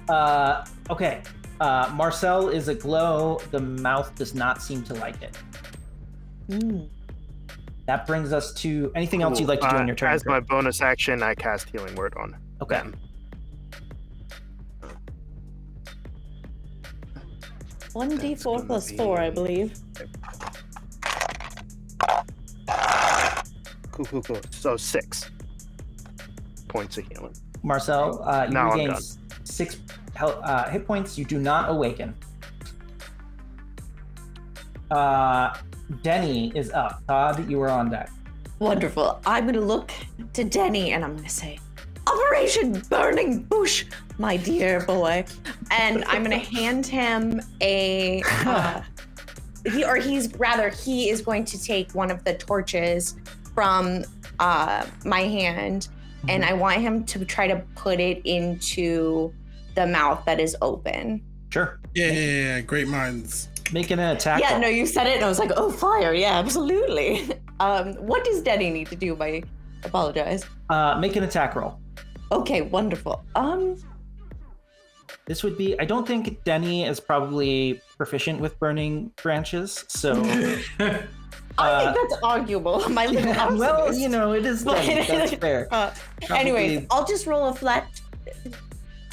Uh, 0.08 0.64
okay. 0.90 1.22
Uh, 1.60 1.92
Marcel 1.96 2.50
is 2.50 2.68
aglow. 2.68 3.40
The 3.52 3.60
mouth 3.60 4.14
does 4.16 4.36
not 4.36 4.62
seem 4.62 4.84
to 4.84 4.94
like 4.96 5.22
it. 5.22 5.38
Mm. 6.50 6.88
That 7.88 8.06
brings 8.06 8.34
us 8.34 8.54
to 8.56 8.92
anything 8.96 9.22
else 9.22 9.40
you'd 9.40 9.50
like 9.50 9.62
to 9.62 9.70
do 9.70 9.76
Uh, 9.76 9.80
on 9.80 9.88
your 9.88 9.96
turn. 9.96 10.12
As 10.14 10.26
my 10.26 10.40
bonus 10.40 10.82
action, 10.82 11.24
I 11.24 11.34
cast 11.36 11.70
Healing 11.70 11.96
Word 11.96 12.14
on 12.18 12.36
okay. 12.62 12.76
them. 12.78 12.96
One 17.94 18.16
d 18.18 18.36
four 18.36 18.58
gonna 18.58 18.68
plus 18.68 18.92
four, 18.92 19.20
I 19.20 19.30
believe. 19.32 19.80
Cool, 23.92 24.06
cool, 24.06 24.22
cool. 24.22 24.42
So 24.52 24.78
six 24.78 25.32
points 26.68 26.98
of 27.00 27.08
healing. 27.08 27.34
Marcel, 27.64 28.22
uh, 28.24 28.46
you 28.46 28.54
Now 28.54 28.70
I'm 28.70 28.78
regain 28.78 28.96
six 29.46 29.76
hel- 29.76 29.84
uh, 30.22 30.70
hit 30.70 30.86
points. 30.86 31.18
You 31.18 31.26
do 31.26 31.40
not 31.40 31.70
awaken. 31.70 32.16
Uh, 34.90 35.56
Denny 36.02 36.52
is 36.56 36.72
up. 36.72 37.06
Todd, 37.08 37.50
you 37.50 37.62
are 37.62 37.70
on 37.70 37.90
deck. 37.90 38.10
Wonderful. 38.60 39.20
I'm 39.26 39.46
gonna 39.46 39.62
look 39.62 39.92
to 40.34 40.44
Denny 40.44 40.94
and 40.94 41.04
I'm 41.04 41.16
gonna 41.16 41.30
say, 41.30 41.60
Operation 42.08 42.82
Burning 42.90 43.44
Bush, 43.44 43.86
my 44.18 44.38
dear 44.38 44.82
boy. 44.86 45.26
And 45.72 46.04
I'm 46.06 46.24
gonna 46.24 46.38
hand 46.58 46.86
him 46.86 47.42
a. 47.62 48.24
Uh, 48.46 48.82
he, 49.66 49.84
or 49.84 49.98
he's 49.98 50.34
rather, 50.36 50.70
he 50.70 51.10
is 51.10 51.22
going 51.22 51.44
to 51.46 51.62
take 51.62 51.94
one 51.94 52.10
of 52.10 52.24
the 52.24 52.36
torches 52.36 53.16
from 53.54 54.06
uh, 54.40 54.86
my 55.04 55.22
hand, 55.22 55.90
and 56.30 56.46
I 56.46 56.54
want 56.54 56.80
him 56.82 57.04
to 57.06 57.26
try 57.26 57.48
to 57.48 57.58
put 57.76 58.00
it 58.00 58.22
into 58.24 59.34
the 59.78 59.88
mouth 59.88 60.26
that 60.26 60.40
is 60.42 60.58
open. 60.62 61.24
Sure. 61.50 61.80
Yeah, 61.94 62.08
yeah, 62.08 62.12
yeah, 62.12 62.30
yeah. 62.56 62.62
Great 62.62 62.88
minds. 62.90 63.48
Making 63.72 64.00
an 64.00 64.16
attack. 64.18 64.42
Yeah, 64.42 64.54
roll. 64.54 64.62
no, 64.62 64.68
you 64.68 64.86
said 64.86 65.08
it, 65.08 65.16
and 65.18 65.24
I 65.24 65.30
was 65.30 65.40
like, 65.40 65.52
oh, 65.56 65.72
fire. 65.72 66.14
Yeah, 66.14 66.38
absolutely. 66.40 67.30
Um, 67.60 67.96
what 67.96 68.24
does 68.24 68.44
Denny 68.44 68.70
need 68.70 68.86
to 68.90 68.96
do? 68.96 69.18
I 69.20 69.42
apologize. 69.84 70.46
Uh, 70.70 70.96
make 71.00 71.16
an 71.16 71.24
attack 71.24 71.56
roll. 71.56 71.80
Okay, 72.32 72.62
wonderful. 72.62 73.24
Um, 73.34 73.82
This 75.26 75.42
would 75.44 75.58
be. 75.58 75.74
I 75.80 75.86
don't 75.86 76.08
think 76.08 76.44
Denny 76.44 76.84
is 76.86 77.00
probably 77.00 77.82
proficient 77.98 78.40
with 78.40 78.60
burning 78.60 79.10
branches. 79.24 79.86
So, 79.88 80.22
I 80.80 81.02
Uh, 81.58 81.94
think 81.94 82.10
that's 82.12 82.22
arguable. 82.22 82.88
My 83.00 83.08
little 83.08 83.58
well, 83.58 83.92
you 83.92 84.08
know, 84.08 84.34
it 84.34 84.46
is 84.46 84.64
Denny. 84.64 85.08
That's 85.08 85.34
fair. 85.34 85.68
Uh, 85.72 85.90
anyways, 86.30 86.86
I'll 86.92 87.08
just 87.08 87.26
roll 87.26 87.48
a 87.50 87.56
flat 87.56 87.88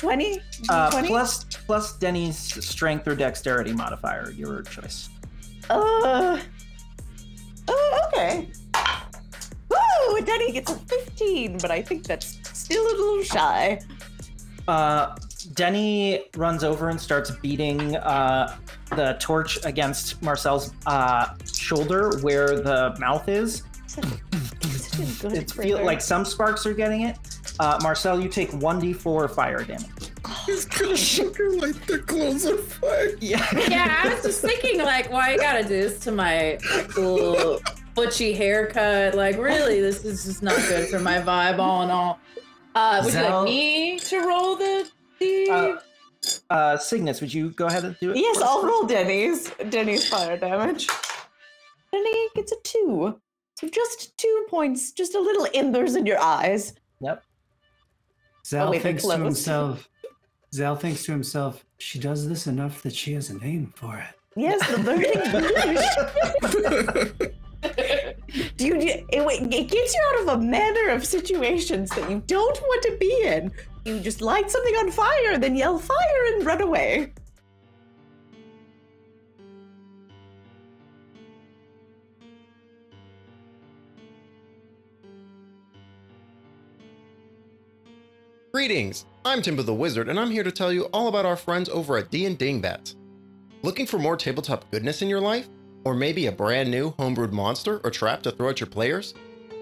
20? 0.04 0.40
Uh, 0.68 1.02
plus 1.06 1.44
plus 1.66 1.96
Denny's 1.98 2.36
strength 2.64 3.08
or 3.08 3.14
dexterity 3.16 3.72
modifier, 3.72 4.30
your 4.32 4.62
choice. 4.62 5.08
Uh, 5.70 6.38
oh, 7.68 8.00
okay. 8.08 8.48
Woo! 9.70 10.20
Denny 10.20 10.52
gets 10.52 10.70
a 10.70 10.76
15, 10.76 11.58
but 11.58 11.70
I 11.70 11.80
think 11.82 12.04
that's 12.04 12.38
still 12.52 12.82
a 12.82 12.94
little 12.96 13.22
shy. 13.22 13.80
Uh, 14.68 15.14
Denny 15.54 16.26
runs 16.36 16.64
over 16.64 16.88
and 16.88 17.00
starts 17.00 17.30
beating 17.42 17.96
uh, 17.96 18.56
the 18.90 19.16
torch 19.20 19.58
against 19.64 20.22
Marcel's 20.22 20.72
uh, 20.86 21.34
shoulder 21.52 22.18
where 22.20 22.60
the 22.60 22.94
mouth 22.98 23.28
is. 23.28 23.62
Such 23.86 24.04
a 24.04 24.08
good 25.22 25.32
It 25.34 25.50
feel 25.50 25.76
trigger. 25.76 25.84
like 25.84 26.00
some 26.00 26.24
sparks 26.24 26.66
are 26.66 26.74
getting 26.74 27.02
it, 27.02 27.18
Uh, 27.60 27.78
Marcel, 27.82 28.20
you 28.20 28.28
take 28.28 28.50
1d4 28.50 29.30
fire 29.34 29.62
damage. 29.64 30.10
He's 30.46 30.64
gonna 30.64 30.96
fucking 30.96 31.60
light 31.60 31.86
the 31.86 31.98
clothes 32.00 32.46
on 32.46 32.58
fire. 32.58 33.10
Yeah. 33.20 33.46
Yeah, 33.68 34.00
I 34.04 34.14
was 34.14 34.22
just 34.24 34.40
thinking, 34.40 34.78
like, 34.80 35.10
why 35.12 35.32
you 35.32 35.38
gotta 35.38 35.62
do 35.62 35.68
this 35.68 36.00
to 36.00 36.10
my, 36.12 36.58
my 36.74 36.82
cool 36.90 37.60
butchy 37.94 38.32
haircut? 38.32 39.14
Like, 39.14 39.38
really, 39.38 39.80
this 39.80 40.04
is 40.04 40.24
just 40.24 40.42
not 40.42 40.56
good 40.68 40.88
for 40.88 40.98
my 40.98 41.18
vibe, 41.20 41.58
all 41.58 41.82
in 41.82 41.90
all. 41.90 42.18
Uh, 42.74 43.00
would 43.04 43.14
you 43.14 43.20
like 43.22 43.44
me 43.44 43.98
to 44.00 44.18
roll 44.26 44.56
the 44.56 44.88
the? 45.20 45.48
Uh, 45.50 45.80
Uh, 46.50 46.76
Cygnus, 46.76 47.20
would 47.20 47.32
you 47.32 47.50
go 47.50 47.66
ahead 47.66 47.84
and 47.84 47.96
do 48.00 48.10
it? 48.10 48.16
Yes. 48.16 48.40
I'll 48.42 48.62
roll 48.64 48.84
Denny's. 48.84 49.50
Denny's 49.68 50.08
fire 50.08 50.36
damage. 50.36 50.88
Denny 51.92 52.28
gets 52.34 52.50
a 52.50 52.56
two. 52.64 53.20
So 53.60 53.68
just 53.68 54.16
two 54.18 54.46
points, 54.50 54.90
just 54.90 55.14
a 55.14 55.20
little 55.20 55.46
embers 55.54 55.94
in 55.94 56.04
your 56.06 56.18
eyes. 56.18 56.72
Yep. 57.00 57.22
Zal 58.44 58.70
wait, 58.70 58.82
thinks 58.82 59.02
to 59.04 59.16
himself. 59.24 59.88
Zal 60.54 60.76
thinks 60.76 61.04
to 61.04 61.12
himself. 61.12 61.64
She 61.78 61.98
does 61.98 62.28
this 62.28 62.46
enough 62.46 62.82
that 62.82 62.94
she 62.94 63.12
has 63.14 63.30
a 63.30 63.38
name 63.38 63.72
for 63.76 63.96
it. 63.98 64.14
Yes, 64.36 64.60
the 64.70 64.78
burning 64.82 65.12
bush. 67.20 67.30
Dude, 68.56 68.82
you- 68.82 69.06
it, 69.10 69.24
wait, 69.24 69.42
it 69.42 69.68
gets 69.70 69.94
you 69.94 70.00
out 70.12 70.20
of 70.22 70.28
a 70.40 70.42
manner 70.44 70.90
of 70.90 71.04
situations 71.06 71.90
that 71.90 72.10
you 72.10 72.22
don't 72.26 72.60
want 72.62 72.82
to 72.82 72.96
be 72.98 73.22
in. 73.24 73.50
You 73.84 74.00
just 74.00 74.20
light 74.20 74.50
something 74.50 74.74
on 74.76 74.90
fire, 74.90 75.38
then 75.38 75.54
yell 75.54 75.78
fire 75.78 76.24
and 76.34 76.44
run 76.46 76.60
away. 76.62 77.12
Greetings! 88.54 89.06
I'm 89.24 89.42
Timber 89.42 89.64
the 89.64 89.74
Wizard, 89.74 90.08
and 90.08 90.16
I'm 90.16 90.30
here 90.30 90.44
to 90.44 90.52
tell 90.52 90.72
you 90.72 90.84
all 90.92 91.08
about 91.08 91.26
our 91.26 91.34
friends 91.34 91.68
over 91.68 91.96
at 91.96 92.12
D&D 92.12 92.36
Dingbats. 92.36 92.94
Looking 93.62 93.84
for 93.84 93.98
more 93.98 94.16
tabletop 94.16 94.70
goodness 94.70 95.02
in 95.02 95.08
your 95.08 95.20
life? 95.20 95.48
Or 95.84 95.92
maybe 95.92 96.28
a 96.28 96.32
brand 96.32 96.70
new 96.70 96.92
homebrewed 96.92 97.32
monster 97.32 97.80
or 97.82 97.90
trap 97.90 98.22
to 98.22 98.30
throw 98.30 98.50
at 98.50 98.60
your 98.60 98.68
players? 98.68 99.14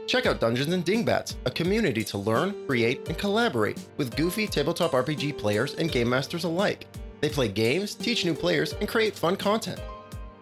Check 0.07 0.27
out 0.27 0.41
Dungeons 0.41 0.75
and 0.75 0.85
Dingbats, 0.85 1.37
a 1.47 1.51
community 1.51 2.05
to 2.05 2.19
learn, 2.19 2.55
create, 2.67 3.09
and 3.09 3.17
collaborate 3.17 3.81
with 3.97 4.15
goofy 4.15 4.47
tabletop 4.47 4.91
RPG 4.91 5.39
players 5.39 5.73
and 5.77 5.91
game 5.91 6.11
masters 6.11 6.45
alike. 6.45 6.87
They 7.23 7.31
play 7.31 7.49
games, 7.49 7.95
teach 7.95 8.27
new 8.27 8.35
players, 8.35 8.75
and 8.75 8.87
create 8.87 9.17
fun 9.17 9.37
content. 9.37 9.81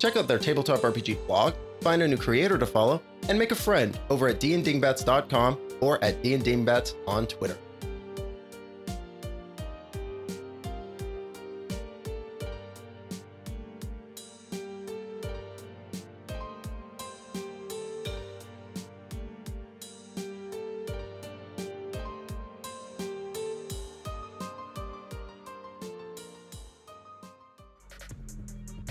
Check 0.01 0.17
out 0.17 0.27
their 0.27 0.41
tabletop 0.41 0.81
RPG 0.81 1.25
blog, 1.29 1.55
find 1.83 2.03
a 2.03 2.09
new 2.09 2.17
creator 2.17 2.59
to 2.59 2.67
follow, 2.67 3.01
and 3.29 3.39
make 3.39 3.53
a 3.53 3.55
friend 3.55 3.97
over 4.11 4.27
at 4.27 4.41
danddingbats.com 4.41 5.57
or 5.81 6.03
at 6.03 6.21
danddingbats 6.25 6.95
on 7.07 7.29
Twitter. 7.29 7.57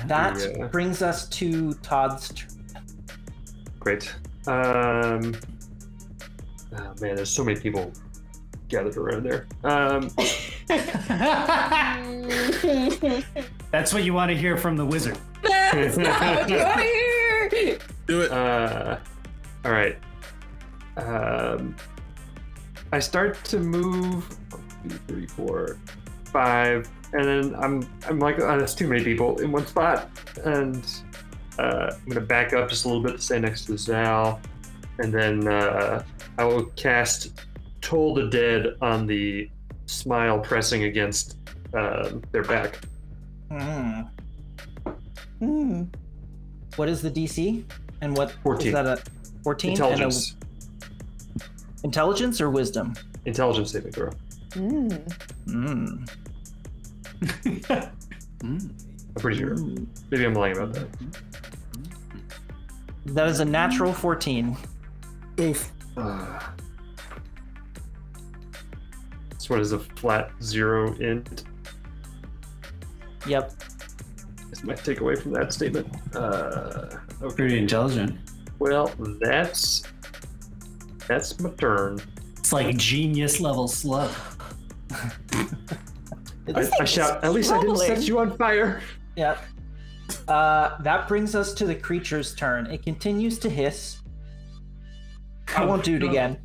That 0.09 0.37
Yeah. 0.57 0.67
brings 0.67 1.01
us 1.01 1.27
to 1.29 1.73
Todd's 1.75 2.29
turn. 2.33 2.49
Great. 3.79 4.13
Um, 4.47 5.35
oh 6.75 6.93
man, 6.99 7.15
there's 7.15 7.29
so 7.29 7.43
many 7.43 7.59
people 7.59 7.91
gathered 8.67 8.97
around 8.97 9.23
there. 9.23 9.47
Um, 9.63 10.09
That's 13.71 13.93
what 13.93 14.03
you 14.03 14.13
want 14.13 14.29
to 14.31 14.37
hear 14.37 14.57
from 14.57 14.75
the 14.75 14.85
wizard. 14.85 15.17
That's 15.43 15.97
not 15.97 16.19
what 16.21 16.49
you 16.49 16.57
want 16.57 16.79
to 16.79 16.83
hear. 16.83 17.79
Do 18.07 18.21
it. 18.21 18.31
uh, 18.31 18.97
all 19.65 19.71
right. 19.71 19.97
Um, 20.97 21.75
I 22.91 22.99
start 22.99 23.43
to 23.45 23.59
move. 23.59 24.25
one, 24.51 24.63
two, 24.89 24.97
three, 25.07 25.27
four, 25.27 25.77
five, 26.25 26.89
and 27.13 27.23
then 27.25 27.55
I'm 27.55 27.87
I'm 28.07 28.19
like, 28.19 28.39
oh, 28.39 28.57
that's 28.59 28.73
too 28.75 28.87
many 28.87 29.03
people 29.03 29.39
in 29.39 29.51
one 29.51 29.65
spot, 29.65 30.09
and 30.45 30.83
uh, 31.57 31.91
I'm 31.93 32.05
gonna 32.07 32.21
back 32.25 32.53
up 32.53 32.69
just 32.69 32.85
a 32.85 32.87
little 32.87 33.03
bit 33.03 33.13
to 33.17 33.21
stay 33.21 33.39
next 33.39 33.65
to 33.65 33.77
Zal, 33.77 34.39
and 34.99 35.13
then 35.13 35.47
uh, 35.47 36.03
I 36.37 36.43
will 36.45 36.65
cast 36.75 37.41
Toll 37.81 38.13
the 38.13 38.27
Dead 38.29 38.75
on 38.81 39.07
the 39.07 39.49
smile 39.85 40.39
pressing 40.39 40.83
against 40.83 41.37
um 41.73 42.21
their 42.31 42.43
back. 42.43 42.79
Hmm. 43.51 44.01
Hmm. 45.39 45.83
What 46.75 46.89
is 46.89 47.01
the 47.01 47.09
DC? 47.11 47.63
And 48.01 48.15
what 48.15 48.29
is 48.29 48.35
14. 48.43 48.71
that 48.73 48.85
a 48.85 49.01
14? 49.43 49.71
And 49.71 49.79
a- 49.79 49.83
Intelligence, 49.83 50.35
intelligence 51.83 52.41
or 52.41 52.49
wisdom? 52.49 52.93
intelligence 53.25 53.71
saving 53.71 53.91
throw. 53.91 54.09
Hmm. 54.53 54.87
Hmm. 55.45 56.03
I'm 58.41 58.75
pretty 59.15 59.39
sure. 59.39 59.55
Maybe 60.09 60.25
I'm 60.25 60.33
lying 60.33 60.57
about 60.57 60.73
that. 60.73 60.87
That 63.07 63.27
is 63.27 63.39
a 63.39 63.45
natural 63.45 63.93
14. 63.93 64.55
Oof. 65.39 65.71
Uh, 65.97 66.39
so 69.37 69.53
what 69.55 69.59
is 69.59 69.71
a 69.71 69.79
flat 69.79 70.31
zero 70.41 70.93
int? 70.95 71.43
Yep. 73.27 73.53
This 74.49 74.63
might 74.63 74.83
take 74.83 75.01
away 75.01 75.15
from 75.15 75.31
that 75.33 75.53
statement. 75.53 75.87
Uh, 76.15 76.89
okay. 77.21 77.35
Pretty 77.35 77.57
intelligent. 77.57 78.17
Well, 78.59 78.93
that's 79.19 79.83
that's 81.07 81.39
my 81.39 81.49
turn. 81.51 81.99
It's 82.37 82.51
like 82.51 82.77
genius 82.77 83.39
level 83.39 83.67
slug. 83.67 84.11
I, 86.55 86.69
I 86.79 86.85
shout. 86.85 87.23
At 87.23 87.33
least 87.33 87.51
I 87.51 87.59
didn't 87.59 87.77
set 87.77 88.07
you 88.07 88.19
on 88.19 88.35
fire. 88.37 88.81
Yep. 89.15 89.37
Uh, 90.27 90.81
that 90.81 91.07
brings 91.07 91.35
us 91.35 91.53
to 91.55 91.65
the 91.65 91.75
creature's 91.75 92.33
turn. 92.35 92.65
It 92.67 92.83
continues 92.83 93.37
to 93.39 93.49
hiss. 93.49 93.99
I 95.55 95.65
won't 95.65 95.83
do 95.83 95.95
it 95.95 96.03
again. 96.03 96.39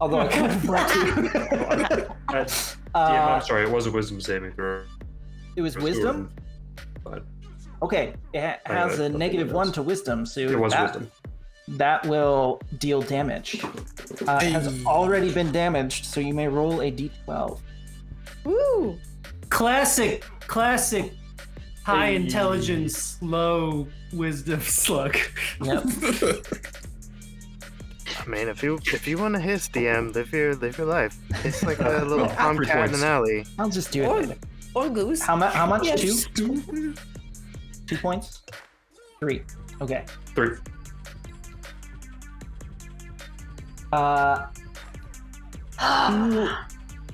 Although 0.00 0.20
I 0.20 0.28
kind 0.28 0.46
of 0.52 0.68
want 0.68 0.88
to. 0.90 2.16
That's, 2.30 2.76
yeah, 2.94 3.00
uh, 3.00 3.34
I'm 3.36 3.42
sorry. 3.42 3.62
It 3.64 3.70
was 3.70 3.86
a 3.86 3.90
wisdom 3.90 4.20
saving 4.20 4.52
throw. 4.52 4.84
it 5.56 5.62
was 5.62 5.76
wisdom. 5.76 6.32
But 7.04 7.24
Okay, 7.82 8.14
it 8.32 8.40
ha- 8.40 8.58
has 8.64 8.98
a 8.98 9.08
negative 9.08 9.52
one 9.52 9.70
to 9.72 9.82
wisdom, 9.82 10.24
so 10.26 10.40
it 10.40 10.58
was 10.58 10.72
that, 10.72 10.94
wisdom. 10.94 11.10
that 11.68 12.06
will 12.06 12.60
deal 12.78 13.02
damage. 13.02 13.62
Uh, 14.26 14.40
it 14.42 14.50
has 14.52 14.84
already 14.86 15.30
been 15.32 15.52
damaged, 15.52 16.06
so 16.06 16.20
you 16.20 16.32
may 16.32 16.48
roll 16.48 16.80
a 16.80 16.90
d12. 16.90 17.60
Woo. 18.44 18.98
Classic, 19.48 20.22
classic, 20.40 21.12
high 21.84 22.06
Hey. 22.10 22.16
intelligence, 22.16 23.16
low 23.22 23.86
wisdom 24.12 24.60
slug. 24.80 25.16
Yep. 25.62 25.84
I 28.18 28.28
mean, 28.28 28.48
if 28.48 28.62
you 28.62 28.78
if 28.92 29.06
you 29.06 29.18
want 29.18 29.34
to 29.34 29.40
hiss 29.40 29.68
DM, 29.68 30.12
live 30.14 30.32
your 30.32 30.54
live 30.56 30.76
your 30.78 30.86
life. 30.86 31.16
It's 31.44 31.62
like 31.62 31.78
a 31.80 32.04
little 32.04 32.26
Three 32.26 32.66
tomcat 32.66 32.88
in 32.88 32.94
an 32.96 33.04
alley. 33.04 33.46
I'll 33.58 33.68
just 33.70 33.92
do 33.92 34.02
it. 34.02 34.06
Or, 34.08 34.20
later. 34.20 34.36
or 34.74 34.88
goose. 34.90 35.22
How 35.22 35.36
much? 35.36 35.54
How 35.54 35.66
much? 35.66 35.84
Yes. 35.86 36.26
Two? 36.34 36.62
Two 37.86 37.96
points? 37.98 38.42
Three. 39.20 39.42
Okay. 39.80 40.04
Three. 40.34 40.56
Uh, 43.92 44.46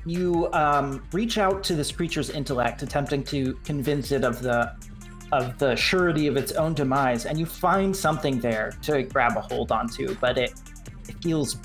you, 0.04 0.52
um, 0.52 1.02
reach 1.12 1.38
out 1.38 1.62
to 1.64 1.74
this 1.74 1.92
creature's 1.92 2.30
intellect, 2.30 2.82
attempting 2.82 3.22
to 3.24 3.54
convince 3.64 4.12
it 4.12 4.24
of 4.24 4.42
the 4.42 4.74
of 5.32 5.58
the 5.58 5.74
surety 5.74 6.26
of 6.26 6.36
its 6.36 6.52
own 6.52 6.74
demise, 6.74 7.24
and 7.24 7.38
you 7.38 7.46
find 7.46 7.96
something 7.96 8.38
there 8.38 8.72
to 8.82 9.02
grab 9.02 9.34
a 9.36 9.40
hold 9.40 9.72
onto, 9.72 10.14
but 10.16 10.36
it, 10.36 10.52
it 11.08 11.16
feels 11.22 11.56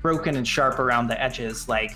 broken 0.00 0.36
and 0.36 0.48
sharp 0.48 0.78
around 0.78 1.08
the 1.08 1.22
edges. 1.22 1.68
Like 1.68 1.94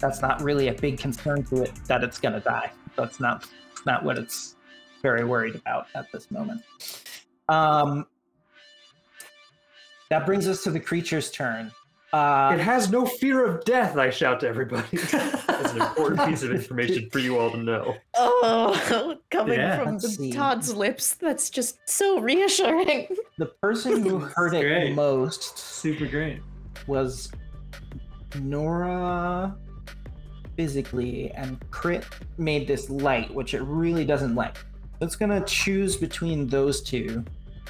that's 0.00 0.20
not 0.20 0.42
really 0.42 0.68
a 0.68 0.74
big 0.74 0.98
concern 0.98 1.44
to 1.44 1.62
it 1.62 1.72
that 1.86 2.02
it's 2.02 2.18
gonna 2.18 2.40
die. 2.40 2.72
That's 2.96 3.20
not 3.20 3.46
not 3.86 4.04
what 4.04 4.18
it's 4.18 4.56
very 5.02 5.24
worried 5.24 5.54
about 5.54 5.86
at 5.94 6.10
this 6.12 6.30
moment. 6.30 6.62
Um, 7.48 8.06
that 10.10 10.26
brings 10.26 10.48
us 10.48 10.62
to 10.64 10.70
the 10.70 10.80
creature's 10.80 11.30
turn. 11.30 11.70
Uh, 12.12 12.52
It 12.54 12.60
has 12.60 12.90
no 12.90 13.04
fear 13.04 13.44
of 13.44 13.64
death. 13.64 13.96
I 13.98 14.08
shout 14.10 14.40
to 14.40 14.48
everybody. 14.48 14.96
That's 14.96 15.72
an 15.74 15.82
important 15.82 16.26
piece 16.28 16.42
of 16.42 16.52
information 16.52 17.10
for 17.10 17.18
you 17.18 17.38
all 17.38 17.50
to 17.50 17.56
know. 17.58 17.96
Oh, 18.16 19.16
coming 19.30 19.58
Yeah. 19.58 19.82
from 19.84 19.98
the. 19.98 20.32
Todd's 20.32 20.72
lips, 20.74 21.14
that's 21.14 21.50
just 21.50 21.78
so 21.86 22.18
reassuring. 22.20 23.08
the 23.38 23.46
person 23.46 24.02
who 24.02 24.18
heard 24.20 24.54
it 24.54 24.62
Great. 24.62 24.94
most 24.94 25.58
Super 25.58 26.06
great. 26.06 26.40
was 26.86 27.30
Nora 28.40 29.54
physically 30.56 31.30
and 31.32 31.58
Crit 31.70 32.04
made 32.38 32.66
this 32.66 32.90
light, 32.90 33.32
which 33.34 33.54
it 33.54 33.62
really 33.62 34.04
doesn't 34.04 34.34
like. 34.34 34.56
So 34.56 35.06
it's 35.06 35.16
gonna 35.16 35.44
choose 35.44 35.96
between 35.96 36.46
those 36.46 36.82
two 36.82 37.24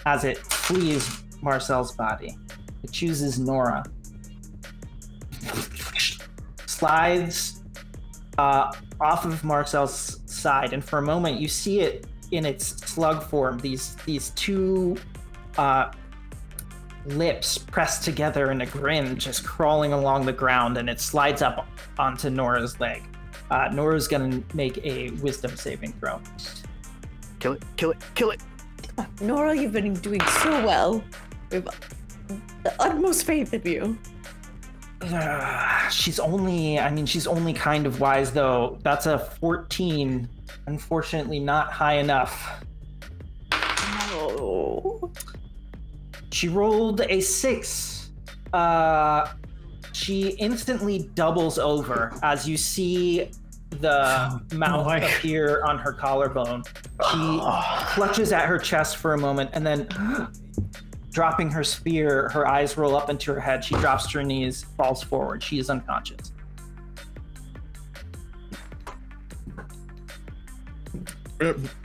as 0.07 0.25
it 0.25 0.39
flees 0.39 1.23
Marcel's 1.43 1.95
body. 1.95 2.37
It 2.83 2.93
chooses 2.93 3.39
Nora. 3.39 3.85
Slides 6.67 7.63
uh, 8.39 8.73
off 9.01 9.25
of 9.25 9.43
Marcel's 9.45 10.21
side, 10.27 10.73
and 10.73 10.85
for 10.85 10.99
a 10.99 11.03
moment 11.03 11.41
you 11.41 11.49
see 11.49 11.81
it 11.81 12.07
in 12.31 12.47
its 12.47 12.67
slug 12.87 13.23
form. 13.23 13.59
These 13.59 13.97
these 14.07 14.31
two 14.31 14.97
uh, 15.57 15.93
lips 17.07 17.59
pressed 17.59 18.05
together 18.05 18.51
in 18.51 18.61
a 18.61 18.67
grin, 18.67 19.19
just 19.19 19.45
crawling 19.45 19.93
along 19.93 20.27
the 20.27 20.33
ground, 20.33 20.77
and 20.77 20.89
it 20.89 21.01
slides 21.01 21.43
up 21.43 21.67
onto 21.99 22.31
Nora's 22.31 22.79
leg. 22.81 23.03
Uh, 23.51 23.69
Nora's 23.73 24.09
gonna 24.09 24.43
make 24.55 24.79
a 24.85 25.11
wisdom 25.23 25.57
saving 25.57 25.93
throw. 25.95 26.21
Kill 27.41 27.53
it, 27.53 27.63
kill 27.77 27.91
it, 27.93 27.99
kill 28.15 28.31
it. 28.31 28.41
Nora, 29.21 29.57
you've 29.57 29.73
been 29.73 29.95
doing 29.95 30.21
so 30.43 30.51
well. 30.67 31.05
We 31.51 31.57
have 31.57 31.69
the 32.63 32.75
utmost 32.81 33.25
faith 33.25 33.55
in 33.55 33.63
you. 33.63 33.99
Uh, 35.01 35.89
she's 35.89 36.19
only, 36.19 36.79
I 36.79 36.91
mean, 36.91 37.07
she's 37.07 37.27
only 37.27 37.53
kind 37.53 37.87
of 37.87 38.01
wise 38.01 38.33
though. 38.33 38.79
That's 38.83 39.07
a 39.07 39.19
14. 39.19 40.29
Unfortunately, 40.67 41.39
not 41.39 41.73
high 41.73 41.95
enough. 41.95 42.65
No. 43.53 45.13
She 46.31 46.49
rolled 46.49 47.01
a 47.03 47.21
six. 47.21 48.11
Uh, 48.53 49.29
she 49.93 50.31
instantly 50.31 51.11
doubles 51.15 51.59
over 51.59 52.13
as 52.23 52.49
you 52.49 52.57
see 52.57 53.31
the 53.71 54.41
mouth 54.55 55.03
appear 55.03 55.65
on 55.65 55.79
her 55.79 55.93
collarbone. 55.93 56.65
She 57.11 57.41
clutches 57.95 58.33
at 58.33 58.47
her 58.47 58.59
chest 58.59 58.97
for 58.97 59.15
a 59.15 59.19
moment 59.19 59.51
and 59.53 59.67
then, 59.67 59.89
dropping 61.11 61.51
her 61.51 61.65
spear, 61.65 62.29
her 62.31 62.47
eyes 62.47 62.77
roll 62.77 62.97
up 62.97 63.11
into 63.11 63.33
her 63.33 63.41
head. 63.41 63.65
She 63.65 63.75
drops 63.77 64.11
to 64.13 64.19
her 64.19 64.25
knees, 64.25 64.65
falls 64.77 65.03
forward. 65.03 65.43
She 65.43 65.59
is 65.59 65.71
unconscious. 65.71 66.33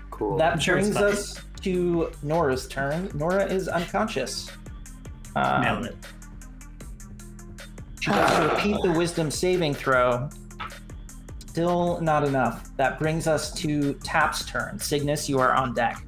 Cool. 0.10 0.38
That 0.38 0.64
brings 0.64 0.94
fine. 0.94 1.04
us 1.04 1.42
to 1.62 2.12
Nora's 2.22 2.68
turn. 2.68 3.12
Nora 3.14 3.46
is 3.46 3.68
unconscious. 3.68 4.52
Um, 5.36 5.62
Nailed 5.62 5.86
it. 5.86 5.96
She 8.02 8.12
has 8.12 8.36
to 8.38 8.54
repeat 8.54 8.82
the 8.84 8.92
wisdom 8.92 9.32
saving 9.32 9.74
throw. 9.74 10.30
Still 11.48 12.02
not 12.02 12.26
enough. 12.26 12.76
That 12.78 13.00
brings 13.00 13.28
us 13.28 13.54
to 13.62 13.94
Tap's 14.04 14.46
turn. 14.46 14.80
Cygnus, 14.80 15.30
you 15.30 15.40
are 15.40 15.54
on 15.54 15.74
deck. 15.74 16.04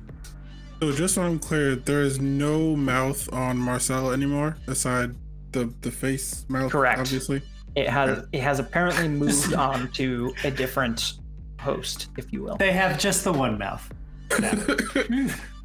So 0.81 0.91
just 0.91 1.15
so 1.15 1.23
I'm 1.23 1.39
clear, 1.39 1.75
there 1.75 2.01
is 2.01 2.19
no 2.19 2.75
mouth 2.75 3.31
on 3.33 3.57
Marcel 3.57 4.11
anymore, 4.11 4.57
aside 4.67 5.15
the 5.51 5.73
the 5.81 5.91
face 5.91 6.45
mouth. 6.49 6.71
Correct. 6.71 6.99
Obviously. 6.99 7.41
It 7.75 7.89
has 7.89 8.25
it 8.31 8.41
has 8.41 8.59
apparently 8.59 9.07
moved 9.23 9.53
on 9.53 9.91
to 9.93 10.33
a 10.43 10.51
different 10.51 11.13
host, 11.59 12.09
if 12.17 12.31
you 12.31 12.43
will. 12.43 12.57
They 12.57 12.71
have 12.71 12.99
just 12.99 13.23
the 13.23 13.33
one 13.33 13.57
mouth. 13.57 13.89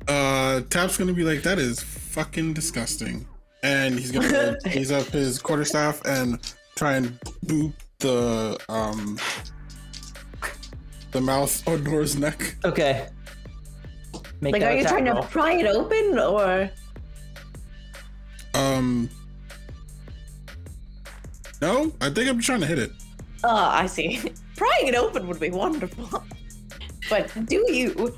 uh, 0.09 0.61
Tap's 0.71 0.97
gonna 0.97 1.13
be 1.13 1.25
like, 1.25 1.43
"That 1.43 1.59
is 1.59 1.83
fucking 1.83 2.55
disgusting," 2.55 3.27
and 3.63 3.99
he's 3.99 4.13
gonna 4.13 4.57
raise 4.65 4.93
up 4.99 5.07
his 5.07 5.39
quarterstaff 5.41 6.01
and 6.05 6.39
try 6.77 6.95
and 6.95 7.19
boop 7.47 7.73
the 7.99 8.59
um 8.69 9.19
the 11.11 11.21
mouth 11.21 11.67
on 11.69 11.83
Nora's 11.85 12.17
neck. 12.17 12.57
Okay. 12.65 13.09
Make 14.41 14.55
Like, 14.55 14.63
are 14.63 14.73
you 14.73 14.81
attack 14.81 14.91
trying 14.91 15.05
to 15.05 15.23
pry 15.23 15.53
it 15.55 15.67
open 15.67 16.19
or? 16.19 16.71
Um, 18.55 19.11
no, 21.61 21.93
I 22.01 22.11
think 22.11 22.29
I'm 22.29 22.41
trying 22.41 22.61
to 22.61 22.67
hit 22.67 22.79
it. 22.79 22.93
Oh, 23.45 23.69
I 23.71 23.87
see. 23.87 24.21
Prying 24.57 24.89
it 24.89 24.95
open 24.95 25.27
would 25.29 25.41
be 25.41 25.51
wonderful. 25.51 26.25
But 27.09 27.33
do 27.47 27.65
you? 27.73 28.15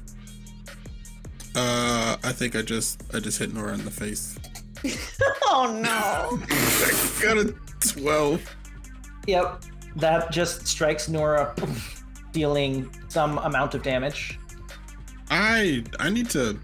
Uh, 1.54 2.16
I 2.22 2.32
think 2.32 2.54
I 2.54 2.60
just 2.60 3.02
I 3.14 3.20
just 3.20 3.38
hit 3.38 3.54
Nora 3.54 3.72
in 3.72 3.84
the 3.84 3.90
face. 3.90 4.38
Oh 5.54 5.70
no. 5.82 6.38
I 6.50 7.22
got 7.22 7.38
a 7.38 7.54
twelve. 7.80 8.42
Yep. 9.26 9.62
That 9.96 10.30
just 10.30 10.66
strikes 10.66 11.08
Nora, 11.08 11.54
dealing 12.32 12.90
some 13.08 13.38
amount 13.38 13.74
of 13.74 13.82
damage. 13.82 14.38
I 15.34 15.82
I 15.98 16.10
need 16.10 16.28
to 16.30 16.58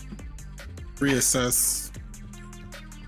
reassess 0.96 1.90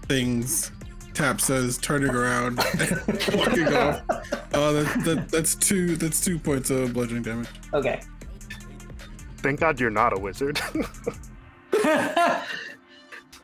things. 0.06 0.72
Tap 1.12 1.38
says, 1.40 1.76
turning 1.76 2.08
around, 2.10 2.56
walking 3.34 3.66
off. 3.74 4.00
Uh, 4.54 4.72
that, 4.72 5.02
that, 5.04 5.28
that's 5.30 5.54
two. 5.54 5.96
That's 5.96 6.24
two 6.24 6.38
points 6.38 6.70
of 6.70 6.94
bludgeoning 6.94 7.24
damage. 7.24 7.48
Okay. 7.74 8.00
Thank 9.38 9.60
God 9.60 9.78
you're 9.78 9.90
not 9.90 10.16
a 10.16 10.20
wizard. 10.20 10.58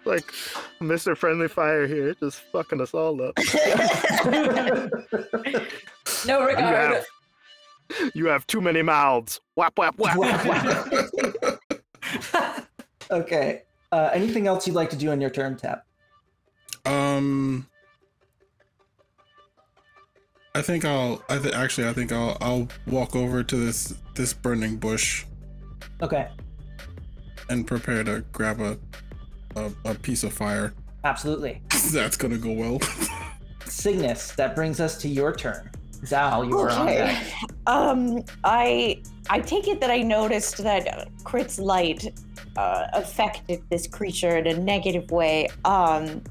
like 0.07 0.33
Mr. 0.81 1.15
Friendly 1.17 1.49
Fire 1.49 1.87
here, 1.87 2.15
just 2.15 2.41
fucking 2.53 2.81
us 2.81 2.95
all 2.95 3.21
up. 3.21 3.37
No 6.27 6.41
You 6.41 6.47
regard. 6.47 6.95
have, 6.95 7.05
you 8.15 8.27
have 8.27 8.47
too 8.47 8.61
many 8.61 8.83
mouths. 8.83 9.41
Whap 9.55 9.77
whap 9.79 9.97
whap. 9.99 10.17
okay. 13.11 13.63
Uh, 13.93 14.11
anything 14.13 14.47
else 14.47 14.67
you'd 14.67 14.75
like 14.77 14.91
to 14.91 14.97
do 14.97 15.11
on 15.11 15.21
your 15.21 15.31
turn, 15.31 15.57
Tap? 15.57 15.85
Um, 16.85 17.67
I 20.55 20.63
think 20.63 20.85
I'll. 20.85 21.23
I 21.29 21.39
th- 21.39 21.55
actually, 21.55 21.89
I 21.89 21.93
think 21.93 22.13
I'll. 22.13 22.37
I'll 22.41 22.69
walk 22.87 23.15
over 23.17 23.43
to 23.43 23.57
this 23.57 23.95
this 24.15 24.33
burning 24.33 24.77
bush 24.77 25.25
Okay. 26.03 26.29
and 27.51 27.67
prepare 27.67 28.03
to 28.05 28.25
grab 28.33 28.61
a 28.61 28.79
a, 29.57 29.73
a 29.85 29.95
piece 29.95 30.23
of 30.25 30.33
fire. 30.33 30.73
Absolutely. 31.05 31.63
That's 31.93 32.17
gonna 32.17 32.39
go 32.39 32.53
well. 32.53 32.81
Cygnus, 33.67 34.33
that 34.37 34.55
brings 34.55 34.81
us 34.81 34.97
to 34.99 35.09
your 35.09 35.35
turn. 35.35 35.71
Zal, 36.05 36.45
you 36.45 36.59
are 36.59 36.71
on 36.71 36.89
Okay. 36.89 36.99
deck. 36.99 37.46
Um, 37.67 38.25
I 38.45 39.03
I 39.29 39.41
take 39.41 39.67
it 39.69 39.81
that 39.81 39.91
I 39.91 40.03
noticed 40.03 40.59
that 40.59 41.09
Crit's 41.25 41.59
light 41.59 42.13
uh, 42.57 42.87
affected 42.93 43.63
this 43.71 43.87
creature 43.87 44.37
in 44.39 44.47
a 44.47 44.59
negative 44.59 45.11
way. 45.11 45.49
Um, 45.65 46.23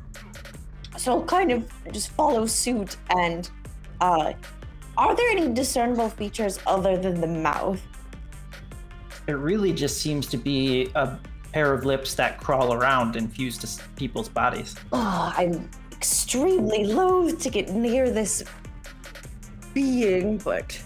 so 0.97 1.11
I'll 1.11 1.25
kind 1.25 1.51
of 1.51 1.69
just 1.91 2.11
follow 2.11 2.45
suit. 2.45 2.97
And 3.09 3.49
uh, 4.01 4.33
are 4.97 5.15
there 5.15 5.29
any 5.31 5.53
discernible 5.53 6.09
features 6.09 6.59
other 6.65 6.97
than 6.97 7.19
the 7.19 7.27
mouth? 7.27 7.81
It 9.27 9.33
really 9.33 9.73
just 9.73 9.97
seems 10.01 10.27
to 10.27 10.37
be 10.37 10.91
a 10.95 11.17
pair 11.51 11.73
of 11.73 11.85
lips 11.85 12.13
that 12.15 12.39
crawl 12.39 12.73
around 12.73 13.15
and 13.15 13.31
fuse 13.31 13.57
to 13.59 13.83
people's 13.95 14.29
bodies. 14.29 14.75
Oh, 14.93 15.33
I'm 15.35 15.69
extremely 15.91 16.85
loath 16.85 17.41
to 17.41 17.49
get 17.49 17.69
near 17.69 18.09
this 18.09 18.43
being, 19.73 20.37
but. 20.37 20.79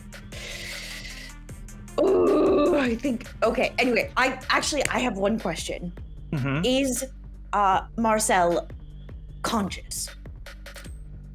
Oh, 2.01 2.77
I 2.79 2.95
think. 2.95 3.27
Okay, 3.43 3.73
anyway, 3.77 4.11
I 4.17 4.39
actually 4.49 4.83
I 4.87 4.99
have 4.99 5.17
one 5.17 5.39
question. 5.39 5.91
hmm 6.33 6.61
Is 6.63 7.05
uh 7.53 7.81
Marcel 7.97 8.67
conscious? 9.41 10.09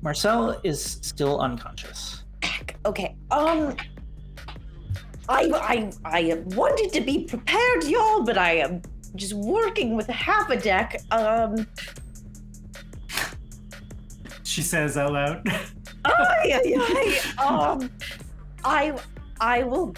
Marcel 0.02 0.60
is 0.64 0.98
still 1.02 1.40
unconscious. 1.40 2.24
Heck, 2.42 2.76
Okay. 2.86 3.16
Um 3.30 3.76
I 5.28 5.42
I 5.74 5.90
I 6.04 6.34
wanted 6.60 6.92
to 6.92 7.00
be 7.00 7.24
prepared, 7.24 7.84
y'all, 7.84 8.22
but 8.24 8.36
I 8.38 8.56
am 8.64 8.82
just 9.16 9.32
working 9.34 9.96
with 9.96 10.06
half 10.08 10.50
a 10.50 10.56
deck. 10.56 11.00
Um 11.10 11.66
She 14.42 14.62
says 14.62 14.96
out 14.96 15.12
loud. 15.12 15.42
ay, 16.04 16.52
ay, 16.58 16.74
ay, 16.78 17.44
um 17.44 17.90
I 18.64 18.92
I 19.40 19.62
will 19.64 19.94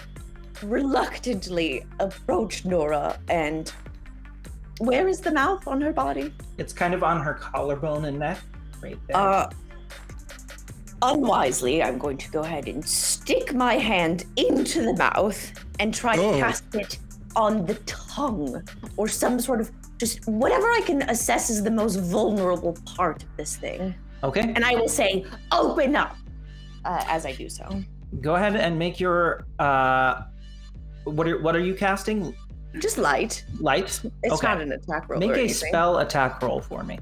reluctantly 0.62 1.84
approach 2.00 2.64
Nora 2.64 3.18
and 3.28 3.72
where 4.78 5.08
is 5.08 5.20
the 5.20 5.32
mouth 5.32 5.66
on 5.66 5.80
her 5.80 5.92
body? 5.92 6.32
It's 6.58 6.72
kind 6.72 6.92
of 6.94 7.02
on 7.02 7.20
her 7.22 7.34
collarbone 7.34 8.04
and 8.04 8.18
neck, 8.18 8.38
right 8.82 8.98
there. 9.08 9.16
Uh, 9.16 9.50
unwisely, 11.02 11.82
I'm 11.82 11.98
going 11.98 12.18
to 12.18 12.30
go 12.30 12.40
ahead 12.42 12.68
and 12.68 12.84
stick 12.86 13.54
my 13.54 13.74
hand 13.74 14.24
into 14.36 14.82
the 14.82 14.94
mouth 14.94 15.52
and 15.78 15.94
try 15.94 16.16
Oh. 16.18 16.32
to 16.32 16.38
cast 16.38 16.74
it 16.74 16.98
on 17.34 17.66
the 17.66 17.74
tongue 17.86 18.62
or 18.96 19.08
some 19.08 19.38
sort 19.40 19.60
of 19.60 19.70
just 19.98 20.26
whatever 20.26 20.66
I 20.68 20.82
can 20.84 21.02
assess 21.08 21.48
is 21.50 21.62
the 21.62 21.70
most 21.70 21.96
vulnerable 21.96 22.76
part 22.84 23.22
of 23.22 23.28
this 23.36 23.56
thing. 23.56 23.94
okay. 24.22 24.52
And 24.54 24.64
I 24.64 24.74
will 24.74 24.88
say, 24.88 25.24
open 25.52 25.96
up. 25.96 26.16
uh, 26.84 27.02
as 27.08 27.26
I 27.26 27.32
do 27.32 27.48
so. 27.48 27.82
Go 28.20 28.36
ahead 28.36 28.54
and 28.56 28.78
make 28.78 29.00
your 29.00 29.44
uh, 29.58 30.22
what 31.06 31.26
are 31.28 31.40
what 31.40 31.54
are 31.56 31.60
you 31.60 31.74
casting? 31.74 32.34
Just 32.78 32.98
light. 32.98 33.44
Light. 33.60 34.00
It's 34.22 34.34
Okay. 34.34 34.46
not 34.46 34.60
an 34.60 34.72
attack 34.72 35.08
roll. 35.08 35.18
Make 35.20 35.30
or 35.30 35.34
a 35.34 35.38
anything. 35.40 35.68
spell 35.68 35.98
attack 35.98 36.42
roll 36.42 36.60
for 36.60 36.82
me, 36.82 36.98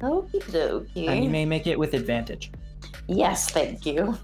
Okie 0.00 0.42
dokie. 0.44 1.08
and 1.08 1.22
you 1.24 1.28
may 1.30 1.44
make 1.44 1.66
it 1.66 1.78
with 1.78 1.92
advantage. 1.94 2.50
Yes, 3.06 3.50
thank 3.50 3.84
you. 3.84 4.16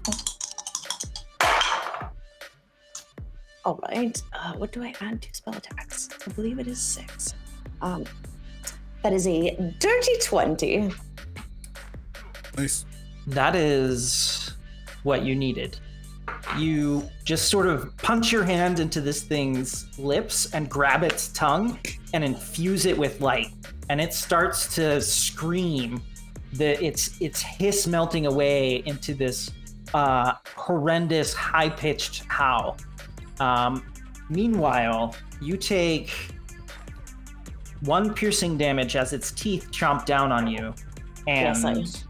All 3.65 3.79
right. 3.89 4.21
Uh, 4.33 4.53
what 4.53 4.71
do 4.71 4.81
I 4.83 4.93
add 5.01 5.21
to 5.21 5.33
spell 5.33 5.55
attacks? 5.55 6.09
I 6.25 6.31
believe 6.31 6.57
it 6.59 6.67
is 6.67 6.81
six. 6.81 7.33
Um, 7.81 8.05
that 9.03 9.11
is 9.13 9.27
a 9.27 9.55
dirty 9.79 10.17
twenty. 10.23 10.89
Nice. 12.57 12.85
That 13.27 13.55
is 13.55 14.53
what 15.03 15.23
you 15.23 15.35
needed. 15.35 15.79
You 16.57 17.07
just 17.23 17.49
sort 17.49 17.67
of 17.67 17.95
punch 17.97 18.31
your 18.31 18.43
hand 18.43 18.79
into 18.79 19.01
this 19.01 19.23
thing's 19.23 19.97
lips 19.99 20.53
and 20.53 20.69
grab 20.69 21.03
its 21.03 21.29
tongue 21.29 21.79
and 22.13 22.23
infuse 22.23 22.85
it 22.85 22.97
with 22.97 23.21
light. 23.21 23.49
And 23.89 24.01
it 24.01 24.13
starts 24.13 24.73
to 24.75 25.01
scream. 25.01 26.01
The 26.53 26.83
its 26.83 27.19
its 27.21 27.41
hiss 27.41 27.87
melting 27.87 28.25
away 28.25 28.83
into 28.85 29.13
this 29.13 29.51
uh, 29.93 30.33
horrendous 30.55 31.33
high 31.33 31.69
pitched 31.69 32.23
howl. 32.27 32.77
Um, 33.39 33.85
meanwhile, 34.29 35.15
you 35.41 35.57
take 35.57 36.11
one 37.81 38.13
piercing 38.13 38.57
damage 38.57 38.95
as 38.95 39.13
its 39.13 39.31
teeth 39.31 39.69
chomp 39.71 40.05
down 40.05 40.31
on 40.31 40.47
you, 40.47 40.73
and 41.27 41.63
Yes, 41.63 42.05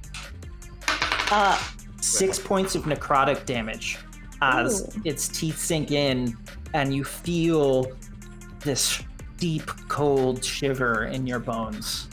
Uh, 1.29 1.61
six 1.99 2.39
points 2.39 2.75
of 2.75 2.83
necrotic 2.83 3.45
damage 3.45 3.97
as 4.41 4.81
Ooh. 4.97 5.01
its 5.05 5.27
teeth 5.27 5.57
sink 5.57 5.91
in 5.91 6.37
and 6.73 6.93
you 6.95 7.03
feel 7.03 7.91
this 8.61 9.01
deep 9.37 9.65
cold 9.87 10.43
shiver 10.43 11.05
in 11.05 11.25
your 11.27 11.39
bones 11.39 12.07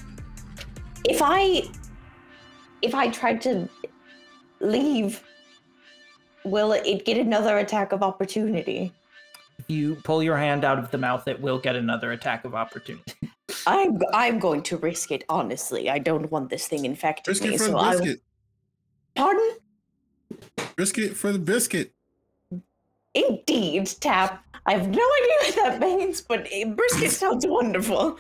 if 1.08 1.20
I 1.22 1.64
if 2.82 2.94
I 2.94 3.08
tried 3.08 3.40
to 3.42 3.68
leave, 4.60 5.22
will 6.44 6.72
it 6.72 7.04
get 7.06 7.16
another 7.18 7.58
attack 7.58 7.92
of 7.92 8.02
opportunity? 8.02 8.92
if 9.58 9.70
you 9.70 9.94
pull 10.02 10.20
your 10.22 10.36
hand 10.36 10.64
out 10.64 10.78
of 10.80 10.90
the 10.90 10.98
mouth 10.98 11.28
it 11.28 11.40
will 11.40 11.58
get 11.58 11.76
another 11.76 12.12
attack 12.12 12.44
of 12.44 12.54
opportunity 12.54 13.12
I'm 13.66 13.98
I'm 14.12 14.38
going 14.38 14.62
to 14.64 14.76
risk 14.78 15.10
it. 15.12 15.24
Honestly, 15.28 15.88
I 15.88 15.98
don't 15.98 16.30
want 16.30 16.50
this 16.50 16.66
thing 16.66 16.84
infecting 16.84 17.32
Biscuit 17.32 17.50
me. 17.52 17.56
for 17.58 17.64
So 17.64 17.70
the 17.72 17.78
I 17.78 17.90
biscuit. 17.92 18.20
pardon. 19.14 19.50
Biscuit 20.76 21.16
for 21.16 21.30
the 21.32 21.38
biscuit. 21.38 21.92
Indeed, 23.14 23.86
Tap. 24.00 24.44
I 24.66 24.72
have 24.72 24.88
no 24.88 25.08
idea 25.20 25.36
what 25.40 25.54
that 25.56 25.80
means, 25.80 26.20
but 26.22 26.48
brisket 26.74 27.10
sounds 27.10 27.46
wonderful. 27.46 28.18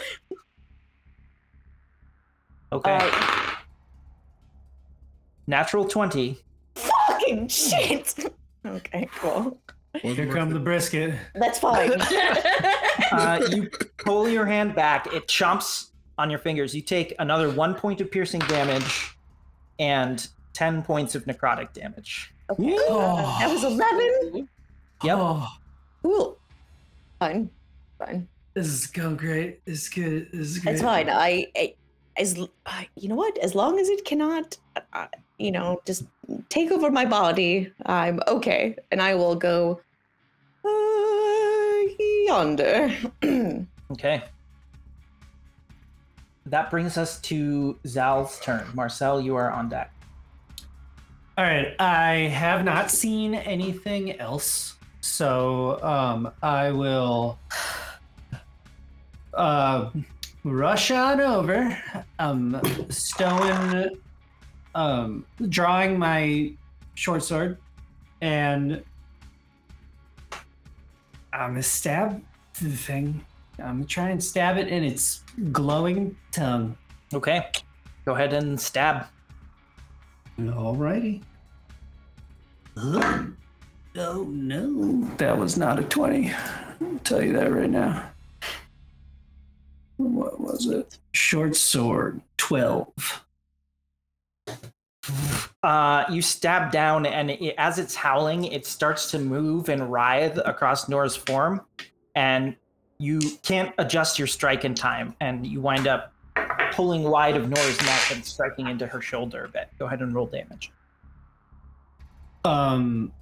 okay 2.72 2.98
Uh, 3.02 3.50
natural 5.46 5.84
20 5.86 6.38
fucking 6.74 7.48
shit. 7.48 8.14
Okay, 8.66 9.08
cool. 9.16 9.58
Wasn't 10.02 10.16
Here 10.16 10.26
worth 10.26 10.36
come 10.36 10.50
it. 10.50 10.54
the 10.54 10.60
brisket. 10.60 11.14
That's 11.34 11.58
fine. 11.58 11.92
uh, 13.12 13.46
you 13.50 13.68
pull 13.98 14.28
your 14.28 14.46
hand 14.46 14.74
back 14.74 15.06
it 15.12 15.26
chomps 15.28 15.90
on 16.18 16.30
your 16.30 16.38
fingers 16.38 16.74
you 16.74 16.80
take 16.82 17.14
another 17.18 17.50
one 17.50 17.74
point 17.74 18.00
of 18.00 18.10
piercing 18.10 18.40
damage 18.42 19.16
and 19.78 20.28
10 20.52 20.82
points 20.82 21.14
of 21.14 21.24
necrotic 21.24 21.72
damage 21.72 22.32
Okay. 22.50 22.76
uh, 22.90 23.38
that 23.38 23.50
was 23.50 23.64
eleven. 23.64 24.48
Yep. 25.04 25.18
Oh, 25.20 25.46
Cool. 26.02 26.38
Fine. 27.18 27.50
Fine. 27.98 28.28
this 28.54 28.66
is 28.66 28.86
going 28.86 29.16
great. 29.16 29.64
This 29.64 29.82
is 29.84 29.88
good. 29.88 30.28
This 30.32 30.48
is 30.48 30.58
good. 30.58 30.72
It's 30.74 30.82
fine. 30.82 31.08
I, 31.10 31.46
I 31.56 31.74
as 32.16 32.36
l- 32.38 32.50
uh, 32.66 32.82
you 32.96 33.08
know 33.08 33.14
what, 33.14 33.36
as 33.38 33.54
long 33.54 33.78
as 33.78 33.88
it 33.88 34.04
cannot, 34.04 34.56
uh, 34.92 35.06
you 35.38 35.50
know, 35.50 35.80
just 35.86 36.04
take 36.48 36.70
over 36.70 36.90
my 36.90 37.04
body, 37.04 37.72
I'm 37.86 38.20
okay, 38.28 38.76
and 38.90 39.00
I 39.02 39.14
will 39.14 39.34
go 39.34 39.80
uh, 40.64 41.90
yonder. 42.26 42.92
Okay. 43.92 44.22
That 46.46 46.70
brings 46.70 46.96
us 46.98 47.20
to 47.22 47.78
Zal's 47.86 48.40
turn. 48.40 48.66
Marcel, 48.74 49.20
you 49.20 49.36
are 49.36 49.50
on 49.50 49.68
deck. 49.68 49.92
All 51.38 51.44
right. 51.44 51.74
I 51.78 52.12
have 52.32 52.64
not 52.64 52.90
seen 52.90 53.34
anything 53.34 54.18
else, 54.18 54.74
so 55.04 55.78
um, 55.82 56.32
I 56.42 56.72
will 56.72 57.38
uh, 59.34 59.90
rush 60.44 60.90
on 60.90 61.20
over. 61.20 61.78
Um, 62.18 62.58
stowing, 62.88 63.90
um, 64.74 65.26
drawing 65.50 65.98
my 65.98 66.52
short 66.94 67.22
sword, 67.22 67.58
and 68.22 68.82
I'm 71.34 71.50
gonna 71.50 71.62
stab 71.62 72.22
the 72.62 72.70
thing. 72.70 73.22
I'm 73.58 73.80
gonna 73.80 73.84
try 73.84 74.08
and 74.08 74.24
stab 74.24 74.56
it 74.56 74.68
in 74.68 74.82
its 74.82 75.22
glowing 75.52 76.16
tongue. 76.32 76.78
Okay. 77.12 77.50
Go 78.06 78.14
ahead 78.14 78.32
and 78.32 78.58
stab. 78.58 79.06
Alrighty. 80.38 81.22
Oh 83.96 84.24
no. 84.24 85.04
That 85.18 85.38
was 85.38 85.56
not 85.56 85.78
a 85.78 85.84
20. 85.84 86.32
I'll 86.32 86.98
tell 87.04 87.22
you 87.22 87.32
that 87.34 87.52
right 87.52 87.70
now. 87.70 88.10
What 89.96 90.40
was 90.40 90.66
it? 90.66 90.98
Short 91.12 91.54
sword, 91.54 92.20
12. 92.38 93.24
Uh, 95.62 96.04
you 96.10 96.20
stab 96.20 96.72
down, 96.72 97.06
and 97.06 97.30
it, 97.30 97.54
as 97.56 97.78
it's 97.78 97.94
howling, 97.94 98.44
it 98.44 98.66
starts 98.66 99.10
to 99.12 99.18
move 99.18 99.68
and 99.68 99.90
writhe 99.90 100.38
across 100.44 100.88
Nora's 100.88 101.16
form, 101.16 101.60
and 102.16 102.56
you 102.98 103.20
can't 103.42 103.72
adjust 103.78 104.18
your 104.18 104.26
strike 104.26 104.64
in 104.64 104.74
time, 104.74 105.14
and 105.20 105.46
you 105.46 105.60
wind 105.60 105.86
up 105.86 106.12
pulling 106.72 107.04
wide 107.04 107.36
of 107.36 107.48
Nora's 107.48 107.80
neck 107.82 108.10
and 108.10 108.24
striking 108.24 108.66
into 108.66 108.86
her 108.86 109.00
shoulder 109.00 109.44
a 109.44 109.48
bit. 109.48 109.68
Go 109.78 109.86
ahead 109.86 110.00
and 110.00 110.12
roll 110.12 110.26
damage. 110.26 110.72
Um 112.44 113.12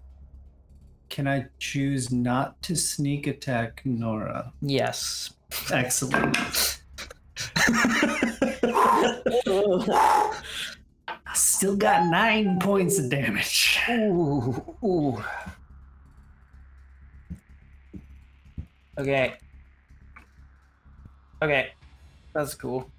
can 1.12 1.28
I 1.28 1.44
choose 1.58 2.10
not 2.10 2.60
to 2.62 2.74
sneak 2.74 3.26
attack 3.26 3.82
Nora? 3.84 4.50
Yes. 4.62 5.34
Excellent. 5.70 6.34
I 11.06 11.34
still 11.34 11.76
got 11.76 12.06
nine 12.06 12.58
points 12.60 12.98
of 12.98 13.10
damage. 13.10 13.78
Ooh, 13.90 14.74
ooh. 14.82 15.22
Okay. 18.98 19.34
Okay. 21.42 21.72
That's 22.32 22.54
cool. 22.54 22.90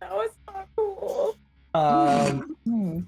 That 0.00 0.12
was 0.12 0.30
not 0.46 0.66
cool. 0.76 1.36
Um, 1.74 3.06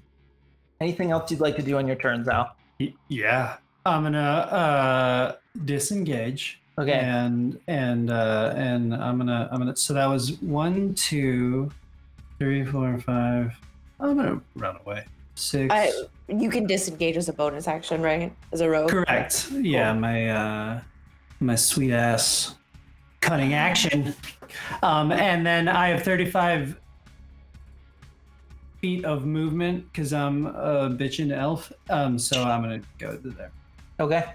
anything 0.79 1.09
else 1.09 1.31
you'd 1.31 1.39
like 1.39 1.55
to 1.55 1.63
do 1.63 1.77
on 1.77 1.87
your 1.87 1.95
turn, 1.95 2.23
Zal? 2.23 2.55
Y- 2.79 2.93
Yeah. 3.07 3.57
I'm 3.85 4.03
gonna 4.03 4.19
uh 4.19 5.35
disengage. 5.65 6.57
Okay. 6.79 6.93
and 6.93 7.59
and 7.67 8.09
uh 8.09 8.53
and 8.55 8.95
i'm 8.95 9.17
gonna 9.17 9.49
i'm 9.51 9.59
gonna 9.59 9.75
so 9.75 9.93
that 9.93 10.05
was 10.05 10.41
one 10.41 10.95
two 10.95 11.69
three 12.39 12.63
four 12.63 12.97
five 12.99 13.53
i'm 13.99 14.15
gonna 14.15 14.41
run 14.55 14.77
away 14.85 15.05
six 15.35 15.71
I, 15.71 15.91
you 16.29 16.49
can 16.49 16.65
disengage 16.65 17.17
as 17.17 17.27
a 17.27 17.33
bonus 17.33 17.67
action, 17.67 18.01
right? 18.01 18.33
As 18.53 18.61
a 18.61 18.69
rogue. 18.69 18.89
correct 18.89 19.49
yeah 19.51 19.91
my 19.93 20.29
uh 20.29 20.81
my 21.41 21.55
sweet 21.55 21.91
ass 21.91 22.55
cunning 23.19 23.53
action 23.53 24.15
um 24.81 25.11
and 25.11 25.45
then 25.45 25.67
i 25.67 25.89
have 25.89 26.03
35 26.03 26.79
feet 28.79 29.03
of 29.05 29.25
movement 29.25 29.85
because 29.91 30.13
i'm 30.13 30.47
a 30.47 30.89
bitchin' 30.89 31.31
elf 31.35 31.71
um 31.89 32.17
so 32.17 32.41
i'm 32.43 32.61
gonna 32.61 32.81
go 32.97 33.17
to 33.17 33.29
there 33.31 33.51
Okay. 34.01 34.25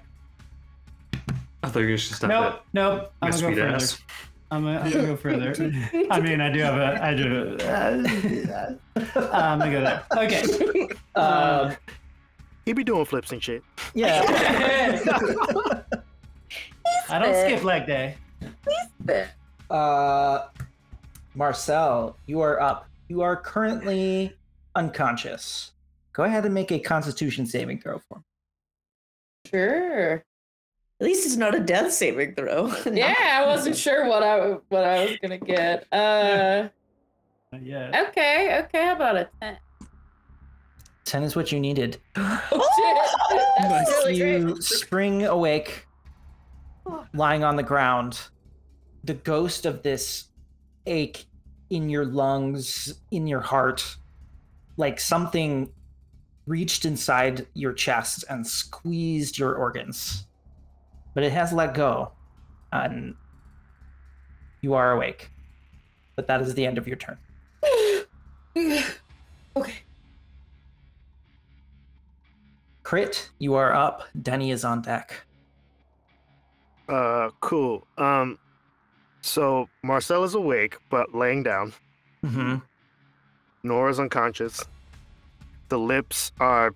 I 1.63 1.69
thought 1.69 1.81
you 1.81 1.87
were 1.87 1.97
just 1.97 2.15
stop 2.15 2.31
nope 2.31 2.63
nope 2.73 3.13
i'm 3.21 3.31
gonna 3.33 3.43
go 3.43 3.49
further 3.51 3.69
ass. 3.69 3.99
I'm 4.53 4.63
gonna, 4.63 4.79
I'm 4.79 4.93
gonna 4.93 5.07
go 5.07 5.17
further. 5.17 5.51
I 6.13 6.21
mean, 6.21 6.41
I 6.41 6.53
do 6.53 6.61
have 6.61 6.77
a, 6.77 7.05
I 7.05 7.15
do. 7.15 7.57
Uh, 7.61 8.75
I'm 9.33 9.59
gonna 9.59 9.73
go 9.73 9.81
there. 9.81 10.05
Okay. 10.17 10.89
Um, 11.17 11.75
He 12.65 12.73
be 12.75 12.85
doing 12.85 13.05
flips 13.07 13.33
and 13.33 13.43
shit. 13.43 13.65
yeah. 13.95 14.23
I 17.09 17.19
don't 17.19 17.35
skip 17.35 17.65
leg 17.65 17.87
day. 17.87 18.17
Uh, 19.71 20.47
Marcel, 21.35 22.17
you 22.27 22.41
are 22.41 22.61
up. 22.61 22.87
You 23.09 23.23
are 23.23 23.35
currently 23.37 24.33
unconscious. 24.77 25.73
go 26.13 26.23
ahead 26.25 26.45
and 26.45 26.55
make 26.55 26.71
a 26.71 26.79
Constitution 26.79 27.47
saving 27.47 27.81
throw 27.81 27.99
for 28.09 28.19
me. 28.19 28.25
Sure. 29.49 30.25
At 31.01 31.05
least 31.07 31.27
it's 31.27 31.37
not 31.37 31.55
a 31.55 31.61
death 31.61 31.93
saving 31.93 32.35
throw. 32.35 32.73
Yeah, 32.93 33.15
I 33.43 33.47
wasn't 33.47 33.77
sure 33.77 34.07
what 34.09 34.23
I 34.23 34.53
what 34.69 34.85
I 34.85 35.05
was 35.05 35.17
gonna 35.23 35.39
get. 35.39 35.87
Uh, 35.93 36.69
Yeah. 37.63 38.07
okay, 38.09 38.61
okay. 38.65 38.85
How 38.87 38.95
about 38.97 39.17
a 39.17 39.29
ten? 39.41 39.59
Ten 41.05 41.23
is 41.23 41.37
what 41.37 41.53
you 41.53 41.61
needed. 41.61 41.99
Oh, 42.17 42.69
shit. 43.31 43.39
That's 43.59 43.71
Nice. 43.71 43.89
really 44.05 44.19
great. 44.19 44.41
you 44.41 44.61
spring 44.63 45.25
awake, 45.27 45.87
lying 47.15 47.45
on 47.45 47.57
the 47.57 47.63
ground. 47.63 48.19
The 49.05 49.15
ghost 49.15 49.67
of 49.67 49.83
this 49.83 50.29
ache 50.87 51.27
in 51.71 51.89
your 51.89 52.05
lungs, 52.05 52.95
in 53.11 53.27
your 53.27 53.41
heart, 53.41 53.97
like 54.77 54.99
something 54.99 55.71
reached 56.47 56.85
inside 56.85 57.47
your 57.55 57.73
chest 57.73 58.25
and 58.31 58.47
squeezed 58.47 59.39
your 59.39 59.55
organs. 59.55 60.27
But 61.15 61.25
it 61.25 61.33
has 61.33 61.53
let 61.53 61.75
go, 61.75 62.13
and 62.73 63.15
you 64.61 64.75
are 64.75 64.93
awake. 64.93 65.31
But 66.15 66.27
that 66.29 66.41
is 66.41 66.55
the 66.55 66.67
end 66.67 66.79
of 66.79 66.87
your 66.87 66.97
turn. 66.97 67.19
okay. 69.57 69.75
Crit, 72.83 73.31
you 73.39 73.55
are 73.55 73.75
up. 73.75 74.05
Denny 74.23 74.51
is 74.53 74.65
on 74.65 74.83
deck. 74.83 75.27
Uh, 76.89 77.31
cool. 77.41 77.87
Um, 77.99 78.39
so 79.21 79.69
Marcel 79.83 80.23
is 80.23 80.35
awake 80.35 80.77
but 80.89 81.15
laying 81.15 81.43
down. 81.43 81.73
Mm-hmm. 82.25 82.57
Nora's 83.65 83.99
unconscious. 83.99 84.65
The 85.69 85.79
lips 85.79 86.33
are 86.41 86.75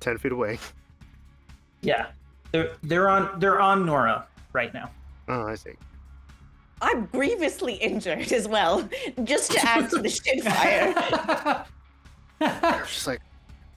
ten 0.00 0.18
feet 0.18 0.32
away. 0.32 0.58
Yeah, 1.80 2.06
they're 2.52 2.72
they're 2.82 3.08
on 3.08 3.38
they're 3.40 3.60
on 3.60 3.86
Nora 3.86 4.26
right 4.52 4.72
now. 4.72 4.90
Oh, 5.28 5.46
I 5.46 5.54
see. 5.54 5.72
I'm 6.80 7.06
grievously 7.06 7.74
injured 7.74 8.32
as 8.32 8.46
well, 8.46 8.88
just 9.24 9.50
to 9.52 9.60
add 9.60 9.90
to 9.90 9.98
the 9.98 10.08
shit 10.08 10.44
fire. 10.44 11.64
I'm 12.40 12.86
just 12.86 13.06
like 13.06 13.20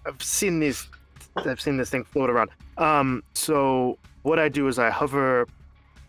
I've 0.05 0.21
seen 0.21 0.59
these 0.59 0.87
I've 1.35 1.61
seen 1.61 1.77
this 1.77 1.89
thing 1.89 2.03
float 2.03 2.29
around. 2.29 2.51
Um 2.77 3.23
so 3.33 3.97
what 4.21 4.39
I 4.39 4.49
do 4.49 4.67
is 4.67 4.77
I 4.77 4.89
hover 4.89 5.47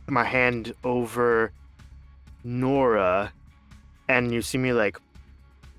my 0.09 0.25
hand 0.25 0.75
over 0.85 1.53
Nora 2.45 3.33
and 4.09 4.33
you 4.33 4.43
see 4.43 4.59
me 4.59 4.73
like 4.73 4.99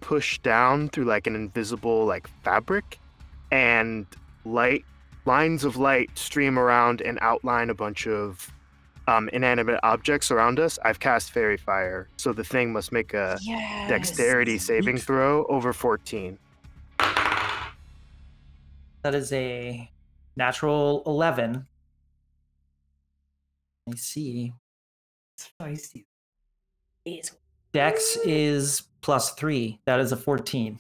push 0.04 0.38
down 0.40 0.90
through 0.90 1.06
like 1.06 1.28
an 1.28 1.36
invisible 1.36 2.06
like 2.06 2.28
fabric 2.44 3.00
and 3.52 4.06
light 4.44 4.84
lines 5.26 5.64
of 5.64 5.78
light 5.78 6.10
stream 6.18 6.60
around 6.60 7.02
and 7.02 7.18
outline 7.22 7.70
a 7.70 7.74
bunch 7.74 8.06
of 8.06 8.52
um, 9.08 9.30
inanimate 9.30 9.80
objects 9.84 10.30
around 10.30 10.60
us. 10.60 10.78
I've 10.84 11.00
cast 11.00 11.32
fairy 11.32 11.56
fire, 11.58 12.10
so 12.18 12.34
the 12.34 12.44
thing 12.44 12.74
must 12.74 12.92
make 12.92 13.14
a 13.14 13.38
yes. 13.42 13.90
dexterity 13.90 14.58
saving 14.58 14.98
throw 14.98 15.46
over 15.46 15.72
14. 15.72 16.38
That 17.00 17.72
is 19.16 19.32
a 19.34 19.90
natural 20.36 21.04
eleven. 21.06 21.66
I 23.90 23.96
see. 23.96 24.54
Spicy. 25.38 26.06
Is- 27.06 27.32
Dex 27.74 28.18
is 28.24 28.84
plus 29.04 29.32
three. 29.36 29.80
That 29.86 30.00
is 30.00 30.12
a 30.12 30.18
fourteen. 30.18 30.80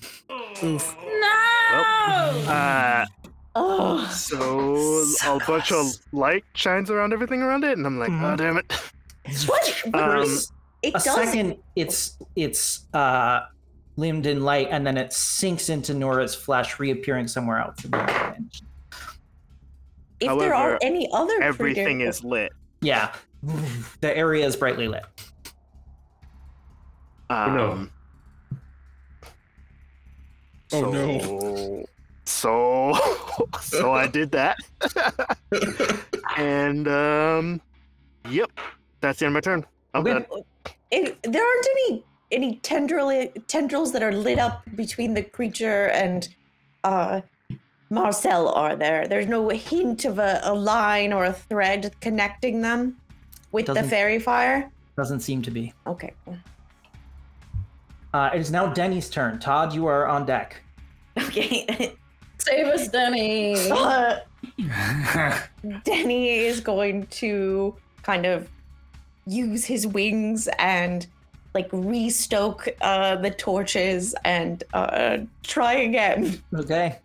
Oof. 0.63 0.95
No. 0.97 1.83
Uh, 2.49 3.05
Oh, 3.55 4.03
so 4.11 5.03
So 5.03 5.35
a 5.37 5.45
bunch 5.45 5.71
of 5.71 5.85
light 6.11 6.43
shines 6.55 6.89
around 6.89 7.13
everything 7.13 7.43
around 7.43 7.63
it, 7.63 7.77
and 7.77 7.85
I'm 7.85 7.99
like, 7.99 8.09
oh 8.09 8.13
Mhm. 8.13 8.37
damn 8.37 8.57
it! 8.57 8.73
what? 9.45 9.83
Um, 9.93 10.23
it 10.81 10.89
a 10.89 10.91
does. 10.93 11.03
second, 11.03 11.57
it's 11.75 12.17
it's 12.35 12.87
uh 12.95 13.41
limbed 13.95 14.25
in 14.25 14.41
light, 14.41 14.69
and 14.71 14.87
then 14.87 14.97
it 14.97 15.13
sinks 15.13 15.69
into 15.69 15.93
Nora's 15.93 16.33
flesh, 16.33 16.79
reappearing 16.79 17.27
somewhere 17.27 17.59
else. 17.59 17.85
In 17.85 17.91
the 17.91 17.97
dimension. 17.99 18.67
if 20.19 20.39
there 20.39 20.55
are 20.55 20.79
any 20.81 21.07
other 21.13 21.39
Everything 21.39 21.97
creature- 21.99 22.09
is 22.09 22.23
lit. 22.23 22.53
Yeah, 22.81 23.13
the 24.01 24.17
area 24.17 24.47
is 24.47 24.55
brightly 24.55 24.87
lit. 24.87 25.05
Um, 27.29 27.55
no. 27.55 27.87
Oh, 30.73 30.91
no! 30.91 31.05
no. 31.17 31.85
So, 32.25 32.93
so 33.61 33.91
I 33.91 34.07
did 34.07 34.31
that, 34.31 34.57
and 36.37 36.87
um, 36.87 37.61
yep, 38.29 38.49
that's 39.01 39.19
the 39.19 39.25
end 39.25 39.35
of 39.35 39.43
my 39.45 39.51
turn. 39.51 39.65
I'm 39.93 40.01
Okay. 40.07 40.13
done. 40.13 40.43
if 40.91 41.21
there 41.21 41.43
aren't 41.45 41.67
any 41.71 42.05
any 42.31 42.55
tendril 42.63 43.27
tendrils 43.47 43.91
that 43.91 44.01
are 44.01 44.11
lit 44.11 44.39
up 44.39 44.63
between 44.75 45.13
the 45.13 45.21
creature 45.21 45.87
and 45.89 46.29
uh 46.83 47.21
Marcel 47.91 48.49
are 48.49 48.75
there. 48.75 49.07
There's 49.07 49.27
no 49.27 49.49
hint 49.49 50.05
of 50.05 50.17
a, 50.17 50.39
a 50.43 50.53
line 50.55 51.13
or 51.13 51.25
a 51.25 51.33
thread 51.33 51.93
connecting 52.01 52.61
them 52.61 52.97
with 53.51 53.67
the 53.67 53.75
Doesn't- 53.75 53.89
fairy 53.91 54.17
fire. 54.17 54.71
Doesn't 54.97 55.19
seem 55.19 55.43
to 55.43 55.51
be. 55.51 55.73
Okay. 55.85 56.11
Uh, 58.13 58.29
it 58.33 58.39
is 58.39 58.51
now 58.51 58.67
Denny's 58.67 59.09
turn. 59.09 59.39
Todd, 59.39 59.73
you 59.73 59.87
are 59.87 60.07
on 60.07 60.25
deck. 60.25 60.61
Okay. 61.17 61.95
Save 62.37 62.67
us, 62.67 62.87
Denny. 62.89 63.55
uh, 63.71 64.19
Denny 65.83 66.29
is 66.29 66.59
going 66.59 67.07
to 67.07 67.75
kind 68.03 68.25
of 68.25 68.49
use 69.25 69.65
his 69.65 69.87
wings 69.87 70.49
and 70.59 71.07
like 71.53 71.69
restoke 71.71 72.67
uh, 72.81 73.15
the 73.15 73.31
torches 73.31 74.13
and 74.25 74.63
uh, 74.73 75.19
try 75.43 75.73
again. 75.73 76.41
Okay. 76.53 76.99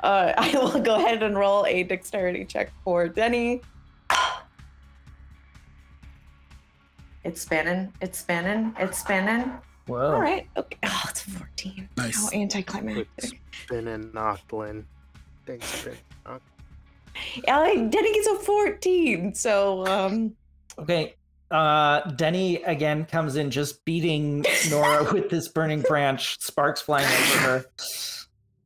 Uh, 0.00 0.32
I 0.36 0.52
will 0.56 0.80
go 0.80 0.96
ahead 0.96 1.22
and 1.22 1.36
roll 1.36 1.66
a 1.66 1.82
dexterity 1.82 2.44
check 2.44 2.72
for 2.84 3.08
Denny. 3.08 3.60
It's 7.24 7.40
spinning. 7.40 7.92
It's 8.00 8.18
spinning. 8.18 8.74
It's 8.78 8.98
spinning. 8.98 9.52
Whoa. 9.86 10.14
All 10.14 10.20
right. 10.20 10.48
Okay. 10.56 10.78
Oh, 10.84 11.02
it's 11.08 11.26
a 11.26 11.30
14. 11.30 11.88
Nice. 11.96 12.16
How 12.16 12.38
anticlimactic. 12.38 13.08
It's 13.18 13.32
spinning, 13.64 14.10
Nochlin. 14.12 14.84
Thanks, 15.46 15.66
spin. 15.66 15.94
Uh, 16.26 16.38
Denny 17.74 18.12
gets 18.14 18.26
a 18.26 18.36
14. 18.36 19.34
So, 19.34 19.86
um, 19.86 20.34
Okay. 20.78 21.14
Uh, 21.50 22.00
Denny 22.12 22.56
again 22.64 23.04
comes 23.04 23.36
in, 23.36 23.50
just 23.50 23.84
beating 23.84 24.44
Nora 24.70 25.04
with 25.12 25.28
this 25.30 25.46
burning 25.48 25.82
branch, 25.82 26.40
sparks 26.40 26.80
flying 26.80 27.06
over 27.06 27.38
her. 27.38 27.64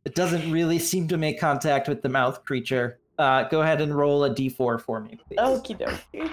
It 0.07 0.15
doesn't 0.15 0.51
really 0.51 0.79
seem 0.79 1.09
to 1.09 1.19
make 1.19 1.39
contact 1.39 1.89
with 1.89 2.01
the 2.01 2.09
mouth 2.09 2.45
creature. 2.45 3.01
Uh, 3.19 3.43
go 3.49 3.61
ahead 3.61 3.81
and 3.83 3.95
roll 3.95 4.25
a 4.25 4.31
d4 4.31 4.81
for 4.81 5.01
me, 5.01 5.19
please. 5.27 5.37
okie 5.39 5.77
dokie. 5.79 6.31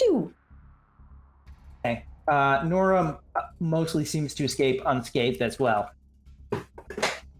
Two. 0.00 0.32
Okay. 1.84 2.04
Uh, 2.28 2.62
Nora 2.66 3.18
uh, 3.36 3.40
mostly 3.60 4.04
seems 4.04 4.34
to 4.34 4.44
escape 4.44 4.80
unscathed 4.86 5.42
as 5.42 5.58
well. 5.58 5.90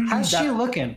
How's 0.08 0.30
That- 0.30 0.42
she 0.44 0.50
looking? 0.50 0.96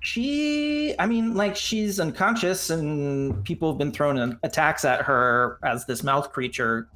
She, 0.00 0.94
I 0.98 1.06
mean, 1.06 1.34
like 1.34 1.56
she's 1.56 1.98
unconscious, 1.98 2.70
and 2.70 3.44
people 3.44 3.70
have 3.72 3.78
been 3.78 3.90
throwing 3.90 4.38
attacks 4.44 4.84
at 4.84 5.02
her 5.02 5.58
as 5.64 5.84
this 5.86 6.04
mouth 6.04 6.32
creature 6.32 6.88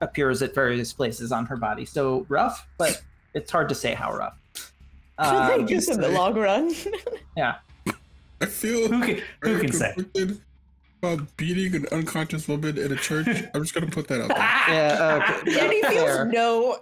appears 0.00 0.42
at 0.42 0.54
various 0.54 0.92
places 0.92 1.30
on 1.30 1.46
her 1.46 1.56
body. 1.56 1.84
So 1.84 2.26
rough, 2.28 2.66
but 2.76 3.00
it's 3.34 3.50
hard 3.50 3.68
to 3.68 3.74
say 3.76 3.94
how 3.94 4.12
rough. 4.12 4.36
I 5.18 5.28
Um, 5.52 5.56
think 5.58 5.68
just 5.68 5.88
in 5.88 6.00
the 6.00 6.08
long 6.08 6.34
run. 6.34 6.72
Yeah. 7.36 7.56
I 8.40 8.46
feel 8.46 8.88
Who 8.88 9.00
can, 9.04 9.22
who 9.42 9.60
can 9.60 9.72
say? 9.72 9.94
Conflicted 11.00 11.20
about 11.22 11.36
beating 11.36 11.74
an 11.74 11.86
unconscious 11.92 12.48
woman 12.48 12.78
in 12.78 12.92
a 12.92 12.96
church. 12.96 13.26
I'm 13.54 13.62
just 13.62 13.74
gonna 13.74 13.86
put 13.86 14.08
that 14.08 14.20
out 14.22 14.28
there. 14.28 14.38
yeah, 14.68 15.36
okay, 15.42 15.54
Denny 15.54 15.82
feels 15.82 15.94
fair. 16.06 16.24
no 16.26 16.78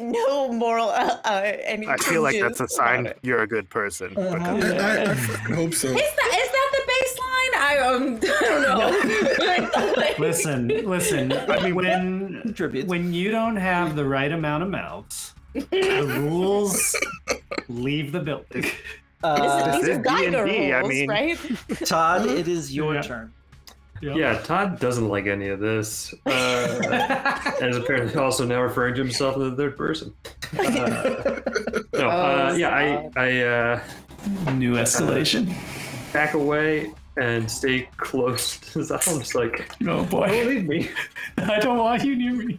no 0.00 0.52
moral 0.52 0.88
uh, 0.90 1.16
uh, 1.24 1.42
any 1.64 1.86
I 1.88 1.96
feel 1.98 2.22
like 2.22 2.40
that's 2.40 2.60
a 2.60 2.68
sign 2.68 3.12
you're 3.22 3.42
a 3.42 3.46
good 3.46 3.68
person. 3.70 4.16
Uh-huh. 4.16 4.54
because- 4.56 4.72
I, 4.74 5.02
I, 5.04 5.10
I 5.12 5.54
hope 5.54 5.74
so. 5.74 5.88
Is 5.88 5.94
that 5.94 6.38
is 6.38 6.50
that 6.50 6.70
the 6.72 6.92
baseline? 6.92 7.60
I 7.62 7.78
um 7.78 8.20
I 8.22 8.40
don't 8.48 8.62
know. 8.62 10.14
Listen, 10.18 10.68
listen. 10.68 11.30
When 11.74 12.40
Contributes. 12.42 12.88
when 12.88 13.12
you 13.12 13.30
don't 13.30 13.56
have 13.56 13.96
the 13.96 14.04
right 14.04 14.30
amount 14.32 14.62
of 14.62 14.70
mouths, 14.70 15.34
the 15.54 16.20
rules 16.20 16.94
leave 17.68 18.12
the 18.12 18.20
building. 18.20 18.66
Uh, 19.22 19.72
These 19.74 19.82
This 19.82 19.88
are 19.96 20.00
is 20.00 20.06
Geiger 20.06 20.46
D&D, 20.46 20.72
I 20.72 20.82
mean- 20.82 21.08
right? 21.08 21.38
Todd, 21.84 22.26
it 22.26 22.48
is 22.48 22.74
your 22.74 22.94
Yeah. 22.94 23.02
turn. 23.02 23.32
Yeah, 24.02 24.38
Todd 24.38 24.78
doesn't 24.80 25.08
like 25.08 25.26
any 25.26 25.48
of 25.48 25.60
this, 25.60 26.14
uh, 26.26 27.52
and 27.60 27.70
is 27.70 27.76
apparently 27.76 28.14
also 28.16 28.46
now 28.46 28.62
referring 28.62 28.94
to 28.94 29.02
himself 29.02 29.36
in 29.36 29.42
the 29.50 29.56
third 29.56 29.76
person. 29.76 30.14
Uh, 30.58 31.40
no, 31.92 32.08
uh, 32.08 32.50
Oh, 32.52 32.56
yeah, 32.56 32.70
I, 32.70 33.10
I 33.16 33.40
uh, 33.42 34.52
New 34.54 34.74
escalation. 34.74 35.52
back 36.12 36.34
away 36.34 36.92
and 37.16 37.50
stay 37.50 37.88
close 37.98 38.58
to 38.72 38.82
Zal. 38.84 39.00
I'm 39.06 39.18
just 39.18 39.34
like, 39.34 39.70
Oh 39.82 39.84
don't 39.86 40.10
boy. 40.10 40.44
leave 40.46 40.66
me. 40.66 40.88
I 41.36 41.58
don't 41.58 41.76
want 41.78 42.02
you 42.04 42.16
near 42.16 42.32
me. 42.32 42.58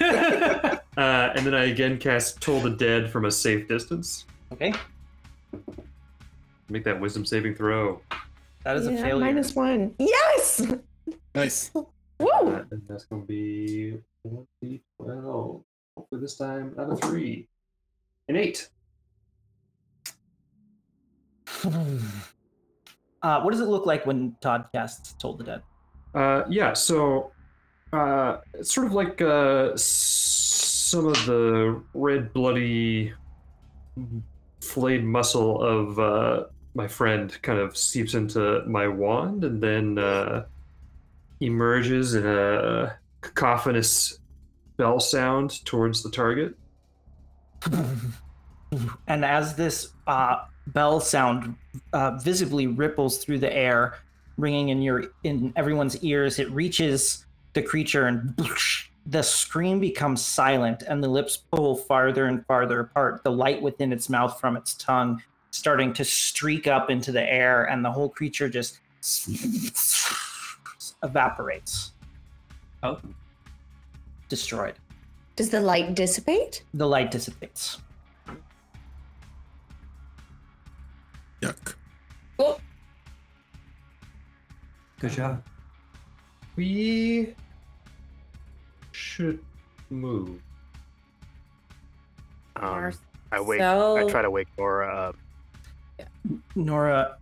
Uh, 0.00 0.76
and 1.34 1.46
then 1.46 1.54
I 1.54 1.66
again 1.66 1.98
cast 1.98 2.40
Toll 2.40 2.60
the 2.60 2.70
Dead 2.70 3.10
from 3.10 3.24
a 3.24 3.30
safe 3.30 3.66
distance. 3.68 4.24
Okay, 4.52 4.72
Make 6.68 6.84
that 6.84 7.00
wisdom 7.00 7.24
saving 7.24 7.54
throw. 7.54 8.00
That 8.66 8.78
is 8.78 8.88
a 8.88 8.92
Yeah, 8.94 9.02
failure. 9.02 9.24
Minus 9.24 9.54
one. 9.54 9.94
Yes. 9.96 10.60
Nice. 11.36 11.70
Woo. 11.74 11.86
Uh, 12.18 12.64
and 12.72 12.82
that's 12.88 13.04
going 13.04 13.22
to 13.22 13.28
be 13.28 13.94
1d12. 14.26 15.62
Hopefully 15.96 16.20
this 16.20 16.36
time 16.36 16.74
not 16.76 16.90
a 16.90 16.96
3. 16.96 17.48
An 18.28 18.36
8. 18.36 18.68
Uh, 23.22 23.40
what 23.40 23.50
does 23.50 23.60
it 23.60 23.66
look 23.66 23.86
like 23.86 24.06
when 24.06 24.36
Todd 24.40 24.66
casts 24.72 25.14
Toll 25.18 25.34
the 25.36 25.42
Dead? 25.42 25.62
Uh, 26.14 26.44
yeah, 26.48 26.72
so 26.74 27.32
uh, 27.92 28.36
it's 28.54 28.72
sort 28.72 28.86
of 28.86 28.92
like 28.92 29.20
uh, 29.20 29.72
some 29.74 31.06
of 31.06 31.26
the 31.26 31.82
red, 31.94 32.32
bloody, 32.32 33.12
flayed 34.60 35.02
muscle 35.02 35.60
of 35.60 35.98
uh, 35.98 36.44
my 36.76 36.86
friend 36.86 37.36
kind 37.42 37.58
of 37.58 37.76
seeps 37.76 38.14
into 38.14 38.62
my 38.66 38.86
wand 38.86 39.44
and 39.44 39.62
then 39.62 39.98
uh, 39.98 40.44
emerges 41.40 42.14
in 42.14 42.26
a 42.26 42.98
cacophonous 43.22 44.18
bell 44.76 45.00
sound 45.00 45.64
towards 45.64 46.02
the 46.02 46.10
target. 46.10 46.54
and 49.06 49.24
as 49.24 49.54
this 49.54 49.94
uh, 50.06 50.44
bell 50.68 51.00
sound 51.00 51.56
uh, 51.94 52.18
visibly 52.18 52.66
ripples 52.66 53.18
through 53.24 53.38
the 53.38 53.52
air, 53.52 53.94
ringing 54.36 54.68
in 54.68 54.82
your 54.82 55.04
in 55.24 55.54
everyone's 55.56 56.02
ears, 56.04 56.38
it 56.38 56.50
reaches 56.50 57.24
the 57.54 57.62
creature, 57.62 58.06
and 58.06 58.38
the 59.06 59.22
scream 59.22 59.80
becomes 59.80 60.20
silent, 60.20 60.82
and 60.82 61.02
the 61.02 61.08
lips 61.08 61.38
pull 61.38 61.74
farther 61.74 62.26
and 62.26 62.44
farther 62.44 62.80
apart. 62.80 63.24
The 63.24 63.32
light 63.32 63.62
within 63.62 63.94
its 63.94 64.10
mouth 64.10 64.38
from 64.38 64.58
its 64.58 64.74
tongue 64.74 65.22
starting 65.56 65.92
to 65.94 66.04
streak 66.04 66.66
up 66.66 66.90
into 66.90 67.10
the 67.10 67.22
air, 67.32 67.64
and 67.64 67.84
the 67.84 67.90
whole 67.90 68.08
creature 68.08 68.48
just 68.48 68.78
evaporates. 71.02 71.92
Oh. 72.82 72.98
Destroyed. 74.28 74.74
Does 75.34 75.50
the 75.50 75.60
light 75.60 75.94
dissipate? 75.94 76.62
The 76.74 76.86
light 76.86 77.10
dissipates. 77.10 77.78
Yuck. 81.40 81.74
Oh, 82.38 82.58
Good 85.00 85.10
job. 85.10 85.42
We 86.56 87.34
should 88.92 89.38
move. 89.90 90.40
Um, 92.56 92.92
I 93.30 93.40
wake. 93.40 93.60
I 93.60 94.04
try 94.08 94.22
to 94.22 94.30
wake 94.30 94.48
Nora 94.56 95.08
up. 95.08 95.16
Nora 96.54 97.16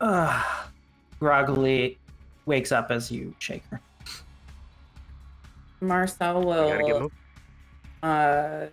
uh, 0.00 0.44
groggily 1.20 1.98
wakes 2.46 2.72
up 2.72 2.90
as 2.90 3.10
you 3.10 3.34
shake 3.38 3.64
her. 3.70 3.80
Marcel 5.80 6.40
We 6.40 6.44
gotta 6.44 6.84
get 6.84 7.00
will 7.00 7.12
uh, 8.02 8.66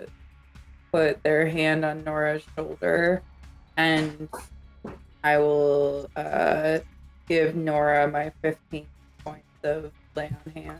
put 0.91 1.21
their 1.23 1.47
hand 1.47 1.86
on 1.86 2.03
Nora's 2.03 2.43
shoulder, 2.55 3.21
and 3.78 4.30
I 5.23 5.38
will 5.38 6.09
uh, 6.15 6.80
give 7.28 7.55
Nora 7.55 8.07
my 8.07 8.32
15 8.41 8.88
points 9.23 9.43
of 9.63 9.91
lay 10.15 10.32
on 10.45 10.51
hand. 10.53 10.80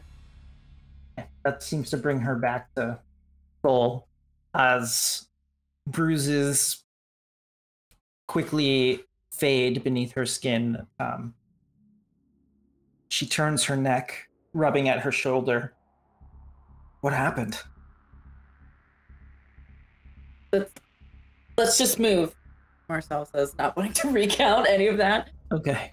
That 1.44 1.62
seems 1.62 1.90
to 1.92 1.98
bring 1.98 2.20
her 2.22 2.36
back 2.36 2.74
to 2.76 3.00
full 3.62 4.08
as 4.56 5.28
bruises 5.88 6.85
quickly 8.28 9.04
fade 9.32 9.84
beneath 9.84 10.14
her 10.14 10.26
skin. 10.26 10.86
Um, 11.00 11.34
she 13.10 13.26
turns 13.26 13.64
her 13.66 13.78
neck, 13.78 14.28
rubbing 14.54 14.90
at 14.90 15.00
her 15.00 15.12
shoulder. 15.12 15.74
What 17.02 17.14
happened? 17.14 17.60
Let's, 20.52 20.72
let's 21.58 21.78
just 21.78 22.00
move. 22.00 22.36
Marcel 22.90 23.26
says, 23.26 23.56
not 23.58 23.76
wanting 23.76 23.94
to 23.94 24.10
recount 24.12 24.68
any 24.68 24.88
of 24.88 24.98
that. 24.98 25.30
Okay. 25.52 25.90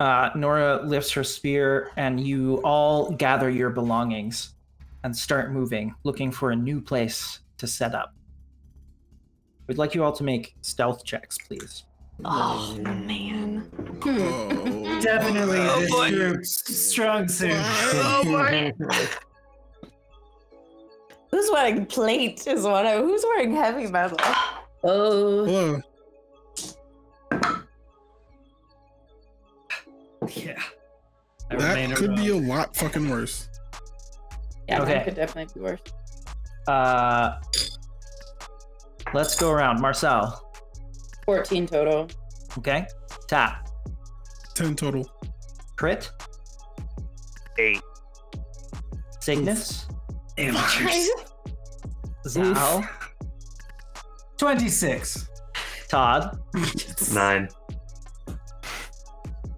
Uh, 0.00 0.30
Nora 0.36 0.82
lifts 0.84 1.10
her 1.12 1.24
spear, 1.24 1.90
and 1.96 2.20
you 2.20 2.56
all 2.62 3.10
gather 3.10 3.50
your 3.50 3.70
belongings 3.70 4.54
and 5.04 5.16
start 5.16 5.52
moving, 5.52 5.94
looking 6.04 6.30
for 6.30 6.50
a 6.50 6.56
new 6.56 6.80
place 6.80 7.40
to 7.58 7.66
set 7.66 7.94
up. 7.94 8.14
We'd 9.68 9.78
like 9.78 9.94
you 9.94 10.02
all 10.02 10.12
to 10.12 10.24
make 10.24 10.54
stealth 10.62 11.04
checks, 11.04 11.36
please. 11.38 11.84
Oh 12.24 12.76
man. 12.82 13.70
Oh. 14.04 15.00
Definitely 15.00 15.58
Oh, 15.60 15.80
this 15.80 15.90
boy. 15.90 16.10
group's 16.10 16.86
strong 16.90 17.28
suit. 17.28 17.52
Oh, 17.54 18.22
boy. 18.24 18.72
Who's 21.30 21.50
wearing 21.52 21.84
plate 21.86 22.46
is 22.46 22.62
what 22.64 22.86
I 22.86 22.96
who's 22.98 23.22
wearing 23.22 23.54
heavy 23.54 23.86
metal? 23.86 24.18
Oh, 24.82 25.44
Hello. 25.44 25.82
Yeah. 30.34 30.60
That 31.50 31.96
could 31.96 32.16
be 32.16 32.28
a 32.30 32.36
lot 32.36 32.74
fucking 32.76 33.08
worse. 33.08 33.48
yeah, 34.68 34.82
Okay. 34.82 34.94
that 34.94 35.04
could 35.04 35.14
definitely 35.14 35.52
be 35.54 35.60
worse. 35.64 35.80
Uh, 36.66 37.38
let's 39.14 39.34
go 39.36 39.50
around. 39.50 39.80
Marcel, 39.80 40.50
14 41.24 41.66
total. 41.66 42.08
okay? 42.58 42.86
Tap. 43.28 43.68
10 44.54 44.74
total. 44.74 45.08
Crit. 45.76 46.10
Eight. 47.58 47.80
Cygnus. 49.20 49.86
Amateurs. 50.36 51.10
Zal. 52.26 52.84
26. 54.38 55.28
Todd. 55.88 56.38
Nine. 57.12 57.48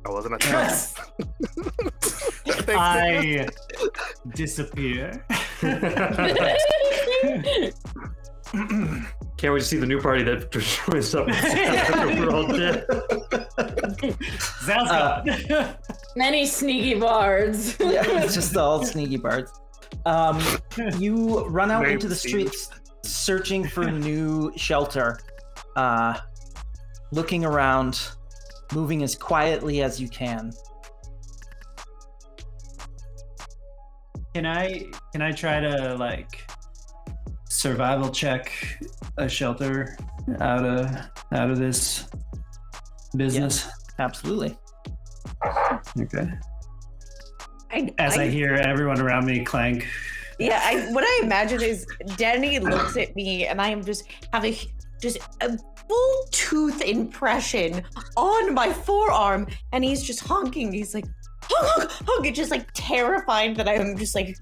I 0.06 0.10
wasn't 0.10 0.42
a 0.42 0.46
Yes. 0.48 0.94
Thanks. 2.46 2.70
I 2.70 3.46
disappear. 4.34 5.24
Can't 9.40 9.54
wait 9.54 9.60
to 9.60 9.64
see 9.64 9.78
the 9.78 9.86
new 9.86 9.98
party 10.02 10.22
that 10.24 10.50
destroys 10.52 11.14
up. 11.14 11.26
We're 11.26 12.28
all 12.30 12.46
dead. 12.46 12.84
Zal's 14.62 14.90
Uh. 14.90 15.74
Many 16.14 16.44
sneaky 16.44 17.00
bards. 17.00 17.74
yeah, 17.80 18.02
it's 18.22 18.34
just 18.34 18.54
all 18.54 18.84
sneaky 18.84 19.16
bards. 19.16 19.50
Um, 20.04 20.42
you 20.98 21.46
run 21.46 21.70
out 21.70 21.84
Name 21.84 21.92
into 21.92 22.06
the 22.06 22.14
streets 22.14 22.68
searching 23.02 23.66
for 23.66 23.90
new 23.90 24.52
shelter, 24.56 25.18
uh, 25.74 26.18
looking 27.10 27.46
around, 27.46 28.10
moving 28.74 29.02
as 29.02 29.14
quietly 29.14 29.80
as 29.82 29.98
you 29.98 30.08
can. 30.10 30.52
Can 34.34 34.44
I 34.44 34.84
can 35.12 35.22
I 35.22 35.32
try 35.32 35.60
to 35.60 35.96
like 35.96 36.49
survival 37.60 38.08
check 38.08 38.50
a 39.18 39.28
shelter 39.28 39.94
out 40.40 40.64
of 40.64 40.86
out 41.32 41.50
of 41.50 41.58
this 41.58 42.08
business? 43.16 43.68
Absolutely. 43.98 44.56
Okay. 46.00 46.32
I, 47.70 47.94
As 47.98 48.16
I, 48.16 48.28
hear 48.28 48.54
everyone 48.54 49.00
around 49.00 49.26
me 49.26 49.44
clank. 49.44 49.86
Yeah, 50.38 50.60
I, 50.64 50.90
what 50.92 51.04
I 51.04 51.20
imagine 51.22 51.62
is 51.62 51.86
Danny 52.16 52.58
looks 52.58 52.96
at 52.96 53.14
me 53.14 53.46
and 53.46 53.60
I 53.60 53.68
am 53.68 53.84
just 53.84 54.04
having 54.32 54.56
just 55.00 55.18
a 55.42 55.56
full 55.86 56.24
tooth 56.30 56.80
impression 56.82 57.82
on 58.16 58.54
my 58.54 58.72
forearm 58.72 59.46
and 59.72 59.84
he's 59.84 60.02
just 60.02 60.20
honking. 60.20 60.72
He's 60.72 60.94
like, 60.94 61.04
hug, 61.50 61.90
hug, 61.90 62.06
hug, 62.24 62.34
just 62.34 62.50
like 62.50 62.68
terrified 62.74 63.56
that 63.56 63.68
I'm 63.68 63.96
just 63.98 64.14
like 64.14 64.36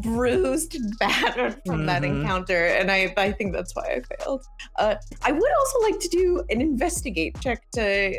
bruised 0.00 0.74
and 0.76 0.92
battered 1.00 1.60
from 1.66 1.86
that 1.86 2.02
Mhm. 2.02 2.22
encounter, 2.22 2.66
and 2.66 2.90
I 2.90 3.12
I 3.16 3.32
think 3.32 3.52
that's 3.52 3.74
why 3.74 3.82
I 3.96 4.00
failed. 4.16 4.44
Uh, 4.78 4.94
I 5.22 5.32
would 5.32 5.52
also 5.60 5.78
like 5.80 5.98
to 6.00 6.08
do 6.08 6.44
an 6.50 6.60
investigate 6.60 7.38
check 7.40 7.62
to 7.72 8.14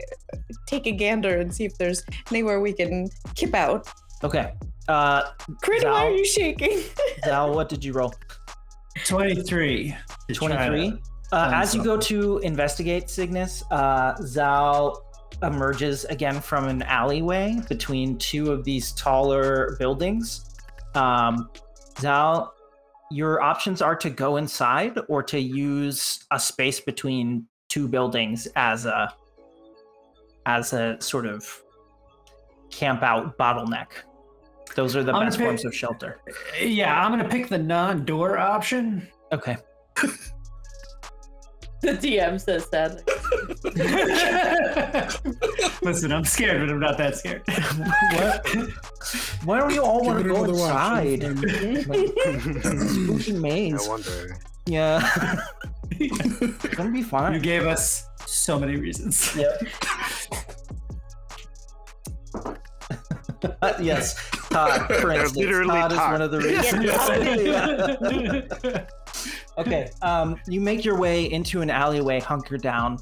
take 0.67 0.87
a 0.87 0.91
gander 0.91 1.39
and 1.39 1.53
see 1.53 1.65
if 1.65 1.77
there's 1.77 2.03
anywhere 2.31 2.59
we 2.59 2.73
can 2.73 3.07
kip 3.35 3.53
out. 3.53 3.87
Okay. 4.23 4.51
Uh, 4.89 5.23
Crit, 5.61 5.83
why 5.85 6.07
are 6.07 6.11
you 6.11 6.25
shaking? 6.25 6.81
Zal, 7.25 7.53
what 7.53 7.69
did 7.69 7.83
you 7.85 7.93
roll? 7.93 8.13
23. 9.05 9.95
to 10.27 10.33
try 10.35 10.47
to 10.47 10.55
23. 10.55 11.01
Uh, 11.31 11.51
as 11.53 11.73
you 11.73 11.83
go 11.83 11.97
to 11.97 12.37
investigate 12.39 13.09
Cygnus, 13.09 13.63
uh, 13.71 14.13
Zal 14.21 15.01
emerges 15.43 16.05
again 16.05 16.39
from 16.41 16.67
an 16.67 16.81
alleyway 16.83 17.59
between 17.69 18.17
two 18.17 18.51
of 18.51 18.63
these 18.63 18.91
taller 18.93 19.75
buildings. 19.79 20.49
Um, 20.95 21.49
Zal, 21.99 22.53
your 23.11 23.41
options 23.41 23.81
are 23.81 23.95
to 23.95 24.09
go 24.09 24.37
inside 24.37 24.97
or 25.07 25.21
to 25.23 25.39
use 25.39 26.25
a 26.31 26.39
space 26.39 26.79
between 26.79 27.45
two 27.69 27.87
buildings 27.87 28.47
as 28.55 28.85
a 28.85 29.13
as 30.45 30.73
a 30.73 30.97
sort 30.99 31.25
of 31.25 31.47
camp 32.69 33.01
out 33.03 33.37
bottleneck. 33.37 33.87
Those 34.75 34.95
are 34.95 35.03
the 35.03 35.13
I'm 35.13 35.27
best 35.27 35.37
pick- 35.37 35.45
forms 35.45 35.65
of 35.65 35.75
shelter. 35.75 36.19
Yeah, 36.61 36.99
I'm 37.05 37.11
gonna 37.11 37.29
pick 37.29 37.47
the 37.49 37.57
non-door 37.57 38.37
option. 38.37 39.07
Okay. 39.31 39.57
The 41.83 41.91
DM 41.91 42.39
says 42.39 42.65
sadly. 42.71 43.03
Listen, 45.81 46.13
I'm 46.13 46.23
scared, 46.23 46.61
but 46.61 46.69
I'm 46.69 46.79
not 46.79 46.97
that 46.97 47.17
scared. 47.17 47.43
what? 48.13 48.47
Why 49.43 49.59
don't 49.59 49.73
you 49.73 49.83
all 49.83 50.01
want 50.03 50.23
to 50.23 50.29
go 50.29 50.43
another 50.45 50.53
watch. 50.57 51.05
inside? 51.05 51.23
Spooky 53.19 53.35
I 53.35 53.39
maze. 53.39 53.87
wonder. 53.87 54.37
Yeah. 54.65 55.41
it's 55.91 56.67
Gonna 56.75 56.91
be 56.91 57.03
fine. 57.03 57.33
You 57.33 57.39
gave 57.41 57.65
us 57.67 58.07
so 58.25 58.57
many 58.57 58.77
reasons. 58.77 59.35
Yep. 59.35 59.61
yes, 63.81 64.15
Todd, 64.49 64.87
for 65.01 65.11
instance. 65.11 65.35
literally 65.35 65.69
Todd 65.69 65.91
is 65.91 65.97
one 65.97 66.21
of 66.21 66.31
the 66.31 66.39
reasons. 66.39 66.85
Yeah. 68.71 68.85
Okay, 69.57 69.89
um, 70.01 70.39
you 70.47 70.59
make 70.59 70.83
your 70.83 70.97
way 70.97 71.31
into 71.31 71.61
an 71.61 71.69
alleyway, 71.69 72.19
hunker 72.19 72.57
down, 72.57 72.97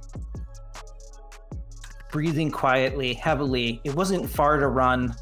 breathing 2.12 2.52
quietly, 2.52 3.14
heavily. 3.14 3.82
It 3.84 3.96
wasn't 3.96 4.30
far 4.30 4.58
to 4.58 4.68
run. 4.68 5.16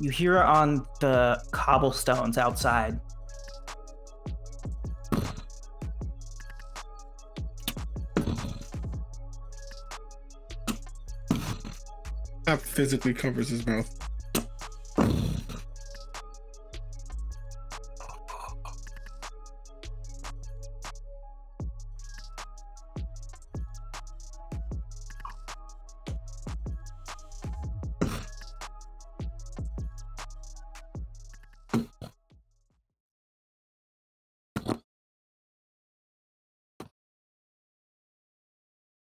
You 0.00 0.10
hear 0.10 0.40
on 0.42 0.86
the 1.00 1.42
cobblestones 1.50 2.38
outside. 2.38 3.00
That 12.44 12.60
physically 12.60 13.14
covers 13.14 13.48
his 13.48 13.66
mouth. 13.66 14.03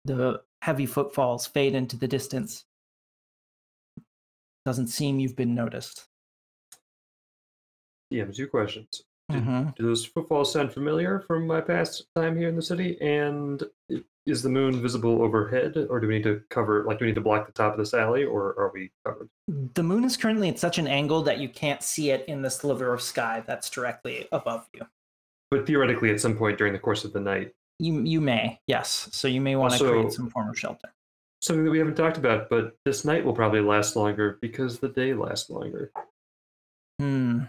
The 0.08 0.40
heavy 0.62 0.86
footfalls 0.86 1.46
fade 1.46 1.74
into 1.74 1.98
the 1.98 2.08
distance. 2.08 2.64
Doesn't 4.64 4.86
seem 4.86 5.20
you've 5.20 5.36
been 5.36 5.54
noticed. 5.54 6.08
DM, 8.10 8.34
two 8.34 8.48
questions. 8.48 9.02
Mhm. 9.30 9.74
Do 9.76 9.84
those 9.84 10.06
footfalls 10.06 10.50
sound 10.50 10.72
familiar 10.72 11.20
from 11.20 11.46
my 11.46 11.60
past 11.60 12.06
time 12.16 12.38
here 12.38 12.48
in 12.48 12.56
the 12.56 12.62
city? 12.62 12.98
And 13.02 13.62
is 14.24 14.42
the 14.42 14.48
moon 14.48 14.80
visible 14.80 15.20
overhead, 15.20 15.76
or 15.90 16.00
do 16.00 16.06
we 16.08 16.14
need 16.14 16.24
to 16.24 16.42
cover, 16.48 16.84
like, 16.84 16.98
do 16.98 17.04
we 17.04 17.10
need 17.10 17.14
to 17.16 17.20
block 17.20 17.44
the 17.46 17.52
top 17.52 17.72
of 17.74 17.78
this 17.78 17.92
alley, 17.92 18.24
or 18.24 18.58
are 18.58 18.70
we 18.72 18.90
covered? 19.04 19.28
The 19.74 19.82
moon 19.82 20.04
is 20.04 20.16
currently 20.16 20.48
at 20.48 20.58
such 20.58 20.78
an 20.78 20.86
angle 20.86 21.20
that 21.24 21.38
you 21.38 21.50
can't 21.50 21.82
see 21.82 22.10
it 22.10 22.26
in 22.26 22.40
the 22.40 22.50
sliver 22.50 22.94
of 22.94 23.02
sky 23.02 23.44
that's 23.46 23.68
directly 23.68 24.26
above 24.32 24.66
you. 24.72 24.86
But 25.50 25.66
theoretically, 25.66 26.10
at 26.10 26.20
some 26.20 26.36
point 26.38 26.56
during 26.56 26.72
the 26.72 26.78
course 26.78 27.04
of 27.04 27.12
the 27.12 27.20
night, 27.20 27.54
You 27.78 28.02
you 28.02 28.20
may, 28.20 28.60
yes. 28.66 29.08
So 29.12 29.28
you 29.28 29.40
may 29.40 29.54
want 29.56 29.74
to 29.74 29.88
create 29.88 30.12
some 30.12 30.28
form 30.30 30.48
of 30.48 30.58
shelter. 30.58 30.92
something 31.40 31.64
that 31.64 31.70
we 31.70 31.78
haven't 31.78 31.94
talked 31.94 32.16
about, 32.18 32.48
but 32.50 32.74
this 32.84 33.04
night 33.04 33.24
will 33.24 33.32
probably 33.32 33.60
last 33.60 33.94
longer 33.94 34.38
because 34.42 34.80
the 34.80 34.88
day 34.88 35.14
lasts 35.14 35.48
longer. 35.50 35.92
Hmm. 36.98 37.42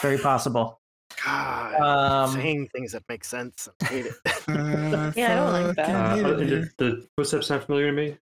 Very 0.00 0.18
possible. 0.18 0.80
God, 1.24 1.74
Um, 1.80 2.30
saying 2.34 2.68
things 2.68 2.92
that 2.92 3.02
make 3.08 3.24
sense. 3.24 3.68
I 3.82 3.84
hate 3.86 4.06
it. 4.06 4.14
Uh, 4.48 5.12
Yeah, 5.16 5.32
I 5.32 5.34
don't 5.34 5.52
like 5.66 5.76
that. 5.76 5.86
fucking 5.86 5.94
Uh, 5.96 6.14
hate 6.14 6.26
it 6.26 6.40
and 6.40 6.48
here. 6.48 6.72
the, 6.78 6.84
the 6.84 7.08
footsteps 7.16 7.48
sound 7.48 7.64
familiar 7.64 7.86
to 7.90 7.92
me. 7.92 8.18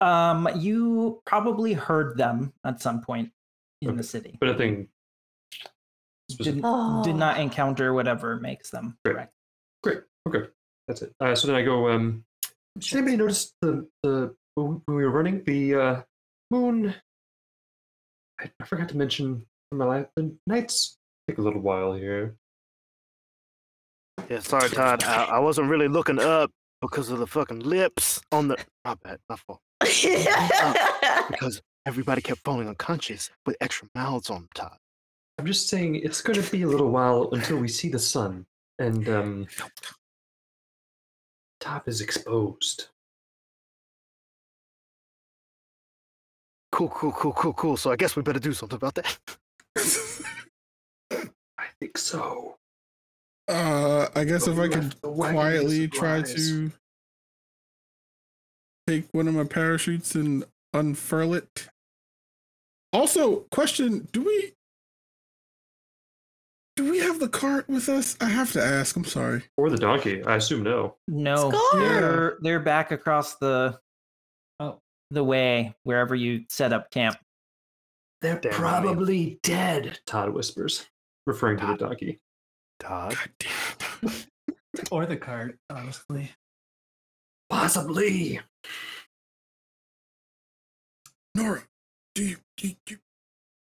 Um, 0.00 0.48
you 0.56 1.22
probably 1.24 1.72
heard 1.72 2.16
them 2.18 2.52
at 2.64 2.82
some 2.82 3.00
point 3.00 3.30
in 3.80 3.90
Okay. 3.90 3.96
the 3.98 4.02
city. 4.02 4.36
But 4.40 4.50
I 4.50 4.54
think 4.56 4.88
Did, 6.38 6.60
Oh. 6.64 7.04
did 7.04 7.14
not 7.16 7.38
encounter 7.38 7.92
whatever 7.94 8.40
makes 8.40 8.70
them 8.70 8.98
Great. 9.04 9.14
correct. 9.14 9.32
Great. 9.84 10.00
Okay. 10.26 10.48
That's 10.88 11.02
it. 11.02 11.12
Uh, 11.20 11.34
so 11.34 11.46
then 11.46 11.56
I 11.56 11.62
go. 11.62 11.90
Um, 11.90 12.24
did 12.78 12.94
anybody 12.94 13.18
notice 13.18 13.52
the 13.60 13.86
the 14.02 14.34
when 14.54 14.80
we 14.88 15.04
were 15.04 15.10
running 15.10 15.44
the 15.44 15.74
uh, 15.74 16.02
moon? 16.50 16.94
I, 18.40 18.50
I 18.60 18.64
forgot 18.64 18.88
to 18.88 18.96
mention 18.96 19.44
in 19.72 19.78
my 19.78 19.84
life 19.84 20.06
the 20.16 20.34
nights 20.46 20.96
take 21.28 21.36
a 21.36 21.42
little 21.42 21.60
while 21.60 21.92
here. 21.92 22.34
Yeah, 24.30 24.38
sorry, 24.40 24.70
Todd. 24.70 25.04
I, 25.04 25.24
I 25.24 25.38
wasn't 25.38 25.68
really 25.68 25.88
looking 25.88 26.18
up 26.18 26.50
because 26.80 27.10
of 27.10 27.18
the 27.18 27.26
fucking 27.26 27.60
lips 27.60 28.22
on 28.32 28.48
the. 28.48 28.56
My 28.86 28.94
bad. 28.94 29.18
My 29.28 29.36
fault. 29.36 29.60
Because 31.28 31.60
everybody 31.84 32.22
kept 32.22 32.40
falling 32.40 32.68
unconscious 32.68 33.30
with 33.44 33.56
extra 33.60 33.88
mouths 33.94 34.30
on 34.30 34.48
top. 34.54 34.78
I'm 35.38 35.46
just 35.46 35.68
saying 35.68 35.96
it's 35.96 36.22
going 36.22 36.40
to 36.40 36.50
be 36.50 36.62
a 36.62 36.68
little 36.68 36.90
while 36.90 37.28
until 37.32 37.58
we 37.58 37.68
see 37.68 37.88
the 37.88 37.98
sun, 37.98 38.46
and 38.78 39.08
um, 39.08 39.46
top 41.60 41.88
is 41.88 42.00
exposed. 42.00 42.88
Cool, 46.72 46.88
cool, 46.88 47.12
cool, 47.12 47.32
cool, 47.32 47.52
cool. 47.52 47.76
So 47.76 47.92
I 47.92 47.96
guess 47.96 48.16
we 48.16 48.22
better 48.22 48.40
do 48.40 48.52
something 48.52 48.76
about 48.76 48.94
that. 48.94 49.16
I 51.12 51.66
think 51.78 51.96
so. 51.96 52.56
Uh, 53.46 54.08
I 54.16 54.24
guess 54.24 54.46
But 54.46 54.52
if 54.52 54.58
I 54.58 54.68
could 54.68 54.84
left 54.84 55.02
the 55.02 55.10
wagon 55.10 55.34
quietly 55.34 55.88
try 55.88 56.22
to 56.22 56.72
take 58.86 59.06
one 59.12 59.28
of 59.28 59.34
my 59.34 59.44
parachutes 59.44 60.14
and 60.14 60.44
unfurl 60.72 61.34
it. 61.34 61.68
Also, 62.92 63.40
question: 63.50 64.08
Do 64.12 64.22
we 64.22 64.54
do 66.76 66.90
we 66.90 66.98
have 66.98 67.20
the 67.20 67.28
cart 67.28 67.68
with 67.68 67.88
us? 67.88 68.16
I 68.20 68.28
have 68.28 68.52
to 68.52 68.64
ask. 68.64 68.96
I'm 68.96 69.04
sorry. 69.04 69.42
Or 69.56 69.70
the 69.70 69.76
donkey. 69.78 70.24
I 70.24 70.36
assume 70.36 70.62
no. 70.64 70.96
No, 71.08 71.50
Scar! 71.50 71.80
they're 71.80 72.38
they're 72.40 72.60
back 72.60 72.90
across 72.90 73.36
the 73.36 73.78
Oh. 74.60 74.80
the 75.10 75.22
way 75.24 75.74
wherever 75.84 76.14
you 76.14 76.44
set 76.48 76.72
up 76.72 76.90
camp. 76.90 77.16
They're 78.22 78.38
Damn, 78.38 78.52
I 78.52 78.54
mean- 78.54 78.60
probably 78.60 79.38
dead. 79.42 79.98
Todd 80.06 80.30
whispers, 80.30 80.86
referring 81.26 81.58
to 81.58 81.66
the 81.66 81.76
donkey. 81.76 82.20
Todd. 82.80 83.16
God 83.16 83.30
damn. 84.02 84.12
or 84.90 85.06
the 85.06 85.16
cart, 85.16 85.58
honestly. 85.70 86.32
Possibly. 87.50 88.40
Nora, 91.34 91.62
do 92.14 92.24
you 92.24 92.36
do 92.56 92.68
you, 92.68 92.74
you, 92.88 92.98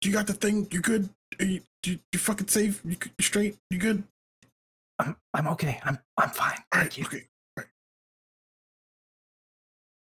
you 0.02 0.12
got 0.12 0.28
the 0.28 0.34
thing? 0.34 0.68
You 0.72 0.80
good? 0.82 1.10
Are 1.40 1.46
you 1.46 1.62
you, 1.86 2.00
you 2.12 2.20
fucking 2.20 2.48
safe? 2.48 2.82
You, 2.86 2.96
good- 2.96 3.12
you 3.18 3.24
straight? 3.24 3.58
You 3.70 3.78
good? 3.80 4.04
I'm 5.00 5.16
I'm 5.34 5.48
okay. 5.50 5.80
I'm 5.84 5.98
I'm 6.18 6.30
fine. 6.30 6.58
All 6.74 6.82
Thank 6.82 6.84
right. 6.84 6.98
you. 6.98 7.06
Okay. 7.06 7.24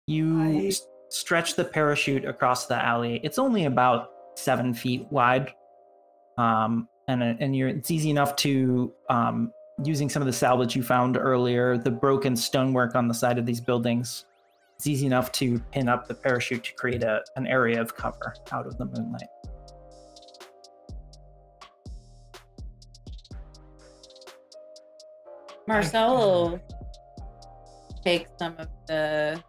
You 0.06 0.42
I- 0.42 0.66
s- 0.68 0.86
stretch 1.10 1.56
the 1.56 1.64
parachute 1.64 2.24
across 2.24 2.66
the 2.66 2.76
alley. 2.82 3.20
It's 3.22 3.38
only 3.38 3.64
about 3.64 4.10
seven 4.36 4.72
feet 4.74 5.06
wide, 5.10 5.52
um, 6.38 6.88
and 7.08 7.22
uh, 7.22 7.34
and 7.40 7.56
you're 7.56 7.68
it's 7.68 7.90
easy 7.90 8.10
enough 8.10 8.36
to 8.36 8.92
um, 9.10 9.52
using 9.84 10.08
some 10.08 10.22
of 10.22 10.26
the 10.26 10.32
salvage 10.32 10.76
you 10.76 10.82
found 10.82 11.16
earlier, 11.16 11.76
the 11.76 11.90
broken 11.90 12.36
stonework 12.36 12.94
on 12.94 13.08
the 13.08 13.14
side 13.14 13.38
of 13.38 13.44
these 13.46 13.60
buildings. 13.60 14.24
it's 14.76 14.86
easy 14.86 15.06
enough 15.06 15.32
to 15.32 15.58
pin 15.72 15.88
up 15.88 16.06
the 16.06 16.14
parachute 16.14 16.62
to 16.64 16.72
create 16.74 17.02
a, 17.02 17.22
an 17.36 17.46
area 17.46 17.80
of 17.80 17.94
cover 17.96 18.34
out 18.52 18.66
of 18.66 18.78
the 18.78 18.84
moonlight. 18.86 19.28
Marcel 25.66 26.16
will 26.16 26.60
take 28.04 28.28
some 28.38 28.54
of 28.58 28.68
the 28.86 29.42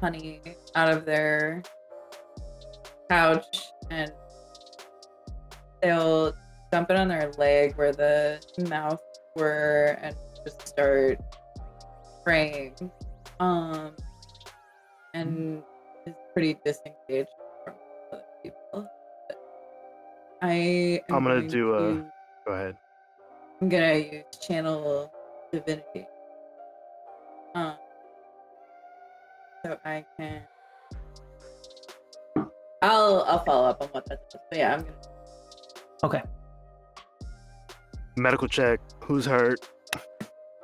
honey 0.00 0.40
out 0.74 0.88
of 0.90 1.04
their 1.04 1.62
pouch 3.08 3.68
and 3.90 4.10
they'll 5.82 6.32
dump 6.72 6.90
it 6.90 6.96
on 6.96 7.08
their 7.08 7.30
leg 7.38 7.74
where 7.76 7.92
the 7.92 8.40
mouth 8.68 9.00
were 9.36 9.98
and 10.00 10.16
just 10.44 10.66
start 10.66 11.18
praying. 12.24 12.74
Um 13.40 13.92
and 15.12 15.62
is 16.06 16.14
pretty 16.32 16.56
disengaged 16.64 17.28
from 17.64 17.74
other 18.12 18.22
people. 18.42 18.88
But 19.28 19.38
I 20.42 21.00
I'm 21.10 21.24
gonna 21.24 21.46
do 21.46 21.74
a- 21.74 22.10
Go 22.46 22.52
ahead. 22.52 22.76
I'm 23.60 23.68
gonna 23.68 23.94
use 23.94 24.24
channel 24.46 25.12
divinity. 25.52 26.06
Um, 27.54 27.74
so 29.64 29.78
I 29.84 30.04
can. 30.16 30.42
I'll 32.82 33.22
I'll 33.26 33.44
follow 33.44 33.68
up 33.68 33.80
on 33.82 33.88
what 33.88 34.04
that 34.06 34.28
does. 34.30 34.40
But 34.50 34.58
yeah, 34.58 34.74
I'm 34.74 34.80
gonna. 34.82 34.94
Okay. 36.04 36.22
Medical 38.16 38.48
check. 38.48 38.80
Who's 39.04 39.24
hurt? 39.26 39.60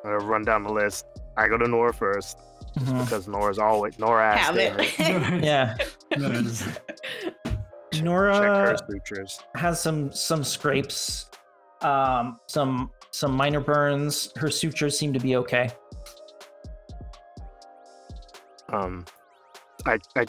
I'm 0.04 0.12
gonna 0.12 0.18
run 0.18 0.42
down 0.44 0.62
the 0.64 0.72
list. 0.72 1.06
I 1.36 1.48
go 1.48 1.56
to 1.56 1.66
Nora 1.68 1.94
first 1.94 2.36
Mhm. 2.78 3.04
because 3.04 3.26
Nora's 3.28 3.58
always 3.58 3.98
Nora 3.98 4.36
has 4.36 4.46
Have 4.46 4.56
it. 4.58 4.98
Yeah, 5.44 5.76
Nice. 6.16 6.64
Check 6.64 7.54
her 7.94 8.02
Nora 8.02 8.78
sutures. 8.90 9.40
has 9.54 9.80
some 9.80 10.12
some 10.12 10.42
scrapes, 10.44 11.28
um, 11.84 12.38
some 12.46 12.90
some 13.10 13.32
minor 13.32 13.60
burns. 13.60 14.32
Her 14.36 14.50
sutures 14.50 14.98
seem 14.98 15.12
to 15.12 15.20
be 15.20 15.36
okay. 15.36 15.70
Um, 18.70 19.04
I 19.86 19.98
I 20.16 20.26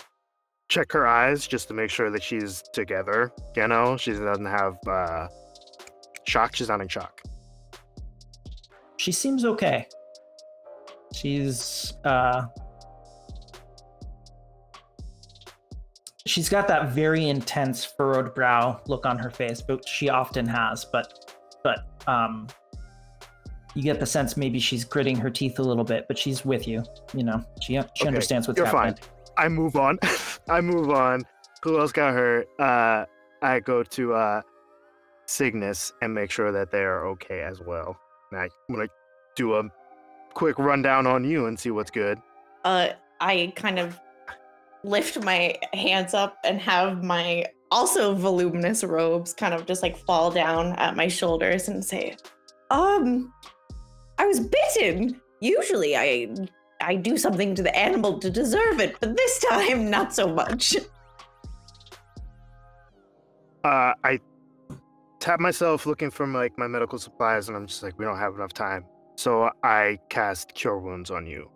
check 0.70 0.92
her 0.92 1.08
eyes 1.08 1.48
just 1.48 1.68
to 1.70 1.74
make 1.74 1.90
sure 1.90 2.10
that 2.10 2.24
she's 2.24 2.62
together. 2.74 3.32
You 3.56 3.68
know, 3.68 3.98
she 3.98 4.12
doesn't 4.14 4.46
have 4.46 4.78
uh 4.88 5.28
shock. 6.26 6.56
She's 6.56 6.70
not 6.70 6.82
in 6.82 6.88
shock. 6.88 7.22
She 8.98 9.12
seems 9.12 9.46
okay. 9.46 9.88
She's 11.14 11.94
uh 12.04 12.48
She's 16.26 16.48
got 16.48 16.70
that 16.70 16.90
very 16.94 17.28
intense 17.28 17.84
furrowed 17.84 18.34
brow 18.34 18.82
look 18.88 19.06
on 19.06 19.20
her 19.20 19.30
face, 19.30 19.62
but 19.62 19.88
she 19.88 20.08
often 20.10 20.48
has, 20.48 20.86
but 20.86 21.23
but 21.64 21.86
um 22.08 22.48
you 23.76 23.82
get 23.82 24.00
the 24.00 24.06
sense 24.06 24.38
maybe 24.38 24.60
she's 24.60 24.84
gritting 24.86 25.16
her 25.18 25.30
teeth 25.32 25.58
a 25.58 25.64
little 25.64 25.84
bit, 25.84 26.06
but 26.08 26.16
she's 26.18 26.46
with 26.46 26.68
you, 26.68 26.84
you 27.14 27.24
know. 27.24 27.44
She 27.62 27.74
she 27.74 27.80
Okay, 27.80 28.08
understands 28.08 28.48
what's 28.48 28.58
you're 28.58 28.68
happening. 28.68 28.96
I 29.38 29.48
move 29.50 29.76
on. 29.76 29.98
I 30.50 30.62
move 30.62 30.92
on. 30.92 31.24
Who 31.64 31.80
else 31.80 31.92
got 31.92 32.14
hurt? 32.14 32.48
Uh, 32.60 33.06
I 33.42 33.60
go 33.62 33.82
to 33.82 34.14
uh, 34.14 34.42
Cygnus 35.26 35.92
and 36.02 36.14
make 36.14 36.30
sure 36.30 36.52
that 36.52 36.70
they 36.72 36.82
are 36.84 37.08
okay 37.08 37.42
as 37.42 37.62
well. 37.62 37.98
And 38.32 38.42
I, 38.42 38.44
I'm 38.70 38.76
gonna 38.76 38.88
do 39.36 39.56
a 39.56 39.64
quick 40.36 40.60
rundown 40.60 41.08
on 41.08 41.24
you 41.24 41.48
and 41.48 41.60
see 41.60 41.72
what's 41.72 41.92
good. 41.92 42.20
uh, 42.66 42.90
I 43.22 43.54
kind 43.56 43.80
of 43.80 44.00
lift 44.84 45.24
my 45.24 45.56
hands 45.74 46.14
up 46.14 46.38
and 46.44 46.60
have 46.60 47.04
my 47.04 47.46
also 47.74 48.14
voluminous 48.14 48.84
robes 48.84 49.34
kind 49.34 49.54
of 49.54 49.66
just 49.66 49.82
like 49.82 49.98
fall 49.98 50.30
down 50.30 50.74
at 50.74 50.96
my 50.96 51.08
shoulders 51.08 51.68
and 51.68 51.84
say, 51.84 52.16
"Um, 52.70 53.34
I 54.20 54.28
was 54.28 54.40
bitten. 54.40 55.20
Usually, 55.42 55.98
I 55.98 56.34
I 56.82 56.96
do 56.96 57.18
something 57.18 57.56
to 57.56 57.64
the 57.64 57.76
animal 57.76 58.20
to 58.20 58.30
deserve 58.30 58.80
it, 58.80 58.96
but 59.00 59.18
this 59.18 59.40
time, 59.50 59.90
not 59.98 60.14
so 60.14 60.28
much." 60.28 60.78
Uh, 63.64 63.94
I 64.04 64.20
tap 65.20 65.40
myself 65.40 65.86
looking 65.86 66.12
for 66.12 66.28
like 66.28 66.58
my 66.58 66.68
medical 66.68 67.00
supplies, 67.00 67.48
and 67.48 67.58
I'm 67.58 67.66
just 67.66 67.82
like, 67.82 67.98
we 67.98 68.06
don't 68.06 68.20
have 68.20 68.36
enough 68.36 68.54
time. 68.54 68.86
So 69.16 69.50
I 69.64 69.98
cast 70.10 70.54
Cure 70.54 70.80
Wounds 70.80 71.10
on 71.12 71.26
you. 71.26 71.50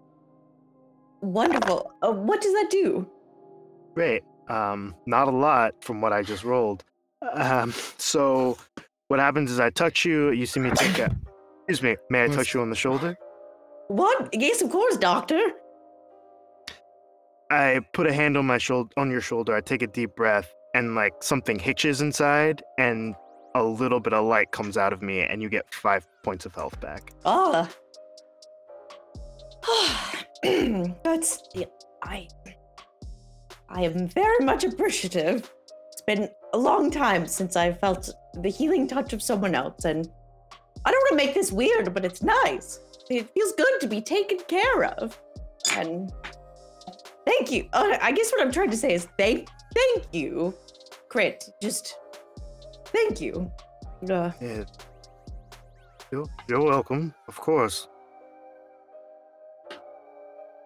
Wonderful. 1.21 1.91
Uh, 2.01 2.11
what 2.11 2.41
does 2.41 2.53
that 2.53 2.69
do? 2.69 3.09
Great. 3.93 4.23
Um, 4.49 4.95
not 5.05 5.27
a 5.27 5.31
lot 5.31 5.83
from 5.83 6.01
what 6.01 6.13
I 6.13 6.23
just 6.23 6.43
rolled. 6.43 6.83
Um, 7.33 7.73
so 7.97 8.57
what 9.07 9.19
happens 9.19 9.51
is 9.51 9.59
I 9.59 9.69
touch 9.69 10.05
you. 10.05 10.31
You 10.31 10.45
see 10.45 10.59
me 10.59 10.71
take 10.71 10.99
a. 10.99 11.15
Excuse 11.67 11.83
me. 11.83 11.97
May 12.09 12.23
I 12.23 12.27
touch 12.27 12.53
you 12.53 12.61
on 12.61 12.69
the 12.69 12.75
shoulder? 12.75 13.17
What? 13.89 14.29
Yes, 14.33 14.61
of 14.61 14.69
course, 14.69 14.97
Doctor. 14.97 15.39
I 17.49 17.81
put 17.93 18.07
a 18.07 18.13
hand 18.13 18.37
on 18.37 18.45
my 18.45 18.57
shoulder, 18.57 18.89
on 18.97 19.09
your 19.09 19.21
shoulder. 19.21 19.55
I 19.55 19.61
take 19.61 19.81
a 19.81 19.87
deep 19.87 20.15
breath, 20.15 20.53
and 20.73 20.95
like 20.95 21.23
something 21.23 21.59
hitches 21.59 22.01
inside, 22.01 22.61
and 22.77 23.15
a 23.55 23.63
little 23.63 23.99
bit 23.99 24.13
of 24.13 24.25
light 24.25 24.51
comes 24.51 24.77
out 24.77 24.93
of 24.93 25.01
me, 25.01 25.21
and 25.21 25.41
you 25.41 25.49
get 25.49 25.73
five 25.73 26.05
points 26.23 26.45
of 26.45 26.53
health 26.55 26.79
back. 26.79 27.11
Ah. 27.25 27.69
That's 31.03 31.43
yeah, 31.53 31.65
I 32.03 32.27
I 33.69 33.83
am 33.83 34.07
very 34.07 34.43
much 34.45 34.63
appreciative. 34.63 35.51
It's 35.91 36.01
been 36.01 36.29
a 36.53 36.57
long 36.57 36.89
time 36.91 37.27
since 37.27 37.55
I 37.55 37.73
felt 37.73 38.09
the 38.33 38.49
healing 38.49 38.87
touch 38.87 39.13
of 39.13 39.21
someone 39.21 39.55
else, 39.55 39.85
and 39.85 40.09
I 40.85 40.91
don't 40.91 41.01
want 41.01 41.19
to 41.19 41.25
make 41.25 41.33
this 41.33 41.51
weird, 41.51 41.93
but 41.93 42.05
it's 42.05 42.23
nice. 42.23 42.79
It 43.09 43.29
feels 43.33 43.53
good 43.53 43.79
to 43.81 43.87
be 43.87 44.01
taken 44.01 44.39
care 44.47 44.85
of. 44.85 45.19
And 45.75 46.11
thank 47.25 47.51
you. 47.51 47.67
Uh, 47.73 47.97
I 48.01 48.11
guess 48.11 48.31
what 48.31 48.41
I'm 48.41 48.51
trying 48.51 48.71
to 48.71 48.77
say 48.77 48.93
is 48.93 49.07
thank 49.17 49.49
thank 49.73 50.05
you. 50.13 50.53
Crit. 51.09 51.49
Just 51.61 51.95
thank 52.87 53.19
you. 53.21 53.51
Uh, 54.09 54.31
Yeah. 54.41 54.63
You're, 56.11 56.25
you're 56.47 56.63
welcome, 56.63 57.13
of 57.27 57.35
course. 57.35 57.89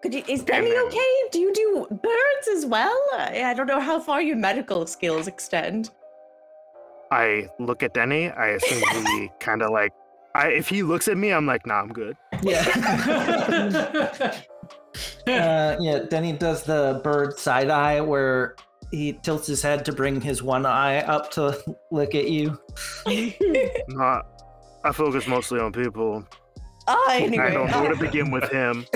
Could 0.02 0.14
you, 0.14 0.24
is 0.26 0.42
Demi 0.42 0.70
ma'am. 0.70 0.86
okay? 0.88 1.22
Do 1.30 1.38
you 1.38 1.52
do 1.52 1.86
birds 1.90 2.48
as 2.56 2.66
well? 2.66 2.98
I, 3.14 3.44
I 3.44 3.54
don't 3.54 3.68
know 3.68 3.80
how 3.80 4.00
far 4.00 4.20
your 4.20 4.36
medical 4.36 4.84
skills 4.86 5.28
extend. 5.28 5.90
I 7.12 7.48
look 7.60 7.84
at 7.84 7.94
Denny. 7.94 8.30
I 8.30 8.48
assume 8.48 8.82
he 9.06 9.30
kind 9.40 9.62
of 9.62 9.70
like. 9.70 9.92
I, 10.34 10.48
if 10.48 10.68
he 10.68 10.82
looks 10.82 11.08
at 11.08 11.16
me, 11.16 11.30
I'm 11.30 11.46
like, 11.46 11.66
nah, 11.66 11.80
I'm 11.80 11.92
good. 11.92 12.16
Yeah. 12.42 12.64
uh, 15.26 15.76
yeah, 15.78 15.98
Denny 16.08 16.32
does 16.32 16.64
the 16.64 17.00
bird 17.04 17.38
side 17.38 17.68
eye 17.68 18.00
where 18.00 18.56
he 18.90 19.12
tilts 19.12 19.46
his 19.46 19.62
head 19.62 19.84
to 19.84 19.92
bring 19.92 20.22
his 20.22 20.42
one 20.42 20.64
eye 20.64 21.00
up 21.02 21.30
to 21.32 21.62
look 21.90 22.14
at 22.14 22.28
you. 22.28 22.58
Not. 23.88 24.26
I 24.84 24.90
focus 24.90 25.28
mostly 25.28 25.60
on 25.60 25.70
people. 25.70 26.24
Ah, 26.88 27.10
I 27.10 27.28
don't 27.28 27.54
know 27.54 27.80
where 27.82 27.94
to 27.94 27.96
begin 27.96 28.30
with 28.30 28.50
him. 28.50 28.86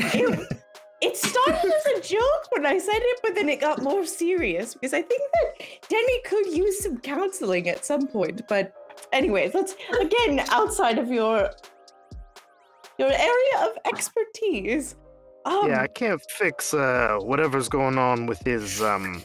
It, 1.00 1.16
started 1.16 1.72
as 1.72 1.98
a 1.98 2.00
joke 2.00 2.46
when 2.50 2.66
I 2.66 2.78
said 2.78 2.98
it, 2.98 3.20
but 3.22 3.34
then 3.34 3.48
it 3.48 3.60
got 3.60 3.82
more 3.82 4.04
serious 4.04 4.74
because 4.74 4.94
I 4.94 5.02
think 5.02 5.22
that 5.32 5.66
Denny 5.88 6.20
could 6.24 6.46
use 6.46 6.82
some 6.82 6.98
counseling 6.98 7.68
at 7.68 7.84
some 7.84 8.06
point. 8.06 8.42
But, 8.48 8.72
anyways, 9.12 9.54
let's 9.54 9.74
again 10.00 10.40
outside 10.50 10.98
of 10.98 11.08
your 11.08 11.50
your 12.98 13.12
area 13.12 13.58
of 13.60 13.70
expertise. 13.84 14.96
Um, 15.44 15.68
yeah, 15.68 15.82
I 15.82 15.86
can't 15.86 16.20
fix 16.30 16.74
uh, 16.74 17.18
whatever's 17.20 17.68
going 17.68 17.98
on 17.98 18.26
with 18.26 18.40
his 18.40 18.82
um, 18.82 19.22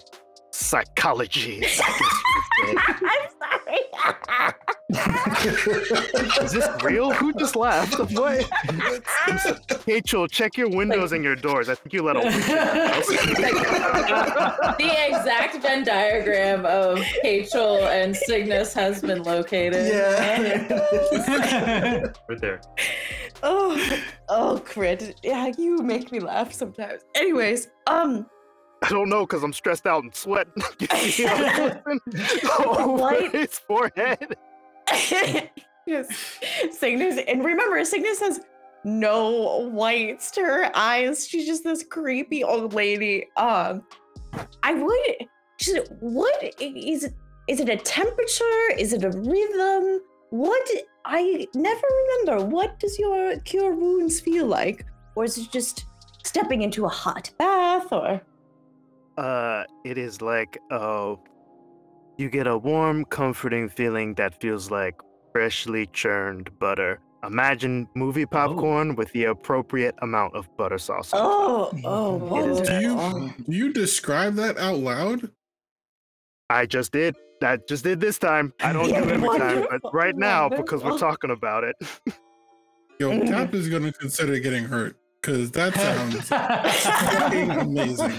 psychology. 0.52 1.64
I'm 2.64 3.30
sorry. 3.72 4.54
guess 5.44 5.66
you 5.66 5.74
could 5.74 5.86
say. 5.86 6.44
Is 6.44 6.52
this 6.52 6.68
real? 6.84 7.12
Who 7.12 7.34
just 7.34 7.56
laughed? 7.56 8.00
What? 8.22 8.50
Rachel, 9.88 10.28
check 10.28 10.58
your 10.58 10.70
windows 10.70 11.12
and 11.12 11.24
your 11.24 11.36
doors. 11.36 11.70
I 11.70 11.76
think 11.76 11.94
you 11.94 12.04
let 12.04 12.18
a 12.18 12.20
witch 12.20 12.34
in 12.36 12.42
the 14.78 15.08
exact 15.08 15.62
Venn 15.62 15.84
diagram 15.84 16.66
of 16.66 17.02
Rachel 17.24 17.78
and 17.88 18.16
Cygnus 18.16 18.74
has 18.74 19.02
been 19.02 19.24
located. 19.24 19.88
Yeah. 19.88 20.82
Right 22.28 22.42
there. 22.42 22.62
oh, 23.44 24.02
oh, 24.30 24.62
crit. 24.66 25.16
Yeah, 25.24 25.52
you 25.58 25.78
make 25.78 26.12
me 26.12 26.20
laugh 26.20 26.54
sometimes. 26.54 27.02
Anyways, 27.16 27.70
um, 27.88 28.26
I 28.82 28.90
don't 28.90 29.10
know 29.10 29.26
because 29.26 29.44
I'm 29.44 29.54
stressed 29.54 29.86
out 29.86 30.04
and 30.04 30.14
sweating. 30.14 30.64
You 30.80 30.88
see 30.88 31.28
him 31.28 31.80
over 32.76 33.30
his 33.30 33.60
forehead. 33.60 34.36
yes, 35.86 36.40
Cygnus, 36.72 37.20
and 37.28 37.46
remember, 37.46 37.84
Cygnus 37.86 38.20
has 38.20 38.42
no 38.84 39.70
whites 39.70 40.32
to 40.32 40.42
her 40.42 40.72
eyes. 40.76 41.28
She's 41.28 41.46
just 41.46 41.64
this 41.64 41.84
creepy 41.84 42.44
old 42.44 42.74
lady. 42.74 43.28
Um, 43.38 43.84
I 44.64 44.74
would 44.74 45.28
just 45.60 45.92
what 46.00 46.44
is 46.60 47.04
it? 47.04 47.14
Is 47.48 47.60
it 47.60 47.70
a 47.70 47.78
temperature? 47.78 48.72
Is 48.78 48.94
it 48.94 49.04
a 49.04 49.10
rhythm? 49.10 50.02
What 50.30 50.70
I 51.06 51.48
never 51.56 51.88
remember. 52.26 52.46
What 52.46 52.80
does 52.80 52.98
your 52.98 53.38
cure 53.40 53.74
wounds 53.74 54.20
feel 54.20 54.46
like, 54.46 54.86
or 55.16 55.26
is 55.26 55.38
it 55.38 55.52
just 55.52 55.86
stepping 56.24 56.62
into 56.62 56.86
a 56.86 56.90
hot 56.90 57.32
bath? 57.38 57.92
Or 57.92 58.22
Uh, 59.18 59.64
it 59.86 59.98
is 59.98 60.22
like 60.22 60.58
uh, 60.72 61.16
you 62.18 62.30
get 62.30 62.48
a 62.48 62.58
warm, 62.58 63.06
comforting 63.06 63.70
feeling 63.70 64.14
that 64.16 64.40
feels 64.42 64.72
like 64.72 64.96
freshly 65.34 65.88
churned 65.88 66.50
butter. 66.60 67.00
Imagine 67.24 67.88
movie 67.96 68.26
popcorn 68.26 68.96
with 68.96 69.12
the 69.12 69.26
appropriate 69.26 69.94
amount 70.02 70.36
of 70.36 70.48
butter 70.58 70.80
sauce. 70.80 71.12
oh, 71.14 71.72
oh, 71.86 72.40
It 72.40 72.50
is 72.50 72.62
Do 72.62 72.74
wonderful. 72.74 73.22
you 73.28 73.34
do 73.48 73.56
you 73.56 73.74
describe 73.74 74.36
that 74.36 74.58
out 74.58 74.78
loud? 74.80 75.30
I 76.50 76.66
just 76.66 76.92
did. 76.92 77.16
I 77.44 77.58
just 77.68 77.84
did 77.84 78.00
this 78.00 78.18
time. 78.18 78.54
I 78.62 78.74
don't 78.74 78.90
Yeah, 78.90 79.02
do 79.02 79.10
it 79.10 79.14
every 79.14 79.38
time, 79.40 79.66
but 79.70 79.94
right 79.94 80.16
now 80.16 80.50
because 80.50 80.84
we're 80.84 80.98
talking 80.98 81.30
about 81.32 81.64
it. 81.64 81.76
Yo. 83.00 83.20
Tap 83.26 83.54
is 83.54 83.68
gonna 83.70 83.92
consider 83.94 84.40
getting 84.40 84.66
hurt 84.66 84.96
because 85.22 85.52
that 85.52 85.74
sounds 85.76 86.32
amazing. 87.62 88.12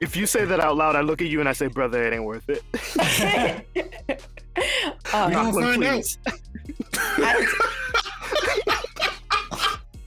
if 0.00 0.16
you 0.16 0.26
say 0.26 0.44
that 0.44 0.60
out 0.60 0.76
loud, 0.76 0.94
I 0.96 1.00
look 1.00 1.20
at 1.22 1.28
you 1.28 1.40
and 1.40 1.48
I 1.48 1.52
say, 1.52 1.68
"Brother, 1.68 2.04
it 2.04 2.12
ain't 2.12 2.24
worth 2.24 2.48
it." 2.48 2.62
Um, 5.14 5.28
We 5.28 5.34
gonna 5.34 5.52
find 5.52 5.84
out. 5.84 6.02
please. 6.02 6.18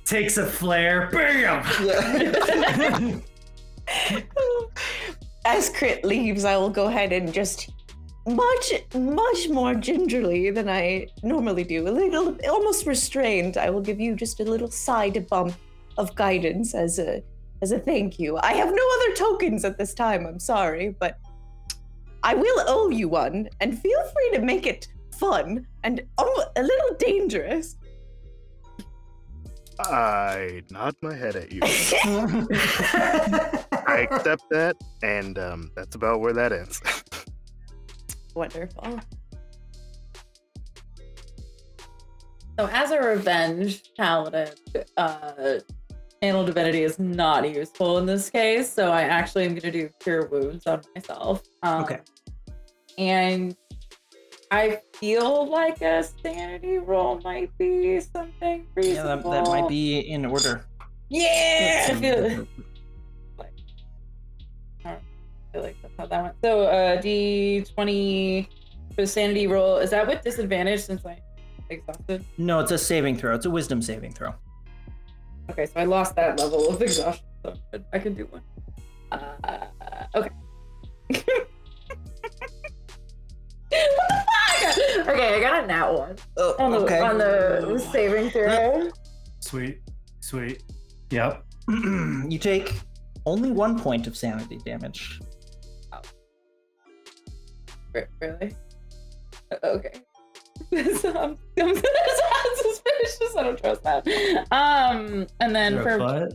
Takes 0.06 0.38
a 0.38 0.45
flare. 0.45 1.10
Bam! 1.11 1.64
As 5.45 5.70
Crit 5.70 6.06
leaves, 6.06 6.45
I 6.45 6.56
will 6.57 6.70
go 6.70 6.86
ahead 6.88 7.11
and 7.11 7.34
just 7.34 7.70
much, 8.28 8.74
much 8.95 9.50
more 9.50 9.76
gingerly 9.76 10.52
than 10.52 10.70
I 10.70 11.08
normally 11.24 11.64
do, 11.64 11.88
a 11.88 11.90
little 11.90 12.38
almost 12.50 12.86
restrained. 12.86 13.58
I 13.58 13.70
will 13.70 13.82
give 13.82 14.00
you 14.00 14.16
just 14.16 14.40
a 14.40 14.44
little 14.44 14.72
side 14.72 15.28
bump 15.28 15.56
of 15.98 16.16
guidance 16.16 16.74
as 16.74 17.00
a 17.00 17.24
as 17.62 17.72
a 17.72 17.80
thank 17.80 18.20
you. 18.20 18.38
I 18.38 18.54
have 18.54 18.70
no 18.70 18.90
other 18.95 19.16
tokens 19.16 19.64
at 19.64 19.78
this 19.78 19.94
time. 19.94 20.26
I'm 20.26 20.40
sorry, 20.40 20.95
but 21.00 21.18
I 22.24 22.36
will 22.36 22.64
owe 22.68 22.90
you 22.90 23.10
one, 23.10 23.50
and 23.60 23.80
feel 23.80 24.04
free 24.04 24.32
to 24.34 24.41
make 24.41 24.66
it 24.66 24.88
fun 25.18 25.68
and 25.84 26.02
a 26.18 26.62
little 26.62 26.95
dangerous. 26.98 27.76
I 29.80 30.62
nod 30.70 30.95
my 31.02 31.16
head 31.16 31.36
at 31.36 31.52
you. 31.52 31.62
I 31.64 31.68
accept 34.10 34.44
that, 34.52 34.78
and 35.02 35.40
um, 35.40 35.72
that's 35.76 35.95
about 35.95 36.22
where 36.22 36.34
that 36.34 36.54
ends. 36.54 36.80
Wonderful. 38.35 38.99
So, 42.60 42.68
as 42.72 42.91
a 42.91 42.99
revenge 43.01 43.81
paladin, 43.97 44.49
uh, 44.97 45.60
channel 46.22 46.45
divinity 46.45 46.84
is 46.84 46.99
not 46.99 47.49
useful 47.49 47.97
in 47.97 48.05
this 48.05 48.30
case. 48.30 48.72
So, 48.72 48.91
I 48.91 49.01
actually 49.03 49.45
am 49.45 49.51
going 49.51 49.61
to 49.61 49.72
do 49.72 49.89
cure 49.99 50.27
wounds 50.27 50.68
on 50.68 50.81
myself. 50.95 51.41
Um, 51.64 51.84
Okay. 51.84 51.99
And 52.99 53.55
I 54.51 54.81
feel 54.97 55.49
like 55.49 55.81
a 55.81 56.03
sanity 56.03 56.77
roll 56.77 57.19
might 57.23 57.55
be 57.57 57.99
something 57.99 58.68
Yeah, 58.77 58.81
reasonable. 58.84 59.31
that, 59.31 59.45
that 59.45 59.49
might 59.51 59.68
be 59.68 59.99
in 60.01 60.26
order. 60.27 60.64
Yeah. 61.10 62.43
Feel 65.54 65.62
like 65.62 65.82
that's 65.82 65.94
how 65.98 66.06
that 66.08 66.24
went. 66.24 66.36
So, 66.44 66.64
uh, 66.64 67.02
D20 67.02 68.48
for 68.96 69.02
the 69.02 69.08
sanity 69.08 69.48
roll. 69.48 69.78
Is 69.78 69.92
that 69.92 70.08
with 70.08 70.22
disadvantage 70.24 70.82
since 70.82 71.06
I'm 71.06 71.18
exhausted? 71.70 72.26
No, 72.38 72.60
it's 72.60 72.72
a 72.72 72.78
saving 72.78 73.18
throw. 73.18 73.36
It's 73.36 73.46
a 73.46 73.50
wisdom 73.50 73.82
saving 73.82 74.14
throw. 74.14 74.34
Okay, 75.52 75.66
so 75.66 75.74
I 75.76 75.86
lost 75.86 76.16
that 76.16 76.40
level 76.40 76.70
of 76.70 76.82
exhaustion. 76.82 77.26
So 77.44 77.54
I- 77.74 77.80
I 77.94 78.00
can 78.00 78.14
do 78.16 78.26
one. 78.26 78.42
Uh, 79.12 79.66
okay. 80.16 80.30
what 81.10 81.26
the 82.26 82.32
fuck? 83.70 85.08
Okay, 85.08 85.36
I 85.36 85.40
got 85.40 85.64
a 85.64 85.68
nat 85.68 85.92
one 85.92 86.16
on 86.58 86.72
the 86.72 86.78
okay. 86.80 87.00
on 87.00 87.18
the 87.18 87.78
saving 87.92 88.32
throw. 88.32 88.90
Sweet, 89.40 89.82
sweet. 90.22 90.64
Yep. 91.12 91.46
you 91.68 92.40
take 92.40 92.74
only 93.26 93.52
one 93.52 93.80
point 93.80 94.08
of 94.08 94.18
sanity 94.18 94.58
damage. 94.66 95.20
Re- 97.94 98.06
Really? 98.22 98.56
Okay. 99.64 99.91
This, 100.70 101.03
um, 101.03 101.38
this 101.56 101.82
sounds 101.82 102.60
suspicious. 102.61 103.36
I 103.36 103.44
don't 103.44 103.57
trust 103.57 103.84
that. 103.84 104.07
Um, 104.52 105.28
and 105.40 105.56
then 105.56 105.82
for 105.82 105.98
butt. 105.98 106.34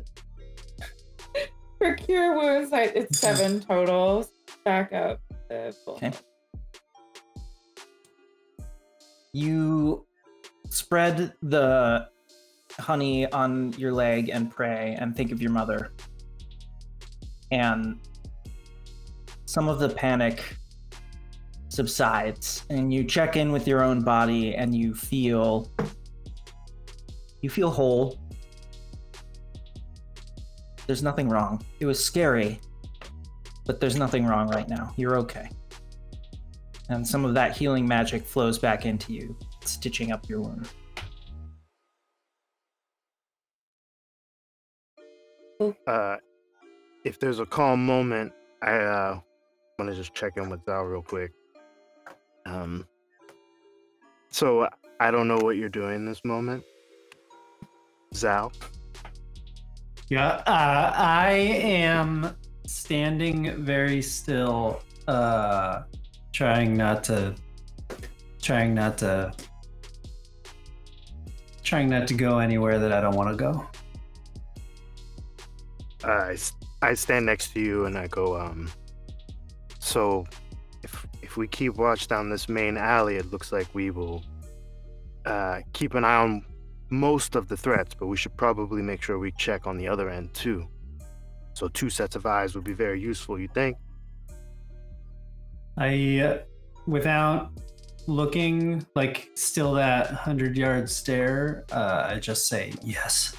for 1.79 1.95
cure 1.95 2.37
wounds, 2.37 2.73
I, 2.73 2.83
it's 2.83 3.21
seven 3.21 3.61
total. 3.61 4.29
Back 4.65 4.93
up. 4.93 5.21
The 5.49 5.75
full. 5.85 5.95
Okay. 5.95 6.13
You 9.33 10.05
spread 10.69 11.33
the 11.43 12.09
honey 12.79 13.31
on 13.33 13.73
your 13.75 13.93
leg 13.93 14.31
and 14.31 14.51
pray 14.51 14.97
and 14.99 15.17
think 15.17 15.33
of 15.33 15.41
your 15.41 15.53
mother. 15.53 15.93
And 17.51 18.01
some 19.47 19.69
of 19.69 19.79
the 19.79 19.89
panic 19.89 20.58
subsides 21.79 22.65
and 22.71 22.93
you 22.93 23.05
check 23.05 23.37
in 23.37 23.53
with 23.53 23.69
your 23.69 23.85
own 23.85 24.03
body 24.03 24.55
and 24.57 24.75
you 24.75 24.95
feel 24.95 25.71
you 27.41 27.49
feel 27.49 27.71
whole. 27.71 28.19
There's 30.87 31.03
nothing 31.03 31.29
wrong. 31.29 31.65
It 31.81 31.87
was 31.87 32.03
scary, 32.05 32.61
but 33.67 33.79
there's 33.79 33.97
nothing 33.97 34.27
wrong 34.27 34.49
right 34.49 34.69
now. 34.69 34.93
You're 34.97 35.17
okay 35.19 35.49
and 36.89 37.07
some 37.07 37.25
of 37.25 37.35
that 37.35 37.57
healing 37.57 37.87
magic 37.87 38.25
flows 38.25 38.59
back 38.59 38.87
into 38.87 39.13
you, 39.13 39.37
stitching 39.65 40.13
up 40.13 40.29
your 40.29 40.41
wound. 40.41 40.69
Uh, 45.87 46.17
if 47.05 47.19
there's 47.19 47.41
a 47.41 47.47
calm 47.47 47.85
moment, 47.85 48.33
I 48.63 48.77
uh, 48.77 49.21
want 49.79 49.91
to 49.91 49.97
just 49.97 50.15
check 50.15 50.37
in 50.37 50.49
with 50.49 50.65
Zal 50.65 50.85
real 50.85 51.03
quick. 51.03 51.33
Um, 52.49 52.87
so 54.31 54.69
I 55.01 55.11
don't 55.11 55.29
know 55.29 55.39
what 55.39 55.57
you're 55.57 55.69
doing 55.69 56.07
this 56.07 56.25
moment, 56.25 56.65
Zal. 58.15 58.53
Yeah, 60.09 60.43
uh, 60.47 60.93
I 60.97 61.33
am 61.33 62.35
standing 62.67 63.63
very 63.63 64.01
still, 64.01 64.81
uh, 65.07 65.83
trying 66.33 66.75
not 66.75 67.05
to, 67.05 67.35
trying 68.41 68.75
not 68.75 68.97
to, 68.99 69.33
trying 71.63 71.91
not 71.91 72.09
to 72.09 72.15
go 72.15 72.39
anywhere 72.39 72.79
that 72.79 72.93
I 72.93 73.03
don't 73.03 73.15
want 73.15 73.31
to 73.31 73.37
go. 73.37 73.67
I 76.05 76.39
I 76.81 76.95
stand 76.95 77.27
next 77.27 77.53
to 77.53 77.61
you 77.61 77.85
and 77.85 77.99
I 77.99 78.07
go, 78.07 78.39
um, 78.41 78.71
so 79.81 80.25
if 81.29 81.37
we 81.37 81.47
keep 81.47 81.75
watch 81.75 82.09
down 82.09 82.31
this 82.31 82.49
main 82.49 82.79
alley, 82.79 83.17
it 83.17 83.31
looks 83.31 83.53
like 83.53 83.67
we 83.75 83.91
will 83.91 84.25
uh, 85.27 85.61
keep 85.75 85.93
an 85.93 86.03
eye 86.03 86.17
on 86.17 86.43
most 86.89 87.37
of 87.37 87.49
the 87.49 87.57
threats, 87.57 87.95
but 87.95 88.07
we 88.07 88.17
should 88.17 88.35
probably 88.39 88.81
make 88.81 89.03
sure 89.03 89.19
we 89.19 89.31
check 89.33 89.67
on 89.67 89.77
the 89.77 89.87
other 89.87 90.09
end 90.09 90.33
too. 90.33 90.67
So 91.53 91.69
two 91.69 91.91
sets 91.91 92.17
of 92.17 92.25
eyes 92.25 92.55
would 92.55 92.65
be 92.65 92.73
very 92.73 92.99
useful, 92.99 93.39
you 93.39 93.49
think? 93.49 93.77
I, 95.77 96.21
uh, 96.21 96.39
without 96.87 97.51
looking 98.07 98.87
like 98.95 99.29
still 99.35 99.75
that 99.75 100.07
hundred 100.07 100.57
yard 100.57 100.89
stare, 100.89 101.67
uh, 101.73 102.07
I 102.09 102.19
just 102.21 102.49
say 102.49 102.73
yes. 102.83 103.37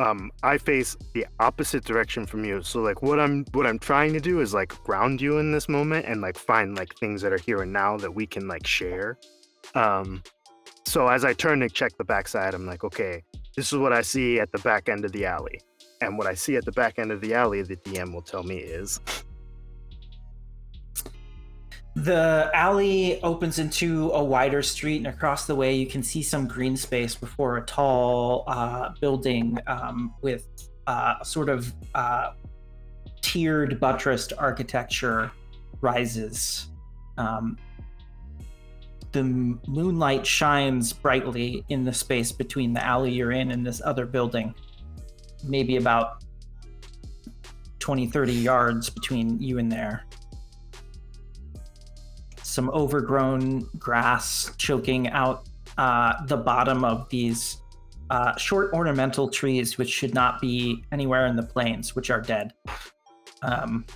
Um 0.00 0.30
i 0.42 0.56
face 0.56 0.96
the 1.14 1.26
opposite 1.40 1.84
direction 1.84 2.26
from 2.26 2.44
you. 2.44 2.62
So 2.62 2.80
like 2.80 3.02
what 3.02 3.18
i'm 3.18 3.44
what 3.52 3.66
i'm 3.66 3.78
trying 3.78 4.12
to 4.12 4.20
do 4.20 4.40
is 4.40 4.54
like 4.54 4.68
ground 4.84 5.20
you 5.20 5.38
in 5.38 5.52
this 5.52 5.68
moment 5.68 6.06
and 6.06 6.20
like 6.20 6.38
find 6.38 6.76
like 6.76 6.94
things 6.96 7.22
that 7.22 7.32
are 7.32 7.38
here 7.38 7.62
and 7.62 7.72
now 7.72 7.96
that 7.98 8.14
we 8.14 8.26
can 8.26 8.48
like 8.48 8.66
share. 8.66 9.18
Um 9.74 10.22
so 10.84 11.08
as 11.08 11.24
i 11.24 11.32
turn 11.32 11.60
to 11.60 11.68
check 11.68 11.96
the 11.98 12.04
backside 12.04 12.54
i'm 12.54 12.66
like 12.66 12.82
okay 12.84 13.22
this 13.56 13.72
is 13.72 13.78
what 13.78 13.92
i 13.92 14.00
see 14.00 14.40
at 14.40 14.50
the 14.52 14.58
back 14.58 14.88
end 14.88 15.04
of 15.04 15.12
the 15.12 15.26
alley. 15.26 15.60
And 16.00 16.16
what 16.16 16.26
i 16.26 16.34
see 16.34 16.56
at 16.56 16.64
the 16.64 16.72
back 16.72 16.98
end 16.98 17.10
of 17.10 17.20
the 17.20 17.34
alley 17.34 17.62
the 17.62 17.76
dm 17.76 18.12
will 18.14 18.22
tell 18.22 18.42
me 18.42 18.56
is 18.56 19.00
The 22.04 22.48
alley 22.54 23.20
opens 23.22 23.58
into 23.58 24.12
a 24.12 24.22
wider 24.22 24.62
street, 24.62 24.98
and 24.98 25.08
across 25.08 25.48
the 25.48 25.54
way, 25.56 25.74
you 25.74 25.86
can 25.86 26.00
see 26.00 26.22
some 26.22 26.46
green 26.46 26.76
space 26.76 27.16
before 27.16 27.56
a 27.56 27.62
tall 27.62 28.44
uh, 28.46 28.90
building 29.00 29.58
um, 29.66 30.14
with 30.22 30.46
uh, 30.86 31.20
sort 31.24 31.48
of 31.48 31.72
uh, 31.96 32.34
tiered, 33.20 33.80
buttressed 33.80 34.32
architecture 34.38 35.32
rises. 35.80 36.68
Um, 37.16 37.58
the 39.10 39.24
moonlight 39.24 40.24
shines 40.24 40.92
brightly 40.92 41.64
in 41.68 41.84
the 41.84 41.92
space 41.92 42.30
between 42.30 42.72
the 42.72 42.84
alley 42.84 43.10
you're 43.10 43.32
in 43.32 43.50
and 43.50 43.66
this 43.66 43.82
other 43.84 44.06
building, 44.06 44.54
maybe 45.42 45.78
about 45.78 46.22
20, 47.80 48.06
30 48.06 48.32
yards 48.34 48.88
between 48.88 49.42
you 49.42 49.58
and 49.58 49.72
there 49.72 50.04
some 52.58 52.70
overgrown 52.70 53.60
grass 53.78 54.50
choking 54.58 55.08
out 55.10 55.48
uh, 55.76 56.26
the 56.26 56.36
bottom 56.36 56.84
of 56.84 57.08
these 57.08 57.58
uh, 58.10 58.36
short 58.36 58.72
ornamental 58.72 59.28
trees, 59.28 59.78
which 59.78 59.88
should 59.88 60.12
not 60.12 60.40
be 60.40 60.82
anywhere 60.90 61.26
in 61.28 61.36
the 61.36 61.42
plains, 61.44 61.94
which 61.94 62.10
are 62.10 62.20
dead. 62.20 62.52
Um, 63.42 63.86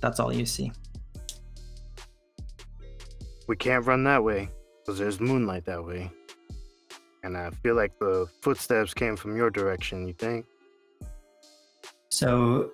that's 0.00 0.20
all 0.20 0.32
you 0.32 0.46
see. 0.46 0.70
We 3.48 3.56
can't 3.56 3.84
run 3.84 4.04
that 4.04 4.22
way 4.22 4.50
because 4.78 4.96
there's 4.96 5.18
moonlight 5.18 5.64
that 5.64 5.84
way. 5.84 6.08
And 7.24 7.36
I 7.36 7.50
feel 7.50 7.74
like 7.74 7.98
the 7.98 8.28
footsteps 8.42 8.94
came 8.94 9.16
from 9.16 9.36
your 9.36 9.50
direction, 9.50 10.06
you 10.06 10.14
think? 10.14 10.46
So 12.10 12.70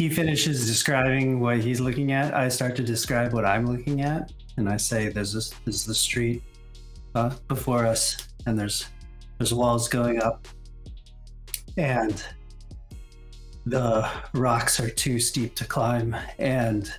he 0.00 0.08
finishes 0.08 0.66
describing 0.66 1.40
what 1.40 1.58
he's 1.58 1.78
looking 1.78 2.10
at. 2.10 2.34
I 2.34 2.48
start 2.48 2.74
to 2.76 2.82
describe 2.82 3.34
what 3.34 3.44
I'm 3.44 3.66
looking 3.66 4.00
at, 4.00 4.32
and 4.56 4.66
I 4.66 4.78
say, 4.78 5.10
"There's 5.10 5.34
this, 5.34 5.50
this 5.66 5.74
is 5.74 5.84
the 5.84 5.94
street 5.94 6.42
uh, 7.14 7.34
before 7.48 7.84
us, 7.84 8.16
and 8.46 8.58
there's 8.58 8.86
there's 9.36 9.52
walls 9.52 9.88
going 9.88 10.22
up, 10.22 10.48
and 11.76 12.24
the 13.66 14.08
rocks 14.32 14.80
are 14.80 14.88
too 14.88 15.20
steep 15.20 15.54
to 15.56 15.66
climb, 15.66 16.16
and 16.38 16.90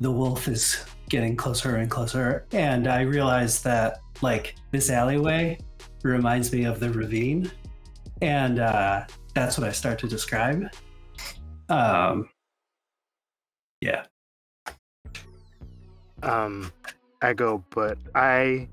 the 0.00 0.10
wolf 0.10 0.46
is 0.46 0.84
getting 1.08 1.36
closer 1.36 1.76
and 1.76 1.90
closer. 1.90 2.44
And 2.52 2.86
I 2.86 3.00
realize 3.00 3.62
that 3.62 4.00
like 4.20 4.56
this 4.72 4.90
alleyway 4.90 5.56
reminds 6.02 6.52
me 6.52 6.64
of 6.64 6.80
the 6.80 6.90
ravine, 6.90 7.50
and 8.20 8.58
uh, 8.58 9.06
that's 9.32 9.56
what 9.56 9.66
I 9.66 9.72
start 9.72 9.98
to 10.00 10.06
describe. 10.06 10.68
Um, 11.70 12.28
yeah. 13.80 14.04
Um, 16.22 16.72
I 17.22 17.32
go, 17.32 17.64
but 17.70 17.96
I, 18.14 18.68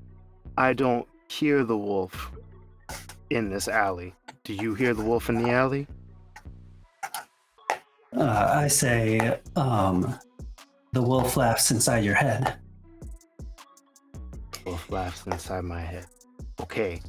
I 0.58 0.72
don't 0.72 1.06
hear 1.28 1.64
the 1.64 1.76
wolf 1.76 2.32
in 3.30 3.48
this 3.48 3.68
alley. 3.68 4.14
Do 4.44 4.52
you 4.52 4.74
hear 4.74 4.94
the 4.94 5.02
wolf 5.02 5.28
in 5.28 5.42
the 5.42 5.50
alley? 5.50 5.86
Uh, 8.16 8.52
I 8.54 8.68
say, 8.68 9.38
um, 9.54 10.18
the 10.92 11.02
wolf 11.02 11.36
laughs 11.36 11.70
inside 11.70 12.04
your 12.04 12.14
head. 12.14 12.56
Wolf 14.66 14.90
laughs 14.90 15.26
inside 15.26 15.64
my 15.64 15.80
head. 15.80 16.06
Okay. 16.60 17.00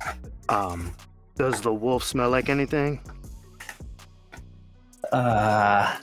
Um, 0.50 0.94
does 1.36 1.62
the 1.62 1.74
wolf 1.74 2.04
smell 2.04 2.30
like 2.30 2.50
anything? 2.50 3.02
Uh, 5.12 5.98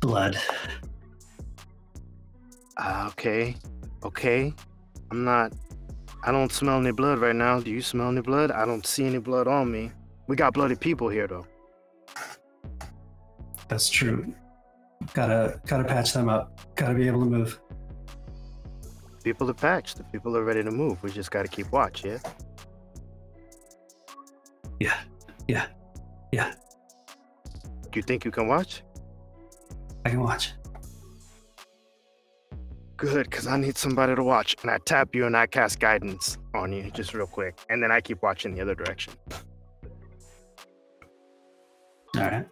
blood. 0.00 0.36
Uh, 2.76 3.08
okay. 3.10 3.56
Okay. 4.04 4.54
I'm 5.10 5.24
not. 5.24 5.52
I 6.24 6.32
don't 6.32 6.52
smell 6.52 6.78
any 6.78 6.92
blood 6.92 7.18
right 7.18 7.34
now. 7.34 7.60
Do 7.60 7.70
you 7.70 7.80
smell 7.80 8.08
any 8.08 8.20
blood? 8.20 8.50
I 8.50 8.64
don't 8.64 8.86
see 8.86 9.06
any 9.06 9.18
blood 9.18 9.48
on 9.48 9.70
me. 9.70 9.92
We 10.26 10.36
got 10.36 10.52
bloody 10.52 10.76
people 10.76 11.08
here, 11.08 11.26
though. 11.26 11.46
That's 13.68 13.88
true. 13.88 14.34
Gotta 15.14 15.60
gotta 15.66 15.84
patch 15.84 16.12
them 16.12 16.28
up. 16.28 16.74
Gotta 16.74 16.94
be 16.94 17.06
able 17.06 17.20
to 17.20 17.30
move. 17.30 17.60
People 19.24 19.50
are 19.50 19.54
patched. 19.54 19.96
The 19.98 20.04
people 20.04 20.36
are 20.36 20.44
ready 20.44 20.62
to 20.62 20.70
move. 20.70 21.02
We 21.02 21.10
just 21.10 21.30
got 21.30 21.42
to 21.42 21.48
keep 21.48 21.70
watch, 21.70 22.04
yeah? 22.04 22.18
Yeah. 24.80 24.98
Yeah. 25.46 25.66
Yeah. 26.32 26.54
Do 27.90 27.98
you 27.98 28.02
think 28.02 28.24
you 28.24 28.30
can 28.30 28.48
watch? 28.48 28.82
I 30.04 30.10
can 30.10 30.20
watch. 30.20 30.52
Good, 32.96 33.30
because 33.30 33.46
I 33.46 33.56
need 33.56 33.76
somebody 33.76 34.14
to 34.14 34.22
watch. 34.22 34.56
And 34.62 34.70
I 34.70 34.78
tap 34.84 35.14
you 35.14 35.26
and 35.26 35.36
I 35.36 35.46
cast 35.46 35.78
guidance 35.78 36.36
on 36.54 36.72
you 36.72 36.90
just 36.90 37.14
real 37.14 37.26
quick. 37.26 37.58
And 37.70 37.82
then 37.82 37.92
I 37.92 38.00
keep 38.00 38.22
watching 38.22 38.54
the 38.54 38.60
other 38.60 38.74
direction. 38.74 39.12
All 42.16 42.22
right. 42.22 42.46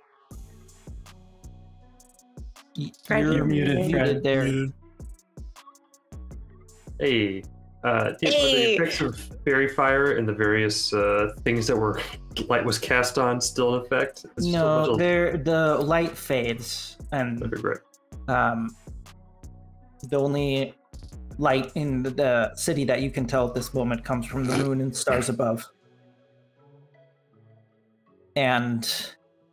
You're 2.76 3.18
you're 3.18 3.44
muted, 3.44 3.76
muted. 3.76 3.92
muted 3.92 4.22
there. 4.22 4.66
Hey, 7.00 7.42
uh, 7.84 8.12
did, 8.20 8.28
were 8.28 8.30
the 8.30 8.74
effects 8.74 9.00
of 9.00 9.16
fairy 9.44 9.68
fire 9.68 10.16
and 10.16 10.28
the 10.28 10.32
various 10.32 10.92
uh, 10.92 11.32
things 11.44 11.66
that 11.66 11.76
were 11.76 12.00
light 12.48 12.64
was 12.64 12.78
cast 12.78 13.18
on 13.18 13.40
still 13.40 13.76
in 13.76 13.82
effect? 13.82 14.26
It's 14.36 14.46
No, 14.46 14.86
bunch 14.86 14.98
there 14.98 15.36
the 15.36 15.76
light 15.76 16.16
fades, 16.16 16.96
and 17.12 17.42
Okay, 17.42 17.60
great. 17.60 17.78
um, 18.28 18.74
the 20.08 20.18
only 20.18 20.74
light 21.38 21.70
in 21.74 22.02
the, 22.02 22.10
the 22.10 22.54
city 22.54 22.84
that 22.84 23.02
you 23.02 23.10
can 23.10 23.26
tell 23.26 23.46
at 23.46 23.54
this 23.54 23.74
moment 23.74 24.04
comes 24.04 24.26
from 24.26 24.44
the 24.44 24.56
moon 24.58 24.80
and 24.80 24.94
stars 24.96 25.28
above. 25.28 25.64
And 28.36 28.90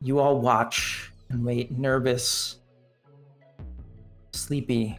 you 0.01 0.19
all 0.19 0.39
watch 0.41 1.11
and 1.29 1.43
wait, 1.45 1.71
nervous, 1.77 2.59
sleepy. 4.33 4.97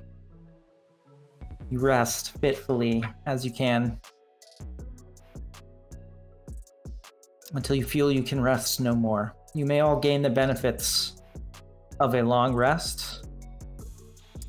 You 1.74 1.80
rest 1.80 2.38
fitfully 2.38 3.02
as 3.26 3.44
you 3.44 3.50
can 3.50 3.98
until 7.54 7.74
you 7.74 7.84
feel 7.84 8.12
you 8.12 8.22
can 8.22 8.40
rest 8.40 8.80
no 8.80 8.94
more. 8.94 9.34
You 9.56 9.66
may 9.66 9.80
all 9.80 9.98
gain 9.98 10.22
the 10.22 10.30
benefits 10.30 11.16
of 11.98 12.14
a 12.14 12.22
long 12.22 12.54
rest, 12.54 13.26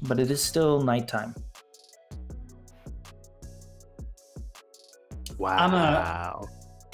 but 0.03 0.19
it 0.19 0.29
is 0.29 0.39
still 0.39 0.81
nighttime. 0.81 1.33
Wow. 5.39 6.47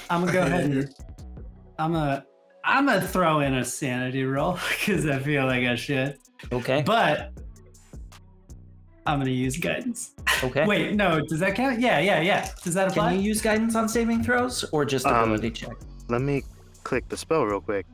I'm 0.08 0.20
gonna 0.20 0.32
go 0.32 0.42
ahead 0.44 0.64
and 0.64 0.94
I'm 1.78 1.92
gonna 1.92 2.24
I'm 2.64 2.86
gonna 2.86 3.06
throw 3.06 3.40
in 3.40 3.52
a 3.52 3.64
sanity 3.66 4.24
roll 4.24 4.52
because 4.70 5.06
I 5.06 5.18
feel 5.18 5.44
like 5.44 5.66
I 5.66 5.74
should. 5.74 6.16
Okay. 6.50 6.82
But 6.86 7.32
I'm 9.06 9.18
gonna 9.18 9.30
use 9.30 9.56
guidance. 9.56 10.12
Okay. 10.44 10.64
Wait, 10.66 10.94
no, 10.94 11.20
does 11.20 11.40
that 11.40 11.54
count? 11.54 11.80
Yeah, 11.80 11.98
yeah, 11.98 12.20
yeah. 12.20 12.48
Does 12.62 12.74
that 12.74 12.88
apply? 12.88 13.10
Can 13.12 13.20
you 13.20 13.26
use 13.28 13.42
guidance 13.42 13.74
on 13.74 13.88
saving 13.88 14.22
throws 14.22 14.64
or 14.72 14.84
just 14.84 15.06
Um, 15.06 15.30
ability 15.32 15.50
check? 15.50 15.76
Let 16.08 16.22
me 16.22 16.42
click 16.84 17.08
the 17.08 17.16
spell 17.16 17.44
real 17.44 17.60
quick. 17.60 17.86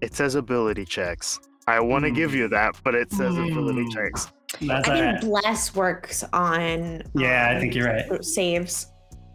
It 0.00 0.14
says 0.14 0.34
ability 0.34 0.84
checks. 0.84 1.40
I 1.66 1.80
want 1.80 2.04
to 2.04 2.10
Hmm. 2.10 2.14
give 2.16 2.34
you 2.34 2.48
that, 2.48 2.76
but 2.84 2.94
it 2.94 3.10
says 3.12 3.36
ability 3.36 3.82
Hmm. 3.84 3.90
checks. 3.90 4.32
That's 4.60 4.88
I 4.88 4.92
all 4.92 4.98
think 4.98 5.12
right. 5.14 5.42
bless 5.42 5.74
works 5.74 6.24
on 6.32 7.02
Yeah, 7.14 7.48
I 7.50 7.54
um, 7.54 7.60
think 7.60 7.74
you're 7.74 7.86
right. 7.86 8.24
saves. 8.24 8.86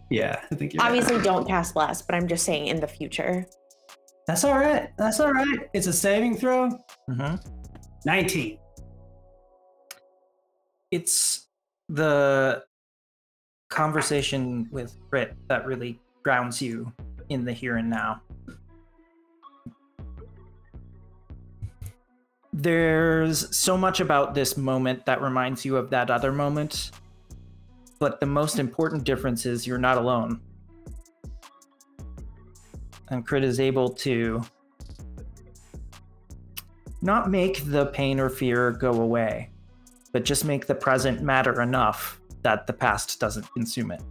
Yeah, 0.10 0.40
I 0.52 0.56
think 0.56 0.74
you're 0.74 0.82
right. 0.82 0.88
Obviously, 0.88 1.22
don't 1.22 1.48
cast 1.48 1.74
bless, 1.74 2.02
but 2.02 2.16
I'm 2.16 2.28
just 2.28 2.46
saying 2.46 2.68
in 2.68 2.80
the 2.80 2.88
future. 2.88 3.46
That's 4.28 4.44
all 4.44 4.58
right. 4.58 4.90
That's 4.98 5.20
all 5.20 5.32
right. 5.32 5.70
It's 5.74 5.88
a 5.88 5.94
saving 5.94 6.38
throw. 6.38 6.70
hmm 7.08 7.36
19. 8.06 8.58
It's 10.92 11.48
the 11.88 12.64
conversation 13.70 14.68
with 14.72 14.96
Crit 15.10 15.36
that 15.48 15.66
really 15.66 16.00
grounds 16.24 16.62
you 16.62 16.92
in 17.30 17.46
the 17.46 17.54
here 17.54 17.78
and 17.78 17.90
now. 17.90 18.22
There's 22.52 23.56
so 23.56 23.78
much 23.78 24.00
about 24.00 24.34
this 24.34 24.58
moment 24.58 25.06
that 25.06 25.22
reminds 25.22 25.64
you 25.64 25.78
of 25.78 25.90
that 25.92 26.10
other 26.10 26.32
moment, 26.32 26.92
but 28.00 28.20
the 28.20 28.26
most 28.26 28.60
important 28.60 29.04
difference 29.04 29.46
is 29.46 29.68
you're 29.68 29.78
not 29.78 29.98
alone. 29.98 30.42
And 33.10 33.26
Crit 33.26 33.44
is 33.44 33.60
able 33.60 33.90
to 33.90 34.44
not 37.02 37.30
make 37.30 37.64
the 37.66 37.86
pain 37.88 38.20
or 38.20 38.30
fear 38.30 38.72
go 38.72 39.02
away, 39.02 39.52
but 40.12 40.26
just 40.26 40.46
make 40.46 40.66
the 40.68 40.76
present 40.76 41.22
matter 41.22 41.62
enough 41.62 42.20
that 42.42 42.68
the 42.68 42.74
past 42.74 43.20
doesn't 43.20 43.52
consume 43.54 43.92
it. 43.92 44.02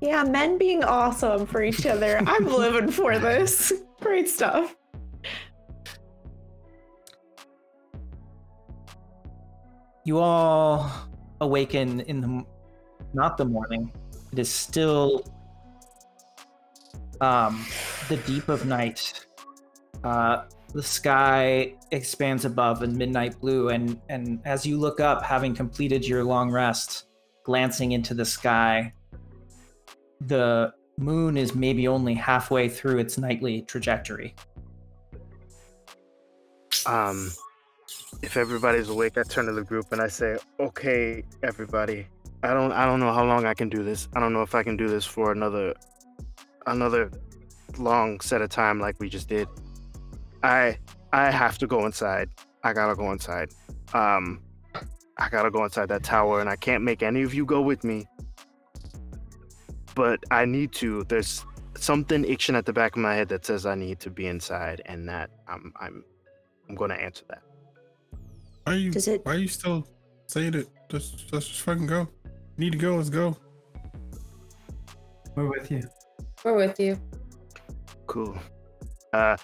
Yeah, 0.00 0.22
men 0.24 0.58
being 0.58 0.84
awesome 0.84 1.46
for 1.46 1.62
each 1.62 1.86
other. 1.86 2.20
I'm 2.26 2.46
living 2.46 2.90
for 2.90 3.18
this. 3.18 3.72
Great 4.00 4.28
stuff. 4.28 4.76
You 10.04 10.18
all 10.18 10.90
awaken 11.40 12.00
in 12.00 12.20
the 12.20 12.44
not 13.14 13.38
the 13.38 13.46
morning. 13.46 13.90
It 14.32 14.38
is 14.38 14.50
still 14.50 15.24
um 17.22 17.64
the 18.10 18.18
deep 18.18 18.50
of 18.50 18.66
night. 18.66 19.26
Uh 20.02 20.42
the 20.74 20.82
sky 20.82 21.74
expands 21.92 22.44
above 22.44 22.82
in 22.82 22.96
midnight 22.96 23.38
blue 23.40 23.68
and 23.70 24.00
and 24.08 24.40
as 24.44 24.66
you 24.66 24.78
look 24.78 25.00
up 25.00 25.22
having 25.22 25.54
completed 25.54 26.06
your 26.06 26.24
long 26.24 26.50
rest 26.50 27.06
glancing 27.44 27.92
into 27.92 28.12
the 28.12 28.24
sky 28.24 28.92
the 30.22 30.72
moon 30.98 31.36
is 31.36 31.54
maybe 31.54 31.86
only 31.88 32.14
halfway 32.14 32.68
through 32.68 32.98
its 32.98 33.18
nightly 33.18 33.62
trajectory 33.62 34.34
Um, 36.86 37.30
if 38.22 38.36
everybody's 38.36 38.88
awake, 38.88 39.16
I 39.16 39.22
turn 39.22 39.46
to 39.46 39.52
the 39.52 39.62
group 39.62 39.86
and 39.92 40.00
I 40.00 40.08
say, 40.08 40.36
"Okay, 40.60 41.24
everybody. 41.42 42.06
I 42.42 42.52
don't, 42.52 42.72
I 42.72 42.84
don't 42.84 43.00
know 43.00 43.12
how 43.12 43.24
long 43.24 43.46
I 43.46 43.54
can 43.54 43.68
do 43.68 43.82
this. 43.82 44.08
I 44.14 44.20
don't 44.20 44.32
know 44.32 44.42
if 44.42 44.54
I 44.54 44.62
can 44.62 44.76
do 44.76 44.88
this 44.88 45.04
for 45.04 45.32
another, 45.32 45.74
another 46.66 47.10
long 47.78 48.20
set 48.20 48.42
of 48.42 48.50
time 48.50 48.80
like 48.80 49.00
we 49.00 49.08
just 49.08 49.28
did. 49.28 49.48
I, 50.44 50.78
I 51.12 51.30
have 51.30 51.58
to 51.58 51.66
go 51.66 51.86
inside. 51.86 52.28
I 52.62 52.72
gotta 52.72 52.94
go 52.94 53.10
inside. 53.12 53.50
Um, 53.94 54.42
I 55.18 55.28
gotta 55.30 55.50
go 55.50 55.64
inside 55.64 55.88
that 55.88 56.02
tower, 56.04 56.40
and 56.40 56.50
I 56.50 56.56
can't 56.56 56.84
make 56.84 57.02
any 57.02 57.22
of 57.22 57.32
you 57.32 57.44
go 57.46 57.62
with 57.62 57.82
me. 57.82 58.06
But 59.94 60.20
I 60.30 60.44
need 60.44 60.72
to. 60.74 61.04
There's 61.04 61.44
something 61.76 62.24
itching 62.24 62.56
at 62.56 62.66
the 62.66 62.72
back 62.72 62.94
of 62.96 63.02
my 63.02 63.14
head 63.14 63.28
that 63.30 63.46
says 63.46 63.64
I 63.64 63.74
need 63.74 64.00
to 64.00 64.10
be 64.10 64.26
inside, 64.26 64.82
and 64.86 65.08
that 65.08 65.30
I'm, 65.48 65.72
I'm, 65.80 66.04
I'm 66.68 66.74
gonna 66.74 66.94
answer 66.94 67.24
that." 67.30 67.42
Why 68.64 68.72
are 68.74 68.76
you? 68.76 68.90
Does 68.90 69.08
it- 69.08 69.24
Why 69.24 69.34
are 69.34 69.38
you 69.38 69.48
still 69.48 69.86
saying 70.26 70.54
it? 70.54 70.68
Just, 70.90 71.32
let's 71.32 71.48
just 71.48 71.62
fucking 71.62 71.86
go. 71.86 72.08
Need 72.58 72.72
to 72.72 72.78
go. 72.78 72.96
Let's 72.96 73.08
go. 73.10 73.36
We're 75.34 75.48
with 75.48 75.70
you. 75.70 75.82
We're 76.44 76.54
with 76.54 76.78
you. 76.78 77.00
Cool. 78.06 78.36
Uh, 79.12 79.36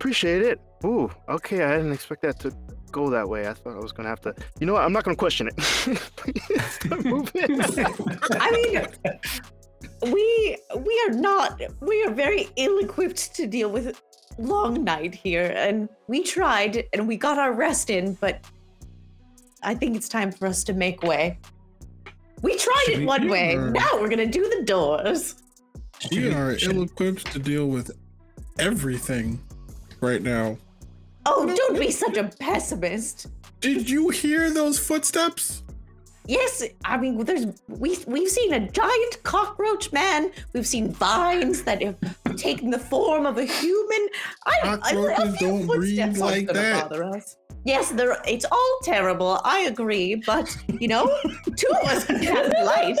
appreciate 0.00 0.40
it. 0.40 0.58
Ooh, 0.82 1.10
okay. 1.28 1.62
I 1.62 1.76
didn't 1.76 1.92
expect 1.92 2.22
that 2.22 2.40
to 2.40 2.50
go 2.90 3.10
that 3.10 3.28
way. 3.28 3.46
I 3.46 3.52
thought 3.52 3.76
I 3.76 3.80
was 3.80 3.92
gonna 3.92 4.08
have 4.08 4.22
to. 4.22 4.34
You 4.58 4.66
know 4.66 4.72
what? 4.72 4.82
I'm 4.82 4.94
not 4.94 5.04
gonna 5.04 5.14
question 5.14 5.48
it. 5.48 5.56
Please 6.16 6.64
start 6.64 7.04
moving. 7.04 7.60
I 8.30 8.50
mean, 8.50 8.86
we 10.10 10.56
we 10.78 11.02
are 11.06 11.12
not. 11.12 11.60
We 11.80 12.02
are 12.04 12.10
very 12.10 12.48
ill-equipped 12.56 13.34
to 13.34 13.46
deal 13.46 13.70
with 13.70 14.00
long 14.38 14.84
night 14.84 15.14
here, 15.14 15.52
and 15.54 15.86
we 16.08 16.22
tried 16.22 16.84
and 16.94 17.06
we 17.06 17.18
got 17.18 17.36
our 17.38 17.52
rest 17.52 17.90
in, 17.90 18.14
but 18.14 18.42
I 19.62 19.74
think 19.74 19.96
it's 19.96 20.08
time 20.08 20.32
for 20.32 20.46
us 20.46 20.64
to 20.64 20.72
make 20.72 21.02
way. 21.02 21.38
We 22.40 22.56
tried 22.56 22.84
Should 22.86 22.94
it 22.94 22.98
we- 23.00 23.04
one 23.04 23.28
way. 23.28 23.52
Sure. 23.52 23.70
Now 23.70 24.00
we're 24.00 24.08
gonna 24.08 24.24
do 24.24 24.48
the 24.48 24.64
doors. 24.64 25.34
We 26.10 26.32
are 26.32 26.56
ill-equipped 26.62 27.30
to 27.32 27.38
deal 27.38 27.66
with 27.66 27.90
everything 28.58 29.38
right 30.00 30.22
now. 30.22 30.56
Oh, 31.26 31.46
don't 31.46 31.78
be 31.78 31.90
such 31.90 32.16
a 32.16 32.24
pessimist. 32.24 33.28
Did 33.60 33.88
you 33.88 34.08
hear 34.08 34.50
those 34.50 34.78
footsteps? 34.78 35.62
Yes, 36.26 36.62
I 36.84 36.96
mean 36.96 37.24
there's 37.24 37.46
we 37.66 37.98
we've 38.06 38.28
seen 38.28 38.52
a 38.52 38.60
giant 38.70 39.22
cockroach 39.24 39.92
man. 39.92 40.30
We've 40.52 40.66
seen 40.66 40.92
vines 40.92 41.62
that 41.64 41.82
have 41.82 41.96
taken 42.36 42.70
the 42.70 42.78
form 42.78 43.26
of 43.26 43.36
a 43.36 43.44
human. 43.44 44.08
I, 44.46 44.60
I, 44.62 44.74
a 44.74 44.78
Cockroaches 44.78 45.36
few 45.38 45.48
don't 45.48 45.66
breathe 45.66 45.98
footsteps 45.98 46.20
aren't 46.20 46.36
like 46.36 46.46
gonna 46.46 46.60
that. 46.60 46.88
bother 46.88 47.04
us. 47.04 47.36
Yes, 47.64 47.90
there, 47.90 48.16
it's 48.26 48.46
all 48.50 48.78
terrible. 48.82 49.40
I 49.44 49.60
agree, 49.60 50.14
but 50.14 50.56
you 50.80 50.88
know, 50.88 51.14
two 51.56 51.68
of 51.82 51.88
us 51.88 52.04
can 52.04 52.20
cast 52.20 52.54
light. 52.64 52.96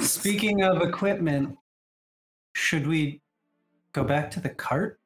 Speaking 0.00 0.62
of 0.62 0.82
equipment, 0.82 1.56
should 2.54 2.86
we 2.86 3.22
go 3.92 4.04
back 4.04 4.30
to 4.32 4.40
the 4.40 4.50
cart? 4.50 5.00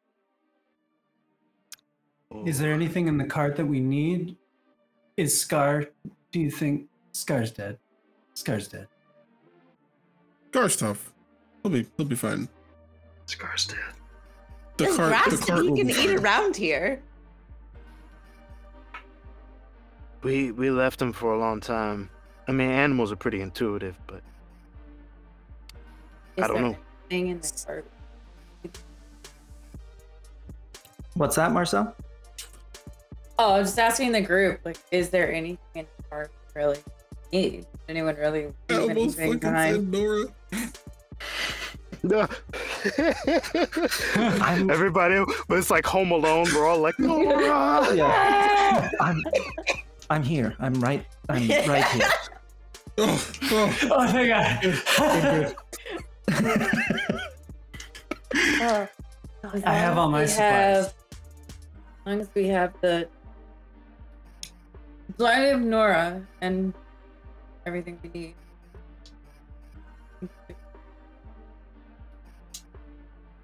Is 2.47 2.59
there 2.59 2.73
anything 2.73 3.09
in 3.09 3.19
the 3.19 3.25
cart 3.25 3.57
that 3.57 3.67
we 3.67 3.81
need? 3.81 4.37
Is 5.17 5.39
Scar? 5.39 5.85
Do 6.33 6.41
you 6.41 6.51
think 6.51 6.89
Scar's 7.13 7.51
dead? 7.51 7.79
Scar's 8.35 8.69
dead. 8.69 8.89
Scar's 10.51 10.77
tough. 10.77 11.13
He'll 11.63 11.73
be. 11.73 11.87
He'll 11.97 12.07
be 12.07 12.17
fine. 12.17 12.49
Scar's 13.27 13.67
dead. 13.67 13.79
The 14.77 14.85
There's 14.85 14.97
cart. 14.97 15.09
grass 15.11 15.31
The 15.31 15.37
that 15.37 15.47
cart 15.47 15.65
he 15.65 15.77
can 15.77 15.91
eat 15.91 16.11
around 16.19 16.57
here. 16.57 17.03
we 20.23 20.53
we 20.53 20.71
left 20.71 21.01
him 21.03 21.13
for 21.13 21.35
a 21.35 21.39
long 21.39 21.61
time. 21.61 22.09
I 22.49 22.53
mean, 22.53 22.71
animals 22.71 23.13
are 23.13 23.17
pretty 23.17 23.41
intuitive, 23.41 23.97
but 24.07 24.23
Is 26.37 26.45
I 26.45 26.47
don't 26.47 26.57
there 26.57 26.65
know. 26.73 26.77
anything 27.11 27.29
in 27.29 27.41
the 27.41 27.63
cart? 27.67 27.87
what's 31.15 31.37
that 31.37 31.53
marcel 31.53 31.95
Oh, 33.39 33.55
I 33.55 33.59
was 33.59 33.69
just 33.69 33.79
asking 33.79 34.13
the 34.13 34.21
group, 34.21 34.61
like, 34.65 34.77
is 34.91 35.09
there 35.11 35.33
anything 35.33 35.59
in 35.75 35.87
the 35.97 36.03
park 36.05 36.31
really 36.55 36.79
need? 37.33 37.67
Anyone 37.89 38.15
really 38.17 38.45
leave 38.47 38.55
I 38.71 38.75
almost 38.77 39.19
anything 39.19 39.41
fucking 39.41 39.41
behind? 39.41 39.75
said 39.75 39.89
Nora. 39.93 40.27
no. 42.05 42.29
I'm- 44.45 44.71
Everybody 44.71 45.25
was 45.49 45.71
like 45.71 45.87
Home 45.87 46.11
Alone. 46.13 46.47
We're 46.55 46.67
all 46.67 46.79
like, 46.79 46.95
oh, 47.01 47.05
Nora. 47.23 47.95
yeah 47.97 48.91
i'm 49.01 49.23
i'm 50.11 50.23
here 50.23 50.55
i'm 50.61 50.75
right 50.75 51.05
i'm 51.29 51.49
right 51.69 51.85
here 51.85 52.09
Oh, 52.99 53.27
oh. 53.45 53.79
Oh 53.91 54.13
my 54.13 54.27
god! 54.27 54.61
Good, 54.61 55.57
Oh, 58.45 58.89
as 59.55 59.65
I 59.65 59.73
have 59.73 59.97
long 59.97 60.05
all 60.07 60.11
my 60.11 60.23
as 60.23 60.29
we 60.31 60.35
supplies. 60.35 60.53
have- 60.53 60.85
As 60.85 60.95
long 62.07 62.21
as 62.21 62.29
we 62.35 62.49
have 62.49 62.73
the 62.83 63.09
as 65.27 65.37
I 65.37 65.41
have 65.47 65.61
Nora 65.61 66.27
and 66.41 66.75
everything 67.67 67.99
we 68.03 68.09
need. 68.09 68.35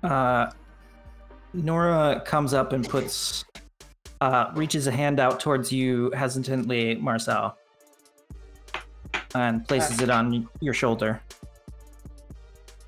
Uh, 0.03 0.51
Nora 1.53 2.23
comes 2.25 2.55
up 2.55 2.73
and 2.73 2.89
puts, 2.89 3.45
uh, 4.21 4.51
reaches 4.55 4.87
a 4.87 4.93
hand 4.93 5.21
out 5.21 5.41
towards 5.41 5.73
you 5.73 6.11
hesitantly, 6.13 6.97
Marcel, 6.97 7.57
and 9.35 9.67
places 9.67 10.01
it 10.01 10.11
on 10.11 10.49
your 10.61 10.75
shoulder. 10.75 11.21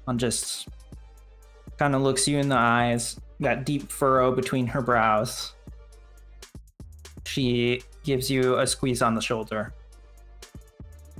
And 0.06 0.18
just 0.18 0.68
kind 1.78 1.94
of 1.94 2.02
looks 2.02 2.26
you 2.26 2.38
in 2.38 2.48
the 2.48 2.56
eyes, 2.56 3.18
that 3.40 3.64
deep 3.64 3.90
furrow 3.90 4.32
between 4.32 4.66
her 4.66 4.82
brows. 4.82 5.54
She 7.24 7.82
gives 8.04 8.30
you 8.30 8.58
a 8.58 8.66
squeeze 8.66 9.02
on 9.02 9.14
the 9.14 9.20
shoulder. 9.20 9.72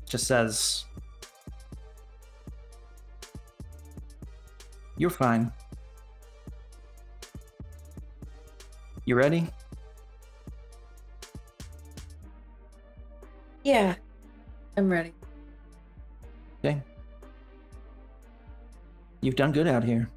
Just 0.07 0.27
says, 0.27 0.85
You're 5.01 5.09
fine. 5.09 5.51
You 9.07 9.15
ready? 9.15 9.47
Yeah, 13.65 13.94
I'm 14.77 14.90
ready. 14.90 15.15
Okay. 16.59 16.82
You've 19.23 19.36
done 19.36 19.52
good 19.52 19.66
out 19.66 19.82
here. 19.82 20.11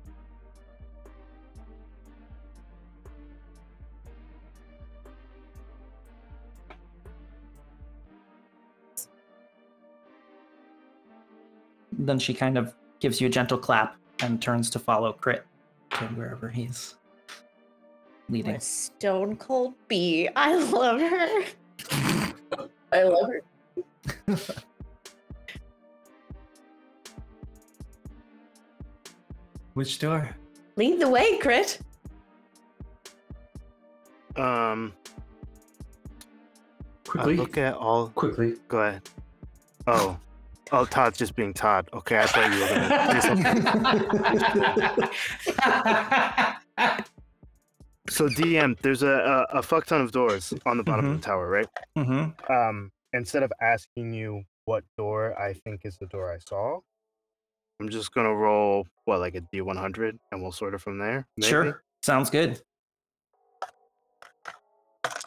Then 12.04 12.20
she 12.20 12.34
kind 12.34 12.58
of 12.58 12.76
gives 13.00 13.22
you 13.22 13.28
a 13.28 13.30
gentle 13.30 13.58
clap 13.58 13.96
and 14.22 14.42
turns 14.42 14.70
to 14.72 14.80
follow 14.80 15.14
Crit 15.14 15.46
to 15.92 16.06
wherever 16.08 16.50
he's 16.50 16.96
leading. 18.30 18.60
Stone 18.60 19.38
cold 19.38 19.74
bee. 19.88 20.28
I 20.36 20.56
love 20.56 21.00
her. 21.00 21.44
I 22.92 23.04
love 23.04 23.30
her. 23.30 23.42
Which 29.74 30.00
door? 30.00 30.30
Lead 30.76 31.00
the 31.00 31.10
way, 31.10 31.38
Crit. 31.38 31.80
Um, 34.36 34.94
I 34.96 37.08
Quickly, 37.08 37.38
look 37.38 37.58
at 37.58 37.76
all. 37.76 38.10
quickly. 38.10 38.56
Go 38.68 38.80
ahead. 38.80 39.02
Oh, 39.88 40.18
Oh, 40.74 40.86
Todd's 40.86 41.20
just 41.20 41.36
being 41.36 41.54
Todd. 41.54 41.88
Okay, 41.94 42.18
I 42.18 42.26
thought 42.26 42.52
you 42.52 42.60
were 42.60 42.68
gonna 42.68 43.14
do 43.14 43.22
something. 44.98 45.10
So 48.10 48.28
DM, 48.28 48.78
there's 48.82 49.02
a, 49.02 49.08
a 49.54 49.60
a 49.60 49.62
fuck 49.64 49.86
ton 49.86 50.02
of 50.02 50.12
doors 50.12 50.54
on 50.66 50.76
the 50.78 50.84
bottom 50.84 51.06
of 51.06 51.22
the 51.22 51.26
tower, 51.26 51.48
right? 51.50 51.68
Mm-hmm. 51.98 52.52
Um, 52.54 52.92
instead 53.14 53.44
of 53.44 53.54
asking 53.62 54.14
you 54.14 54.44
what 54.66 54.84
door 54.98 55.40
I 55.40 55.54
think 55.54 55.82
is 55.86 55.98
the 55.98 56.08
door 56.08 56.32
I 56.32 56.38
saw, 56.40 56.80
I'm 57.80 57.88
just 57.90 58.14
gonna 58.14 58.36
roll 58.36 58.86
what 59.06 59.20
like 59.22 59.36
a 59.36 59.42
D100, 59.42 60.18
and 60.32 60.42
we'll 60.42 60.52
sort 60.52 60.74
it 60.74 60.82
from 60.82 60.98
there. 61.00 61.26
maybe? 61.38 61.50
Sure. 61.50 61.82
Sounds 62.02 62.30
good. 62.30 62.60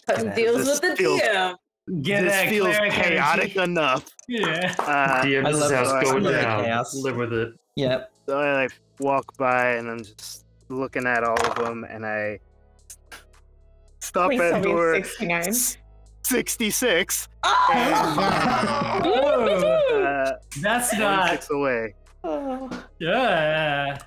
Cutting 0.06 0.35
deals 0.35 0.66
with 0.66 0.81
the 0.82 0.97
feels- 0.97 1.20
DM. 1.23 1.56
Get 2.02 2.22
this 2.22 2.32
that 2.32 2.48
feels 2.48 2.76
chaotic 2.76 3.56
energy. 3.56 3.70
enough. 3.70 4.04
Yeah. 4.28 4.74
Uh, 4.78 5.22
DM 5.22 5.46
I 5.46 5.52
this 5.52 5.60
love 5.60 5.70
house 5.70 5.92
that. 5.92 6.02
going 6.04 6.22
down. 6.24 6.64
chaos. 6.64 6.94
Live 6.96 7.16
with 7.16 7.32
it. 7.32 7.54
Yep. 7.76 8.10
so 8.26 8.38
I 8.40 8.52
like 8.62 8.72
walk 8.98 9.36
by, 9.36 9.72
and 9.74 9.88
I'm 9.90 10.02
just 10.02 10.44
looking 10.68 11.06
at 11.06 11.22
all 11.22 11.40
of 11.46 11.54
them, 11.56 11.84
and 11.88 12.04
I 12.04 12.40
stop 14.00 14.30
Please 14.30 14.40
at 14.40 14.50
tell 14.50 14.62
door 14.62 14.94
it's 14.94 15.10
69. 15.10 15.52
66. 16.24 17.28
Oh! 17.44 17.52
Uh, 20.04 20.32
That's 20.60 20.96
not. 20.98 21.30
six 21.30 21.50
away. 21.50 21.94
Oh. 22.24 22.68
Yeah. 22.98 23.98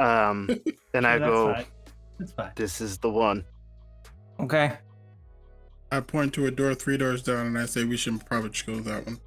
Um, 0.00 0.48
and 0.94 1.06
I 1.06 1.12
Yeah, 1.14 1.18
that's 1.18 1.30
go, 1.30 1.54
fine. 1.54 1.66
That's 2.18 2.32
fine. 2.32 2.50
"This 2.56 2.80
is 2.80 2.98
the 2.98 3.10
one." 3.10 3.44
Okay. 4.40 4.72
I 5.92 6.00
point 6.00 6.32
to 6.34 6.46
a 6.46 6.50
door 6.50 6.74
three 6.74 6.96
doors 6.96 7.22
down 7.22 7.46
and 7.46 7.58
I 7.58 7.66
say 7.66 7.84
we 7.84 7.96
should 7.96 8.24
probably 8.26 8.50
just 8.50 8.66
go 8.66 8.74
with 8.74 8.84
that 8.84 9.06
one. 9.06 9.20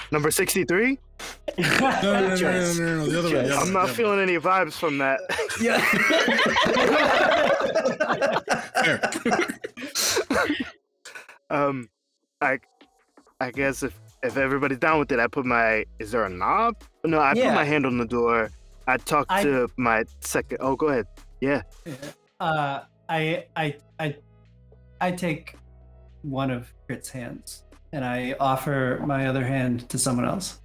Number 0.10 0.30
63. 0.30 0.98
No, 1.58 1.64
no, 1.78 2.00
no, 2.00 2.00
no, 2.00 2.36
no, 2.36 2.36
no, 2.36 2.72
no, 2.72 2.96
no, 2.96 3.06
the 3.06 3.18
other 3.18 3.28
way. 3.28 3.34
the 3.48 3.54
other 3.54 3.66
I'm 3.66 3.72
not 3.74 3.88
the 3.88 3.94
feeling 3.94 4.20
any 4.20 4.38
vibes 4.38 4.72
from 4.74 4.96
that. 4.98 5.20
other 5.60 5.68
way. 8.88 9.38
Fair. 10.30 10.48
um, 11.50 11.88
I, 12.40 12.58
I 13.40 13.50
guess 13.50 13.82
if 13.82 13.98
if 14.22 14.36
everybody's 14.36 14.78
down 14.78 14.98
with 14.98 15.12
it, 15.12 15.18
I 15.20 15.26
put 15.26 15.44
my. 15.44 15.84
Is 15.98 16.12
there 16.12 16.24
a 16.24 16.28
knob? 16.30 16.76
No, 17.04 17.18
I 17.18 17.34
Yeah. 17.34 17.48
put 17.50 17.54
my 17.56 17.64
hand 17.64 17.84
on 17.86 17.98
the 17.98 18.06
door. 18.06 18.50
I 18.86 18.96
talk 18.96 19.26
I- 19.28 19.42
to 19.44 19.68
my 19.76 20.04
second. 20.20 20.58
Oh, 20.60 20.74
go 20.76 20.86
ahead. 20.88 21.06
Yeah. 21.40 21.62
Uh, 22.40 22.80
I, 23.08 23.46
I, 23.56 23.76
I, 23.98 24.16
I 25.00 25.12
take 25.12 25.56
one 26.22 26.50
of 26.50 26.72
Crit's 26.86 27.10
hands 27.10 27.64
and 27.92 28.04
I 28.04 28.36
offer 28.38 29.02
my 29.04 29.26
other 29.28 29.44
hand 29.44 29.88
to 29.88 29.98
someone 29.98 30.26
else. 30.26 30.60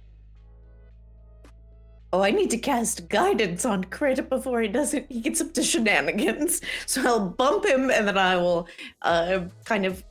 Oh, 2.12 2.22
I 2.22 2.30
need 2.30 2.50
to 2.50 2.58
cast 2.58 3.08
guidance 3.08 3.64
on 3.64 3.82
Crit 3.82 4.28
before 4.28 4.60
he 4.62 4.68
does 4.68 4.94
it. 4.94 5.06
He 5.08 5.20
gets 5.20 5.40
up 5.40 5.52
to 5.54 5.62
shenanigans. 5.64 6.60
So 6.86 7.02
I'll 7.04 7.28
bump 7.28 7.66
him, 7.66 7.90
and 7.90 8.06
then 8.06 8.16
I 8.16 8.36
will 8.36 8.68
uh, 9.02 9.46
kind 9.64 9.84
of 9.84 10.04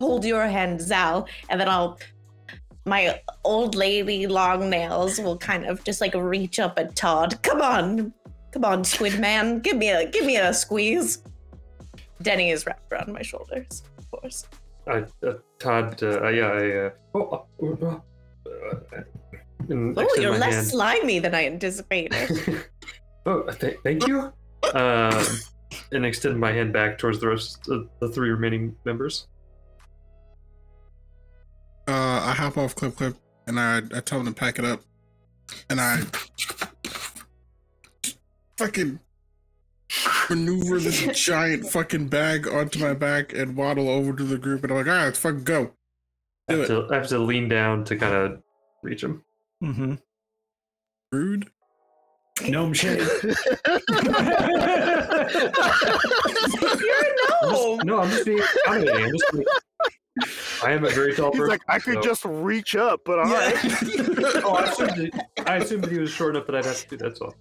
hold 0.00 0.24
your 0.24 0.48
hand, 0.48 0.80
Zal, 0.80 1.28
and 1.48 1.60
then 1.60 1.68
I'll. 1.68 2.00
My 2.84 3.20
old 3.44 3.76
lady 3.76 4.26
long 4.26 4.68
nails 4.68 5.20
will 5.20 5.38
kind 5.38 5.66
of 5.66 5.84
just 5.84 6.00
like 6.00 6.14
reach 6.14 6.58
up 6.58 6.76
at 6.76 6.96
Todd. 6.96 7.40
Come 7.42 7.62
on, 7.62 8.12
come 8.52 8.64
on, 8.64 8.84
Squid 8.84 9.18
Man, 9.18 9.60
give 9.60 9.76
me 9.76 9.88
a 9.90 10.08
give 10.08 10.24
me 10.24 10.36
a 10.36 10.52
squeeze. 10.54 11.22
Denny 12.22 12.50
is 12.50 12.66
wrapped 12.66 12.92
around 12.92 13.12
my 13.12 13.22
shoulders, 13.22 13.82
of 13.98 14.10
course. 14.10 14.46
Uh, 14.86 15.02
uh, 15.26 15.34
Todd, 15.58 16.00
uh, 16.02 16.28
yeah, 16.28 16.46
I. 16.46 16.76
Uh, 16.86 16.90
oh, 17.14 17.46
uh, 17.62 17.86
uh, 17.86 17.98
uh, 18.48 19.02
Oh, 19.70 20.08
you're 20.20 20.36
less 20.36 20.54
hand. 20.54 20.66
slimy 20.66 21.18
than 21.20 21.34
I 21.34 21.46
anticipated. 21.46 22.64
oh, 23.26 23.42
th- 23.52 23.76
thank 23.84 24.06
you. 24.08 24.32
Um, 24.74 25.24
and 25.92 26.04
extend 26.04 26.38
my 26.38 26.52
hand 26.52 26.72
back 26.72 26.98
towards 26.98 27.20
the 27.20 27.28
rest 27.28 27.68
of 27.68 27.88
the 28.00 28.08
three 28.08 28.30
remaining 28.30 28.74
members. 28.84 29.28
Uh, 31.86 32.22
I 32.26 32.34
hop 32.36 32.58
off 32.58 32.74
clip 32.74 32.96
clip 32.96 33.16
and 33.46 33.58
I, 33.58 33.78
I 33.94 34.00
tell 34.00 34.18
them 34.18 34.26
to 34.26 34.38
pack 34.38 34.58
it 34.58 34.64
up, 34.64 34.82
and 35.70 35.80
I 35.80 36.00
fucking 38.62 38.98
maneuver 40.30 40.78
this 40.78 41.04
giant 41.24 41.66
fucking 41.68 42.08
bag 42.08 42.46
onto 42.48 42.78
my 42.78 42.94
back 42.94 43.32
and 43.32 43.56
waddle 43.56 43.88
over 43.88 44.12
to 44.12 44.22
the 44.24 44.38
group, 44.38 44.62
and 44.62 44.70
I'm 44.72 44.78
like, 44.78 44.86
all 44.86 44.92
right, 44.94 45.04
let's 45.06 45.18
fucking 45.18 45.44
go. 45.44 45.72
I 46.48 46.52
have, 46.52 46.60
it. 46.62 46.66
to, 46.68 46.88
I 46.90 46.94
have 46.96 47.08
to 47.08 47.18
lean 47.18 47.48
down 47.48 47.84
to 47.84 47.96
kind 47.96 48.14
of 48.14 48.42
reach 48.82 49.02
him. 49.02 49.24
Mm-hmm. 49.62 49.94
Rude. 51.12 51.48
Gnome 52.48 52.72
shade. 52.82 52.98
you're 52.98 53.32
a 53.32 53.38
gnome. 57.42 57.80
No, 57.84 58.00
I'm 58.00 58.10
just 58.10 58.24
being 58.24 58.40
accommodating. 58.40 59.04
I'm 59.04 59.12
just 59.12 59.34
like, 59.34 59.46
I 60.64 60.72
am 60.72 60.84
a 60.84 60.90
very 60.90 61.14
tall 61.14 61.30
He's 61.30 61.38
person. 61.40 61.50
like, 61.50 61.60
I 61.68 61.78
could 61.78 61.94
so- 61.96 62.02
just 62.02 62.24
reach 62.24 62.74
up, 62.76 63.00
but 63.04 63.18
all 63.18 63.26
right. 63.26 63.54
Oh, 64.44 64.54
I 64.54 64.64
assumed, 64.64 64.90
that, 65.12 65.26
I 65.46 65.56
assumed 65.56 65.84
that 65.84 65.92
he 65.92 65.98
was 65.98 66.10
short 66.10 66.34
enough 66.34 66.46
that 66.46 66.56
I'd 66.56 66.64
have 66.64 66.80
to 66.82 66.88
do 66.88 66.96
that. 67.04 67.16
So 67.16 67.32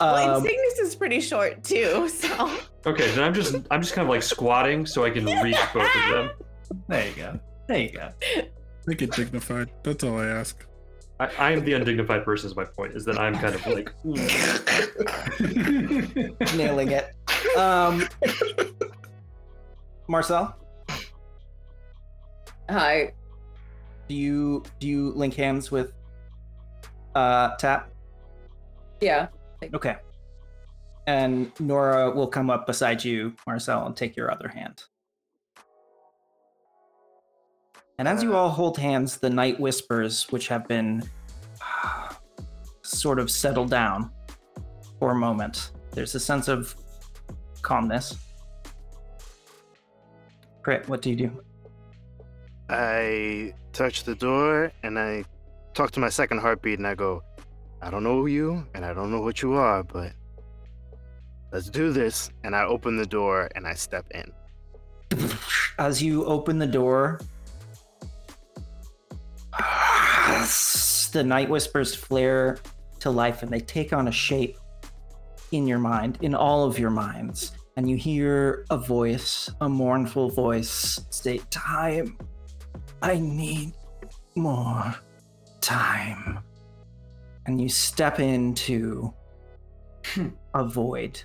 Well, 0.00 0.36
Um, 0.36 0.42
Insignis 0.44 0.80
is 0.80 0.94
pretty 0.94 1.20
short 1.20 1.62
too, 1.62 2.08
so. 2.08 2.50
okay, 2.86 3.10
then 3.10 3.22
I'm 3.24 3.34
just 3.34 3.54
I'm 3.70 3.82
just 3.82 3.92
kind 3.94 4.06
of 4.06 4.10
like 4.10 4.22
squatting 4.22 4.86
so 4.86 5.04
I 5.04 5.10
can 5.10 5.26
reach 5.26 5.56
both 5.74 5.94
of 5.94 6.10
them. 6.10 6.30
There 6.88 7.06
you 7.08 7.14
go. 7.14 7.38
There 7.68 7.78
you 7.78 7.90
go. 7.90 8.08
Make 8.86 9.02
it 9.02 9.12
dignified. 9.12 9.70
That's 9.82 10.02
all 10.04 10.18
I 10.18 10.26
ask. 10.26 10.64
I, 11.20 11.28
I 11.38 11.50
am 11.52 11.64
the 11.66 11.74
undignified 11.74 12.24
person. 12.24 12.48
Is 12.48 12.56
my 12.56 12.64
point 12.64 12.94
is 12.94 13.04
that 13.04 13.18
I'm 13.18 13.34
kind 13.36 13.54
of 13.54 13.66
like 13.66 13.92
nailing 16.56 16.92
it. 16.92 17.14
Um, 17.56 18.08
Marcel, 20.08 20.56
Hi. 22.70 23.12
do 24.08 24.14
you 24.14 24.62
do 24.78 24.88
you 24.88 25.10
link 25.12 25.34
hands 25.34 25.70
with 25.70 25.92
uh 27.14 27.54
Tap? 27.56 27.90
Yeah. 29.00 29.28
Okay. 29.74 29.96
And 31.06 31.52
Nora 31.60 32.10
will 32.10 32.28
come 32.28 32.50
up 32.50 32.66
beside 32.66 33.04
you, 33.04 33.34
Marcel, 33.46 33.86
and 33.86 33.96
take 33.96 34.16
your 34.16 34.30
other 34.30 34.48
hand. 34.48 34.82
And 37.98 38.08
as 38.08 38.22
you 38.22 38.34
uh, 38.34 38.38
all 38.38 38.48
hold 38.48 38.78
hands, 38.78 39.18
the 39.18 39.28
night 39.28 39.60
whispers, 39.60 40.26
which 40.30 40.48
have 40.48 40.66
been 40.66 41.02
sort 42.82 43.18
of 43.18 43.30
settled 43.30 43.70
down 43.70 44.10
for 44.98 45.10
a 45.10 45.14
moment, 45.14 45.72
there's 45.92 46.14
a 46.14 46.20
sense 46.20 46.48
of 46.48 46.74
calmness. 47.60 48.16
Crit, 50.62 50.88
what 50.88 51.02
do 51.02 51.10
you 51.10 51.16
do? 51.16 51.44
I 52.68 53.52
touch 53.72 54.04
the 54.04 54.14
door 54.14 54.72
and 54.82 54.98
I 54.98 55.24
talk 55.74 55.90
to 55.92 56.00
my 56.00 56.08
second 56.08 56.38
heartbeat 56.38 56.78
and 56.78 56.86
I 56.86 56.94
go, 56.94 57.22
I 57.82 57.90
don't 57.90 58.04
know 58.04 58.26
you 58.26 58.66
and 58.74 58.84
I 58.84 58.92
don't 58.92 59.10
know 59.10 59.20
what 59.20 59.42
you 59.42 59.54
are, 59.54 59.82
but 59.82 60.12
let's 61.52 61.70
do 61.70 61.92
this. 61.92 62.30
And 62.44 62.54
I 62.54 62.64
open 62.64 62.96
the 62.96 63.06
door 63.06 63.48
and 63.54 63.66
I 63.66 63.74
step 63.74 64.06
in. 64.10 64.30
As 65.78 66.02
you 66.02 66.24
open 66.26 66.58
the 66.58 66.66
door, 66.66 67.20
the 71.12 71.24
night 71.24 71.48
whispers 71.48 71.94
flare 71.94 72.58
to 73.00 73.10
life 73.10 73.42
and 73.42 73.50
they 73.50 73.60
take 73.60 73.92
on 73.92 74.08
a 74.08 74.12
shape 74.12 74.56
in 75.52 75.66
your 75.66 75.78
mind, 75.78 76.18
in 76.20 76.34
all 76.34 76.64
of 76.64 76.78
your 76.78 76.90
minds. 76.90 77.52
And 77.76 77.88
you 77.88 77.96
hear 77.96 78.66
a 78.70 78.76
voice, 78.76 79.50
a 79.60 79.68
mournful 79.68 80.28
voice, 80.30 81.00
say, 81.10 81.40
Time. 81.50 82.18
I 83.02 83.18
need 83.18 83.72
more 84.36 84.94
time. 85.60 86.40
And 87.46 87.60
you 87.60 87.68
step 87.68 88.20
into 88.20 89.12
hmm. 90.06 90.28
a 90.54 90.64
void. 90.64 91.20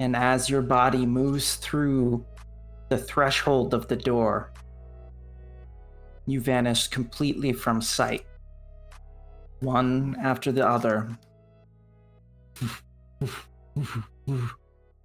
And 0.00 0.16
as 0.16 0.48
your 0.48 0.62
body 0.62 1.04
moves 1.06 1.56
through 1.56 2.24
the 2.88 2.98
threshold 2.98 3.74
of 3.74 3.86
the 3.88 3.96
door, 3.96 4.52
you 6.26 6.40
vanish 6.40 6.88
completely 6.88 7.52
from 7.52 7.82
sight. 7.82 8.24
One 9.60 10.16
after 10.22 10.52
the 10.52 10.66
other. 10.66 11.08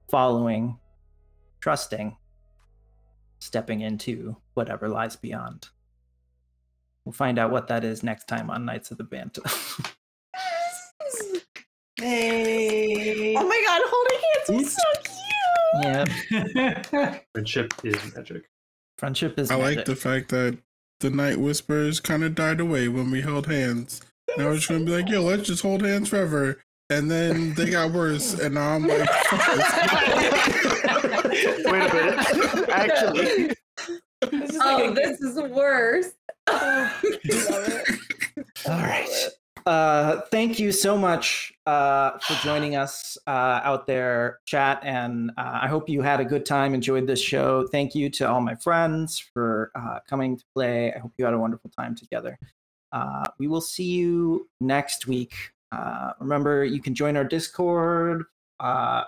Following, 0.09 0.77
trusting, 1.59 2.15
stepping 3.39 3.81
into 3.81 4.37
whatever 4.53 4.87
lies 4.87 5.15
beyond. 5.15 5.69
We'll 7.03 7.13
find 7.13 7.37
out 7.37 7.51
what 7.51 7.67
that 7.67 7.83
is 7.83 8.01
next 8.01 8.27
time 8.27 8.49
on 8.49 8.65
Knights 8.65 8.91
of 8.91 8.97
the 8.97 9.03
Banta. 9.03 9.41
Hey. 11.97 13.35
Oh 13.37 13.47
my 13.47 13.63
god, 13.65 13.81
holding 13.85 14.19
hands 14.33 14.49
was 14.63 14.73
so 14.73 14.83
cute. 15.03 16.55
yeah. 16.55 17.19
friendship 17.33 17.73
is 17.83 18.15
magic. 18.15 18.43
Friendship 18.97 19.39
is 19.39 19.49
I 19.51 19.55
like 19.55 19.85
the 19.85 19.95
fact 19.95 20.29
that 20.29 20.57
the 20.99 21.09
night 21.09 21.37
whispers 21.37 21.99
kind 21.99 22.23
of 22.23 22.35
died 22.35 22.59
away 22.59 22.87
when 22.87 23.11
we 23.11 23.21
held 23.21 23.47
hands. 23.47 24.01
And 24.35 24.45
I 24.45 24.49
was 24.49 24.59
just 24.59 24.69
gonna 24.69 24.83
be 24.85 24.91
like, 24.91 25.09
yo, 25.09 25.21
let's 25.21 25.47
just 25.47 25.61
hold 25.61 25.83
hands 25.83 26.09
forever. 26.09 26.61
And 26.89 27.09
then 27.09 27.53
they 27.55 27.69
got 27.71 27.91
worse, 27.91 28.39
and 28.39 28.53
now 28.55 28.75
I'm 28.75 28.85
like, 28.87 28.99
Wait 31.65 31.81
a 31.81 31.93
minute. 31.93 32.69
Actually, 32.69 33.53
This 34.31 34.57
Oh, 34.61 34.77
like 34.77 34.83
a- 34.83 34.83
oh, 34.83 34.93
this 34.93 35.21
is 35.21 35.35
worse. 35.35 36.09
All 38.67 38.77
right. 38.81 39.29
Uh, 39.65 40.21
thank 40.29 40.59
you 40.59 40.71
so 40.71 40.95
much 40.95 41.51
uh, 41.65 42.19
for 42.19 42.33
joining 42.43 42.75
us 42.83 43.17
uh, 43.25 43.61
out 43.63 43.87
there, 43.87 44.39
chat, 44.45 44.79
and 44.83 45.31
uh, 45.37 45.59
I 45.63 45.67
hope 45.67 45.89
you 45.89 46.01
had 46.01 46.19
a 46.19 46.25
good 46.25 46.45
time, 46.45 46.75
enjoyed 46.75 47.07
this 47.07 47.21
show. 47.21 47.67
Thank 47.67 47.95
you 47.95 48.09
to 48.11 48.29
all 48.29 48.41
my 48.41 48.55
friends 48.55 49.17
for 49.19 49.71
uh, 49.75 49.99
coming 50.07 50.37
to 50.37 50.43
play. 50.53 50.93
I 50.93 50.99
hope 50.99 51.13
you 51.17 51.25
had 51.25 51.33
a 51.33 51.39
wonderful 51.39 51.71
time 51.71 51.95
together. 51.95 52.37
Uh, 52.91 53.25
we 53.39 53.47
will 53.47 53.61
see 53.61 53.91
you 53.91 54.47
next 54.61 55.07
week. 55.07 55.33
Uh, 55.71 56.11
remember, 56.19 56.63
you 56.63 56.81
can 56.81 56.93
join 56.93 57.17
our 57.17 57.23
Discord, 57.23 58.23
uh, 58.59 59.05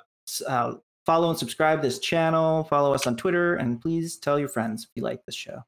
uh, 0.48 0.74
follow 1.06 1.30
and 1.30 1.38
subscribe 1.38 1.84
this 1.84 2.00
channel, 2.00 2.64
follow 2.64 2.94
us 2.94 3.06
on 3.06 3.16
Twitter, 3.16 3.56
and 3.56 3.80
please 3.80 4.18
tell 4.18 4.40
your 4.40 4.50
friends 4.50 4.84
if 4.86 4.90
you 4.96 5.04
like 5.04 5.24
this 5.26 5.36
show 5.36 5.64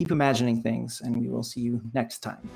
keep 0.00 0.10
imagining 0.10 0.62
things, 0.62 1.02
and 1.04 1.14
we 1.14 1.28
will 1.28 1.42
see 1.42 1.60
you 1.60 1.78
next 1.92 2.20
time. 2.20 2.48